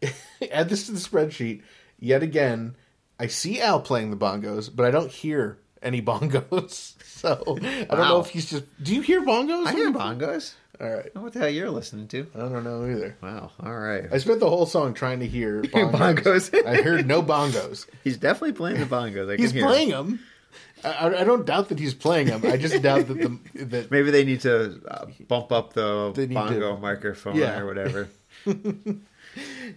add 0.52 0.70
this 0.70 0.86
to 0.88 0.92
the 0.92 1.00
spreadsheet 1.00 1.62
yet 2.00 2.22
again 2.24 2.76
i 3.22 3.28
see 3.28 3.62
al 3.62 3.80
playing 3.80 4.10
the 4.12 4.18
bongos 4.18 4.70
but 4.76 4.86
i 4.86 4.92
don't 4.92 5.12
hear 5.12 5.58
any 5.82 6.02
bongos 6.02 6.94
so 7.06 7.58
i 7.62 7.96
don't 7.96 8.00
know 8.10 8.20
if 8.20 8.30
he's 8.30 8.50
just 8.50 8.66
do 8.84 8.94
you 8.96 9.02
hear 9.02 9.22
bongos 9.24 9.68
I 9.68 9.72
hear 9.74 9.92
bongos. 9.92 10.54
all 10.80 10.88
right 10.90 11.00
I 11.00 11.02
don't 11.04 11.16
know 11.16 11.22
what 11.22 11.34
the 11.34 11.40
hell 11.40 11.50
you're 11.50 11.70
listening 11.70 12.08
to. 12.10 12.28
i 12.36 12.40
don't 12.40 12.64
know 12.64 12.86
either 12.86 13.16
Wow. 13.22 13.52
All 13.64 13.78
right. 13.78 14.06
i 14.12 14.18
spent 14.18 14.40
the 14.40 14.50
whole 14.50 14.66
song 14.66 14.94
trying 14.94 15.20
to 15.20 15.28
hear 15.28 15.62
bongos, 15.64 16.50
Bongos. 16.52 16.66
i 16.66 16.82
heard 16.82 17.08
no 17.08 17.22
bongos 17.22 17.88
He's 18.04 18.18
definitely 18.18 18.54
playing 18.54 18.80
the 18.80 18.86
bongos. 18.86 19.32
I 19.32 19.38
he's 19.38 19.54
playing 19.54 19.90
them 19.90 20.20
I, 20.84 20.90
I- 20.90 21.22
I 21.22 21.24
don't 21.24 21.46
doubt 21.46 21.70
that 21.70 21.80
he's 21.80 21.94
playing 21.94 22.28
them. 22.28 22.42
I 22.44 22.58
just 22.58 22.82
doubt 22.82 23.08
that 23.08 23.14
the 23.14 23.66
that 23.66 23.92
Maybe 23.92 24.10
they 24.12 24.26
need 24.26 24.42
to 24.42 24.82
uh, 24.88 25.06
bump 25.28 25.52
up 25.52 25.74
the 25.74 26.12
bongo 26.34 26.76
to- 26.76 26.82
microphone 26.82 27.36
Yeah. 27.36 27.60
or 27.60 27.68
whatever. 27.68 28.10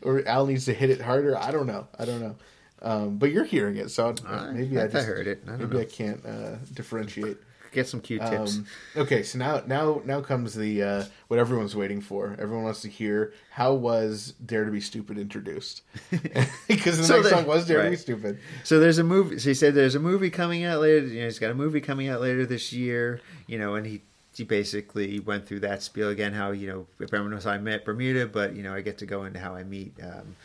or 0.03 0.27
Al 0.27 0.47
needs 0.47 0.65
to 0.65 0.73
hit 0.75 0.91
it 0.91 1.01
harder. 1.01 1.37
I 1.39 1.51
don't 1.51 1.67
know. 1.67 1.87
I 1.99 2.05
don't 2.05 2.21
know. 2.21 2.37
Um, 2.85 3.17
but 3.17 3.31
you're 3.33 3.45
hearing 3.45 3.77
it, 3.77 3.91
so 3.91 4.15
I- 4.29 4.51
maybe 4.53 4.79
I, 4.79 4.85
I 4.85 4.89
just 4.89 5.07
heard 5.07 5.27
it. 5.27 5.43
I 5.49 5.57
maybe 5.57 5.75
know. 5.75 5.81
I 5.81 5.85
can't 5.87 6.25
uh, 6.25 6.57
differentiate. 6.75 7.39
Get 7.73 7.89
some 7.89 8.01
Q-tips. 8.01 8.59
Um, 8.59 8.67
okay, 8.97 9.25
so 9.25 9.37
now 9.37 9.61
now 9.67 10.01
now 10.05 10.21
comes 10.21 10.55
the 10.55 10.81
uh, 10.81 11.05
what 11.27 11.41
everyone's 11.41 11.75
waiting 11.75 12.01
for. 12.01 12.37
Everyone 12.39 12.63
wants 12.63 12.83
to 12.83 12.89
hear 12.89 13.33
how 13.51 13.75
was 13.75 14.35
Dare 14.47 14.65
to 14.65 14.71
Be 14.71 14.81
Stupid 14.81 15.19
introduced 15.19 15.83
because 16.69 16.99
the 16.99 17.05
So 17.05 17.15
next 17.17 17.25
the- 17.25 17.31
song 17.31 17.47
was 17.47 17.67
Dare 17.67 17.83
to 17.83 17.91
Be. 17.91 17.97
Stupid. 17.97 18.39
so 18.63 18.79
there's 18.79 18.99
a 18.99 19.03
movie. 19.05 19.41
So 19.41 19.49
he 19.51 19.55
said 19.55 19.75
there's 19.75 19.97
a 19.97 20.01
movie 20.01 20.31
coming 20.31 20.63
out 20.63 20.83
later. 20.83 21.05
You 21.07 21.21
know, 21.21 21.25
he's 21.25 21.41
got 21.41 21.51
a 21.51 21.55
movie 21.55 21.81
coming 21.81 22.09
out 22.09 22.21
later 22.21 22.47
this 22.47 22.73
year. 22.73 23.21
You 23.49 23.59
know, 23.59 23.75
and 23.75 23.85
he 23.87 24.03
he 24.37 24.45
basically 24.45 25.19
went 25.19 25.47
through 25.47 25.61
that 25.61 25.83
spiel 25.83 26.11
again. 26.11 26.33
How 26.33 26.53
you 26.53 26.69
know 26.69 26.87
if 27.01 27.13
everyone 27.13 27.31
knows 27.33 27.43
how 27.43 27.51
I 27.53 27.59
met 27.59 27.85
Bermuda, 27.85 28.29
but 28.29 28.55
you 28.55 28.63
know 28.63 28.73
I 28.73 28.83
get 28.83 28.99
to 28.99 29.07
go 29.07 29.25
into 29.25 29.41
how 29.41 29.57
I 29.57 29.65
meet. 29.65 29.95
Um, 30.01 30.37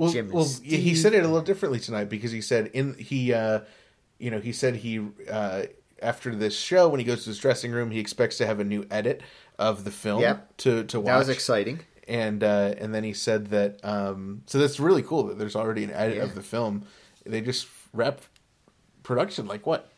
Well, 0.00 0.12
Jim 0.12 0.30
well, 0.30 0.48
he 0.62 0.94
said 0.94 1.12
it 1.14 1.18
a 1.24 1.28
little 1.28 1.42
differently 1.42 1.78
tonight 1.80 2.08
because 2.08 2.32
he 2.32 2.40
said 2.40 2.66
in 2.72 2.94
he 2.94 3.32
uh, 3.32 3.60
you 4.18 4.30
know 4.30 4.40
he 4.40 4.52
said 4.52 4.76
he 4.76 5.06
uh, 5.30 5.62
after 6.02 6.34
this 6.34 6.56
show 6.58 6.88
when 6.88 6.98
he 7.00 7.04
goes 7.04 7.24
to 7.24 7.30
his 7.30 7.38
dressing 7.38 7.72
room 7.72 7.90
he 7.90 8.00
expects 8.00 8.38
to 8.38 8.46
have 8.46 8.58
a 8.60 8.64
new 8.64 8.86
edit 8.90 9.20
of 9.58 9.84
the 9.84 9.90
film 9.90 10.20
Yep. 10.22 10.56
to 10.58 10.84
to 10.84 10.98
watch. 11.00 11.06
that 11.06 11.18
was 11.18 11.28
exciting. 11.28 11.80
and 12.08 12.42
uh, 12.42 12.74
and 12.78 12.94
then 12.94 13.04
he 13.04 13.12
said 13.12 13.48
that 13.48 13.78
um, 13.84 14.42
so 14.46 14.58
that's 14.58 14.80
really 14.80 15.02
cool 15.02 15.24
that 15.24 15.38
there's 15.38 15.54
already 15.56 15.84
an 15.84 15.90
edit 15.92 16.16
Yeah. 16.16 16.22
of 16.24 16.34
the 16.34 16.42
film. 16.42 16.84
They 17.26 17.40
just 17.42 17.68
wrapped 17.92 18.26
production 19.02 19.46
like 19.46 19.66
what 19.66 19.90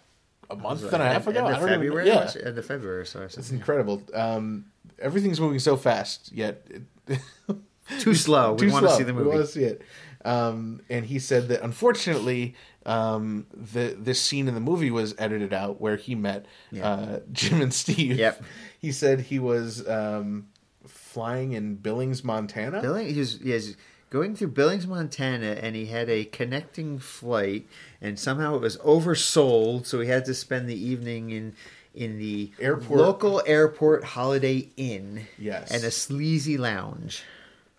a 0.51 0.57
month 0.57 0.83
and 0.93 1.03
a 1.03 1.07
half 1.07 1.27
end 1.29 1.37
ago. 1.37 1.47
of 1.47 1.55
I 1.55 1.57
even- 1.59 1.69
February. 1.69 2.07
yeah? 2.09 2.31
End 2.45 2.59
of 2.59 2.67
February. 2.67 3.07
So 3.07 3.23
it's 3.23 3.51
incredible. 3.53 4.03
Um, 4.13 4.67
everything's 4.99 5.41
moving 5.41 5.61
so 5.61 5.77
fast, 5.77 6.31
yet 6.33 6.67
it, 7.09 7.21
too 8.01 8.15
slow. 8.15 8.55
We 8.55 8.67
too 8.67 8.73
want 8.73 8.87
to 8.89 8.93
see 8.95 9.03
the 9.03 9.13
movie. 9.13 9.25
We 9.31 9.37
want 9.37 9.47
to 9.47 9.53
see 9.53 9.65
it. 9.65 9.83
Um, 10.25 10.81
and 10.89 11.05
he 11.05 11.19
said 11.19 11.49
that 11.49 11.63
unfortunately, 11.63 12.55
um, 12.87 13.47
the 13.53 13.97
this 13.99 14.21
scene 14.21 14.47
in 14.49 14.55
the 14.55 14.61
movie 14.61 14.91
was 14.91 15.15
edited 15.19 15.53
out 15.53 15.81
where 15.81 15.97
he 15.97 16.15
met 16.15 16.47
Yeah. 16.71 16.89
uh, 16.89 17.21
Jim 17.33 17.61
and 17.61 17.75
Steve. 17.75 18.19
Yep. 18.19 18.43
He 18.81 18.93
said 18.93 19.21
he 19.21 19.39
was 19.39 19.87
um, 19.89 20.47
flying 20.87 21.53
in 21.53 21.75
Billings, 21.77 22.23
Montana. 22.25 22.81
Billing, 22.81 23.09
he 23.13 23.19
was, 23.19 23.41
he 23.41 23.51
was 23.53 23.77
going 24.11 24.37
through 24.37 24.49
Billings, 24.49 24.87
Montana, 24.87 25.59
and 25.61 25.75
he 25.75 25.87
had 25.87 26.09
a 26.09 26.25
connecting 26.25 26.99
flight, 26.99 27.67
and 28.01 28.19
somehow 28.19 28.55
it 28.57 28.61
was 28.61 28.77
oversold, 28.79 29.87
so 29.87 30.01
he 30.01 30.09
had 30.09 30.25
to 30.27 30.35
spend 30.35 30.69
the 30.69 30.79
evening 30.81 31.31
in 31.31 31.55
in 31.95 32.19
the 32.19 32.51
Airport. 32.59 32.99
local 33.01 33.43
airport 33.45 34.03
Holiday 34.05 34.69
Inn, 34.77 35.27
Yes. 35.39 35.71
and 35.71 35.85
a 35.85 35.91
sleazy 35.91 36.57
lounge. 36.57 37.23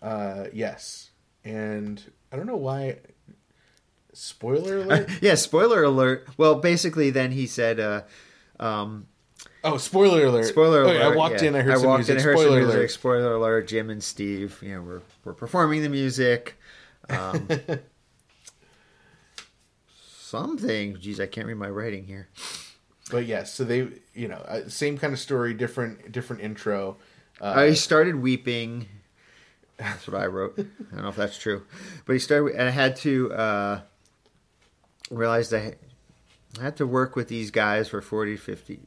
Uh, 0.04 0.48
yes, 0.52 1.10
and 1.44 2.02
I 2.30 2.36
don't 2.36 2.46
know 2.46 2.56
why. 2.56 2.98
Spoiler 4.12 4.78
alert! 4.82 5.08
yeah, 5.22 5.34
spoiler 5.34 5.82
alert. 5.82 6.28
Well, 6.36 6.56
basically, 6.56 7.10
then 7.10 7.32
he 7.32 7.46
said, 7.46 7.80
uh, 7.80 8.02
um, 8.60 9.06
oh, 9.64 9.78
spoiler 9.78 10.26
alert! 10.26 10.44
spoiler 10.44 10.80
Oh, 10.82 10.84
alert. 10.84 10.98
yeah, 10.98 11.08
I 11.08 11.16
walked 11.16 11.42
yeah. 11.42 11.48
in, 11.48 11.54
I 11.56 11.62
heard 11.62 11.78
some 11.78 11.86
walked 11.86 11.98
music. 12.00 12.16
in, 12.16 12.20
I 12.20 12.22
heard 12.24 12.36
spoiler 12.36 12.48
some 12.50 12.58
music. 12.60 12.76
alert! 12.78 12.90
Spoiler 12.90 13.34
alert. 13.34 13.68
Jim 13.68 13.88
and 13.90 14.02
Steve, 14.04 14.58
you 14.62 14.74
know, 14.74 14.82
we're 14.82 15.02
we're 15.24 15.32
performing 15.32 15.82
the 15.82 15.88
music. 15.88 16.56
Um, 17.08 17.48
something. 19.96 20.98
Geez, 21.00 21.20
I 21.20 21.26
can't 21.26 21.46
read 21.46 21.56
my 21.56 21.68
writing 21.68 22.06
here. 22.06 22.28
But 23.10 23.26
yes, 23.26 23.52
so 23.52 23.64
they, 23.64 23.88
you 24.14 24.28
know, 24.28 24.36
uh, 24.48 24.68
same 24.68 24.96
kind 24.98 25.12
of 25.12 25.18
story, 25.18 25.52
different, 25.54 26.10
different 26.10 26.42
intro. 26.42 26.96
Uh, 27.40 27.52
I 27.56 27.72
started 27.74 28.16
weeping. 28.16 28.88
That's 29.76 30.06
what 30.06 30.20
I 30.20 30.26
wrote. 30.26 30.54
I 30.58 30.94
don't 30.94 31.02
know 31.02 31.08
if 31.08 31.16
that's 31.16 31.38
true, 31.38 31.64
but 32.06 32.12
he 32.12 32.18
started, 32.18 32.54
and 32.54 32.68
I 32.68 32.70
had 32.70 32.96
to 32.96 33.32
uh, 33.32 33.80
realize 35.10 35.50
that 35.50 35.76
I 36.60 36.62
had 36.62 36.76
to 36.76 36.86
work 36.86 37.16
with 37.16 37.28
these 37.28 37.50
guys 37.50 37.88
for 37.88 38.00
40, 38.00 38.36
50, 38.36 38.80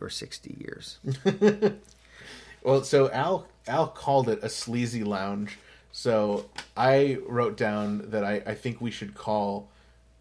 or 0.00 0.10
60 0.10 0.56
years. 0.58 0.98
Well, 2.66 2.82
so 2.82 3.08
Al 3.12 3.46
Al 3.68 3.86
called 3.86 4.28
it 4.28 4.40
a 4.42 4.48
sleazy 4.48 5.04
lounge. 5.04 5.56
So 5.92 6.46
I 6.76 7.18
wrote 7.28 7.56
down 7.56 8.10
that 8.10 8.24
I, 8.24 8.42
I 8.44 8.54
think 8.54 8.80
we 8.80 8.90
should 8.90 9.14
call 9.14 9.68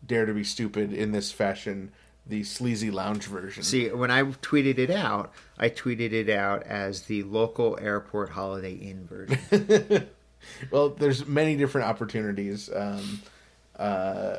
Dare 0.06 0.28
to 0.28 0.34
Be 0.34 0.44
Stupid 0.44 0.94
in 0.94 1.12
this 1.12 1.32
fashion 1.32 1.92
the 2.28 2.44
sleazy 2.44 2.90
lounge 2.92 3.26
version. 3.26 3.62
See, 3.64 3.90
when 3.90 4.10
I 4.12 4.24
tweeted 4.24 4.78
it 4.80 4.90
out, 4.90 5.32
I 5.60 5.70
tweeted 5.70 6.12
it 6.12 6.30
out 6.30 6.64
as 6.64 7.04
the 7.04 7.24
local 7.24 7.78
airport 7.82 8.30
Holiday 8.30 8.74
Inn 8.74 9.08
version. 9.08 10.08
Well, 10.70 10.90
there's 10.90 11.26
many 11.26 11.56
different 11.56 11.88
opportunities. 11.88 12.70
Um, 12.72 13.22
uh, 13.80 14.38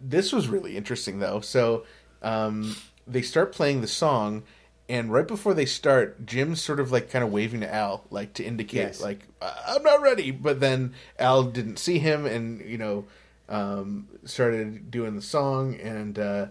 this 0.00 0.32
was 0.32 0.48
really 0.48 0.76
interesting 0.76 1.20
though. 1.20 1.40
So 1.40 1.84
um, 2.22 2.74
they 3.06 3.22
start 3.22 3.52
playing 3.52 3.82
the 3.82 3.86
song, 3.86 4.42
and 4.88 5.12
right 5.12 5.28
before 5.28 5.54
they 5.54 5.64
start, 5.66 6.26
Jim's 6.26 6.60
sort 6.60 6.80
of 6.80 6.90
like 6.90 7.08
kind 7.08 7.24
of 7.24 7.30
waving 7.30 7.60
to 7.60 7.72
Al, 7.72 8.04
like 8.10 8.34
to 8.34 8.44
indicate, 8.44 8.78
Yes. 8.78 9.00
like 9.00 9.20
"I- 9.40 9.74
I'm 9.76 9.82
not 9.84 10.02
ready. 10.02 10.32
But 10.32 10.58
then 10.58 10.94
Al 11.20 11.44
didn't 11.44 11.78
see 11.78 12.00
him, 12.00 12.26
and 12.26 12.60
you 12.60 12.76
know, 12.76 13.04
um, 13.48 14.08
started 14.24 14.90
doing 14.90 15.16
the 15.16 15.22
song, 15.22 15.74
and 15.76 16.18
uh, 16.18 16.46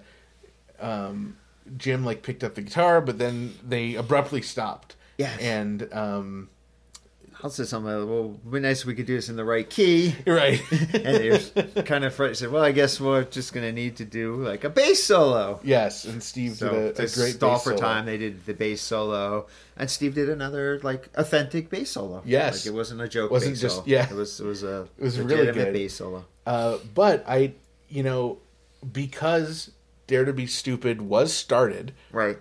um, 0.79 1.37
Jim 1.77 2.03
like 2.05 2.23
picked 2.23 2.43
up 2.43 2.55
the 2.55 2.61
guitar, 2.61 3.01
but 3.01 3.17
then 3.17 3.53
they 3.63 3.95
abruptly 3.95 4.41
stopped. 4.41 4.95
Yes. 5.17 5.39
and 5.39 5.87
um, 5.93 6.49
I'll 7.43 7.49
say 7.49 7.65
something. 7.65 7.91
like, 7.93 8.07
Well, 8.07 8.37
it'd 8.39 8.51
be 8.51 8.59
nice 8.61 8.81
if 8.81 8.87
we 8.87 8.95
could 8.95 9.05
do 9.05 9.15
this 9.15 9.27
in 9.27 9.35
the 9.35 9.43
right 9.43 9.69
key. 9.69 10.15
right. 10.25 10.61
and 10.71 11.17
they 11.17 11.29
were 11.29 11.83
kind 11.83 12.05
of 12.05 12.15
fr- 12.15 12.33
said, 12.33 12.49
"Well, 12.51 12.63
I 12.63 12.71
guess 12.71 13.01
we're 13.01 13.25
just 13.25 13.51
going 13.53 13.65
to 13.65 13.73
need 13.73 13.97
to 13.97 14.05
do 14.05 14.37
like 14.37 14.63
a 14.63 14.69
bass 14.69 15.03
solo." 15.03 15.59
Yes, 15.61 16.05
and 16.05 16.23
Steve 16.23 16.55
So 16.55 16.69
did 16.69 16.99
a, 16.99 17.03
a 17.03 17.07
great 17.09 17.35
stall 17.35 17.59
for 17.59 17.71
solo. 17.71 17.81
time, 17.81 18.05
they 18.05 18.17
did 18.17 18.45
the 18.45 18.53
bass 18.53 18.81
solo, 18.81 19.47
and 19.75 19.89
Steve 19.91 20.15
did 20.15 20.29
another 20.29 20.79
like 20.83 21.09
authentic 21.15 21.69
bass 21.69 21.91
solo. 21.91 22.21
Yes. 22.25 22.65
like 22.65 22.73
it 22.73 22.75
wasn't 22.77 23.01
a 23.01 23.09
joke. 23.09 23.29
Wasn't 23.29 23.51
bass 23.53 23.61
just- 23.61 23.75
solo. 23.75 23.87
yeah. 23.87 24.09
it 24.09 24.15
was. 24.15 24.39
It 24.39 24.45
was 24.45 24.63
a 24.63 24.87
It 24.97 25.03
was 25.03 25.19
really 25.19 25.51
good. 25.51 25.73
bass 25.73 25.95
solo. 25.95 26.23
Uh, 26.45 26.77
but 26.95 27.25
I, 27.27 27.53
you 27.89 28.03
know, 28.03 28.37
because 28.91 29.71
Dare 30.07 30.25
to 30.25 30.33
Be 30.33 30.47
Stupid 30.47 31.01
was 31.01 31.33
started 31.33 31.93
Right. 32.11 32.37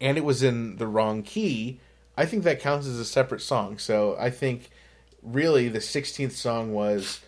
and 0.00 0.16
it 0.16 0.24
was 0.24 0.42
in 0.42 0.76
the 0.76 0.86
wrong 0.86 1.22
key, 1.22 1.80
I 2.18 2.26
think 2.26 2.42
that 2.42 2.58
counts 2.58 2.88
as 2.88 2.98
a 2.98 3.04
separate 3.04 3.40
song. 3.40 3.78
So 3.78 4.16
I 4.18 4.30
think 4.30 4.70
really 5.22 5.68
the 5.68 5.78
16th 5.78 6.32
song 6.32 6.74
was, 6.74 7.20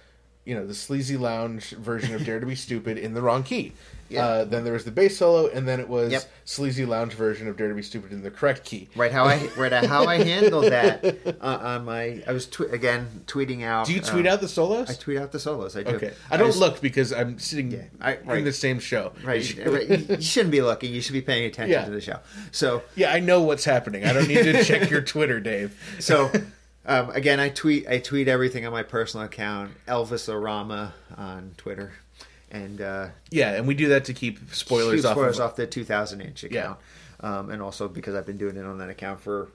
you 0.45 0.53
know, 0.53 0.67
the 0.67 0.75
sleazy 0.75 1.17
lounge 1.17 1.71
version 1.71 2.13
of 2.13 2.25
Dare 2.25 2.41
to 2.41 2.47
Be 2.47 2.57
Stupid 2.57 2.99
in 2.99 3.15
the 3.15 3.23
wrong 3.23 3.45
key. 3.45 3.73
Yeah. 4.11 4.25
Uh, 4.27 4.45
then 4.45 4.65
there 4.65 4.73
was 4.73 4.85
the 4.85 4.91
bass 4.91 5.17
solo, 5.17 5.47
and 5.49 5.67
then 5.69 5.79
it 5.81 5.89
was 5.89 6.11
Yep. 6.13 6.25
sleazy 6.45 6.85
lounge 6.85 7.13
version 7.15 7.47
of 7.49 7.57
Dare 7.57 7.69
to 7.69 7.75
Be 7.75 7.83
Stupid 7.83 8.13
in 8.13 8.23
the 8.23 8.31
correct 8.31 8.65
key. 8.65 8.89
Right. 8.97 9.13
How 9.13 9.25
I 9.25 9.49
right 9.57 9.73
how 9.73 10.05
I 10.05 10.17
handled 10.23 10.65
that 10.65 11.05
uh, 11.41 11.59
on 11.63 11.85
my. 11.85 12.23
I 12.27 12.33
was 12.33 12.47
tw- 12.47 12.73
again 12.73 13.23
tweeting 13.27 13.63
out. 13.65 13.87
Do 13.87 13.95
you 13.95 14.01
tweet 14.01 14.27
uh, 14.27 14.33
out 14.33 14.41
the 14.41 14.49
solos? 14.49 14.91
I 14.91 14.95
tweet 14.95 15.19
out 15.19 15.33
the 15.33 15.39
solos. 15.39 15.77
I 15.77 15.85
do. 15.85 15.93
okay, 15.97 16.13
I 16.31 16.37
don't 16.37 16.49
was- 16.49 16.59
look 16.59 16.81
because 16.81 17.13
I'm 17.13 17.39
sitting 17.39 17.71
Yeah, 17.71 17.85
I- 18.01 18.19
in 18.37 18.45
the 18.45 18.53
same 18.53 18.81
show. 18.81 19.13
Right, 19.25 19.57
right, 19.65 19.89
you 20.11 20.21
shouldn't 20.21 20.51
be 20.53 20.61
looking. 20.61 20.93
You 20.93 21.01
should 21.01 21.13
be 21.13 21.23
paying 21.23 21.45
attention 21.45 21.71
Yeah. 21.73 21.85
to 21.85 21.91
the 21.91 22.01
show. 22.01 22.19
So, 22.51 22.83
Yeah, 22.97 23.13
I 23.13 23.21
know 23.21 23.41
what's 23.43 23.65
happening. 23.65 24.05
I 24.05 24.13
don't 24.13 24.27
need 24.29 24.43
to 24.43 24.65
check 24.65 24.91
your 24.91 25.03
Twitter, 25.03 25.39
Dave. 25.41 25.79
so 26.01 26.31
um, 26.87 27.11
again, 27.11 27.39
I 27.39 27.49
tweet. 27.51 27.87
I 27.89 27.99
tweet 27.99 28.27
everything 28.29 28.67
on 28.67 28.73
my 28.73 28.83
personal 28.83 29.27
account, 29.27 29.73
Elvis 29.87 30.29
Orama 30.29 30.93
on 31.17 31.53
Twitter, 31.57 31.93
and 32.51 32.81
uh, 32.81 33.09
Yeah, 33.31 33.53
and 33.53 33.67
we 33.67 33.75
do 33.75 33.89
that 33.91 34.05
to 34.07 34.15
keep 34.15 34.39
spoilers 34.55 35.01
shoot 35.01 35.07
off. 35.09 35.13
spoilers 35.15 35.39
of, 35.39 35.47
off 35.51 35.57
the 35.57 35.67
2000 35.67 36.21
inch 36.21 36.45
account, 36.45 36.79
um, 37.21 37.51
and 37.51 37.61
also 37.63 37.89
because 37.89 38.15
I've 38.15 38.27
been 38.27 38.39
doing 38.39 38.57
it 38.57 38.65
on 38.65 38.79
that 38.79 38.91
account 38.91 39.21
for 39.21 39.49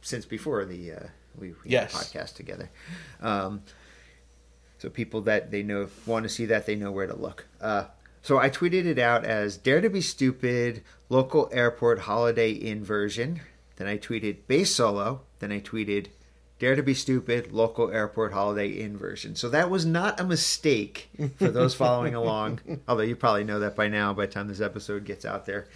since 0.00 0.24
before 0.26 0.64
the 0.64 0.92
uh, 0.92 1.06
we, 1.38 1.48
we 1.48 1.54
Yes. 1.66 1.92
podcast 1.94 2.34
together. 2.36 2.70
Um, 3.20 3.62
so 4.78 4.88
people 4.88 5.22
that 5.22 5.50
they 5.50 5.62
know 5.62 5.88
want 6.06 6.22
to 6.24 6.28
see 6.28 6.46
that 6.46 6.66
they 6.66 6.76
know 6.76 6.92
where 6.92 7.06
to 7.06 7.16
look. 7.16 7.46
Uh, 7.60 7.84
so 8.22 8.38
I 8.38 8.48
tweeted 8.50 8.84
it 8.86 8.98
out 8.98 9.24
as 9.24 9.56
"Dare 9.56 9.80
to 9.80 9.90
be 9.90 10.00
stupid" 10.00 10.82
local 11.08 11.48
airport 11.52 12.00
Holiday 12.00 12.52
Inn 12.52 12.84
version. 12.84 13.40
Then 13.76 13.86
I 13.88 13.98
tweeted 13.98 14.38
bass 14.46 14.74
solo. 14.74 15.22
Then 15.40 15.50
I 15.52 15.60
tweeted 15.60 16.06
"Dare 16.58 16.74
to 16.76 16.82
be 16.82 16.94
stupid" 16.94 17.52
local 17.52 17.90
airport 17.90 18.32
Holiday 18.32 18.68
Inn 18.68 18.96
version. 18.96 19.34
So 19.36 19.48
that 19.50 19.70
was 19.70 19.84
not 19.86 20.18
a 20.20 20.24
mistake 20.24 21.08
for 21.36 21.48
those 21.48 21.74
following 21.74 22.14
along. 22.22 22.60
Although 22.88 23.02
you 23.02 23.16
probably 23.16 23.44
know 23.44 23.60
that 23.60 23.76
by 23.76 23.88
now 23.88 24.12
by 24.12 24.26
the 24.26 24.32
time 24.32 24.48
this 24.48 24.60
episode 24.60 25.04
gets 25.04 25.24
out 25.24 25.46
there. 25.46 25.66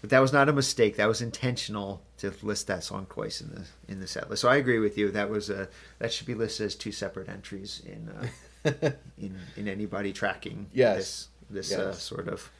But 0.00 0.10
that 0.10 0.20
was 0.20 0.32
not 0.32 0.48
a 0.48 0.52
mistake. 0.52 0.96
That 0.96 1.08
was 1.08 1.22
intentional 1.22 2.02
to 2.18 2.32
list 2.42 2.66
that 2.66 2.82
song 2.84 3.06
twice 3.10 3.40
in 3.40 3.50
the 3.50 3.64
in 3.92 4.00
the 4.00 4.06
set 4.06 4.28
list. 4.30 4.42
So 4.42 4.48
I 4.48 4.56
agree 4.56 4.78
with 4.78 4.96
you. 4.98 5.10
That 5.10 5.30
was 5.30 5.50
a 5.50 5.68
that 5.98 6.12
should 6.12 6.26
be 6.26 6.34
listed 6.34 6.66
as 6.66 6.74
two 6.74 6.92
separate 6.92 7.28
entries 7.28 7.82
in 7.86 8.08
uh, 8.08 8.90
in 9.18 9.36
in 9.56 9.68
anybody 9.68 10.12
tracking 10.12 10.66
Yes. 10.72 11.28
this 11.50 11.68
this 11.70 11.72
uh, 11.78 11.92
sort 11.92 12.28
of 12.28 12.50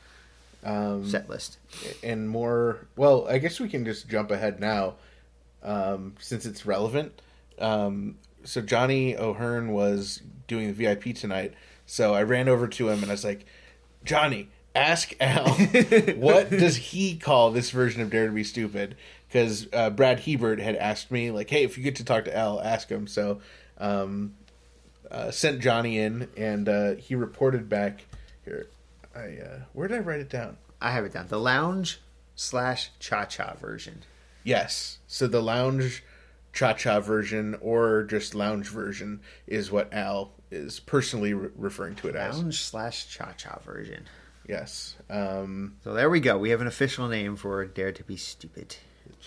um, 0.65 1.09
set 1.09 1.29
list. 1.29 1.59
and 2.03 2.29
more. 2.29 2.87
Well, 2.97 3.27
I 3.29 3.39
guess 3.39 3.61
we 3.61 3.69
can 3.69 3.85
just 3.85 4.09
jump 4.09 4.31
ahead 4.31 4.59
now, 4.61 4.95
um, 5.63 6.15
since 6.19 6.45
it's 6.47 6.67
relevant. 6.67 7.21
Um, 7.59 8.17
so 8.45 8.61
Johnny 8.61 9.17
O'Hearn 9.17 9.73
was 9.73 10.23
doing 10.47 10.69
the 10.69 10.73
VIP 10.73 11.15
tonight, 11.15 11.55
so 11.85 12.15
I 12.15 12.23
ran 12.23 12.49
over 12.49 12.69
to 12.69 12.89
him 12.89 13.03
and 13.03 13.11
I 13.11 13.15
was 13.15 13.25
like, 13.25 13.47
"Johnny, 14.05 14.49
ask 14.75 15.13
Al 15.21 15.51
what 16.17 16.51
does 16.51 16.77
he 16.77 17.17
call 17.17 17.51
this 17.51 17.71
version 17.71 18.03
of 18.03 18.11
Dare 18.11 18.27
to 18.27 18.33
Be 18.33 18.45
Stupid?" 18.45 18.97
Because 19.29 19.67
uh, 19.73 19.91
Brad 19.91 20.21
Hebert 20.21 20.61
had 20.61 20.77
asked 20.77 21.11
me, 21.11 21.31
like, 21.31 21.51
"Hey, 21.51 21.65
if 21.65 21.77
you 21.77 21.85
get 21.85 21.97
to 21.97 22.05
talk 22.05 22.25
to 22.25 22.37
Al, 22.37 22.61
ask 22.61 22.89
him." 22.89 23.07
So. 23.07 23.41
Um, 23.79 24.35
uh, 25.11 25.31
sent 25.31 25.61
Johnny 25.61 25.99
in, 25.99 26.29
and 26.37 26.69
uh, 26.69 26.95
he 26.95 27.15
reported 27.15 27.69
back. 27.69 28.05
Here, 28.45 28.67
I 29.15 29.39
uh, 29.39 29.59
where 29.73 29.89
did 29.89 29.99
I 29.99 30.01
write 30.01 30.21
it 30.21 30.29
down? 30.29 30.57
I 30.81 30.91
have 30.91 31.05
it 31.05 31.13
down. 31.13 31.29
The 31.29 31.39
lounge 31.39 32.01
slash 32.35 32.91
cha 32.99 33.25
cha 33.25 33.55
version. 33.55 34.03
Yes. 34.45 34.99
So 35.07 35.27
the 35.27 35.43
lounge 35.43 36.05
cha 36.57 36.73
cha 36.73 36.99
version 37.01 37.55
or 37.61 38.03
just 38.05 38.35
lounge 38.35 38.69
version 38.69 39.21
is 39.47 39.71
what 39.71 39.93
Al 39.93 40.33
is 40.51 40.81
personally 40.81 41.35
re- 41.35 41.51
referring 41.55 41.95
to 41.97 42.09
it 42.09 42.17
as. 42.17 42.39
Lounge 42.39 42.61
slash 42.63 43.09
cha 43.09 43.33
cha 43.37 43.59
version. 43.65 44.05
Yes. 44.49 44.97
Um, 45.11 45.77
So 45.85 45.93
there 45.93 46.09
we 46.09 46.19
go. 46.21 46.39
We 46.39 46.51
have 46.51 46.61
an 46.63 46.67
official 46.67 47.09
name 47.09 47.37
for 47.37 47.65
Dare 47.67 47.93
to 47.93 48.03
be 48.05 48.17
Stupid. 48.17 48.77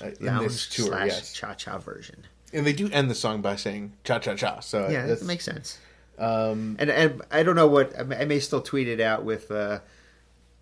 Uh, 0.02 0.08
in 0.20 0.26
Lounge 0.26 0.44
this 0.52 0.68
tour, 0.68 0.88
slash 0.88 1.08
yes. 1.08 1.34
cha 1.34 1.54
cha 1.54 1.78
version. 1.78 2.26
and 2.52 2.66
they 2.66 2.74
do 2.74 2.90
end 2.92 3.10
the 3.12 3.16
song 3.16 3.42
by 3.42 3.56
saying 3.56 3.94
cha 4.04 4.18
cha 4.20 4.34
cha. 4.36 4.60
So 4.62 4.90
Yeah, 4.90 5.06
that 5.06 5.22
makes 5.24 5.46
sense. 5.46 5.78
um, 6.18 6.78
And 6.80 6.90
and 6.90 7.22
I 7.32 7.44
don't 7.44 7.56
know 7.56 7.68
what 7.68 7.98
I 8.00 8.04
may, 8.04 8.18
I 8.18 8.26
may 8.26 8.40
still 8.40 8.62
tweet 8.62 8.88
it 8.88 9.00
out 9.00 9.24
with. 9.24 9.52
Uh, 9.52 9.80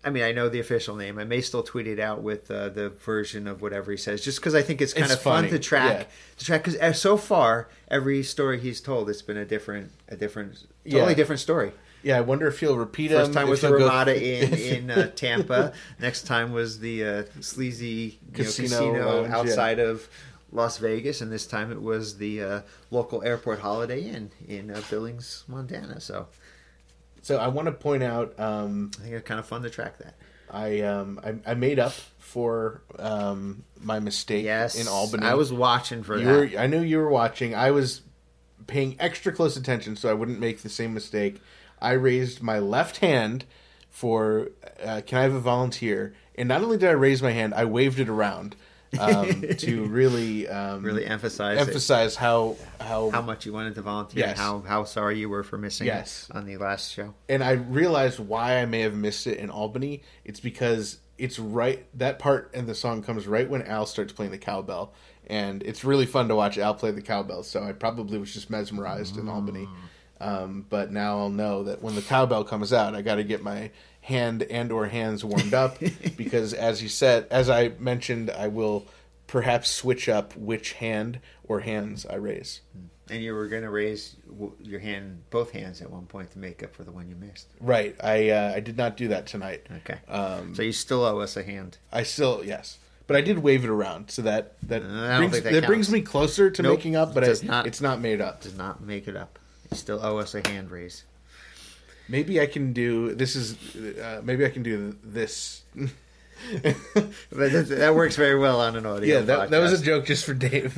I 0.04 0.10
mean, 0.10 0.22
I 0.22 0.30
know 0.32 0.48
the 0.48 0.60
official 0.60 0.94
name. 0.94 1.18
I 1.18 1.24
may 1.24 1.40
still 1.40 1.62
tweet 1.64 1.86
it 1.88 1.98
out 1.98 2.22
with 2.22 2.50
uh, 2.50 2.68
the 2.68 2.88
version 2.90 3.48
of 3.48 3.60
whatever 3.62 3.90
he 3.90 3.96
says, 3.96 4.24
just 4.24 4.38
because 4.38 4.54
I 4.54 4.62
think 4.62 4.80
it's 4.80 4.92
kind 4.92 5.06
It's 5.06 5.14
of 5.14 5.20
fun 5.20 5.48
to 5.48 5.58
track. 5.58 6.00
yeah. 6.02 6.04
To 6.38 6.44
track 6.44 6.64
because 6.64 7.00
so 7.00 7.16
far 7.16 7.68
every 7.88 8.22
story 8.22 8.60
he's 8.60 8.80
told, 8.80 9.10
it's 9.10 9.22
been 9.22 9.36
a 9.36 9.44
different, 9.44 9.90
a 10.08 10.16
different, 10.16 10.66
totally 10.88 11.10
Yeah. 11.12 11.14
different 11.14 11.40
story. 11.40 11.72
yeah, 12.04 12.16
I 12.16 12.20
wonder 12.20 12.46
if 12.46 12.60
he'll 12.60 12.76
repeat 12.78 13.10
First 13.10 13.32
them. 13.32 13.34
time 13.42 13.50
was 13.50 13.60
the 13.60 13.68
he'll 13.68 13.78
go- 13.78 13.86
Ramada 13.86 14.14
in 14.44 14.54
in 14.54 14.90
uh, 14.92 15.10
Tampa. 15.16 15.72
Next 15.98 16.22
time 16.28 16.52
was 16.52 16.78
the 16.78 17.04
uh, 17.04 17.22
sleazy 17.40 17.86
you 17.86 18.38
know, 18.38 18.44
Casino 18.44 18.68
casino, 18.68 19.06
lounge, 19.16 19.28
yeah. 19.30 19.36
outside 19.36 19.78
of 19.80 20.08
Las 20.52 20.78
Vegas, 20.78 21.20
and 21.20 21.32
this 21.32 21.44
time 21.46 21.72
it 21.72 21.82
was 21.82 22.18
the 22.18 22.40
uh, 22.42 22.60
local 22.92 23.22
airport 23.24 23.58
Holiday 23.58 24.02
Inn 24.02 24.30
in 24.46 24.70
uh, 24.70 24.80
Billings, 24.88 25.42
Montana. 25.48 26.00
So 26.00 26.28
So 27.28 27.36
I 27.36 27.48
want 27.48 27.66
to 27.66 27.72
point 27.72 28.02
out. 28.02 28.40
Um, 28.40 28.90
I 28.98 29.02
think 29.02 29.14
it's 29.16 29.28
kind 29.28 29.38
of 29.38 29.44
fun 29.44 29.60
to 29.60 29.68
track 29.68 29.98
that. 29.98 30.14
I 30.50 30.80
um 30.80 31.20
I, 31.22 31.50
I 31.50 31.54
made 31.56 31.78
up 31.78 31.92
for 31.92 32.80
um 32.98 33.64
my 33.78 34.00
mistake 34.00 34.46
Yes, 34.46 34.80
in 34.80 34.88
Albany. 34.88 35.26
I 35.26 35.34
was 35.34 35.52
watching 35.52 36.02
for 36.02 36.16
You 36.16 36.24
that. 36.24 36.54
were, 36.54 36.58
I 36.58 36.66
knew 36.66 36.80
you 36.80 36.96
were 36.96 37.10
watching. 37.10 37.54
I 37.54 37.70
was 37.70 38.00
paying 38.66 38.96
extra 38.98 39.30
close 39.30 39.58
attention 39.58 39.94
so 39.94 40.08
I 40.08 40.14
wouldn't 40.14 40.40
make 40.40 40.62
the 40.62 40.70
same 40.70 40.94
mistake, 40.94 41.42
I 41.82 41.92
raised 41.92 42.42
my 42.42 42.60
left 42.60 42.96
hand 42.98 43.44
for 43.90 44.48
uh, 44.82 45.02
"Can 45.04 45.18
I 45.18 45.22
have 45.24 45.34
a 45.34 45.40
volunteer?" 45.40 46.14
And 46.34 46.48
not 46.48 46.62
only 46.62 46.78
did 46.78 46.88
I 46.88 46.92
raise 46.92 47.22
my 47.22 47.32
hand, 47.32 47.52
I 47.52 47.66
waved 47.66 48.00
it 48.00 48.08
around 48.08 48.56
um, 48.98 49.42
to 49.58 49.84
really, 49.86 50.48
um, 50.48 50.82
Really 50.82 51.04
emphasize 51.06 51.58
it. 51.58 51.60
emphasize 51.68 52.16
how 52.16 52.56
how 52.80 53.10
how 53.10 53.22
much 53.22 53.44
you 53.46 53.52
wanted 53.52 53.74
to 53.74 53.82
volunteer 53.82 54.24
and 54.24 54.30
Yes. 54.30 54.38
how, 54.38 54.60
how 54.60 54.84
sorry 54.84 55.18
you 55.18 55.28
were 55.28 55.42
for 55.42 55.58
missing 55.58 55.86
Yes. 55.86 56.28
on 56.32 56.46
the 56.46 56.56
last 56.56 56.92
show. 56.92 57.14
and 57.28 57.42
I 57.44 57.52
realized 57.52 58.18
why 58.18 58.58
I 58.58 58.66
may 58.66 58.80
have 58.80 58.94
missed 58.94 59.26
it 59.26 59.38
in 59.38 59.50
Albany. 59.50 60.02
It's 60.24 60.40
because 60.40 60.98
it's 61.18 61.38
right 61.38 61.84
that 61.98 62.18
part 62.18 62.50
in 62.54 62.66
the 62.66 62.74
song 62.74 63.02
comes 63.02 63.26
right 63.26 63.48
when 63.50 63.62
Al 63.62 63.86
starts 63.86 64.12
playing 64.12 64.30
the 64.32 64.38
cowbell, 64.38 64.92
and 65.26 65.62
it's 65.64 65.84
really 65.84 66.06
fun 66.06 66.28
to 66.28 66.34
watch 66.36 66.56
Al 66.58 66.74
play 66.74 66.90
the 66.92 67.02
cowbell. 67.02 67.42
So 67.42 67.62
I 67.64 67.72
probably 67.72 68.18
was 68.18 68.32
just 68.32 68.48
mesmerized 68.50 69.16
in 69.18 69.28
Albany. 69.28 69.68
Um, 70.20 70.66
but 70.68 70.90
now 70.90 71.18
I'll 71.18 71.28
know 71.30 71.62
that 71.64 71.80
when 71.80 71.94
the 71.94 72.02
cowbell 72.02 72.42
comes 72.42 72.72
out, 72.72 72.94
I 72.96 73.02
got 73.02 73.16
to 73.16 73.24
get 73.24 73.40
my 73.42 73.70
hand 74.08 74.42
and 74.44 74.72
or 74.72 74.86
hands 74.86 75.22
warmed 75.22 75.52
up 75.52 75.78
because, 76.16 76.54
as 76.54 76.82
you 76.82 76.88
said, 76.88 77.26
as 77.30 77.50
I 77.50 77.72
mentioned, 77.78 78.30
I 78.30 78.48
will 78.48 78.86
perhaps 79.26 79.70
switch 79.70 80.08
up 80.08 80.34
which 80.34 80.72
hand 80.72 81.20
or 81.44 81.60
hands 81.60 82.06
I 82.06 82.14
raise. 82.14 82.62
And 83.10 83.22
you 83.22 83.34
were 83.34 83.48
going 83.48 83.64
to 83.64 83.70
raise 83.70 84.16
your 84.62 84.80
hand, 84.80 85.22
both 85.28 85.50
hands 85.50 85.82
at 85.82 85.90
one 85.90 86.06
point 86.06 86.30
to 86.32 86.38
make 86.38 86.62
up 86.62 86.74
for 86.74 86.84
the 86.84 86.90
one 86.90 87.08
you 87.08 87.16
missed. 87.16 87.48
Right. 87.60 87.94
I 88.02 88.30
uh, 88.30 88.52
I 88.56 88.60
did 88.60 88.78
not 88.78 88.96
do 88.96 89.08
that 89.08 89.26
tonight. 89.26 89.66
Okay. 89.78 89.98
Um, 90.08 90.54
so 90.54 90.62
you 90.62 90.72
still 90.72 91.04
owe 91.04 91.18
us 91.20 91.36
a 91.36 91.42
hand. 91.42 91.76
I 91.92 92.02
still 92.02 92.42
yes, 92.42 92.78
but 93.06 93.16
I 93.16 93.20
did 93.20 93.38
wave 93.38 93.64
it 93.64 93.70
around, 93.70 94.10
so 94.10 94.22
that 94.22 94.56
that 94.62 94.82
brings, 94.82 95.40
that 95.42 95.52
that 95.52 95.66
brings 95.66 95.90
me 95.90 96.00
closer 96.00 96.50
to 96.50 96.62
Nope, 96.62 96.78
making 96.78 96.96
up, 96.96 97.12
but 97.14 97.24
does 97.24 97.42
I, 97.44 97.46
not. 97.46 97.66
it's 97.66 97.80
not 97.82 98.00
made 98.00 98.22
up. 98.22 98.40
Does 98.40 98.56
not 98.56 98.82
make 98.82 99.06
it 99.06 99.16
up. 99.16 99.38
You 99.70 99.76
still 99.76 100.00
owe 100.02 100.18
us 100.18 100.34
a 100.34 100.46
hand 100.48 100.70
raise. 100.70 101.04
Maybe 102.08 102.40
I 102.40 102.46
can 102.46 102.72
do 102.72 103.14
this. 103.14 103.36
Is 103.36 103.56
uh, 103.76 104.20
maybe 104.24 104.44
I 104.44 104.50
can 104.50 104.62
do 104.62 104.96
this. 105.02 105.62
That, 107.30 107.92
works 107.94 108.16
very 108.16 108.38
well 108.38 108.60
on 108.60 108.76
an 108.76 108.86
audio. 108.86 109.18
yeah, 109.18 109.20
that, 109.22 109.50
that 109.50 109.58
was 109.58 109.80
a 109.80 109.84
joke 109.84 110.06
just 110.06 110.24
for 110.24 110.34
Dave. 110.34 110.76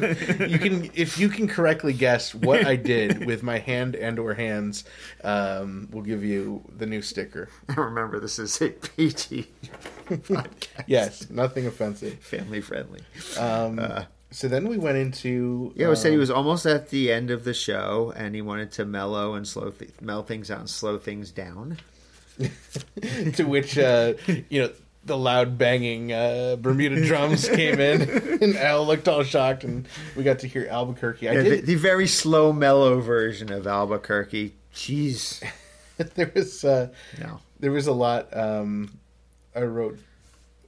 you 0.48 0.58
can 0.58 0.90
if 0.94 1.18
you 1.18 1.28
can 1.28 1.46
correctly 1.48 1.92
guess 1.92 2.34
what 2.34 2.66
I 2.66 2.76
did 2.76 3.26
with 3.26 3.42
my 3.42 3.58
hand 3.58 3.94
and 3.94 4.18
or 4.18 4.34
hands, 4.34 4.84
um, 5.22 5.88
we'll 5.92 6.02
give 6.02 6.24
you 6.24 6.62
the 6.76 6.86
new 6.86 7.02
sticker. 7.02 7.48
Remember, 7.76 8.18
this 8.20 8.38
is 8.38 8.60
a 8.60 8.70
PG 8.70 9.48
podcast. 10.08 10.84
Yes, 10.86 11.30
nothing 11.30 11.66
offensive. 11.66 12.18
Family 12.20 12.60
friendly. 12.60 13.00
Um, 13.38 14.06
so 14.30 14.48
then 14.48 14.68
we 14.68 14.78
went 14.78 14.96
into 14.98 15.72
Yeah, 15.74 15.90
it 15.90 15.96
said 15.96 16.10
he 16.10 16.14
um, 16.16 16.20
was 16.20 16.30
almost 16.30 16.66
at 16.66 16.90
the 16.90 17.12
end 17.12 17.30
of 17.30 17.44
the 17.44 17.54
show, 17.54 18.12
and 18.16 18.34
he 18.34 18.42
wanted 18.42 18.72
to 18.72 18.84
mellow 18.84 19.34
and 19.34 19.46
slow 19.46 19.70
th- 19.70 19.90
mellow 20.00 20.22
things 20.22 20.50
out 20.50 20.60
and 20.60 20.70
slow 20.70 20.98
things 20.98 21.30
down. 21.30 21.78
to 23.34 23.44
which 23.44 23.76
uh, 23.78 24.14
you 24.48 24.62
know 24.62 24.70
the 25.04 25.16
loud 25.16 25.56
banging 25.58 26.12
uh, 26.12 26.56
Bermuda 26.58 27.04
drums 27.04 27.48
came 27.54 27.80
in, 27.80 28.02
and 28.42 28.56
Al 28.56 28.86
looked 28.86 29.08
all 29.08 29.22
shocked, 29.22 29.64
and 29.64 29.86
we 30.16 30.22
got 30.22 30.40
to 30.40 30.46
hear 30.48 30.66
Albuquerque. 30.70 31.28
I 31.28 31.32
Yeah, 31.32 31.42
the, 31.42 31.50
did. 31.50 31.66
the 31.66 31.74
very 31.74 32.06
slow, 32.06 32.52
mellow 32.52 33.00
version 33.00 33.52
of 33.52 33.66
Albuquerque. 33.66 34.54
Jeez, 34.74 35.42
there 36.14 36.30
was 36.34 36.64
uh, 36.64 36.88
no. 37.20 37.40
there 37.58 37.72
was 37.72 37.86
a 37.86 37.92
lot. 37.92 38.34
Um, 38.36 38.98
I 39.54 39.62
wrote. 39.62 39.98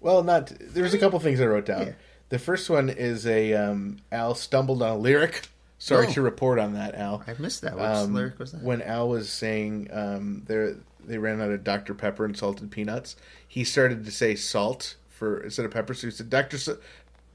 Well, 0.00 0.24
not 0.24 0.52
there 0.60 0.82
was 0.82 0.94
a 0.94 0.98
couple 0.98 1.20
things 1.20 1.40
I 1.40 1.46
wrote 1.46 1.66
down. 1.66 1.86
Yeah. 1.86 1.92
The 2.32 2.38
first 2.38 2.70
one 2.70 2.88
is 2.88 3.26
a 3.26 3.52
um, 3.52 3.98
Al 4.10 4.34
stumbled 4.34 4.80
on 4.82 4.88
a 4.88 4.96
lyric. 4.96 5.48
Sorry 5.76 6.06
Oh. 6.06 6.12
to 6.12 6.22
report 6.22 6.58
on 6.58 6.72
that, 6.72 6.94
Al. 6.94 7.22
I 7.26 7.34
missed 7.38 7.60
that. 7.60 7.74
Which 7.74 7.82
Um, 7.84 8.14
lyric 8.14 8.38
was 8.38 8.52
that? 8.52 8.62
When 8.62 8.80
Al 8.80 9.10
was 9.10 9.28
saying 9.28 9.88
um, 9.92 10.42
they 10.46 10.72
they 11.04 11.18
ran 11.18 11.42
out 11.42 11.50
of 11.50 11.62
Dr 11.62 11.92
Pepper 11.92 12.24
and 12.24 12.34
salted 12.34 12.70
peanuts, 12.70 13.16
he 13.46 13.64
started 13.64 14.06
to 14.06 14.10
say 14.10 14.34
salt 14.34 14.94
for 15.10 15.40
instead 15.40 15.66
of 15.66 15.72
pepper. 15.72 15.92
So 15.92 16.06
he 16.06 16.10
said 16.10 16.30
Dr. 16.30 16.56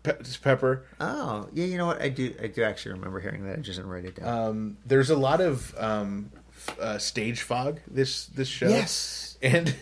Pe- 0.01 0.17
Pepper. 0.41 0.85
Oh, 0.99 1.47
yeah. 1.53 1.65
You 1.65 1.77
know 1.77 1.85
what? 1.85 2.01
I 2.01 2.09
do. 2.09 2.33
I 2.41 2.47
do 2.47 2.63
actually 2.63 2.93
remember 2.93 3.19
hearing 3.19 3.45
that. 3.45 3.59
I 3.59 3.61
just 3.61 3.77
didn't 3.77 3.91
write 3.91 4.05
it 4.05 4.15
down. 4.15 4.27
Um, 4.47 4.77
there's 4.83 5.11
a 5.11 5.15
lot 5.17 5.41
of 5.41 5.75
um, 5.77 6.31
uh, 6.79 6.97
stage 6.97 7.41
fog 7.41 7.79
this 7.87 8.25
this 8.27 8.47
show. 8.47 8.67
Yes. 8.69 9.37
And 9.41 9.75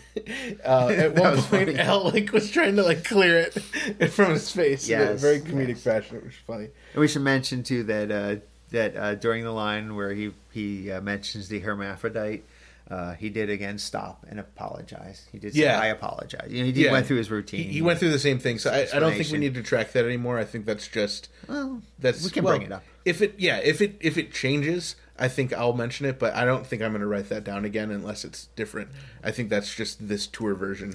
uh, 0.64 0.88
at 0.90 1.14
one 1.14 1.32
was 1.36 1.46
point, 1.46 1.68
funny. 1.68 1.78
Al 1.78 2.10
like 2.10 2.32
was 2.32 2.50
trying 2.50 2.76
to 2.76 2.82
like 2.82 3.04
clear 3.04 3.38
it 3.38 3.52
from 4.12 4.32
his 4.32 4.50
face 4.50 4.88
in 4.88 5.00
a 5.00 5.04
Yes, 5.04 5.20
very 5.20 5.40
comedic 5.40 5.68
yes. 5.68 5.82
fashion. 5.82 6.16
It 6.18 6.24
was 6.24 6.34
funny. 6.46 6.68
And 6.92 7.00
we 7.00 7.08
should 7.08 7.22
mention 7.22 7.62
too 7.62 7.82
that 7.84 8.10
uh, 8.10 8.36
that 8.70 8.96
uh, 8.96 9.14
during 9.14 9.44
the 9.44 9.52
line 9.52 9.94
where 9.96 10.12
he 10.12 10.32
he 10.52 10.90
uh, 10.90 11.00
mentions 11.00 11.48
the 11.48 11.60
hermaphrodite, 11.60 12.42
uh, 12.90 13.14
he 13.14 13.30
did 13.30 13.48
again 13.48 13.78
stop 13.78 14.26
and 14.28 14.38
apologize. 14.38 15.26
He 15.32 15.38
did 15.38 15.54
say, 15.54 15.60
Yeah. 15.62 15.80
"I 15.80 15.86
apologize." 15.86 16.48
You 16.50 16.58
know, 16.60 16.66
he 16.66 16.72
did, 16.72 16.92
went 16.92 17.06
through 17.06 17.16
his 17.18 17.30
routine. 17.30 17.64
He, 17.66 17.72
he 17.74 17.82
went 17.82 17.98
through 17.98 18.10
the 18.12 18.18
same 18.18 18.38
thing. 18.38 18.58
So 18.58 18.70
I, 18.70 18.86
I 18.94 18.98
don't 18.98 19.14
think 19.14 19.30
we 19.30 19.38
need 19.38 19.54
to 19.54 19.62
track 19.62 19.92
that 19.92 20.04
anymore. 20.04 20.38
I 20.38 20.44
think 20.44 20.66
that's 20.66 20.86
just 20.88 21.28
Well, 21.48 21.80
that's 21.98 22.22
we 22.24 22.30
can 22.30 22.44
well, 22.44 22.56
bring 22.58 22.66
it 22.66 22.72
up. 22.72 22.84
if 23.06 23.22
it 23.22 23.36
yeah 23.38 23.56
if 23.58 23.80
it 23.80 23.96
if 24.00 24.18
it 24.18 24.32
changes. 24.34 24.96
I 25.18 25.28
think 25.28 25.52
I'll 25.52 25.72
mention 25.72 26.06
it, 26.06 26.18
but 26.18 26.34
I 26.34 26.44
don't 26.44 26.66
think 26.66 26.82
I'm 26.82 26.90
going 26.92 27.00
to 27.00 27.06
write 27.06 27.28
that 27.30 27.44
down 27.44 27.64
again 27.64 27.90
unless 27.90 28.24
it's 28.24 28.46
different. 28.56 28.90
I 29.24 29.30
think 29.30 29.48
that's 29.50 29.74
just 29.74 30.06
this 30.08 30.26
tour 30.26 30.54
version. 30.54 30.92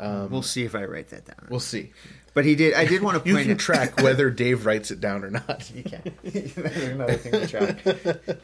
Um, 0.00 0.30
we'll 0.30 0.42
see 0.42 0.64
if 0.64 0.74
I 0.74 0.84
write 0.84 1.08
that 1.10 1.24
down. 1.26 1.46
We'll 1.48 1.60
see. 1.60 1.92
but 2.34 2.44
he 2.44 2.54
did. 2.56 2.74
I 2.74 2.84
did 2.86 3.02
want 3.02 3.22
to 3.22 3.28
You 3.28 3.34
point 3.36 3.46
can 3.46 3.52
it- 3.56 3.58
track 3.60 3.96
whether 4.02 4.30
Dave 4.30 4.66
writes 4.66 4.90
it 4.90 5.00
down 5.00 5.22
or 5.24 5.30
not. 5.30 5.70
You 5.74 5.84
can. 5.84 6.02
That's 6.24 6.76
another 6.76 7.14
thing 7.14 7.32
to 7.32 7.46
track. 7.46 8.38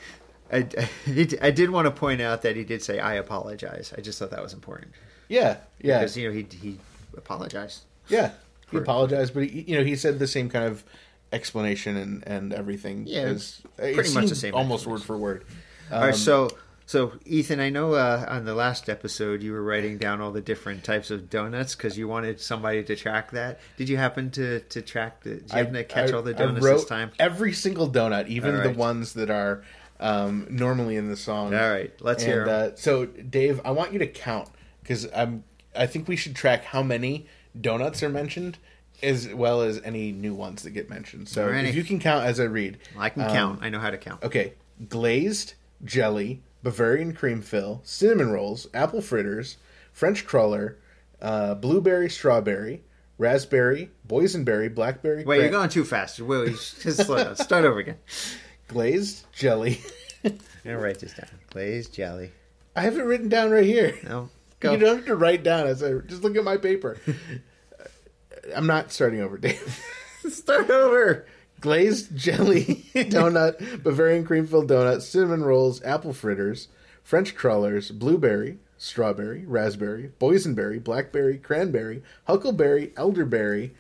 I, 0.53 0.59
I, 0.79 1.29
I 1.43 1.51
did 1.51 1.71
want 1.71 1.87
to 1.87 1.91
point 1.91 2.21
out 2.23 2.43
that 2.43 2.57
he 2.57 2.65
did 2.65 2.83
say, 2.83 2.99
"I 3.01 3.15
apologize." 3.15 3.93
I 3.97 4.01
just 4.01 4.19
thought 4.19 4.31
that 4.31 4.43
was 4.43 4.55
important 4.55 4.93
Yeah, 5.29 5.57
yeah, 5.81 5.99
because 5.99 6.17
you 6.17 6.29
know 6.29 6.35
he 6.35 6.47
he 6.57 6.79
apologized. 7.17 7.83
yeah. 8.09 8.31
He 8.71 8.77
For- 8.77 8.83
apologized, 8.83 9.35
but 9.35 9.45
he, 9.45 9.63
you 9.63 9.77
know 9.79 9.85
he 9.85 9.97
said 9.97 10.19
the 10.19 10.27
same 10.27 10.49
kind 10.49 10.65
of 10.67 10.85
explanation 11.33 11.97
and, 11.97 12.27
and 12.27 12.53
everything. 12.53 13.05
Yeah, 13.07 13.29
it 13.29 13.95
pretty 13.95 14.15
much 14.15 14.29
the 14.29 14.35
same 14.35 14.55
almost 14.55 14.87
word 14.87 15.03
for 15.03 15.17
word. 15.17 15.45
All 15.91 16.01
right, 16.01 16.09
Um, 16.09 16.15
so 16.15 16.49
so 16.89 17.13
Ethan, 17.27 17.61
I 17.61 17.69
know 17.69 17.93
uh, 17.93 18.25
on 18.29 18.47
the 18.47 18.55
last 18.55 18.89
episode 18.89 19.43
you 19.43 19.53
were 19.53 19.63
writing 19.63 19.99
down 19.99 20.23
all 20.23 20.33
the 20.33 20.41
different 20.41 20.85
types 20.85 21.11
of 21.11 21.29
donuts 21.29 21.75
because 21.75 21.99
you 21.99 22.09
wanted 22.09 22.41
somebody 22.41 22.83
to 22.83 22.97
track 22.97 23.31
that. 23.33 23.61
Did 23.77 23.91
you 23.91 23.99
happen 23.99 24.31
to 24.31 24.61
to 24.61 24.81
track 24.81 25.23
the? 25.23 25.35
Did 25.35 25.53
you 25.53 25.59
happen 25.59 25.75
to 25.75 25.85
catch 25.85 26.13
all 26.13 26.23
the 26.23 26.33
donuts 26.33 26.65
this 26.65 26.85
time? 26.87 27.11
Every 27.19 27.53
single 27.53 27.91
donut, 27.91 28.29
even 28.29 28.57
All 28.57 28.63
the 28.63 28.71
ones 28.71 29.13
that 29.13 29.29
are 29.29 29.65
um, 30.01 30.47
normally 30.49 30.97
in 30.97 31.09
the 31.09 31.17
song. 31.17 31.55
All 31.55 31.71
right, 31.71 31.93
let's 32.01 32.23
and, 32.23 32.33
hear. 32.33 32.49
Uh, 32.49 32.71
so, 32.75 33.05
Dave, 33.05 33.61
I 33.67 33.71
want 33.73 33.93
you 33.93 33.99
to 33.99 34.07
count 34.07 34.49
because 34.83 35.07
I'm. 35.15 35.45
I 35.77 35.87
think 35.87 36.09
we 36.09 36.17
should 36.17 36.35
track 36.35 36.65
how 36.65 36.83
many 36.83 37.27
donuts 37.61 38.03
are 38.03 38.09
mentioned, 38.09 38.57
as 39.03 39.29
well 39.29 39.63
as 39.63 39.81
any 39.85 40.13
new 40.13 40.35
ones 40.35 40.63
that 40.63 40.71
get 40.71 40.91
mentioned. 40.91 41.29
So, 41.29 41.49
Alrighty. 41.49 41.69
if 41.69 41.75
you 41.75 41.85
can 41.85 41.99
count 41.99 42.25
as 42.25 42.41
I 42.41 42.45
read, 42.45 42.79
I 42.97 43.11
can 43.11 43.23
um, 43.23 43.31
count. 43.31 43.59
I 43.63 43.69
know 43.69 43.79
how 43.79 43.91
to 43.91 43.99
count. 43.99 44.23
Okay, 44.23 44.55
glazed 44.89 45.55
jelly, 45.85 46.43
Bavarian 46.63 47.13
cream 47.13 47.41
fill, 47.41 47.81
cinnamon 47.85 48.31
rolls, 48.31 48.67
apple 48.75 49.01
fritters, 49.01 49.57
French 49.93 50.27
cruller, 50.27 50.79
uh, 51.21 51.55
blueberry, 51.55 52.11
strawberry, 52.11 52.83
raspberry, 53.19 53.91
boysenberry, 54.07 54.73
blackberry. 54.75 55.25
Wait, 55.25 55.41
you're 55.41 55.51
going 55.51 55.69
too 55.69 55.85
fast. 55.85 56.21
Wait, 56.21 56.39
wait, 56.47 56.53
just 56.53 57.05
slow 57.05 57.23
down. 57.23 57.37
Start 57.37 57.65
over 57.65 57.79
again. 57.79 57.99
glazed 58.67 59.27
jelly. 59.33 59.81
I'm 60.25 60.39
gonna 60.65 60.79
write 60.79 60.99
this 60.99 61.15
down. 61.15 61.29
Glazed 61.51 61.95
jelly. 61.95 62.33
I 62.75 62.83
have 62.83 62.97
it 62.97 63.03
written 63.03 63.29
down 63.29 63.51
right 63.51 63.65
here. 63.65 63.99
No, 64.05 64.31
go. 64.61 64.73
You 64.73 64.79
don't 64.79 64.97
have 64.97 65.07
to 65.07 65.17
write 65.17 65.43
down 65.43 65.67
as 65.67 65.83
I 65.83 65.95
just 65.99 66.23
look 66.23 66.37
at 66.37 66.45
my 66.45 66.57
paper. 66.57 66.99
I'm 68.55 68.67
not 68.67 68.93
starting 68.93 69.21
over, 69.21 69.37
Dave. 69.39 69.83
Start 70.29 70.71
over. 70.71 71.27
Glazed 71.61 72.17
jelly 72.17 72.87
donut, 72.95 73.83
Bavarian 73.83 74.25
cream 74.25 74.47
filled 74.47 74.69
donut, 74.71 75.03
cinnamon 75.03 75.43
rolls, 75.43 75.83
apple 75.83 76.13
fritters, 76.13 76.69
French 77.03 77.35
crullers, 77.35 77.91
blueberry, 77.91 78.59
strawberry, 78.77 79.45
raspberry, 79.45 80.13
boysenberry, 80.21 80.83
blackberry, 80.83 81.37
cranberry, 81.39 82.03
huckleberry, 82.29 82.93
elderberry. 82.97 83.75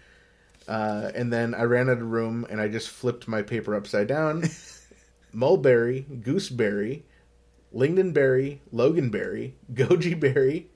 Uh, 0.66 1.12
and 1.14 1.32
then 1.32 1.54
I 1.54 1.62
ran 1.62 1.88
out 1.88 1.98
of 1.98 2.10
room 2.10 2.46
and 2.50 2.60
I 2.60 2.68
just 2.68 2.88
flipped 2.88 3.28
my 3.28 3.42
paper 3.42 3.74
upside 3.76 4.08
down. 4.08 4.44
mulberry, 5.32 6.00
gooseberry, 6.22 7.04
lingonberry, 7.74 8.58
loganberry, 8.74 9.52
goji 9.72 10.18
berry, 10.18 10.68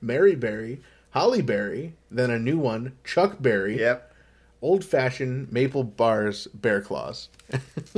maryberry, 1.15 1.45
hollyberry, 1.45 1.93
then 2.11 2.31
a 2.31 2.39
new 2.39 2.59
one, 2.59 2.97
Chuck 3.05 3.37
Berry. 3.41 3.79
Yep. 3.79 4.13
old 4.61 4.85
fashioned 4.85 5.53
maple 5.53 5.85
bars 5.85 6.47
bear 6.55 6.81
claws. 6.81 7.29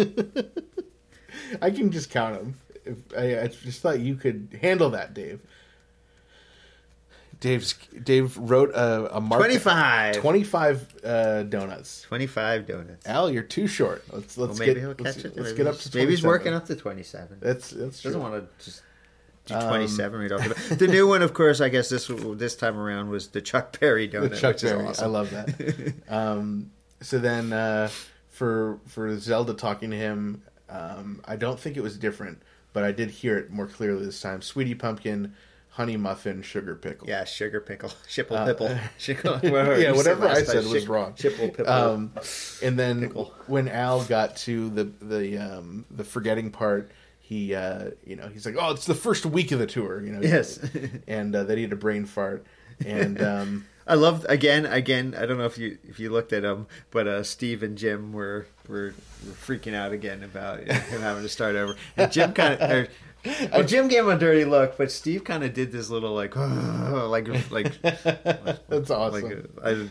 I 1.60 1.70
can 1.70 1.90
just 1.90 2.10
count 2.10 2.36
them. 2.36 2.54
If, 2.84 2.96
I, 3.16 3.40
I 3.42 3.46
just 3.48 3.80
thought 3.80 4.00
you 4.00 4.14
could 4.16 4.58
handle 4.60 4.90
that, 4.90 5.14
Dave. 5.14 5.40
Dave's 7.40 7.74
Dave 8.02 8.36
wrote 8.38 8.70
a, 8.70 9.16
a 9.16 9.20
mark 9.20 9.40
25. 9.40 10.16
25 10.16 10.94
uh, 11.04 11.42
donuts. 11.42 12.02
25 12.02 12.66
donuts. 12.66 13.06
Al, 13.06 13.30
you're 13.30 13.42
too 13.42 13.66
short. 13.66 14.02
Let's 14.10 14.38
let's 14.38 14.58
Well, 14.58 14.58
maybe 14.60 14.74
get 14.74 14.80
he'll 14.80 14.94
let's, 14.98 15.16
catch 15.16 15.24
it. 15.26 15.36
let's 15.36 15.50
maybe 15.50 15.56
get 15.58 15.66
up 15.66 15.78
to 15.78 15.96
Maybe 15.98 16.10
he's 16.12 16.22
working 16.22 16.54
up 16.54 16.64
to 16.66 16.76
27. 16.76 17.38
That's 17.40 17.70
that's 17.70 18.00
true. 18.00 18.10
Doesn't 18.10 18.22
want 18.22 18.34
to 18.58 18.64
just 18.64 18.82
27 19.46 20.20
right 20.20 20.32
off 20.32 20.68
the 20.70 20.86
new 20.88 21.06
one, 21.06 21.20
of 21.22 21.34
course, 21.34 21.60
I 21.60 21.68
guess 21.68 21.88
this 21.88 22.10
this 22.36 22.56
time 22.56 22.78
around 22.78 23.10
was 23.10 23.28
the 23.28 23.40
Chuck 23.42 23.78
Berry 23.78 24.08
donut, 24.08 24.30
the 24.30 24.36
Chuck 24.36 24.54
which 24.54 24.64
is 24.64 24.70
Berry. 24.72 24.86
awesome. 24.86 25.04
I 25.04 25.08
love 25.08 25.30
that. 25.30 25.94
um, 26.08 26.70
so 27.00 27.18
then 27.18 27.52
uh, 27.52 27.88
for 28.28 28.78
for 28.86 29.16
Zelda 29.18 29.54
talking 29.54 29.90
to 29.90 29.96
him, 29.96 30.42
um, 30.70 31.20
I 31.26 31.36
don't 31.36 31.60
think 31.60 31.76
it 31.76 31.82
was 31.82 31.98
different, 31.98 32.40
but 32.72 32.84
I 32.84 32.92
did 32.92 33.10
hear 33.10 33.36
it 33.36 33.50
more 33.50 33.66
clearly 33.66 34.06
this 34.06 34.20
time. 34.20 34.40
Sweetie 34.40 34.74
pumpkin, 34.74 35.34
honey 35.68 35.98
muffin, 35.98 36.40
sugar 36.40 36.74
pickle. 36.74 37.06
Yeah, 37.08 37.24
sugar 37.24 37.60
pickle, 37.60 37.92
shipple 38.08 38.36
Uh, 38.38 38.46
pipple, 38.46 38.68
Shickle- 38.98 39.42
whatever 39.42 39.78
yeah, 39.78 39.92
whatever 39.92 40.26
I 40.26 40.36
time, 40.36 40.44
said 40.46 40.64
was 40.64 40.72
shick- 40.82 40.88
wrong. 40.88 41.14
Shipple 41.16 41.50
pipple. 41.50 41.70
Um, 41.70 42.12
and 42.62 42.78
then 42.78 43.00
Pickle. 43.02 43.34
when 43.46 43.68
Al 43.68 44.02
got 44.04 44.36
to 44.38 44.70
the 44.70 44.84
the 44.84 45.36
um, 45.36 45.84
the 45.90 46.04
forgetting 46.04 46.50
part, 46.50 46.90
he 47.26 47.54
uh, 47.54 47.90
you 48.04 48.16
know 48.16 48.28
he's 48.28 48.44
like, 48.44 48.56
oh, 48.58 48.72
it's 48.72 48.84
the 48.84 48.94
first 48.94 49.24
week 49.24 49.50
of 49.50 49.58
the 49.58 49.66
tour, 49.66 50.04
you 50.04 50.12
know. 50.12 50.20
Yes. 50.20 50.58
and 51.08 51.34
uh, 51.34 51.44
that 51.44 51.56
he 51.56 51.62
had 51.62 51.72
a 51.72 51.76
brain 51.76 52.04
fart, 52.04 52.44
and 52.84 53.20
um, 53.22 53.66
I 53.86 53.94
love 53.94 54.26
again, 54.28 54.66
again. 54.66 55.14
I 55.18 55.24
don't 55.24 55.38
know 55.38 55.46
if 55.46 55.56
you 55.56 55.78
if 55.88 55.98
you 55.98 56.10
looked 56.10 56.34
at 56.34 56.42
them, 56.42 56.66
but 56.90 57.06
uh, 57.06 57.22
Steve 57.22 57.62
and 57.62 57.78
Jim 57.78 58.12
were 58.12 58.46
were, 58.68 58.94
were 59.26 59.32
freaking 59.32 59.74
out 59.74 59.92
again 59.92 60.22
about 60.22 60.60
him 60.60 61.00
having 61.00 61.22
to 61.22 61.28
start 61.30 61.56
over. 61.56 61.76
And 61.96 62.12
Jim 62.12 62.34
kind 62.34 62.60
of, 62.60 62.88
well, 63.50 63.64
Jim 63.64 63.88
gave 63.88 64.04
him 64.04 64.10
a 64.10 64.18
dirty 64.18 64.44
look, 64.44 64.76
but 64.76 64.92
Steve 64.92 65.24
kind 65.24 65.44
of 65.44 65.54
did 65.54 65.72
this 65.72 65.88
little 65.88 66.12
like, 66.12 66.36
like 66.36 67.50
like 67.50 67.80
that's 68.68 68.90
awesome. 68.90 69.22
like 69.22 69.64
I, 69.64 69.88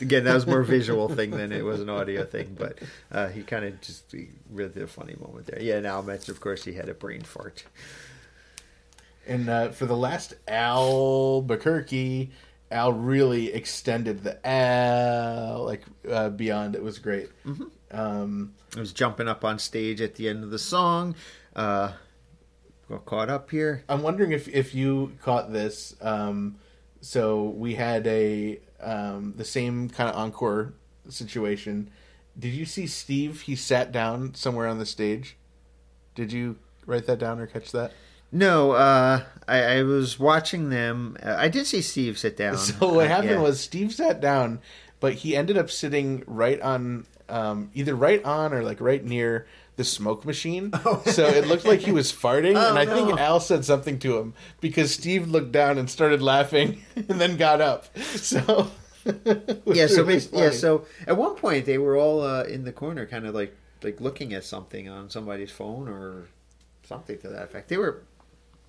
again 0.00 0.24
that 0.24 0.34
was 0.34 0.46
more 0.46 0.62
visual 0.62 1.08
thing 1.08 1.30
than 1.30 1.50
it 1.52 1.64
was 1.64 1.80
an 1.80 1.88
audio 1.88 2.24
thing 2.24 2.56
but 2.58 2.78
uh, 3.10 3.28
he 3.28 3.42
kind 3.42 3.64
of 3.64 3.80
just 3.80 4.10
he 4.12 4.28
really 4.50 4.70
did 4.72 4.82
a 4.82 4.86
funny 4.86 5.16
moment 5.20 5.46
there 5.46 5.60
yeah 5.60 5.76
and 5.76 5.86
Al 5.86 6.02
mentioned 6.02 6.34
of 6.36 6.40
course 6.40 6.64
he 6.64 6.72
had 6.74 6.88
a 6.88 6.94
brain 6.94 7.22
fart 7.22 7.64
And 9.26 9.48
uh, 9.48 9.68
for 9.70 9.86
the 9.86 9.96
last 9.96 10.34
Albuquerque, 10.48 12.30
Al 12.70 12.92
really 12.92 13.52
extended 13.52 14.22
the 14.24 14.44
Al 14.46 15.64
like 15.64 15.82
uh, 16.10 16.30
beyond. 16.30 16.74
It 16.74 16.82
was 16.82 16.98
great. 16.98 17.28
Um, 17.90 18.54
I 18.76 18.80
was 18.80 18.92
jumping 18.92 19.28
up 19.28 19.44
on 19.44 19.58
stage 19.58 20.00
at 20.00 20.14
the 20.14 20.28
end 20.28 20.42
of 20.44 20.50
the 20.50 20.58
song 20.58 21.14
uh, 21.54 21.92
got 22.88 23.04
caught 23.04 23.28
up 23.28 23.50
here 23.50 23.84
I'm 23.88 24.02
wondering 24.02 24.32
if 24.32 24.48
if 24.48 24.74
you 24.74 25.12
caught 25.22 25.52
this. 25.52 25.94
Um, 26.00 26.56
so 27.00 27.44
we 27.44 27.74
had 27.74 28.06
a 28.06 28.58
um, 28.82 29.34
the 29.36 29.44
same 29.44 29.88
kind 29.88 30.08
of 30.10 30.16
encore 30.16 30.74
situation. 31.08 31.90
Did 32.38 32.52
you 32.54 32.64
see 32.64 32.86
Steve? 32.86 33.42
He 33.42 33.56
sat 33.56 33.92
down 33.92 34.34
somewhere 34.34 34.66
on 34.68 34.78
the 34.78 34.86
stage. 34.86 35.36
Did 36.14 36.32
you 36.32 36.56
write 36.86 37.06
that 37.06 37.18
down 37.18 37.40
or 37.40 37.46
catch 37.46 37.72
that? 37.72 37.92
no 38.34 38.70
uh, 38.72 39.22
I, 39.46 39.58
I 39.78 39.82
was 39.82 40.18
watching 40.18 40.70
them 40.70 41.18
uh, 41.22 41.34
I 41.38 41.48
did 41.48 41.66
see 41.66 41.82
Steve 41.82 42.18
sit 42.18 42.34
down 42.36 42.56
So 42.56 42.94
what 42.94 43.04
Uh, 43.04 43.08
happened 43.08 43.30
yeah. 43.32 43.40
was 43.40 43.60
Steve 43.60 43.92
sat 43.92 44.22
down, 44.22 44.60
but 45.00 45.12
he 45.14 45.36
ended 45.36 45.58
up 45.58 45.70
sitting 45.70 46.22
right 46.26 46.58
on, 46.62 47.04
um, 47.28 47.70
either 47.74 47.94
right 47.94 48.24
on 48.24 48.54
or 48.54 48.62
like 48.62 48.80
right 48.80 49.04
near 49.04 49.46
the 49.76 49.84
smoke 49.84 50.24
machine. 50.24 50.72
So 51.06 51.26
it 51.26 51.46
looked 51.46 51.64
like 51.64 51.80
he 51.80 51.92
was 51.92 52.12
farting, 52.12 52.56
and 52.56 52.78
I 52.78 52.86
think 52.86 53.08
Oh. 53.08 53.18
Al 53.18 53.40
said 53.40 53.64
something 53.64 53.98
to 54.00 54.18
him 54.18 54.34
because 54.60 54.94
Steve 54.94 55.28
looked 55.28 55.52
down 55.52 55.78
and 55.78 55.90
started 55.90 56.22
laughing, 56.22 56.82
and 56.96 57.20
then 57.20 57.36
got 57.36 57.60
up. 57.60 57.86
So 57.98 58.70
yeah 59.66 59.88
so 59.88 60.04
really 60.04 60.22
yeah 60.32 60.50
so 60.50 60.86
at 61.08 61.16
one 61.16 61.34
point 61.34 61.66
they 61.66 61.76
were 61.78 61.96
all 61.96 62.22
uh, 62.22 62.44
in 62.44 62.62
the 62.64 62.70
corner 62.72 63.04
kind 63.04 63.26
of 63.26 63.34
like 63.34 63.52
like 63.82 64.00
looking 64.00 64.32
at 64.32 64.44
something 64.44 64.88
on 64.88 65.10
somebody's 65.10 65.50
phone 65.50 65.88
or 65.88 66.26
something 66.84 67.18
to 67.18 67.28
that 67.28 67.42
effect 67.42 67.68
they 67.68 67.76
were 67.76 68.04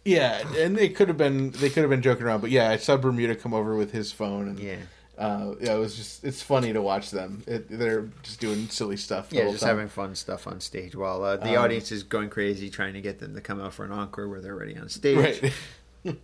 yeah, 0.06 0.44
and 0.58 0.76
they 0.76 0.90
could 0.90 1.08
have 1.08 1.18
been 1.18 1.52
they 1.52 1.70
could 1.70 1.82
have 1.82 1.90
been 1.90 2.02
joking 2.02 2.26
around, 2.26 2.42
but 2.42 2.50
yeah, 2.50 2.70
I 2.70 2.76
saw 2.78 2.98
Bermuda 2.98 3.36
come 3.36 3.54
over 3.54 3.76
with 3.76 3.92
his 3.94 4.12
phone, 4.12 4.50
and 4.50 4.60
yeah 4.60 4.76
uh, 5.18 5.54
yeah, 5.62 5.76
it 5.76 5.80
was 5.80 5.96
just 5.96 6.24
it's 6.24 6.42
funny 6.42 6.74
to 6.74 6.82
watch 6.82 7.12
them. 7.12 7.44
It, 7.48 7.68
they're 7.70 8.10
just 8.24 8.40
doing 8.40 8.68
silly 8.70 8.98
stuff. 8.98 9.28
Yeah, 9.32 9.50
just 9.52 9.60
time. 9.62 9.70
having 9.76 9.88
fun 9.90 10.16
stuff 10.16 10.48
on 10.48 10.60
stage 10.60 10.96
while 10.96 11.24
uh, 11.24 11.38
the 11.38 11.56
Um, 11.56 11.64
audience 11.64 11.92
is 11.92 12.04
going 12.04 12.30
crazy 12.30 12.70
trying 12.70 12.94
to 12.94 13.02
get 13.02 13.20
them 13.20 13.36
to 13.36 13.42
come 13.42 13.62
out 13.62 13.74
for 13.74 13.86
an 13.86 13.92
encore 13.92 14.28
where 14.28 14.42
they're 14.42 14.54
already 14.56 14.76
on 14.78 14.90
stage. 14.90 15.42
Right. 15.44 15.54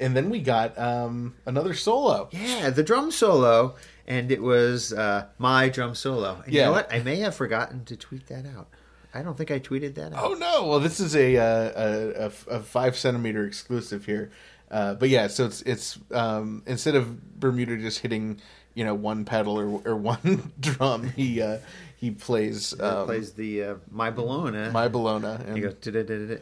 and 0.00 0.16
then 0.16 0.30
we 0.30 0.40
got 0.40 0.78
um, 0.78 1.34
another 1.46 1.74
solo. 1.74 2.28
Yeah, 2.32 2.70
the 2.70 2.82
drum 2.82 3.10
solo, 3.10 3.76
and 4.06 4.30
it 4.30 4.42
was 4.42 4.92
uh, 4.92 5.26
my 5.38 5.68
drum 5.68 5.94
solo. 5.94 6.42
And 6.44 6.52
you 6.52 6.60
Yeah. 6.60 6.66
know 6.66 6.72
what? 6.72 6.92
I 6.92 7.00
may 7.00 7.16
have 7.16 7.34
forgotten 7.34 7.84
to 7.86 7.96
tweet 7.96 8.26
that 8.28 8.46
out. 8.46 8.68
I 9.12 9.22
don't 9.22 9.36
think 9.36 9.50
I 9.50 9.58
tweeted 9.58 9.94
that 9.96 10.12
out. 10.12 10.22
Oh 10.22 10.34
no! 10.34 10.66
Well, 10.68 10.78
this 10.78 11.00
is 11.00 11.16
a 11.16 11.36
uh, 11.36 11.72
a, 11.74 12.26
a, 12.26 12.56
a 12.58 12.60
five 12.60 12.96
centimeter 12.96 13.44
exclusive 13.44 14.04
here. 14.06 14.30
Uh, 14.70 14.94
but 14.94 15.08
yeah, 15.08 15.26
so 15.26 15.46
it's 15.46 15.62
it's 15.62 15.98
um, 16.12 16.62
instead 16.66 16.94
of 16.94 17.38
Bermuda 17.40 17.76
just 17.78 17.98
hitting 17.98 18.40
you 18.74 18.84
know 18.84 18.94
one 18.94 19.24
pedal 19.24 19.58
or, 19.58 19.82
or 19.84 19.96
one 20.12 20.52
drum, 20.60 21.08
he 21.10 21.42
uh, 21.42 21.58
he 21.96 22.10
plays 22.10 22.78
um, 22.80 23.06
plays 23.06 23.32
the 23.32 23.64
uh, 23.64 23.74
my 23.90 24.10
Bologna. 24.10 24.70
my 24.70 24.88
Bologna 24.88 25.26
and 25.44 25.56
He 25.56 25.62
goes, 25.62 25.74
"Da-da-da-da-da." 25.74 26.40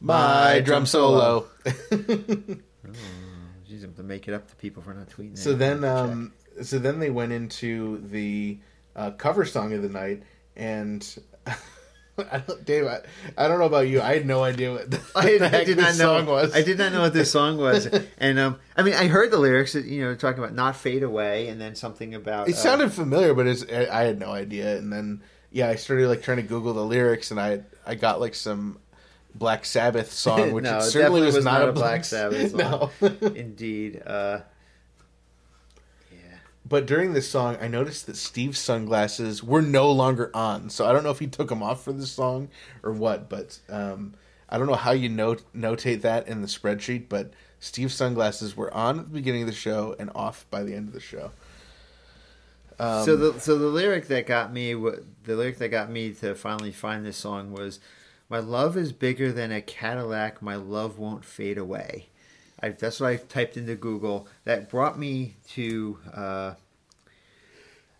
my 0.00 0.60
drum 0.60 0.86
solo. 0.86 1.46
Jeez, 1.64 2.60
I'm 3.84 3.94
to 3.94 4.02
make 4.02 4.28
it 4.28 4.34
up 4.34 4.48
to 4.48 4.56
people 4.56 4.82
for 4.82 4.94
not 4.94 5.08
tweeting. 5.08 5.36
So 5.38 5.54
then, 5.54 5.84
um, 5.84 6.32
so 6.62 6.78
then 6.78 6.98
they 6.98 7.10
went 7.10 7.32
into 7.32 7.98
the 8.08 8.58
uh, 8.96 9.10
cover 9.12 9.44
song 9.44 9.72
of 9.74 9.82
the 9.82 9.88
night, 9.88 10.22
and 10.56 11.06
I 12.32 12.38
don't, 12.38 12.64
Dave, 12.64 12.86
I, 12.86 13.00
I 13.36 13.48
don't 13.48 13.58
know 13.58 13.66
about 13.66 13.88
you. 13.88 14.00
I 14.00 14.14
had 14.14 14.26
no 14.26 14.42
idea 14.42 14.72
what 14.72 14.90
the, 14.90 15.00
I, 15.14 15.38
the 15.38 15.58
I 15.58 15.64
did 15.64 15.78
this 15.78 15.98
not 15.98 16.04
know. 16.04 16.18
song 16.18 16.26
was. 16.26 16.54
I 16.54 16.62
did 16.62 16.78
not 16.78 16.92
know 16.92 17.00
what 17.00 17.12
this 17.12 17.30
song 17.30 17.58
was, 17.58 17.86
and 18.18 18.38
um, 18.38 18.58
I 18.76 18.82
mean, 18.82 18.94
I 18.94 19.06
heard 19.06 19.30
the 19.30 19.38
lyrics. 19.38 19.74
You 19.74 20.02
know, 20.02 20.14
talking 20.14 20.42
about 20.42 20.54
not 20.54 20.76
fade 20.76 21.02
away, 21.02 21.48
and 21.48 21.60
then 21.60 21.74
something 21.74 22.14
about 22.14 22.48
It 22.48 22.54
uh, 22.54 22.58
sounded 22.58 22.92
familiar, 22.92 23.34
but 23.34 23.46
it's, 23.46 23.64
I 23.70 24.00
I 24.00 24.02
had 24.04 24.18
no 24.18 24.30
idea. 24.30 24.76
And 24.76 24.92
then, 24.92 25.22
yeah, 25.50 25.68
I 25.68 25.76
started 25.76 26.08
like 26.08 26.22
trying 26.22 26.38
to 26.38 26.42
Google 26.42 26.74
the 26.74 26.84
lyrics, 26.84 27.30
and 27.30 27.40
I 27.40 27.62
I 27.86 27.94
got 27.94 28.20
like 28.20 28.34
some 28.34 28.78
Black 29.34 29.64
Sabbath 29.64 30.12
song, 30.12 30.52
which 30.52 30.64
no, 30.64 30.80
certainly 30.80 31.20
definitely 31.20 31.38
was, 31.38 31.44
not, 31.44 31.68
a 31.68 31.72
Black 31.72 32.04
Sabbath 32.04 32.50
song. 32.50 32.90
no. 33.00 33.28
Indeed. 33.28 34.02
Uh. 34.06 34.40
But 36.70 36.86
during 36.86 37.14
this 37.14 37.28
song, 37.28 37.58
I 37.60 37.66
noticed 37.66 38.06
that 38.06 38.16
Steve's 38.16 38.60
sunglasses 38.60 39.42
were 39.42 39.60
no 39.60 39.90
longer 39.90 40.30
on. 40.32 40.70
So 40.70 40.86
I 40.86 40.92
don't 40.92 41.02
know 41.02 41.10
if 41.10 41.18
he 41.18 41.26
took 41.26 41.48
them 41.48 41.64
off 41.64 41.82
for 41.82 41.92
this 41.92 42.12
song 42.12 42.48
or 42.84 42.92
what. 42.92 43.28
But 43.28 43.58
um, 43.68 44.14
I 44.48 44.56
don't 44.56 44.68
know 44.68 44.74
how 44.74 44.92
you 44.92 45.08
note 45.08 45.42
notate 45.52 46.02
that 46.02 46.28
in 46.28 46.42
the 46.42 46.46
spreadsheet. 46.46 47.08
But 47.08 47.32
Steve's 47.58 47.94
sunglasses 47.94 48.56
were 48.56 48.72
on 48.72 49.00
at 49.00 49.06
the 49.06 49.12
beginning 49.12 49.42
of 49.42 49.48
the 49.48 49.54
show 49.54 49.96
and 49.98 50.10
off 50.14 50.46
by 50.48 50.62
the 50.62 50.76
end 50.76 50.86
of 50.86 50.94
the 50.94 51.00
show. 51.00 51.32
Um, 52.78 53.04
so 53.04 53.16
the 53.16 53.40
so 53.40 53.58
the 53.58 53.66
lyric 53.66 54.06
that 54.06 54.28
got 54.28 54.52
me 54.52 54.72
the 54.72 55.36
lyric 55.36 55.58
that 55.58 55.70
got 55.70 55.90
me 55.90 56.12
to 56.14 56.36
finally 56.36 56.70
find 56.70 57.04
this 57.04 57.16
song 57.16 57.50
was 57.50 57.80
my 58.28 58.38
love 58.38 58.76
is 58.76 58.92
bigger 58.92 59.32
than 59.32 59.50
a 59.50 59.60
Cadillac 59.60 60.40
my 60.40 60.54
love 60.54 61.00
won't 61.00 61.24
fade 61.24 61.58
away. 61.58 62.10
I, 62.62 62.70
that's 62.70 63.00
what 63.00 63.10
I 63.10 63.16
typed 63.16 63.56
into 63.56 63.74
Google. 63.74 64.28
That 64.44 64.68
brought 64.68 64.98
me 64.98 65.36
to 65.50 65.98
uh, 66.14 66.54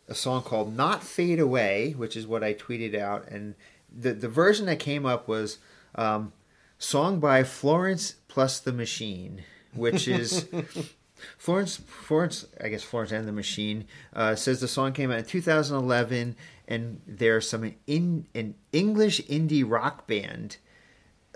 a 0.08 0.14
song 0.14 0.42
called 0.42 0.76
"Not 0.76 1.02
Fade 1.02 1.40
Away," 1.40 1.94
which 1.96 2.16
is 2.16 2.26
what 2.26 2.44
I 2.44 2.54
tweeted 2.54 2.94
out, 2.98 3.28
and 3.28 3.54
the 3.90 4.12
the 4.12 4.28
version 4.28 4.66
that 4.66 4.78
came 4.78 5.06
up 5.06 5.28
was 5.28 5.58
um, 5.94 6.32
song 6.78 7.20
by 7.20 7.44
Florence 7.44 8.16
plus 8.28 8.60
the 8.60 8.72
Machine, 8.72 9.44
which 9.74 10.06
is 10.08 10.46
Florence, 11.38 11.76
Florence, 11.76 12.46
I 12.62 12.68
guess 12.68 12.82
Florence 12.82 13.12
and 13.12 13.28
the 13.28 13.32
Machine 13.32 13.86
uh, 14.14 14.34
says 14.34 14.60
the 14.60 14.68
song 14.68 14.92
came 14.92 15.10
out 15.10 15.18
in 15.18 15.24
2011, 15.24 16.36
and 16.66 17.00
there's 17.06 17.48
some 17.48 17.74
in 17.86 18.26
an 18.34 18.54
English 18.72 19.20
indie 19.26 19.64
rock 19.66 20.06
band. 20.06 20.56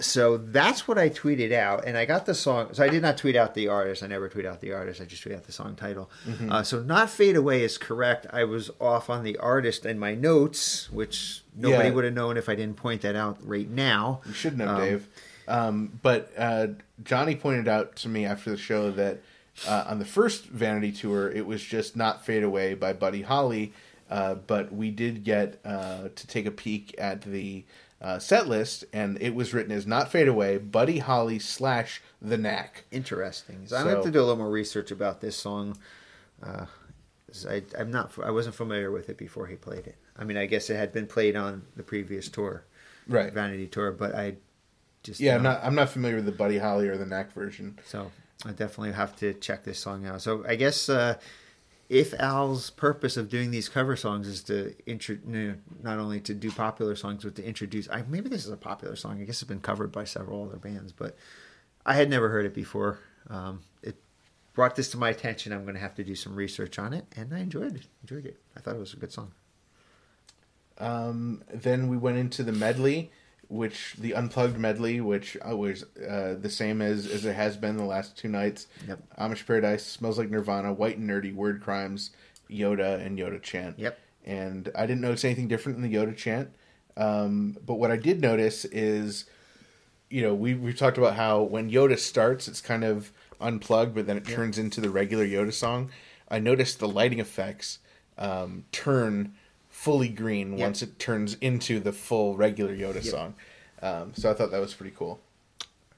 So 0.01 0.39
that's 0.39 0.89
what 0.89 0.99
I 0.99 1.09
tweeted 1.09 1.53
out, 1.53 1.85
and 1.87 1.97
I 1.97 2.05
got 2.05 2.27
the 2.27 2.35
song. 2.35 2.71
So 2.75 2.83
I 2.83 2.89
did 2.89 3.01
not 3.01 3.17
tweet 3.17 3.37
out 3.37 3.55
the 3.55 3.69
artist. 3.69 4.03
I 4.03 4.09
never 4.09 4.29
tweet 4.29 4.45
out 4.45 4.61
the 4.61 4.73
artist. 4.73 5.01
I 5.01 5.05
just 5.05 5.23
tweet 5.23 5.37
out 5.37 5.45
the 5.45 5.53
song 5.53 5.77
title. 5.77 6.11
Uh, 6.51 6.65
so 6.65 6.83
"Not 6.83 7.11
Fade 7.11 7.37
Away" 7.37 7.63
is 7.63 7.79
correct. 7.79 8.27
I 8.33 8.43
was 8.43 8.73
off 8.81 9.09
on 9.09 9.23
the 9.23 9.37
artist 9.37 9.87
in 9.87 10.01
my 10.01 10.17
notes, 10.17 10.91
which 10.91 11.43
nobody 11.55 11.91
Yeah. 11.91 11.95
would 11.95 12.05
have 12.05 12.13
known 12.15 12.37
if 12.37 12.49
I 12.49 12.57
didn't 12.57 12.77
point 12.77 13.03
that 13.03 13.15
out 13.15 13.39
right 13.47 13.71
now. 13.71 14.21
You 14.27 14.33
should 14.33 14.59
know, 14.59 14.67
Um, 14.69 14.81
Dave. 14.81 15.09
Um, 15.47 15.99
but 16.03 16.33
uh, 16.37 16.67
Johnny 17.05 17.37
pointed 17.37 17.69
out 17.69 17.95
to 17.97 18.09
me 18.09 18.25
after 18.25 18.51
the 18.51 18.57
show 18.57 18.91
that 18.93 19.21
uh, 19.69 19.85
on 19.87 20.01
the 20.01 20.05
first 20.05 20.47
Vanity 20.47 20.91
tour, 20.91 21.31
it 21.31 21.47
was 21.47 21.63
just 21.63 21.95
"Not 21.95 22.25
Fade 22.27 22.43
Away" 22.43 22.75
by 22.75 22.93
Buddy 22.95 23.23
Holly. 23.23 23.73
Uh, 24.11 24.35
but 24.35 24.73
we 24.73 24.91
did 24.91 25.25
get 25.25 25.59
uh, 25.65 26.09
to 26.15 26.27
take 26.27 26.47
a 26.47 26.51
peek 26.51 26.95
at 26.99 27.23
the 27.23 27.65
uh, 28.05 28.19
set 28.19 28.47
list, 28.47 28.85
and 28.93 29.17
it 29.23 29.35
was 29.35 29.55
written 29.55 29.73
as 29.73 29.87
"Not 29.87 30.13
Fade 30.13 30.29
Away," 30.29 30.59
Buddy 30.59 30.99
Holly 30.99 31.39
slash 31.39 32.03
The 32.21 32.37
Knack. 32.37 32.85
Interesting. 32.91 33.67
So 33.67 33.77
I'm 33.77 33.85
gonna 33.85 33.97
have 33.97 34.05
to 34.05 34.11
do 34.11 34.19
a 34.19 34.27
little 34.27 34.37
more 34.37 34.51
research 34.51 34.91
about 34.91 35.23
this 35.23 35.37
song. 35.37 35.79
Uh, 36.43 36.67
I, 37.49 37.63
I'm 37.79 37.91
not. 37.91 38.13
I 38.23 38.31
wasn't 38.31 38.55
familiar 38.55 38.91
with 38.91 39.09
it 39.09 39.17
before 39.17 39.47
he 39.47 39.57
played 39.57 39.87
it. 39.87 39.97
I 40.19 40.25
mean, 40.25 40.37
I 40.37 40.45
guess 40.45 40.69
it 40.69 40.77
had 40.77 40.93
been 40.93 41.07
played 41.07 41.35
on 41.35 41.63
the 41.77 41.83
previous 41.83 42.29
tour, 42.29 42.65
Right. 43.09 43.33
Vanity 43.33 43.67
tour, 43.67 43.91
but 43.91 44.15
I 44.15 44.37
just 45.03 45.19
Yeah, 45.19 45.37
I'm 45.37 45.43
not. 45.43 45.61
I'm 45.65 45.75
not 45.75 45.89
familiar 45.89 46.17
with 46.17 46.27
the 46.27 46.33
Buddy 46.33 46.59
Holly 46.59 46.89
or 46.89 46.99
the 46.99 47.07
Knack 47.07 47.33
version. 47.33 47.79
So 47.87 48.13
I 48.45 48.51
definitely 48.51 48.93
have 48.93 49.17
to 49.17 49.33
check 49.33 49.65
this 49.65 49.79
song 49.79 50.07
out. 50.07 50.21
So 50.21 50.45
I 50.47 50.57
guess 50.57 50.91
uh, 50.91 51.17
if 51.89 52.15
Al's 52.19 52.71
purpose 52.71 53.17
of 53.17 53.29
doing 53.29 53.51
these 53.51 53.69
cover 53.69 53.97
songs 53.97 54.27
is 54.27 54.43
to 54.45 54.75
intro, 54.87 55.17
you 55.27 55.49
know, 55.49 55.55
not 55.83 55.99
only 55.99 56.21
to 56.21 56.35
do 56.35 56.51
popular 56.51 56.97
songs 56.97 57.25
but 57.25 57.35
to 57.37 57.45
introduce, 57.45 57.89
I, 57.91 58.05
maybe 58.09 58.29
this 58.29 58.45
is 58.45 58.53
a 58.53 58.57
popular 58.57 58.97
song. 58.97 59.21
I 59.21 59.25
guess 59.25 59.43
it's 59.43 59.49
been 59.49 59.61
covered 59.61 59.93
by 59.93 60.05
several 60.05 60.45
other 60.45 60.57
bands, 60.57 60.93
but 60.93 61.17
I 61.85 61.95
had 61.95 62.09
never 62.09 62.29
heard 62.29 62.47
it 62.47 62.55
before. 62.55 62.99
Um, 63.29 63.61
it 63.83 63.97
brought 64.55 64.77
this 64.77 64.91
to 64.91 64.97
my 64.97 65.11
attention. 65.11 65.53
I'm 65.53 65.63
going 65.63 65.75
to 65.75 65.81
have 65.81 65.95
to 65.97 66.05
do 66.05 66.15
some 66.15 66.35
research 66.35 66.79
on 66.79 66.95
it, 66.95 67.07
and 67.17 67.35
I 67.35 67.41
enjoyed 67.41 67.77
it. 67.77 67.87
Enjoyed 68.03 68.27
it. 68.27 68.39
I 68.57 68.61
thought 68.61 68.77
it 68.77 68.81
was 68.81 68.95
a 68.95 68.99
good 68.99 69.13
song. 69.13 69.33
Um, 70.79 71.45
then 71.53 71.89
we 71.89 71.97
went 71.97 72.19
into 72.19 72.43
the 72.43 72.53
medley, 72.53 73.13
which 73.49 73.95
the 73.99 74.15
unplugged 74.15 74.59
medley, 74.59 75.01
which 75.01 75.37
uh, 75.49 75.57
was 75.57 75.85
uh, 75.97 76.35
the 76.41 76.51
same 76.51 76.81
as 76.81 77.07
as 77.07 77.25
it 77.25 77.35
has 77.35 77.57
been 77.57 77.77
the 77.77 77.85
last 77.85 78.17
two 78.17 78.29
nights. 78.29 78.67
Yep. 78.87 79.01
Amish 79.19 79.47
Paradise, 79.47 79.85
Smells 79.85 80.19
Like 80.19 80.31
Nirvana, 80.31 80.73
White 80.73 80.99
and 80.99 81.09
Nerdy, 81.09 81.35
Word 81.35 81.61
Crimes, 81.61 82.11
Yoda, 82.51 83.05
and 83.05 83.19
Yoda 83.19 83.41
Chant. 83.43 83.79
Yep. 83.79 83.99
And 84.25 84.71
I 84.75 84.87
didn't 84.87 85.03
notice 85.03 85.25
anything 85.25 85.49
different 85.49 85.77
in 85.77 85.83
the 85.83 85.95
Yoda 85.95 86.17
Chant. 86.17 86.51
Um, 86.97 87.57
but 87.65 87.75
what 87.75 87.91
I 87.91 87.97
did 87.97 88.21
notice 88.21 88.65
is, 88.65 89.25
you 90.11 90.23
know, 90.23 90.35
we 90.35 90.55
we've 90.55 90.79
talked 90.79 90.99
about 90.99 91.15
how 91.15 91.43
when 91.43 91.71
Yoda 91.71 91.99
starts, 91.99 92.49
it's 92.49 92.61
kind 92.61 92.85
of 92.85 93.13
unplugged, 93.41 93.95
but 93.95 94.07
then 94.07 94.17
it 94.17 94.25
turns 94.25 94.59
into 94.59 94.81
the 94.81 94.91
regular 94.91 95.27
Yoda 95.27 95.53
song. 95.53 95.91
I 96.29 96.39
noticed 96.39 96.79
the 96.79 96.89
lighting 96.89 97.21
effects 97.21 97.79
um, 98.17 98.65
turn 98.73 99.35
fully 99.85 100.09
green 100.09 100.57
Yeah. 100.57 100.65
once 100.67 100.83
it 100.83 100.99
turns 100.99 101.35
into 101.43 101.79
the 101.79 101.93
full 101.93 102.37
regular 102.37 102.75
Yoda 102.75 103.03
song. 103.05 103.35
Um, 103.83 104.15
so 104.15 104.31
I 104.31 104.35
thought 104.35 104.51
that 104.51 104.61
was 104.61 104.73
pretty 104.73 104.95
cool. 104.97 105.21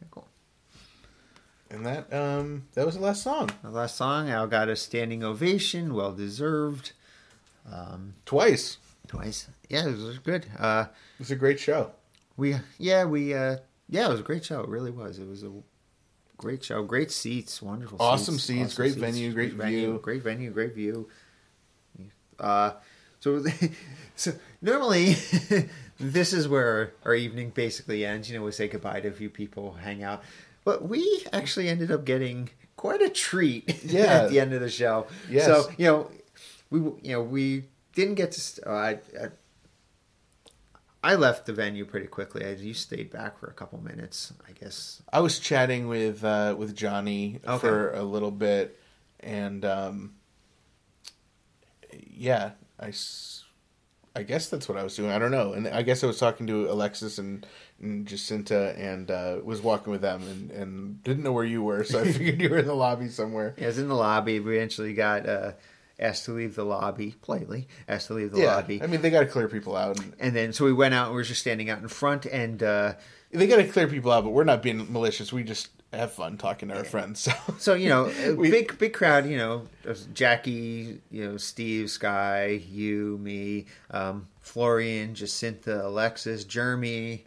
Very 0.00 0.08
cool. 0.10 0.26
And 1.70 1.86
that 1.86 2.12
um, 2.12 2.66
that 2.74 2.84
was 2.84 2.96
the 2.96 3.00
last 3.02 3.22
song. 3.22 3.50
The 3.62 3.70
last 3.70 3.94
song, 3.96 4.28
Al 4.28 4.46
got 4.48 4.68
a 4.68 4.74
standing 4.76 5.22
ovation, 5.22 5.94
well 5.94 6.12
deserved. 6.12 6.92
Twice. 8.24 8.78
Twice. 9.06 9.48
Yeah, 9.68 9.86
it 9.88 9.96
was 9.98 10.18
good. 10.18 10.46
Uh, 10.58 10.86
It 11.14 11.20
was 11.20 11.30
a 11.30 11.36
great 11.36 11.60
show. 11.60 11.92
We 12.36 12.56
yeah 12.78 13.04
we 13.04 13.34
uh 13.34 13.58
yeah 13.88 14.06
it 14.06 14.10
was 14.10 14.20
a 14.20 14.24
great 14.24 14.44
show. 14.44 14.60
It 14.60 14.68
really 14.68 14.90
was. 14.90 15.18
It 15.18 15.28
was 15.28 15.42
a 15.42 15.50
great 16.36 16.62
show. 16.64 16.82
Great 16.82 17.10
seats. 17.10 17.62
Wonderful. 17.62 17.98
Awesome 18.00 18.38
seats, 18.38 18.74
great 18.74 18.94
venue, 18.94 19.32
great 19.32 19.54
venue, 19.54 19.78
view. 19.92 19.98
Great 20.02 20.22
venue. 20.22 20.50
Great 20.50 20.74
view. 20.74 21.08
Uh, 22.38 22.72
so 23.20 23.44
so 24.16 24.32
normally 24.62 25.16
this 26.01 26.32
is 26.32 26.48
where 26.48 26.93
our 27.05 27.14
evening 27.14 27.51
basically 27.51 28.05
ends. 28.05 28.30
You 28.30 28.38
know, 28.38 28.44
we 28.44 28.52
say 28.52 28.68
goodbye 28.68 29.01
to 29.01 29.09
a 29.09 29.12
few 29.12 29.30
people, 29.30 29.72
hang 29.74 30.02
out, 30.02 30.22
but 30.64 30.88
we 30.88 31.24
actually 31.32 31.68
ended 31.68 31.90
up 31.90 32.05
getting 32.05 32.51
quite 32.76 33.01
a 33.02 33.09
treat 33.09 33.80
Yeah. 33.84 34.05
at 34.24 34.30
the 34.30 34.40
end 34.40 34.52
of 34.52 34.60
the 34.60 34.68
show. 34.70 35.06
Yes. 35.30 35.47
So 35.47 35.70
you 35.78 35.86
know 35.86 36.10
we 36.70 36.80
you 36.80 37.12
know 37.12 37.22
we 37.22 37.64
didn't 37.94 38.14
get 38.16 38.32
to. 38.32 38.40
st- 38.40 38.66
Uh, 38.66 38.70
I, 38.70 38.90
I 39.20 39.28
I 41.02 41.14
left 41.14 41.47
the 41.47 41.52
venue 41.52 41.84
pretty 41.84 42.09
quickly. 42.09 42.44
I, 42.44 42.51
you 42.55 42.74
stayed 42.74 43.10
back 43.12 43.38
for 43.38 43.47
a 43.47 43.52
couple 43.52 43.78
minutes, 43.80 44.32
I 44.48 44.51
guess. 44.52 45.02
I 45.12 45.20
was 45.20 45.38
chatting 45.38 45.86
with 45.86 46.24
uh, 46.24 46.56
with 46.59 46.74
Johnny 46.74 47.38
Okay. 47.47 47.59
for 47.60 47.93
a 47.93 48.02
little 48.02 48.32
bit, 48.32 48.76
and 49.20 49.64
um, 49.64 50.14
yeah, 52.10 52.52
I, 52.80 52.92
I 54.14 54.22
guess 54.22 54.48
that's 54.48 54.68
what 54.68 54.78
I 54.78 54.82
was 54.82 54.96
doing. 54.96 55.10
I 55.10 55.18
don't 55.18 55.30
know, 55.30 55.52
and 55.52 55.68
I 55.68 55.82
guess 55.82 56.02
I 56.02 56.06
was 56.06 56.18
talking 56.18 56.46
to 56.46 56.70
Alexis 56.70 57.18
and, 57.18 57.46
and 57.80 58.06
Jacinta, 58.06 58.74
and 58.78 59.10
uh, 59.10 59.38
was 59.44 59.60
walking 59.60 59.90
with 59.90 60.00
them, 60.02 60.22
and, 60.22 60.50
and 60.50 61.02
didn't 61.02 61.22
know 61.22 61.32
where 61.32 61.44
you 61.44 61.62
were, 61.62 61.84
so 61.84 62.00
I 62.00 62.04
figured 62.12 62.40
you 62.40 62.48
were 62.50 62.58
in 62.58 62.66
the 62.66 62.74
lobby 62.74 63.08
somewhere. 63.08 63.54
Yeah, 63.58 63.64
I 63.64 63.66
was 63.68 63.78
in 63.78 63.88
the 63.88 63.94
lobby. 63.94 64.40
We 64.40 64.56
eventually 64.56 64.94
got 64.94 65.28
uh, 65.28 65.52
asked 65.98 66.24
to 66.26 66.32
leave 66.32 66.54
the 66.54 66.64
lobby, 66.64 67.14
politely 67.22 67.68
asked 67.88 68.06
to 68.08 68.14
leave 68.14 68.32
the 68.32 68.40
Yeah, 68.40 68.54
lobby. 68.56 68.82
I 68.82 68.86
mean 68.86 69.02
they 69.02 69.10
got 69.10 69.20
to 69.20 69.26
clear 69.26 69.48
people 69.48 69.76
out, 69.76 69.98
and 70.00 70.14
and 70.18 70.34
then 70.36 70.52
so 70.52 70.64
we 70.64 70.72
went 70.72 70.94
out 70.94 71.06
and 71.06 71.14
we 71.14 71.20
were 71.20 71.24
just 71.24 71.40
standing 71.40 71.68
out 71.70 71.80
in 71.82 71.88
front 71.88 72.24
and 72.26 72.62
uh, 72.62 72.94
they 73.36 73.46
got 73.46 73.56
to 73.56 73.64
clear 73.68 73.86
people 73.88 74.10
out, 74.12 74.24
but 74.24 74.30
we're 74.30 74.44
not 74.44 74.62
being 74.62 74.92
malicious. 74.92 75.32
We 75.32 75.44
just 75.44 75.68
have 75.92 76.12
fun 76.12 76.36
talking 76.36 76.68
to 76.68 76.76
our 76.76 76.84
friends. 76.84 77.20
So 77.20 77.32
so 77.58 77.74
you 77.74 77.88
know 77.88 78.10
We- 78.36 78.50
big 78.50 78.76
big 78.78 78.92
crowd 78.92 79.26
you 79.26 79.36
know 79.36 79.62
Jackie 80.12 81.00
you 81.10 81.24
know 81.28 81.36
Steve 81.36 81.90
Sky 81.90 82.60
you 82.70 83.18
me 83.22 83.66
um, 83.90 84.26
Florian 84.40 85.14
Jacinta 85.14 85.86
Alexis 85.86 86.44
Jeremy 86.44 87.24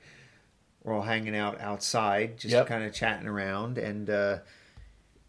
we're 0.84 0.94
all 0.94 1.02
hanging 1.02 1.36
out 1.36 1.60
outside 1.62 2.38
just 2.38 2.54
Yep. 2.54 2.68
kind 2.68 2.84
of 2.84 2.94
chatting 2.94 3.28
around 3.28 3.78
and 3.78 4.10
uh, 4.10 4.38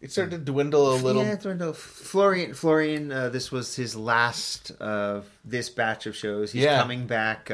it 0.01 0.11
started 0.11 0.31
to 0.45 0.51
dwindle 0.51 0.93
a 0.93 0.95
little. 0.95 1.23
Yeah, 1.23 1.35
Dwindle. 1.35 1.73
Florian. 1.73 2.55
Florian. 2.55 3.11
Uh, 3.11 3.29
this 3.29 3.51
was 3.51 3.75
his 3.75 3.95
last 3.95 4.71
of 4.79 5.27
this 5.45 5.69
batch 5.69 6.07
of 6.07 6.15
shows. 6.15 6.51
He's 6.51 6.63
Yeah. 6.63 6.79
coming 6.79 7.05
back. 7.05 7.51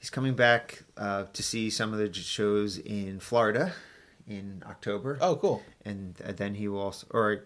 He's 0.00 0.10
coming 0.10 0.34
back 0.34 0.82
uh, 0.96 1.26
to 1.32 1.42
see 1.42 1.70
some 1.70 1.92
of 1.92 1.98
the 2.00 2.12
shows 2.12 2.78
in 2.78 3.20
Florida 3.20 3.72
in 4.26 4.62
October. 4.66 5.18
Oh, 5.20 5.36
cool. 5.36 5.62
and 5.84 6.16
uh, 6.26 6.32
then 6.32 6.54
he 6.54 6.66
will 6.68 6.80
also, 6.80 7.06
or 7.10 7.44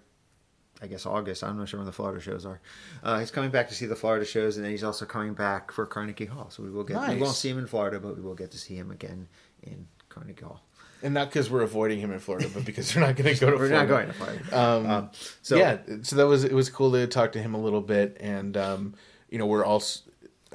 I 0.81 0.87
guess 0.87 1.05
August. 1.07 1.43
I'm 1.45 1.59
not 1.59 1.69
sure 1.69 1.79
when 1.81 1.87
the 1.87 1.93
Florida 1.93 2.21
shows 2.21 2.47
are. 2.47 2.61
Uh, 3.03 3.19
he's 3.19 3.31
coming 3.31 3.51
back 3.51 3.69
to 3.69 3.75
see 3.75 3.87
the 3.87 3.97
Florida 3.97 4.25
shows, 4.25 4.57
and 4.57 4.65
then 4.65 4.71
he's 4.73 4.85
also 4.85 5.05
coming 5.05 5.35
back 5.35 5.73
for 5.73 5.85
Carnegie 5.87 6.27
Hall. 6.27 6.49
So 6.51 6.63
we 6.63 6.71
will 6.71 6.85
get. 6.85 6.97
We 7.11 7.17
won't 7.21 7.35
see 7.35 7.49
him 7.51 7.59
in 7.59 7.67
Florida, 7.67 7.99
but 8.01 8.17
we 8.17 8.23
will 8.23 8.35
get 8.35 8.51
to 8.53 8.59
see 8.59 8.75
him 8.77 8.91
again 8.91 9.29
in 9.63 9.87
Carnegie 10.09 10.43
Hall. 10.45 10.63
And 11.03 11.13
not 11.13 11.29
because 11.29 11.51
we're 11.51 11.63
avoiding 11.63 11.99
him 12.01 12.13
in 12.13 12.19
Florida, 12.19 12.49
but 12.55 12.65
because 12.65 12.95
we're 12.95 13.03
not 13.03 13.17
going 13.17 13.35
to 13.35 13.39
go 13.41 13.51
to 13.51 13.57
We're 13.57 13.69
Florida. 13.69 13.77
not 13.77 13.89
going 13.89 14.07
to 14.07 14.13
Florida. 14.15 14.59
Um, 14.59 14.87
Um, 14.91 15.11
so 15.43 15.57
yeah, 15.57 15.79
so 16.03 16.17
that 16.17 16.27
was 16.27 16.45
it 16.45 16.53
was 16.53 16.71
cool 16.71 16.93
to 16.93 17.07
talk 17.07 17.33
to 17.33 17.43
him 17.43 17.55
a 17.55 17.61
little 17.61 17.83
bit, 17.83 18.17
and 18.21 18.57
um, 18.57 18.95
you 19.29 19.39
know 19.39 19.47
we're 19.47 19.65
all 19.65 19.83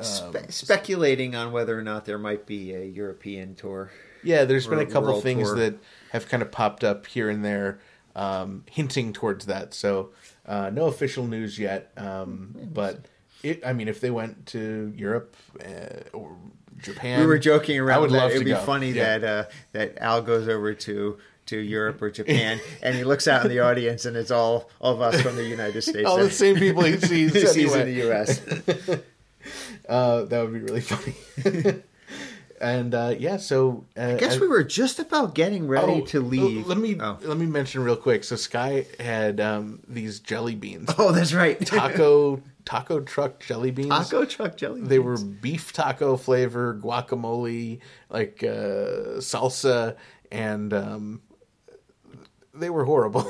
Spe- 0.03 0.49
speculating 0.51 1.35
on 1.35 1.51
whether 1.51 1.77
or 1.77 1.81
not 1.81 2.05
there 2.05 2.17
might 2.17 2.45
be 2.45 2.73
a 2.73 2.83
European 2.83 3.55
tour. 3.55 3.91
yeah. 4.23 4.45
There's 4.45 4.67
been 4.67 4.79
a 4.79 4.85
couple 4.85 5.19
things 5.21 5.47
tour. 5.49 5.57
that 5.57 5.75
have 6.11 6.27
kind 6.27 6.41
of 6.43 6.51
popped 6.51 6.83
up 6.83 7.05
here 7.07 7.29
and 7.29 7.43
there, 7.45 7.79
um, 8.15 8.63
hinting 8.69 9.13
towards 9.13 9.45
that. 9.47 9.73
So 9.73 10.11
uh, 10.45 10.69
no 10.71 10.85
official 10.85 11.27
news 11.27 11.57
yet, 11.59 11.91
um, 11.97 12.55
but 12.73 13.05
it. 13.43 13.65
I 13.65 13.73
mean, 13.73 13.87
if 13.87 14.01
they 14.01 14.09
went 14.11 14.45
to 14.47 14.91
Europe 14.95 15.35
uh, 15.63 16.01
or 16.17 16.35
Japan, 16.79 17.19
we 17.19 17.25
were 17.27 17.37
joking 17.39 17.79
around. 17.79 17.97
I 17.97 17.99
would 18.01 18.11
that 18.11 18.17
love 18.17 18.31
It'd 18.31 18.45
be 18.45 18.51
go. 18.51 18.57
funny 18.59 18.91
Yeah. 18.91 19.17
that 19.19 19.23
uh, 19.47 19.49
that 19.73 19.97
Al 19.99 20.21
goes 20.21 20.47
over 20.47 20.73
to 20.73 21.17
to 21.47 21.57
Europe 21.57 21.99
or 22.01 22.09
Japan, 22.11 22.59
and 22.83 22.95
he 22.95 23.03
looks 23.03 23.27
out 23.27 23.43
in 23.43 23.49
the 23.49 23.59
audience, 23.59 24.05
and 24.05 24.15
it's 24.17 24.31
all 24.31 24.69
all 24.81 24.93
of 24.93 25.01
us 25.01 25.21
from 25.21 25.35
the 25.35 25.43
United 25.45 25.81
States. 25.89 26.07
all 26.07 26.17
the 26.17 26.29
same 26.31 26.55
people 26.57 26.83
he 26.83 26.97
sees, 26.97 27.33
he 27.33 27.45
sees 27.45 27.73
anyway. 27.73 27.81
in 27.81 27.87
the 27.87 28.03
U.S. 28.05 28.41
Uh, 29.89 30.23
that 30.25 30.41
would 30.43 30.53
be 30.53 30.59
really 30.59 30.81
funny. 30.93 31.15
and 32.61 32.93
uh, 32.93 33.15
yeah, 33.17 33.37
so 33.37 33.85
uh, 33.97 34.01
I 34.01 34.15
guess 34.17 34.33
as- 34.35 34.39
we 34.39 34.47
were 34.47 34.63
just 34.63 34.99
about 34.99 35.33
getting 35.33 35.67
ready 35.67 36.01
Oh, 36.01 36.05
to 36.07 36.19
leave. 36.19 36.67
Let 36.67 36.77
me 36.77 36.95
Oh. 36.99 37.17
let 37.23 37.37
me 37.37 37.45
mention 37.47 37.83
real 37.83 37.95
quick. 37.95 38.23
So 38.23 38.35
Sky 38.35 38.85
had 38.99 39.39
um, 39.39 39.79
these 39.87 40.19
jelly 40.19 40.53
beans, 40.55 40.91
Oh, 40.97 41.11
that's 41.11 41.33
right. 41.33 41.59
taco 41.65 42.41
taco 42.65 42.99
truck 42.99 43.39
jelly 43.39 43.71
beans. 43.71 43.89
taco 43.89 44.25
truck 44.25 44.57
jelly. 44.57 44.81
Beans. 44.81 44.89
They 44.89 44.99
were 44.99 45.17
beef 45.17 45.73
taco 45.73 46.17
flavor, 46.17 46.79
guacamole, 46.79 47.79
like 48.11 48.43
uh, 48.43 49.17
salsa, 49.21 49.95
and 50.31 50.71
um, 50.71 51.21
they 52.53 52.69
were 52.69 52.85
horrible. 52.85 53.25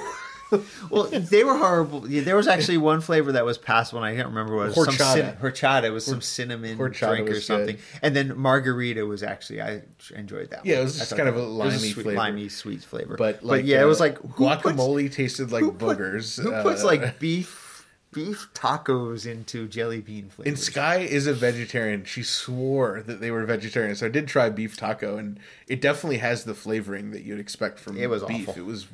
well. 0.90 1.04
They 1.06 1.44
were 1.44 1.58
horrible. 1.58 2.10
Yeah, 2.10 2.22
there 2.22 2.36
was 2.36 2.48
actually 2.48 2.78
one 2.78 3.02
flavor 3.02 3.32
that 3.34 3.46
was 3.46 3.58
passable. 3.58 4.04
And 4.04 4.06
I 4.08 4.16
can't 4.16 4.28
remember 4.30 4.56
what 4.56 4.70
it 4.70 4.76
was. 4.78 4.86
Some 4.86 4.96
Horchata. 4.96 5.14
cin- 5.14 5.36
horchata. 5.42 5.84
It 5.86 5.90
was 5.92 6.06
some 6.06 6.22
cinnamon 6.22 6.78
horchata 6.78 7.16
drink 7.16 7.30
or 7.30 7.40
something. 7.42 7.76
good. 7.76 7.86
And 8.02 8.16
then 8.16 8.38
margarita 8.38 9.06
was 9.06 9.24
actually 9.24 9.62
I 9.62 9.84
enjoyed 10.16 10.50
that. 10.52 10.66
Yeah, 10.66 10.76
one. 10.76 10.82
it 10.82 10.84
was 10.86 10.98
just 11.00 11.16
kind 11.16 11.30
of 11.30 11.36
a 11.38 11.42
limey 11.42 11.78
sweet, 11.78 11.94
flavor. 12.04 12.14
limey 12.14 12.50
sweet 12.50 12.84
flavor. 12.84 13.16
but 13.18 13.44
like, 13.44 13.66
yeah, 13.66 13.82
it 13.82 13.86
was 13.86 14.00
uh, 14.02 14.06
like 14.06 14.18
who 14.20 14.28
puts- 14.48 14.64
guacamole 14.64 15.12
tasted 15.12 15.52
like 15.52 15.64
who 15.64 15.72
put- 15.72 15.98
boogers. 15.98 16.42
Who 16.42 16.54
Uh, 16.54 16.64
puts 16.64 16.84
like 16.84 17.20
beef 17.20 17.66
beef 18.12 18.48
tacos 18.56 19.28
into 19.30 19.68
jelly 19.68 20.02
bean 20.02 20.30
flavor. 20.30 20.50
And 20.50 20.58
Sky 20.58 20.98
is 20.98 21.28
a 21.28 21.34
vegetarian. 21.34 22.06
She 22.06 22.24
swore 22.24 23.04
that 23.06 23.22
they 23.22 23.30
were 23.30 23.46
vegetarian. 23.46 23.96
So 23.96 24.08
I 24.08 24.10
did 24.10 24.28
try 24.28 24.50
beef 24.50 24.76
taco, 24.76 25.18
and 25.18 25.40
it 25.68 25.80
definitely 25.80 26.18
has 26.18 26.44
the 26.44 26.56
flavoring 26.56 27.12
that 27.12 27.22
you'd 27.22 27.40
expect 27.40 27.78
from 27.80 27.98
It 28.00 28.10
was 28.10 28.24
beef. 28.24 28.50
awful. 28.50 28.64
It 28.64 28.66
was 28.66 28.88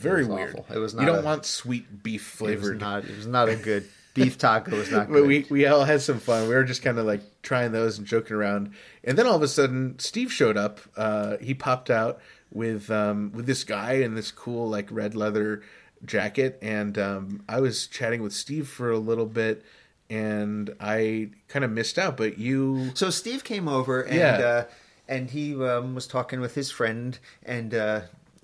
very 0.00 0.22
It 0.24 0.28
was 0.28 0.36
weird. 0.36 0.56
awful. 0.58 0.76
It 0.76 0.78
was 0.78 0.94
not. 0.94 1.00
you 1.02 1.06
don't 1.06 1.18
a- 1.20 1.22
want 1.22 1.44
sweet 1.46 2.02
beef 2.02 2.20
it 2.22 2.42
was 2.44 2.54
flavored. 2.54 2.80
not. 2.80 3.04
It 3.04 3.16
was 3.16 3.26
not 3.26 3.48
a 3.48 3.56
good 3.56 3.84
beef 4.14 4.36
taco 4.38 4.72
was 4.76 4.90
not 4.90 5.06
but 5.06 5.14
good. 5.20 5.26
we 5.26 5.46
we 5.50 5.66
all 5.66 5.84
had 5.84 6.00
some 6.00 6.18
fun. 6.18 6.48
We 6.48 6.54
were 6.54 6.64
just 6.64 6.82
kind 6.82 6.98
of 6.98 7.06
like 7.06 7.20
trying 7.42 7.72
those 7.72 7.98
and 7.98 8.06
joking 8.06 8.36
around, 8.36 8.72
and 9.04 9.16
then 9.16 9.26
all 9.26 9.36
of 9.36 9.42
a 9.42 9.48
sudden, 9.48 9.98
Steve 9.98 10.32
showed 10.32 10.56
up. 10.56 10.80
Uh, 10.96 11.36
he 11.38 11.54
popped 11.54 11.90
out 11.90 12.20
with 12.52 12.90
um, 12.90 13.30
with 13.34 13.46
this 13.46 13.62
guy 13.64 13.92
in 13.94 14.14
this 14.14 14.30
cool 14.32 14.68
like 14.68 14.88
red 14.90 15.14
leather 15.14 15.62
jacket, 16.04 16.58
and 16.62 16.98
um, 16.98 17.42
I 17.48 17.60
was 17.60 17.86
chatting 17.86 18.22
with 18.22 18.32
Steve 18.32 18.66
for 18.68 18.90
a 18.90 18.98
little 18.98 19.26
bit, 19.26 19.64
and 20.08 20.74
I 20.80 21.30
kind 21.48 21.64
of 21.64 21.70
missed 21.70 21.98
out. 21.98 22.16
But 22.16 22.38
you, 22.38 22.90
So 22.94 23.10
Steve 23.10 23.44
came 23.44 23.68
over 23.68 24.02
and 24.02 24.16
Yeah. 24.16 24.38
uh, 24.38 24.64
and 25.08 25.30
he 25.30 25.54
um, 25.62 25.94
was 25.94 26.06
talking 26.06 26.40
with 26.40 26.54
his 26.54 26.70
friend 26.70 27.18
and 27.44 27.74
uh, 27.74 28.00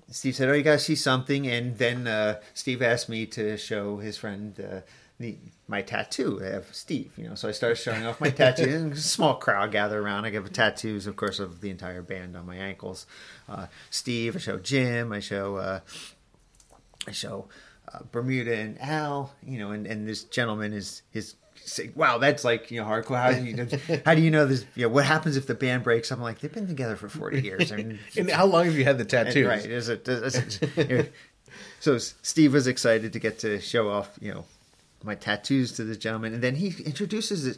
Steve 0.09 0.35
said, 0.35 0.49
"Oh, 0.49 0.53
you 0.53 0.63
guys 0.63 0.85
see 0.85 0.95
something?" 0.95 1.47
And 1.47 1.77
then 1.77 2.07
uh, 2.07 2.39
Steve 2.53 2.81
asked 2.81 3.09
me 3.09 3.25
to 3.27 3.57
show 3.57 3.97
his 3.97 4.17
friend 4.17 4.59
uh, 4.59 4.81
the 5.19 5.37
my 5.67 5.81
tattoo 5.81 6.37
of 6.37 6.73
Steve. 6.73 7.11
You 7.17 7.29
know, 7.29 7.35
so 7.35 7.49
I 7.49 7.51
started 7.51 7.75
showing 7.75 8.05
off 8.05 8.21
my 8.21 8.29
tattoo. 8.29 8.63
and 8.63 8.93
a 8.93 8.97
small 8.97 9.35
crowd 9.35 9.71
gathered 9.71 10.01
around. 10.01 10.25
I 10.25 10.29
give 10.29 10.51
tattoos, 10.53 11.07
of 11.07 11.15
course, 11.15 11.39
of 11.39 11.61
the 11.61 11.69
entire 11.69 12.01
band 12.01 12.37
on 12.37 12.45
my 12.45 12.55
ankles. 12.55 13.05
Uh, 13.49 13.67
Steve, 13.89 14.35
I 14.35 14.39
show 14.39 14.57
Jim, 14.57 15.11
I 15.11 15.19
show. 15.19 15.57
Uh, 15.57 15.79
I 17.07 17.11
show 17.11 17.47
uh, 17.93 17.99
Bermuda 18.11 18.53
and 18.55 18.81
Al, 18.81 19.33
you 19.45 19.57
know, 19.57 19.71
and, 19.71 19.87
and 19.87 20.07
this 20.07 20.23
gentleman 20.23 20.73
is 20.73 21.03
is 21.13 21.35
saying, 21.67 21.93
"Wow, 21.95 22.17
that's 22.17 22.43
like 22.43 22.71
you 22.71 22.81
know 22.81 22.87
hardcore. 22.87 23.21
How 23.21 23.31
do 23.33 23.43
you 23.43 23.55
know, 23.55 23.67
how 24.05 24.15
do 24.15 24.21
you 24.21 24.31
know 24.31 24.45
this? 24.45 24.65
You 24.75 24.83
know, 24.83 24.89
what 24.89 25.05
happens 25.05 25.37
if 25.37 25.47
the 25.47 25.55
band 25.55 25.83
breaks?" 25.83 26.11
I'm 26.11 26.21
like, 26.21 26.39
they've 26.39 26.53
been 26.53 26.67
together 26.67 26.95
for 26.95 27.09
40 27.09 27.41
years. 27.41 27.71
I 27.71 27.77
mean, 27.77 27.99
and 28.17 28.29
how 28.31 28.45
long 28.45 28.65
have 28.65 28.75
you 28.75 28.83
had 28.83 28.97
the 28.97 29.01
and- 29.01 29.09
tattoos? 29.09 29.47
right? 29.47 29.65
Is 29.65 29.89
it? 29.89 30.07
Is 30.07 30.35
it 30.35 30.77
you 30.89 30.97
know, 30.97 31.05
so 31.79 31.97
Steve 31.97 32.53
was 32.53 32.67
excited 32.67 33.13
to 33.13 33.19
get 33.19 33.39
to 33.39 33.59
show 33.59 33.89
off, 33.89 34.09
you 34.19 34.33
know, 34.33 34.45
my 35.03 35.15
tattoos 35.15 35.71
to 35.73 35.83
this 35.83 35.97
gentleman, 35.97 36.33
and 36.33 36.43
then 36.43 36.55
he 36.55 36.73
introduces 36.83 37.45
this. 37.45 37.57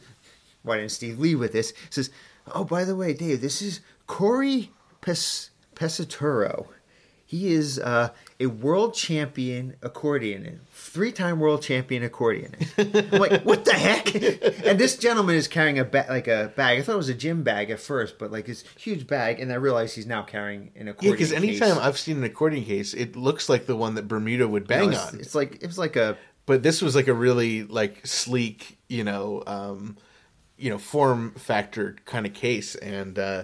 Why 0.64 0.78
didn't 0.78 0.92
Steve 0.92 1.20
lead 1.20 1.36
with 1.36 1.54
this? 1.54 1.72
He 1.72 1.92
says, 1.92 2.10
"Oh, 2.54 2.64
by 2.64 2.84
the 2.84 2.96
way, 2.96 3.14
Dave, 3.14 3.42
this 3.42 3.62
is 3.62 3.80
Cory 4.08 4.72
Pes- 5.02 5.52
Pesaturo. 5.76 6.68
He 7.26 7.54
is 7.54 7.80
uh, 7.80 8.10
a 8.40 8.46
world 8.48 8.94
champion 8.94 9.76
accordionist, 9.82 10.60
three-time 10.72 11.40
world 11.40 11.62
champion 11.62 12.08
accordionist." 12.08 13.14
I'm 13.14 13.20
like, 13.20 13.42
"What 13.44 13.66
the 13.66 13.74
heck?" 13.74 14.14
And 14.66 14.80
this 14.80 14.98
gentleman 14.98 15.36
is 15.36 15.48
carrying 15.48 15.80
a 15.80 15.86
ba- 15.86 16.08
like 16.10 16.28
a 16.28 16.52
bag. 16.56 16.80
I 16.80 16.82
thought 16.82 16.94
it 16.94 16.98
was 16.98 17.10
a 17.10 17.14
gym 17.14 17.44
bag 17.44 17.70
at 17.70 17.80
first, 17.80 18.18
but 18.18 18.32
like 18.32 18.46
this 18.46 18.64
huge 18.78 19.08
bag, 19.08 19.40
and 19.40 19.52
I 19.52 19.56
realized 19.56 19.96
he's 19.96 20.08
now 20.08 20.24
carrying 20.24 20.72
an 20.76 20.88
accordion. 20.88 21.12
Yeah, 21.12 21.12
because 21.12 21.32
case. 21.32 21.38
anytime 21.38 21.80
I've 21.80 21.98
seen 21.98 22.18
an 22.18 22.24
accordion 22.24 22.64
case, 22.64 22.94
it 22.94 23.16
looks 23.16 23.50
like 23.50 23.66
the 23.66 23.76
one 23.76 23.96
that 23.96 24.08
Bermuda 24.08 24.48
would 24.48 24.68
bang 24.68 24.94
it's, 24.94 25.14
on. 25.14 25.20
it's 25.20 25.36
like 25.36 25.62
it 25.62 25.68
was 25.68 25.78
like 25.78 25.96
a 25.96 26.18
but 26.50 26.64
this 26.64 26.82
was 26.82 26.96
like 26.96 27.08
a 27.08 27.14
really 27.14 27.62
like 27.62 28.08
sleek, 28.08 28.80
you 28.88 29.04
know, 29.04 29.44
um, 29.46 29.98
you 30.58 30.72
know, 30.72 30.80
form 30.80 31.36
factor 31.36 31.96
kind 32.06 32.26
of 32.26 32.34
case, 32.34 32.74
and 32.74 33.20
uh, 33.20 33.44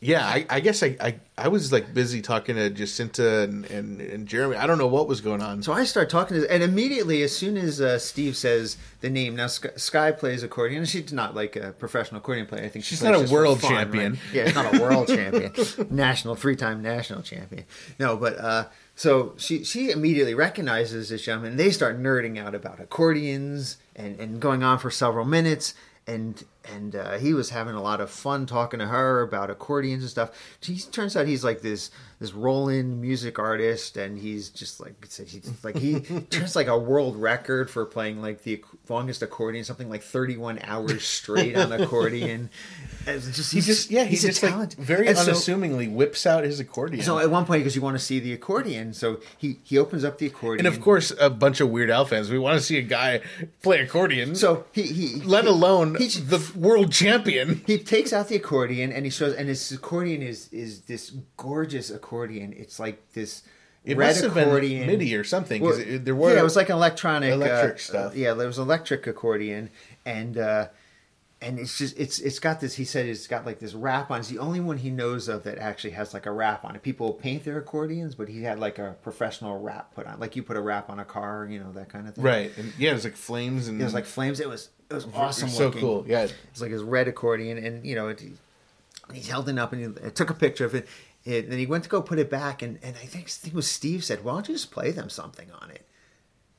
yeah, 0.00 0.24
I, 0.24 0.46
I 0.48 0.60
guess 0.60 0.82
I, 0.84 0.96
I 1.00 1.16
I 1.36 1.48
was 1.48 1.72
like 1.72 1.92
busy 1.92 2.22
talking 2.22 2.54
to 2.54 2.70
Jacinta 2.70 3.40
and, 3.40 3.64
and 3.66 4.00
and 4.00 4.28
Jeremy. 4.28 4.54
I 4.56 4.66
don't 4.66 4.78
know 4.78 4.86
what 4.86 5.08
was 5.08 5.20
going 5.20 5.42
on. 5.42 5.62
So 5.62 5.72
I 5.72 5.82
start 5.84 6.08
talking 6.08 6.40
to, 6.40 6.52
and 6.52 6.62
immediately, 6.62 7.22
as 7.22 7.36
soon 7.36 7.56
as 7.56 7.80
uh, 7.80 7.98
Steve 7.98 8.36
says 8.36 8.76
the 9.00 9.10
name, 9.10 9.34
now 9.34 9.48
Sky, 9.48 9.70
Sky 9.76 10.12
plays 10.12 10.44
accordion. 10.44 10.84
She's 10.84 11.12
not 11.12 11.34
like 11.34 11.56
a 11.56 11.72
professional 11.72 12.20
accordion 12.20 12.46
player. 12.46 12.64
I 12.64 12.68
think 12.68 12.84
She's 12.84 13.00
plays 13.00 13.12
not 13.12 13.28
a 13.28 13.32
world 13.32 13.60
fun, 13.60 13.70
champion. 13.72 14.12
right? 14.12 14.20
Yeah, 14.32 14.42
it's 14.44 14.54
not 14.54 14.72
a 14.74 14.80
world 14.80 15.08
champion, 15.08 15.52
national 15.90 16.36
three-time 16.36 16.80
national 16.80 17.22
champion. 17.22 17.64
No, 17.98 18.16
but 18.16 18.38
uh, 18.38 18.64
so 18.94 19.34
she 19.36 19.64
she 19.64 19.90
immediately 19.90 20.34
recognizes 20.34 21.08
this 21.08 21.22
gentleman. 21.22 21.56
They 21.56 21.70
start 21.70 22.00
nerding 22.00 22.38
out 22.38 22.54
about 22.54 22.78
accordions 22.78 23.78
and 23.96 24.18
and 24.20 24.40
going 24.40 24.62
on 24.62 24.78
for 24.78 24.90
several 24.92 25.24
minutes. 25.24 25.74
And 26.06 26.42
and 26.74 26.94
uh, 26.94 27.18
he 27.18 27.34
was 27.34 27.50
having 27.50 27.74
a 27.74 27.82
lot 27.82 28.00
of 28.00 28.10
fun 28.10 28.46
talking 28.46 28.80
to 28.80 28.86
her 28.86 29.22
about 29.22 29.50
accordions 29.50 30.02
and 30.02 30.10
stuff. 30.10 30.30
He 30.60 30.78
turns 30.78 31.16
out 31.16 31.26
he's 31.26 31.44
like 31.44 31.60
this 31.60 31.90
this 32.20 32.32
Roland 32.32 33.00
music 33.00 33.38
artist, 33.38 33.96
and 33.96 34.18
he's 34.18 34.48
just 34.48 34.80
like 34.80 34.94
he's 35.06 35.50
like 35.62 35.76
he 35.78 36.00
turns 36.30 36.56
like 36.56 36.66
a 36.66 36.76
world 36.76 37.16
record 37.16 37.70
for 37.70 37.84
playing 37.86 38.20
like 38.20 38.42
the 38.42 38.62
longest 38.88 39.22
accordion, 39.22 39.64
something 39.64 39.88
like 39.88 40.02
thirty 40.02 40.36
one 40.36 40.58
hours 40.64 41.04
straight 41.04 41.56
on 41.56 41.70
accordion. 41.80 42.50
It's 43.06 43.34
just 43.36 43.52
he 43.52 43.60
just 43.60 43.90
yeah, 43.90 44.02
he 44.04 44.10
he's 44.10 44.24
a 44.24 44.28
just 44.28 44.42
like 44.42 44.72
very 44.74 45.06
And 45.06 45.16
so- 45.16 45.30
unassumingly 45.30 45.86
whips 45.88 46.26
out 46.26 46.42
his 46.44 46.58
accordion. 46.60 47.02
so 47.04 47.18
at 47.20 47.30
one 47.30 47.44
point, 47.46 47.60
because 47.60 47.76
you 47.76 47.82
want 47.82 47.96
to 47.96 48.04
see 48.04 48.18
the 48.18 48.32
accordion, 48.32 48.92
so 48.92 49.20
he 49.38 49.58
he 49.62 49.78
opens 49.78 50.04
up 50.04 50.18
the 50.18 50.26
accordion, 50.26 50.66
and 50.66 50.74
of 50.74 50.82
course, 50.82 51.12
a 51.20 51.30
bunch 51.30 51.60
of 51.60 51.70
Weird 51.70 51.88
Al 51.90 52.04
fans. 52.04 52.30
We 52.30 52.38
want 52.38 52.58
to 52.58 52.64
see 52.64 52.78
a 52.78 52.82
guy 52.82 53.20
play 53.62 53.80
accordion. 53.80 54.34
so 54.34 54.64
he 54.72 54.82
he 54.82 55.20
let 55.22 55.44
he- 55.44 55.50
alone 55.50 55.94
he, 55.94 56.08
the 56.08 56.44
world 56.56 56.90
champion. 56.92 57.62
he 57.66 57.78
takes 57.78 58.12
out 58.12 58.26
the 58.28 58.36
accordion 58.36 58.90
and 58.92 59.04
he 59.04 59.10
shows, 59.10 59.34
and 59.34 59.48
his 59.48 59.70
accordion 59.70 60.20
is 60.20 60.52
is 60.52 60.80
this 60.82 61.12
gorgeous 61.36 61.90
accordion. 61.90 62.07
It's 62.12 62.78
like 62.80 63.12
this. 63.12 63.42
It 63.84 63.96
red 63.96 64.08
must 64.08 64.24
accordion. 64.24 64.86
MIDI 64.86 65.14
or 65.14 65.24
something, 65.24 65.62
Well, 65.62 65.78
it- 65.78 66.04
there 66.04 66.14
were 66.14 66.34
yeah, 66.34 66.40
it 66.40 66.42
was 66.42 66.56
like 66.56 66.68
an 66.68 66.74
electronic 66.76 67.32
electric 67.32 67.74
uh, 67.76 67.78
stuff. 67.78 68.16
yeah, 68.16 68.34
there 68.34 68.46
was 68.46 68.58
electric 68.58 69.06
accordion, 69.06 69.70
and 70.04 70.36
uh, 70.36 70.66
and 71.40 71.58
it's 71.58 71.78
just 71.78 71.98
it's 71.98 72.18
it's 72.18 72.38
got 72.40 72.60
this. 72.60 72.74
He 72.74 72.84
said 72.84 73.06
it's 73.06 73.26
got 73.28 73.46
like 73.46 73.60
this 73.60 73.72
wrap 73.74 74.10
on. 74.10 74.18
It's 74.20 74.28
the 74.28 74.40
only 74.40 74.60
one 74.60 74.78
he 74.78 74.90
knows 74.90 75.28
of 75.28 75.44
that 75.44 75.56
actually 75.58 75.92
has 75.92 76.12
like 76.12 76.26
a 76.26 76.32
wrap 76.32 76.64
on 76.64 76.74
it. 76.74 76.82
People 76.82 77.12
paint 77.14 77.44
their 77.44 77.56
accordions, 77.58 78.14
but 78.16 78.28
he 78.28 78.42
had 78.42 78.58
like 78.58 78.78
a 78.78 78.96
professional 79.02 79.58
wrap 79.60 79.94
put 79.94 80.06
on, 80.06 80.18
like 80.18 80.34
you 80.36 80.42
put 80.42 80.56
a 80.56 80.60
wrap 80.60 80.90
on 80.90 80.98
a 80.98 81.04
car, 81.04 81.46
you 81.48 81.60
know 81.60 81.70
that 81.72 81.88
kind 81.88 82.08
of 82.08 82.14
thing. 82.16 82.24
right. 82.24 82.50
And 82.58 82.72
yeah, 82.78 82.90
it 82.90 82.94
was 82.94 83.04
like 83.04 83.16
flames 83.16 83.68
and 83.68 83.80
It 83.80 83.84
was 83.84 83.94
like 83.94 84.04
flames. 84.06 84.40
It 84.40 84.48
was 84.48 84.68
it 84.90 84.94
was 84.94 85.06
awesome. 85.14 85.48
so 85.48 85.66
looking. 85.66 85.80
cool. 85.80 86.04
Yeah. 86.06 86.26
It's 86.52 86.60
like 86.60 86.72
his 86.72 86.82
red 86.82 87.06
accordion, 87.08 87.56
and 87.58 87.86
you 87.86 87.94
know, 87.94 88.08
it, 88.08 88.22
he's 89.12 89.28
held 89.28 89.48
it 89.48 89.58
up, 89.58 89.72
and 89.72 89.96
he, 90.02 90.10
took 90.10 90.30
a 90.30 90.34
picture 90.34 90.64
of 90.66 90.74
it. 90.74 90.88
It. 91.28 91.44
And 91.44 91.52
then 91.52 91.58
he 91.58 91.66
went 91.66 91.84
to 91.84 91.90
go 91.90 92.02
put 92.02 92.18
it 92.18 92.30
back, 92.30 92.62
and, 92.62 92.78
and 92.82 92.96
I 92.96 93.06
think, 93.06 93.26
I 93.26 93.30
think 93.30 93.54
it 93.54 93.56
was 93.56 93.70
Steve 93.70 94.04
said, 94.04 94.24
"Why 94.24 94.34
don't 94.34 94.48
you 94.48 94.54
just 94.54 94.70
play 94.70 94.90
them 94.90 95.08
something 95.08 95.50
on 95.60 95.70
it?" 95.70 95.86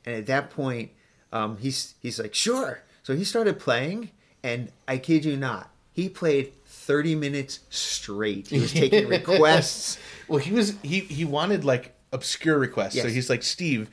And 0.06 0.16
at 0.16 0.26
that 0.28 0.50
point, 0.50 0.92
um, 1.32 1.58
he's 1.58 1.96
he's 2.02 2.20
like, 2.20 2.34
"Sure." 2.34 2.84
So 3.04 3.16
he 3.16 3.24
started 3.24 3.60
playing, 3.60 4.12
and 4.44 4.72
I 4.88 4.98
kid 4.98 5.26
you 5.26 5.36
not, 5.36 5.72
he 5.92 6.10
played 6.10 6.54
thirty 6.66 7.16
minutes 7.16 7.62
straight. 7.70 8.48
He 8.48 8.60
was 8.60 8.74
taking 8.74 9.08
requests. 9.10 9.98
Well, 10.28 10.40
he 10.40 10.52
was 10.52 10.76
he 10.82 11.02
he 11.02 11.26
wanted 11.26 11.66
like 11.66 11.96
obscure 12.12 12.58
requests. 12.58 13.02
So 13.02 13.08
he's 13.08 13.30
like, 13.30 13.44
Steve, 13.44 13.90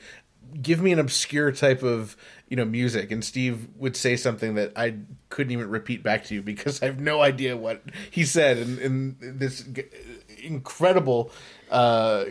give 0.61 0.81
me 0.81 0.91
an 0.91 0.99
obscure 0.99 1.51
type 1.51 1.83
of 1.83 2.15
you 2.47 2.55
know 2.55 2.65
music, 2.65 3.11
and 3.11 3.23
Steve 3.23 3.67
would 3.77 3.95
say 3.95 4.15
something 4.15 4.55
that 4.55 4.71
I 4.75 4.95
couldn't 5.29 5.51
even 5.51 5.69
repeat 5.69 6.03
back 6.03 6.23
to 6.25 6.35
you 6.35 6.41
because 6.41 6.81
I 6.81 6.85
have 6.85 6.99
no 6.99 7.21
idea 7.21 7.57
what 7.57 7.83
he 8.09 8.23
said, 8.23 8.57
and, 8.57 8.79
and 8.79 9.15
this 9.19 9.65
incredible. 10.43 11.31
Uh, 11.69 12.25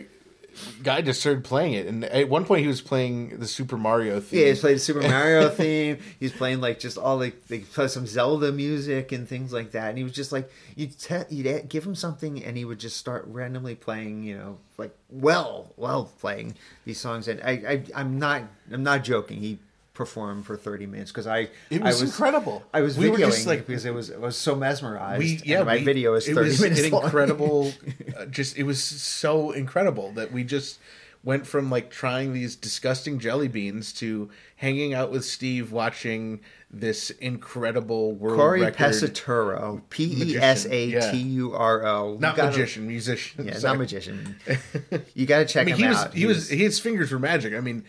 Guy 0.82 1.02
just 1.02 1.20
started 1.20 1.44
playing 1.44 1.74
it, 1.74 1.86
and 1.86 2.04
at 2.04 2.28
one 2.28 2.44
point 2.46 2.62
he 2.62 2.66
was 2.66 2.80
playing 2.80 3.38
the 3.38 3.46
Super 3.46 3.76
Mario 3.76 4.20
theme. 4.20 4.40
Yeah, 4.40 4.46
he's 4.46 4.60
played 4.60 4.76
the 4.76 4.80
Super 4.80 5.02
Mario 5.08 5.50
theme. 5.50 5.98
He's 6.18 6.32
playing 6.32 6.60
like 6.62 6.78
just 6.78 6.96
all 6.96 7.18
like 7.18 7.46
they 7.48 7.58
play 7.58 7.88
some 7.88 8.06
Zelda 8.06 8.52
music 8.52 9.12
and 9.12 9.28
things 9.28 9.52
like 9.52 9.72
that. 9.72 9.90
And 9.90 9.98
he 9.98 10.04
was 10.04 10.12
just 10.12 10.32
like 10.32 10.50
you'd 10.74 10.98
te- 10.98 11.24
you'd 11.28 11.68
give 11.68 11.84
him 11.84 11.94
something, 11.94 12.42
and 12.42 12.56
he 12.56 12.64
would 12.64 12.78
just 12.78 12.96
start 12.96 13.24
randomly 13.26 13.74
playing. 13.74 14.22
You 14.22 14.38
know, 14.38 14.58
like 14.78 14.96
well, 15.10 15.72
well 15.76 16.10
playing 16.20 16.54
these 16.86 16.98
songs. 16.98 17.28
And 17.28 17.40
I, 17.42 17.50
I 17.50 17.84
I'm 17.94 18.18
not 18.18 18.44
I'm 18.72 18.82
not 18.82 19.04
joking. 19.04 19.40
He 19.40 19.58
performed 19.96 20.46
for 20.46 20.56
30 20.56 20.86
minutes 20.86 21.10
because 21.10 21.26
I 21.26 21.48
It 21.70 21.82
I 21.82 21.86
was 21.86 22.02
incredible. 22.02 22.62
I 22.72 22.82
was 22.82 22.96
We 22.96 23.06
videoing 23.06 23.10
were 23.12 23.18
just, 23.18 23.46
like- 23.46 23.66
because 23.66 23.84
it 23.84 23.94
was 23.94 24.12
I 24.12 24.18
was 24.18 24.36
so 24.36 24.54
mesmerized. 24.54 25.18
we 25.18 25.40
yeah 25.44 25.62
my 25.64 25.76
we- 25.76 25.84
video 25.84 26.14
is 26.14 26.28
it 26.28 26.34
30 26.34 26.48
was 26.50 26.60
minutes 26.60 26.80
an 26.82 26.90
long. 26.90 27.04
incredible 27.04 27.72
uh, 28.16 28.26
just 28.26 28.56
it 28.56 28.62
was 28.64 28.82
so 28.82 29.50
incredible 29.52 30.12
that 30.12 30.30
we 30.32 30.44
just 30.44 30.78
went 31.24 31.44
from 31.46 31.70
like 31.70 31.90
trying 31.90 32.32
these 32.32 32.54
disgusting 32.54 33.18
jelly 33.18 33.48
beans 33.48 33.92
to 33.94 34.30
hanging 34.56 34.94
out 34.94 35.10
with 35.10 35.24
steve 35.24 35.72
watching 35.72 36.38
this 36.70 37.10
incredible 37.10 38.12
world 38.12 38.36
Cory 38.38 38.60
record 38.60 38.76
Pesaturo, 38.92 39.80
P 39.88 40.32
E 40.34 40.36
S 40.36 40.66
A 40.66 41.10
T 41.12 41.16
U 41.18 41.54
R 41.54 41.86
O. 41.86 42.16
Not 42.20 42.36
magician 42.36 42.86
musician 42.86 43.46
Yeah, 43.46 43.54
sorry. 43.58 43.72
not 43.72 43.78
magician. 43.78 44.36
You 45.14 45.26
got 45.26 45.38
to 45.38 45.44
check 45.46 45.62
I 45.62 45.64
mean, 45.64 45.74
him 45.76 45.80
he 45.82 45.86
was 45.88 45.98
out. 45.98 46.14
he 46.14 46.26
was 46.26 46.48
his 46.50 46.78
fingers 46.80 47.12
were 47.12 47.18
magic. 47.20 47.54
I 47.54 47.60
mean, 47.60 47.84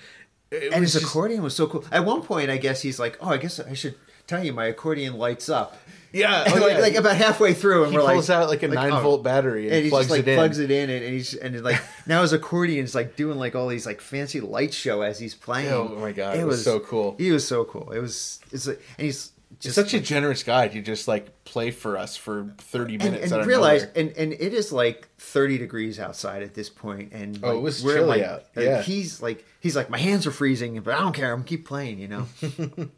it 0.52 0.74
and 0.74 0.82
his 0.82 0.94
just- 0.94 1.06
accordion 1.06 1.44
was 1.44 1.56
so 1.56 1.68
cool. 1.68 1.84
At 1.92 2.06
one 2.06 2.22
point, 2.22 2.50
I 2.50 2.58
guess 2.58 2.82
he's 2.82 3.00
like, 3.00 3.18
"Oh, 3.22 3.30
I 3.30 3.38
guess 3.38 3.60
I 3.60 3.74
should 3.74 3.96
tell 4.28 4.44
you, 4.44 4.54
my 4.54 4.66
accordion 4.66 5.18
lights 5.18 5.50
up." 5.50 5.78
Yeah, 6.14 6.46
oh, 6.48 6.60
like, 6.60 6.72
yeah. 6.72 6.80
like 6.80 6.96
about 6.96 7.18
halfway 7.18 7.54
through, 7.54 7.84
and 7.84 7.92
He 7.92 7.98
we're 7.98 8.04
like, 8.04 8.14
pulls 8.14 8.30
out, 8.30 8.48
like, 8.48 8.64
a 8.64 8.70
nine 8.70 8.94
oh. 8.94 9.02
volt 9.02 9.24
battery 9.24 9.70
and 9.70 9.84
he 9.84 9.90
plugs 9.90 10.06
just 10.06 10.12
like 10.12 10.22
it 10.22 10.30
in. 10.30 10.38
plugs 10.38 10.58
it 10.58 10.72
in, 10.72 10.90
and, 10.90 11.04
and 11.04 11.14
he's 11.14 11.34
and 11.34 11.62
like 11.64 11.82
now 12.08 12.22
his 12.22 12.34
accordion's 12.34 12.96
like 12.96 13.16
doing 13.16 13.38
like 13.38 13.56
all 13.56 13.68
these 13.68 13.86
like 13.86 14.00
fancy 14.00 14.40
light 14.40 14.74
show 14.74 15.02
as 15.02 15.20
he's 15.20 15.36
playing. 15.36 15.72
Oh, 15.72 15.90
my 16.00 16.14
God, 16.14 16.38
it 16.38 16.46
was 16.46 16.64
so 16.64 16.80
cool. 16.80 17.16
He 17.18 17.32
was 17.32 17.46
so 17.46 17.66
cool. 17.66 17.92
It 17.92 18.00
was 18.00 18.40
it's 18.52 18.68
like, 18.68 18.82
and 18.98 19.06
he's 19.06 19.16
He's 19.18 19.32
just 19.60 19.76
such 19.76 19.94
a 19.94 20.00
generous 20.00 20.44
guy 20.44 20.68
to 20.68 20.82
just 20.82 21.08
like 21.08 21.44
play 21.44 21.72
for 21.72 21.98
us 21.98 22.16
for 22.16 22.54
thirty 22.58 22.98
minutes. 22.98 23.32
and 23.32 23.42
out 23.42 23.48
realize 23.48 23.84
and, 23.96 24.12
and 24.18 24.34
it 24.34 24.54
is 24.54 24.72
like 24.72 25.08
30 25.18 25.58
degrees 25.58 26.00
outside 26.00 26.44
at 26.44 26.54
this 26.54 26.70
point 26.70 27.12
and 27.14 27.40
Oh, 27.44 27.58
it 27.58 27.62
was 27.62 27.82
chilly 27.82 28.20
like, 28.20 28.22
out. 28.24 28.44
like, 28.56 28.66
Yeah. 28.66 28.82
he's 28.82 29.22
like 29.22 29.46
he's 29.60 29.76
like 29.76 29.90
my 29.90 29.98
hands 29.98 30.28
are 30.28 30.32
freezing 30.32 30.80
but 30.82 30.94
i 30.94 31.00
don't 31.00 31.14
care 31.14 31.34
i'm 31.34 31.44
keep 31.44 31.66
playing 31.68 32.00
you 32.00 32.08
know 32.08 32.28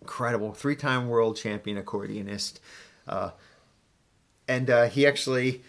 incredible 0.00 0.52
three-time 0.52 1.08
world 1.08 1.36
champion 1.36 1.82
accordionist, 1.82 2.60
uh, 3.06 3.30
and 4.46 4.70
uh, 4.70 4.86
he 4.88 5.06
actually 5.06 5.62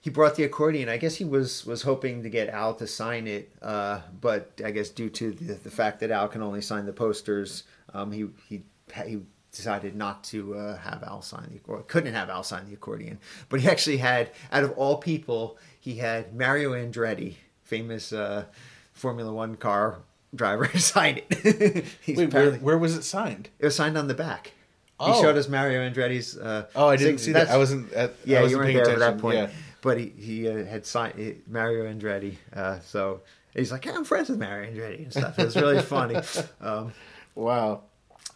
he 0.00 0.10
brought 0.10 0.34
the 0.34 0.42
accordion. 0.42 0.88
I 0.88 0.96
guess 0.96 1.16
he 1.16 1.24
was 1.24 1.64
was 1.64 1.82
hoping 1.82 2.22
to 2.24 2.28
get 2.28 2.48
Al 2.48 2.74
to 2.74 2.86
sign 2.86 3.28
it, 3.28 3.52
uh, 3.62 4.00
but 4.20 4.60
I 4.64 4.70
guess 4.72 4.88
due 4.88 5.10
to 5.10 5.30
the, 5.32 5.54
the 5.54 5.70
fact 5.70 6.00
that 6.00 6.10
Al 6.10 6.26
can 6.28 6.42
only 6.42 6.60
sign 6.60 6.86
the 6.86 6.92
posters, 6.92 7.62
um, 7.94 8.10
he 8.10 8.26
he 8.48 8.62
he 9.06 9.20
decided 9.52 9.94
not 9.94 10.24
to 10.24 10.54
uh, 10.56 10.76
have 10.78 11.02
Al 11.02 11.22
sign 11.22 11.48
the 11.52 11.72
or 11.72 11.82
couldn't 11.82 12.14
have 12.14 12.30
Al 12.30 12.42
sign 12.42 12.66
the 12.66 12.74
accordion. 12.74 13.18
But 13.48 13.60
he 13.60 13.68
actually 13.68 13.98
had, 13.98 14.30
out 14.50 14.64
of 14.64 14.72
all 14.72 14.96
people, 14.96 15.58
he 15.78 15.96
had 15.96 16.34
Mario 16.34 16.72
Andretti, 16.72 17.34
famous 17.62 18.12
uh, 18.12 18.44
Formula 18.92 19.32
One 19.32 19.56
car 19.56 19.98
driver, 20.34 20.66
sign 20.78 21.20
it. 21.28 21.84
Wait, 22.08 22.32
where, 22.32 22.52
where 22.54 22.78
was 22.78 22.96
it 22.96 23.04
signed? 23.04 23.50
it 23.58 23.66
was 23.66 23.76
signed 23.76 23.98
on 23.98 24.08
the 24.08 24.14
back. 24.14 24.52
Oh. 24.98 25.12
He 25.12 25.20
showed 25.20 25.36
us 25.36 25.48
Mario 25.48 25.88
Andretti's. 25.88 26.36
Uh, 26.38 26.66
Oh, 26.74 26.88
I 26.88 26.96
didn't 26.96 27.18
see 27.18 27.32
that. 27.32 27.48
I 27.48 27.56
wasn't. 27.56 27.92
At, 27.92 28.14
yeah, 28.24 28.38
you 28.38 28.42
wasn't 28.44 28.58
weren't 28.60 28.72
paying 28.72 28.84
there 28.84 28.92
at 28.92 28.98
that 29.00 29.18
point. 29.18 29.36
Yeah. 29.36 29.50
But 29.80 29.98
he 29.98 30.12
he 30.16 30.48
uh, 30.48 30.64
had 30.64 30.86
signed 30.86 31.42
Mario 31.48 31.92
Andretti, 31.92 32.36
uh, 32.54 32.78
so 32.80 33.22
he's 33.52 33.72
like, 33.72 33.84
yeah, 33.84 33.94
I'm 33.96 34.04
friends 34.04 34.28
with 34.28 34.38
Mario 34.38 34.70
Andretti 34.70 35.02
and 35.02 35.12
stuff. 35.12 35.36
It 35.40 35.44
was 35.46 35.56
really 35.56 35.82
funny, 35.96 36.16
um, 36.60 36.92
Wow. 37.34 37.82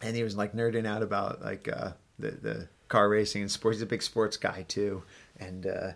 And 0.02 0.14
he 0.16 0.22
was 0.22 0.36
like 0.36 0.52
nerding 0.52 0.86
out 0.86 1.02
about 1.02 1.42
like 1.42 1.68
uh, 1.68 1.92
the 2.18 2.30
the 2.32 2.68
car 2.88 3.08
racing 3.08 3.42
and 3.42 3.50
sports. 3.50 3.76
He's 3.78 3.82
a 3.82 3.86
big 3.86 4.02
sports 4.02 4.36
guy 4.36 4.64
too, 4.68 5.02
and 5.40 5.66
uh, 5.66 5.92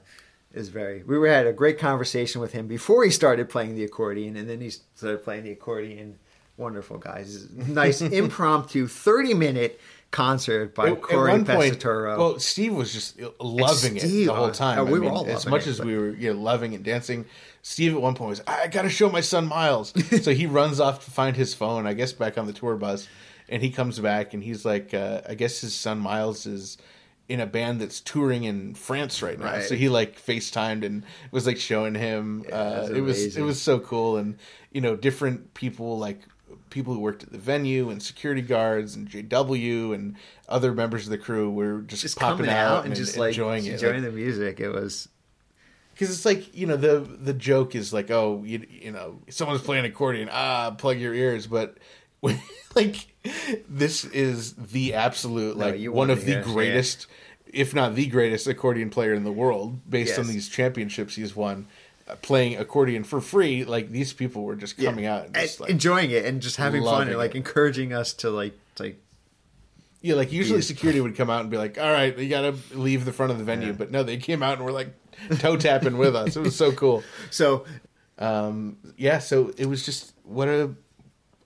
is 0.53 0.69
very. 0.69 1.03
We 1.03 1.19
were 1.19 1.29
had 1.29 1.47
a 1.47 1.53
great 1.53 1.79
conversation 1.79 2.41
with 2.41 2.53
him 2.53 2.67
before 2.67 3.05
he 3.05 3.11
started 3.11 3.49
playing 3.49 3.75
the 3.75 3.85
accordion, 3.85 4.37
and 4.37 4.49
then 4.49 4.61
he 4.61 4.71
started 4.71 5.23
playing 5.23 5.45
the 5.45 5.53
accordion. 5.53 6.19
Wonderful 6.57 6.99
guys, 6.99 7.49
nice 7.51 8.03
impromptu 8.03 8.87
thirty 8.87 9.33
minute 9.33 9.81
concert 10.11 10.75
by 10.75 10.89
At- 10.89 10.93
at 10.93 11.03
Cory 11.03 11.33
point, 11.45 11.47
Pesaturo. 11.79 12.19
well, 12.19 12.39
Steve 12.39 12.75
was 12.75 12.93
just 12.93 13.19
loving 13.41 13.97
it 13.97 14.03
the 14.03 14.27
whole 14.27 14.47
uh, 14.47 14.53
time. 14.53 14.79
oh, 14.81 14.85
we 14.85 14.91
I 14.91 14.93
were 14.95 15.01
mean, 15.01 15.11
all 15.11 15.27
as 15.27 15.47
much 15.47 15.67
it, 15.67 15.71
as 15.71 15.79
but- 15.79 15.87
we 15.87 15.97
were 15.97 16.11
you 16.11 16.35
know, 16.35 16.41
loving 16.41 16.75
and 16.75 16.85
dancing. 16.85 17.25
Steve 17.63 17.95
at 17.95 18.01
one 18.03 18.15
point 18.15 18.31
was, 18.31 18.43
"I 18.47 18.67
got 18.69 18.83
to 18.83 18.91
show 18.91 19.09
my 19.09 19.21
son 19.23 19.47
Miles," 19.47 19.93
so 20.23 20.33
he 20.35 20.47
runs 20.47 20.81
off 20.81 21.05
to 21.05 21.11
find 21.11 21.35
his 21.37 21.55
phone. 21.55 21.87
I 21.87 21.95
guess 21.95 22.13
back 22.13 22.37
on 22.37 22.47
the 22.47 22.53
tour 22.53 22.77
bus, 22.77 23.09
and 23.51 23.63
he 23.63 23.71
comes 23.71 23.99
back 23.99 24.33
and 24.33 24.43
he's 24.43 24.65
like, 24.65 24.95
uh, 24.95 25.21
"I 25.29 25.35
guess 25.35 25.61
his 25.61 25.75
son 25.75 25.99
Miles 25.99 26.47
is." 26.47 26.79
In 27.29 27.39
a 27.39 27.47
band 27.47 27.81
that's 27.81 28.01
touring 28.01 28.43
in 28.43 28.75
France 28.75 29.23
right 29.23 29.39
now, 29.39 29.45
Right. 29.45 29.63
so 29.63 29.77
he 29.77 29.89
like 29.89 30.21
FaceTimed 30.21 30.85
and 30.85 31.05
was 31.31 31.47
like 31.47 31.59
showing 31.59 31.95
him. 31.95 32.45
uh, 32.53 32.89
it 32.93 33.03
was 33.03 33.37
it 33.37 33.43
was 33.43 33.63
so 33.63 33.79
cool, 33.79 34.17
and 34.17 34.37
you 34.73 34.81
know, 34.81 34.97
different 34.97 35.55
people 35.55 35.97
like 35.97 36.23
people 36.71 36.93
who 36.93 36.99
worked 36.99 37.23
at 37.23 37.31
the 37.31 37.39
venue 37.39 37.89
and 37.89 38.03
security 38.03 38.43
guards 38.43 38.97
and 38.97 39.09
JW 39.09 39.95
and 39.95 40.17
other 40.49 40.73
members 40.75 41.05
of 41.05 41.11
the 41.13 41.19
crew 41.19 41.49
were 41.53 41.83
just, 41.83 42.03
just 42.03 42.19
popping 42.19 42.49
out 42.49 42.79
out 42.79 42.85
and 42.87 42.97
just 42.97 43.17
like 43.17 43.29
enjoying 43.29 43.65
it. 43.65 43.75
enjoying 43.75 44.03
the 44.03 44.11
music. 44.11 44.59
It 44.59 44.71
was 44.71 45.09
Because 45.95 46.11
it's 46.11 46.25
like 46.25 46.53
you 46.53 46.67
know 46.67 46.77
the 46.77 46.99
the 46.99 47.33
joke 47.33 47.77
is 47.77 47.93
like 47.93 48.11
oh 48.11 48.43
you 48.45 48.67
you 48.69 48.91
know 48.91 49.21
someone's 49.29 49.63
playing 49.63 49.85
accordion 49.85 50.29
ah 50.33 50.73
plug 50.73 50.99
your 50.99 51.15
ears 51.15 51.47
but 51.47 51.79
like 52.75 53.07
this 53.69 54.05
is 54.05 54.55
the 54.55 54.95
absolute 54.95 55.57
No, 55.57 55.67
like 55.67 55.85
one 55.87 56.11
of 56.11 56.25
the 56.25 56.39
it, 56.41 56.45
greatest 56.45 57.07
if 57.53 57.75
not 57.75 57.95
the 57.95 58.07
greatest 58.07 58.47
accordion 58.47 58.91
player 58.91 59.13
in 59.15 59.25
the 59.25 59.33
world 59.33 59.81
based 59.89 60.19
on 60.19 60.27
these 60.27 60.49
championships 60.49 61.17
he's 61.17 61.35
won 61.35 61.67
uh, 62.09 62.15
playing 62.23 62.57
accordion 62.57 63.03
for 63.05 63.21
free 63.21 63.65
like 63.65 63.91
these 63.91 64.13
people 64.13 64.43
were 64.45 64.55
just 64.57 64.77
coming 64.79 65.07
out 65.07 65.27
and 65.27 65.35
just 65.35 65.61
like 65.61 65.71
enjoying 65.71 66.11
it 66.11 66.25
and 66.25 66.41
just 66.43 66.57
having 66.57 66.85
fun 66.85 67.09
and 67.09 67.17
like 67.17 67.33
it. 67.35 67.39
encouraging 67.39 67.93
us 67.93 68.13
to 68.13 68.31
like 68.31 68.57
like 68.79 68.99
Yeah, 70.03 70.15
like 70.15 70.33
usually 70.33 70.63
security 70.63 71.01
would 71.01 71.17
come 71.17 71.29
out 71.29 71.43
and 71.43 71.51
be 71.51 71.59
like, 71.59 71.77
"All 71.79 71.93
right, 71.93 72.17
you 72.17 72.29
got 72.31 72.43
to 72.43 72.55
leave 72.79 73.05
the 73.05 73.13
front 73.13 73.33
of 73.33 73.39
the 73.39 73.45
venue," 73.45 73.67
Yeah. 73.69 73.73
but 73.73 73.91
no, 73.91 74.03
they 74.03 74.17
came 74.17 74.43
out 74.43 74.57
and 74.57 74.65
were 74.65 74.73
like 74.73 74.95
toe 75.41 75.57
tapping 75.59 75.99
with 75.99 76.17
us. 76.17 76.37
It 76.37 76.41
was 76.41 76.57
so 76.57 76.73
cool. 76.73 77.03
so 77.31 77.67
Um, 78.19 78.79
yeah, 78.97 79.19
so 79.19 79.53
it 79.59 79.67
was 79.67 79.85
just 79.85 80.13
what 80.25 80.49
a 80.49 80.71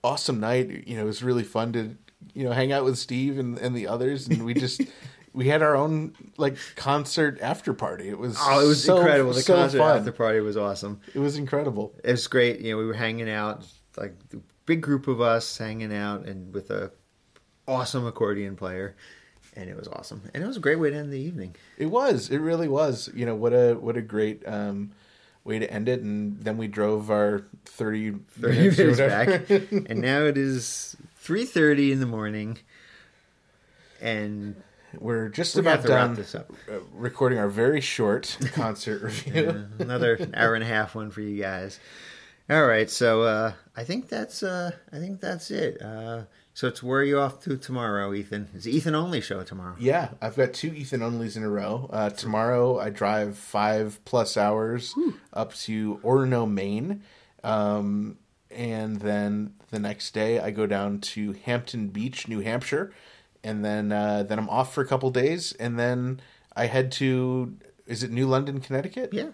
awesome 0.05 0.39
night. 0.39 0.87
You 0.87 0.97
know, 0.97 1.03
it 1.03 1.07
was 1.07 1.23
really 1.23 1.43
fun 1.43 1.73
to 1.73 1.95
you 2.33 2.43
know 2.43 2.51
hang 2.51 2.71
out 2.71 2.83
with 2.83 2.97
Steve 2.97 3.39
and, 3.39 3.57
and 3.57 3.75
the 3.75 3.87
others, 3.87 4.27
and 4.27 4.45
we 4.45 4.53
just 4.53 4.81
we 5.33 5.47
had 5.47 5.61
our 5.61 5.75
own 5.75 6.13
like 6.37 6.57
concert 6.75 7.39
after 7.41 7.73
party. 7.73 8.07
It 8.09 8.17
was 8.17 8.37
oh 8.39 8.63
it 8.63 8.67
was 8.67 8.83
so- 8.83 8.97
incredible. 8.97 9.33
The 9.33 9.41
so 9.41 9.55
concert 9.55 9.77
fun. 9.79 9.97
after 9.97 10.11
party 10.11 10.39
was 10.39 10.57
awesome. 10.57 11.01
It 11.13 11.19
was 11.19 11.37
incredible. 11.37 11.93
It 12.03 12.11
was 12.11 12.27
great. 12.27 12.61
You 12.61 12.71
know, 12.71 12.77
we 12.77 12.85
were 12.85 12.93
hanging 12.93 13.29
out 13.29 13.65
like 13.97 14.13
the 14.29 14.41
big 14.65 14.81
group 14.81 15.07
of 15.07 15.21
us 15.21 15.57
hanging 15.57 15.93
out 15.93 16.25
and 16.25 16.53
with 16.53 16.69
a 16.71 16.91
awesome 17.67 18.05
accordion 18.05 18.55
player. 18.55 18.95
And 19.57 19.69
it 19.69 19.77
was 19.77 19.87
awesome. 19.87 20.21
And 20.33 20.43
it 20.43 20.47
was 20.47 20.57
a 20.57 20.59
great 20.59 20.79
way 20.79 20.89
to 20.89 20.95
end 20.97 21.13
the 21.13 21.19
evening. 21.19 21.55
It 21.77 21.85
was. 21.85 22.29
It 22.29 22.39
really 22.39 22.67
was. 22.67 23.09
You 23.13 23.25
know 23.25 23.35
what 23.35 23.53
a 23.53 23.73
what 23.73 23.95
a 23.95 24.01
great 24.01 24.43
um, 24.45 24.91
way 25.45 25.59
to 25.59 25.71
end 25.71 25.87
it. 25.87 26.01
And 26.01 26.41
then 26.43 26.57
we 26.57 26.67
drove 26.67 27.09
our 27.09 27.43
thirty, 27.63 28.11
30 28.41 28.57
minutes, 28.57 28.77
minutes 28.77 28.97
back. 28.99 29.49
and 29.89 30.01
now 30.01 30.23
it 30.23 30.37
is 30.37 30.97
3.30 31.23 31.93
in 31.93 31.99
the 32.01 32.05
morning. 32.05 32.57
And 34.01 34.55
We're 34.99 35.29
just 35.29 35.55
we're 35.55 35.61
about 35.61 35.71
to 35.71 35.77
have 35.77 35.85
to 35.85 35.91
wrap 35.93 36.05
done 36.07 36.15
this 36.15 36.35
up. 36.35 36.51
uh, 36.69 36.79
recording 36.93 37.37
our 37.39 37.47
very 37.49 37.81
short 37.81 38.37
concert 38.53 39.01
review. 39.01 39.33
Yeah, 39.33 39.83
another 39.83 40.17
hour 40.33 40.53
and 40.55 40.63
a 40.63 40.67
half 40.67 40.95
one 40.95 41.11
for 41.11 41.21
you 41.21 41.41
guys. 41.41 41.79
All 42.49 42.65
right, 42.67 42.89
so 42.89 43.23
uh, 43.23 43.53
I 43.75 43.83
think 43.83 44.07
that's 44.09 44.43
uh, 44.43 44.71
I 44.93 44.97
think 44.97 45.19
that's 45.19 45.49
it. 45.49 45.81
Uh, 45.81 46.23
so 46.55 46.69
it's 46.69 46.81
where 46.81 47.01
are 47.01 47.03
you 47.03 47.19
off 47.19 47.41
to 47.41 47.57
tomorrow, 47.57 48.13
Ethan? 48.13 48.47
It's 48.55 48.65
Ethan 48.65 48.95
only 48.95 49.19
show 49.19 49.43
tomorrow. 49.43 49.75
Yeah, 49.77 50.11
I've 50.21 50.37
got 50.37 50.53
two 50.53 50.73
Ethan 50.73 51.01
Onlys 51.01 51.35
in 51.35 51.43
a 51.43 51.49
row. 51.49 51.89
Uh, 51.91 52.09
tomorrow, 52.09 52.79
I 52.79 52.91
drive 52.91 53.37
five 53.37 53.99
plus 54.05 54.37
hours 54.37 54.95
up 55.33 55.53
to 55.55 55.99
Orono, 56.01 56.49
Maine. 56.49 57.03
Um, 57.43 58.19
and 58.49 59.01
then 59.01 59.55
the 59.69 59.79
next 59.79 60.13
day, 60.13 60.39
I 60.39 60.51
go 60.51 60.65
down 60.65 61.01
to 61.01 61.33
Hampton 61.33 61.89
Beach, 61.89 62.29
New 62.29 62.39
Hampshire. 62.39 62.93
And 63.43 63.63
then, 63.63 63.91
uh, 63.91 64.23
then 64.23 64.39
I'm 64.39 64.49
off 64.49 64.73
for 64.73 64.79
a 64.79 64.87
couple 64.87 65.11
days. 65.11 65.51
And 65.59 65.77
then 65.77 66.21
I 66.55 66.67
head 66.67 66.89
to, 66.93 67.57
is 67.85 68.01
it 68.01 68.11
New 68.11 68.27
London, 68.27 68.61
Connecticut? 68.61 69.09
Yeah, 69.11 69.31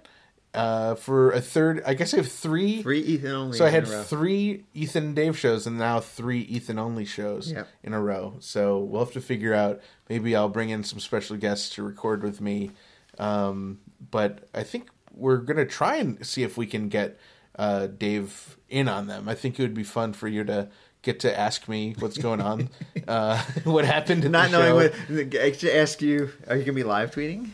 Uh, 0.53 0.95
for 0.95 1.31
a 1.31 1.39
third, 1.39 1.81
I 1.85 1.93
guess 1.93 2.13
I 2.13 2.17
have 2.17 2.29
three. 2.31 2.81
three 2.81 2.99
Ethan 2.99 3.31
only. 3.31 3.57
So 3.57 3.65
I 3.65 3.69
had 3.69 3.87
three 3.87 4.65
Ethan 4.73 5.03
and 5.05 5.15
Dave 5.15 5.37
shows 5.37 5.65
and 5.65 5.77
now 5.77 6.01
three 6.01 6.41
Ethan 6.41 6.77
only 6.77 7.05
shows 7.05 7.51
Yep. 7.53 7.67
in 7.83 7.93
a 7.93 8.01
row. 8.01 8.35
So 8.39 8.79
we'll 8.79 9.05
have 9.05 9.13
to 9.13 9.21
figure 9.21 9.53
out. 9.53 9.79
Maybe 10.09 10.35
I'll 10.35 10.49
bring 10.49 10.69
in 10.69 10.83
some 10.83 10.99
special 10.99 11.37
guests 11.37 11.69
to 11.75 11.83
record 11.83 12.21
with 12.21 12.41
me. 12.41 12.71
Um, 13.17 13.79
but 14.09 14.49
I 14.53 14.63
think 14.63 14.89
we're 15.13 15.37
gonna 15.37 15.65
try 15.65 15.95
and 15.97 16.25
see 16.25 16.43
if 16.43 16.57
we 16.57 16.65
can 16.65 16.89
get 16.89 17.17
uh, 17.57 17.87
Dave 17.87 18.57
in 18.67 18.87
on 18.89 19.07
them. 19.07 19.29
I 19.29 19.35
think 19.35 19.57
it 19.57 19.61
would 19.61 19.73
be 19.73 19.83
fun 19.83 20.11
for 20.13 20.27
you 20.27 20.43
to 20.45 20.67
get 21.01 21.19
to 21.21 21.37
ask 21.39 21.67
me 21.69 21.95
what's 21.99 22.17
going 22.17 22.41
on, 22.41 22.69
uh, 23.07 23.41
what 23.63 23.85
happened 23.85 24.23
in 24.25 24.31
Not 24.31 24.51
knowing 24.51 24.67
show. 24.67 24.75
what, 24.75 25.65
ask 25.75 26.01
you, 26.01 26.29
are 26.47 26.55
you 26.57 26.63
gonna 26.63 26.73
be 26.75 26.83
live 26.83 27.11
tweeting? 27.11 27.49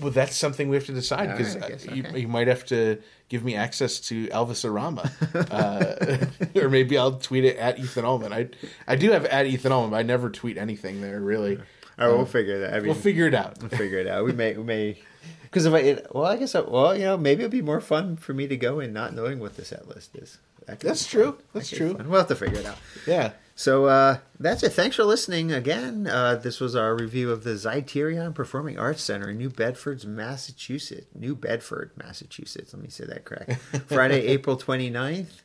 Well, 0.00 0.10
that's 0.10 0.36
something 0.36 0.68
we 0.68 0.76
have 0.76 0.86
to 0.86 0.92
decide 0.92 1.30
because 1.36 1.56
right, 1.56 1.68
guess, 1.70 1.86
you, 1.86 2.04
you 2.14 2.28
might 2.28 2.48
have 2.48 2.64
to 2.66 2.98
give 3.28 3.44
me 3.44 3.54
access 3.54 4.00
to 4.00 4.26
Elvis 4.28 4.64
Arama, 4.68 5.08
uh, 5.50 6.60
or 6.60 6.68
maybe 6.68 6.98
I'll 6.98 7.12
tweet 7.18 7.44
it 7.44 7.56
at 7.56 7.78
Ethan 7.78 8.04
Allman. 8.04 8.32
I 8.32 8.48
I 8.88 8.96
do 8.96 9.10
have 9.12 9.24
at 9.26 9.46
Ethan 9.46 9.72
Allman, 9.72 9.90
but 9.90 9.96
I 9.96 10.02
never 10.02 10.30
tweet 10.30 10.58
anything 10.58 11.00
there 11.00 11.20
really. 11.20 11.56
All 11.98 12.08
right, 12.08 12.16
we'll 12.16 12.26
figure 12.26 12.58
that. 12.60 12.74
I 12.74 12.78
mean, 12.78 12.86
We'll 12.86 12.94
figure 12.96 13.28
it 13.28 13.34
out. 13.34 13.60
we'll 13.60 13.68
figure 13.70 13.98
it 13.98 14.08
out. 14.08 14.24
We 14.24 14.32
may, 14.32 14.54
we 14.56 14.64
may, 14.64 14.98
because 15.42 15.64
if 15.64 15.72
I, 15.72 15.78
it, 15.78 16.06
well, 16.12 16.24
I 16.24 16.36
guess, 16.36 16.56
I, 16.56 16.60
well, 16.62 16.96
you 16.96 17.04
know, 17.04 17.16
maybe 17.16 17.42
it'd 17.42 17.52
be 17.52 17.62
more 17.62 17.80
fun 17.80 18.16
for 18.16 18.34
me 18.34 18.48
to 18.48 18.56
go 18.56 18.80
in 18.80 18.92
not 18.92 19.14
knowing 19.14 19.38
what 19.38 19.56
the 19.56 19.64
set 19.64 19.86
list 19.86 20.16
is. 20.16 20.38
That 20.66 20.80
That's 20.80 21.06
true. 21.06 21.38
That's 21.52 21.70
That 21.70 21.76
true. 21.76 21.94
We'll 21.94 22.18
have 22.18 22.26
to 22.28 22.34
figure 22.34 22.58
it 22.58 22.66
out. 22.66 22.78
Yeah, 23.06 23.32
So 23.56 23.84
uh, 23.86 24.18
that's 24.40 24.62
it. 24.64 24.70
Thanks 24.72 24.96
for 24.96 25.04
listening 25.04 25.52
again. 25.52 26.08
Uh, 26.08 26.34
this 26.34 26.60
was 26.60 26.74
our 26.74 26.94
review 26.94 27.30
of 27.30 27.44
the 27.44 27.50
Zeiterion 27.50 28.34
Performing 28.34 28.78
Arts 28.78 29.02
Center 29.02 29.30
in 29.30 29.38
New 29.38 29.50
Bedford, 29.50 30.04
Massachusetts. 30.04 31.06
New 31.14 31.36
Bedford, 31.36 31.92
Massachusetts. 31.96 32.74
Let 32.74 32.82
me 32.82 32.88
say 32.88 33.04
that 33.04 33.24
correct. 33.24 33.52
Friday, 33.86 34.26
April 34.26 34.56
29th, 34.56 35.42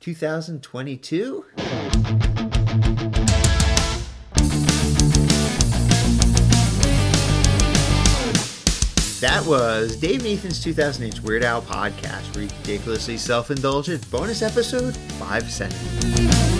2022. 0.00 1.44
That 9.20 9.46
was 9.46 9.94
Dave 9.96 10.24
Nathan's 10.24 10.60
2008 10.64 11.22
Weird 11.22 11.44
Al 11.44 11.62
podcast, 11.62 12.34
ridiculously 12.34 13.16
self 13.16 13.52
indulgent 13.52 14.10
bonus 14.10 14.42
episode 14.42 14.96
5 14.96 15.48
cents. 15.48 16.51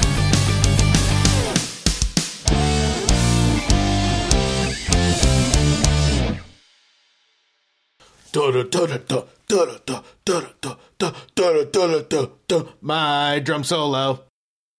My 12.80 13.40
drum 13.40 13.64
solo. 13.64 14.31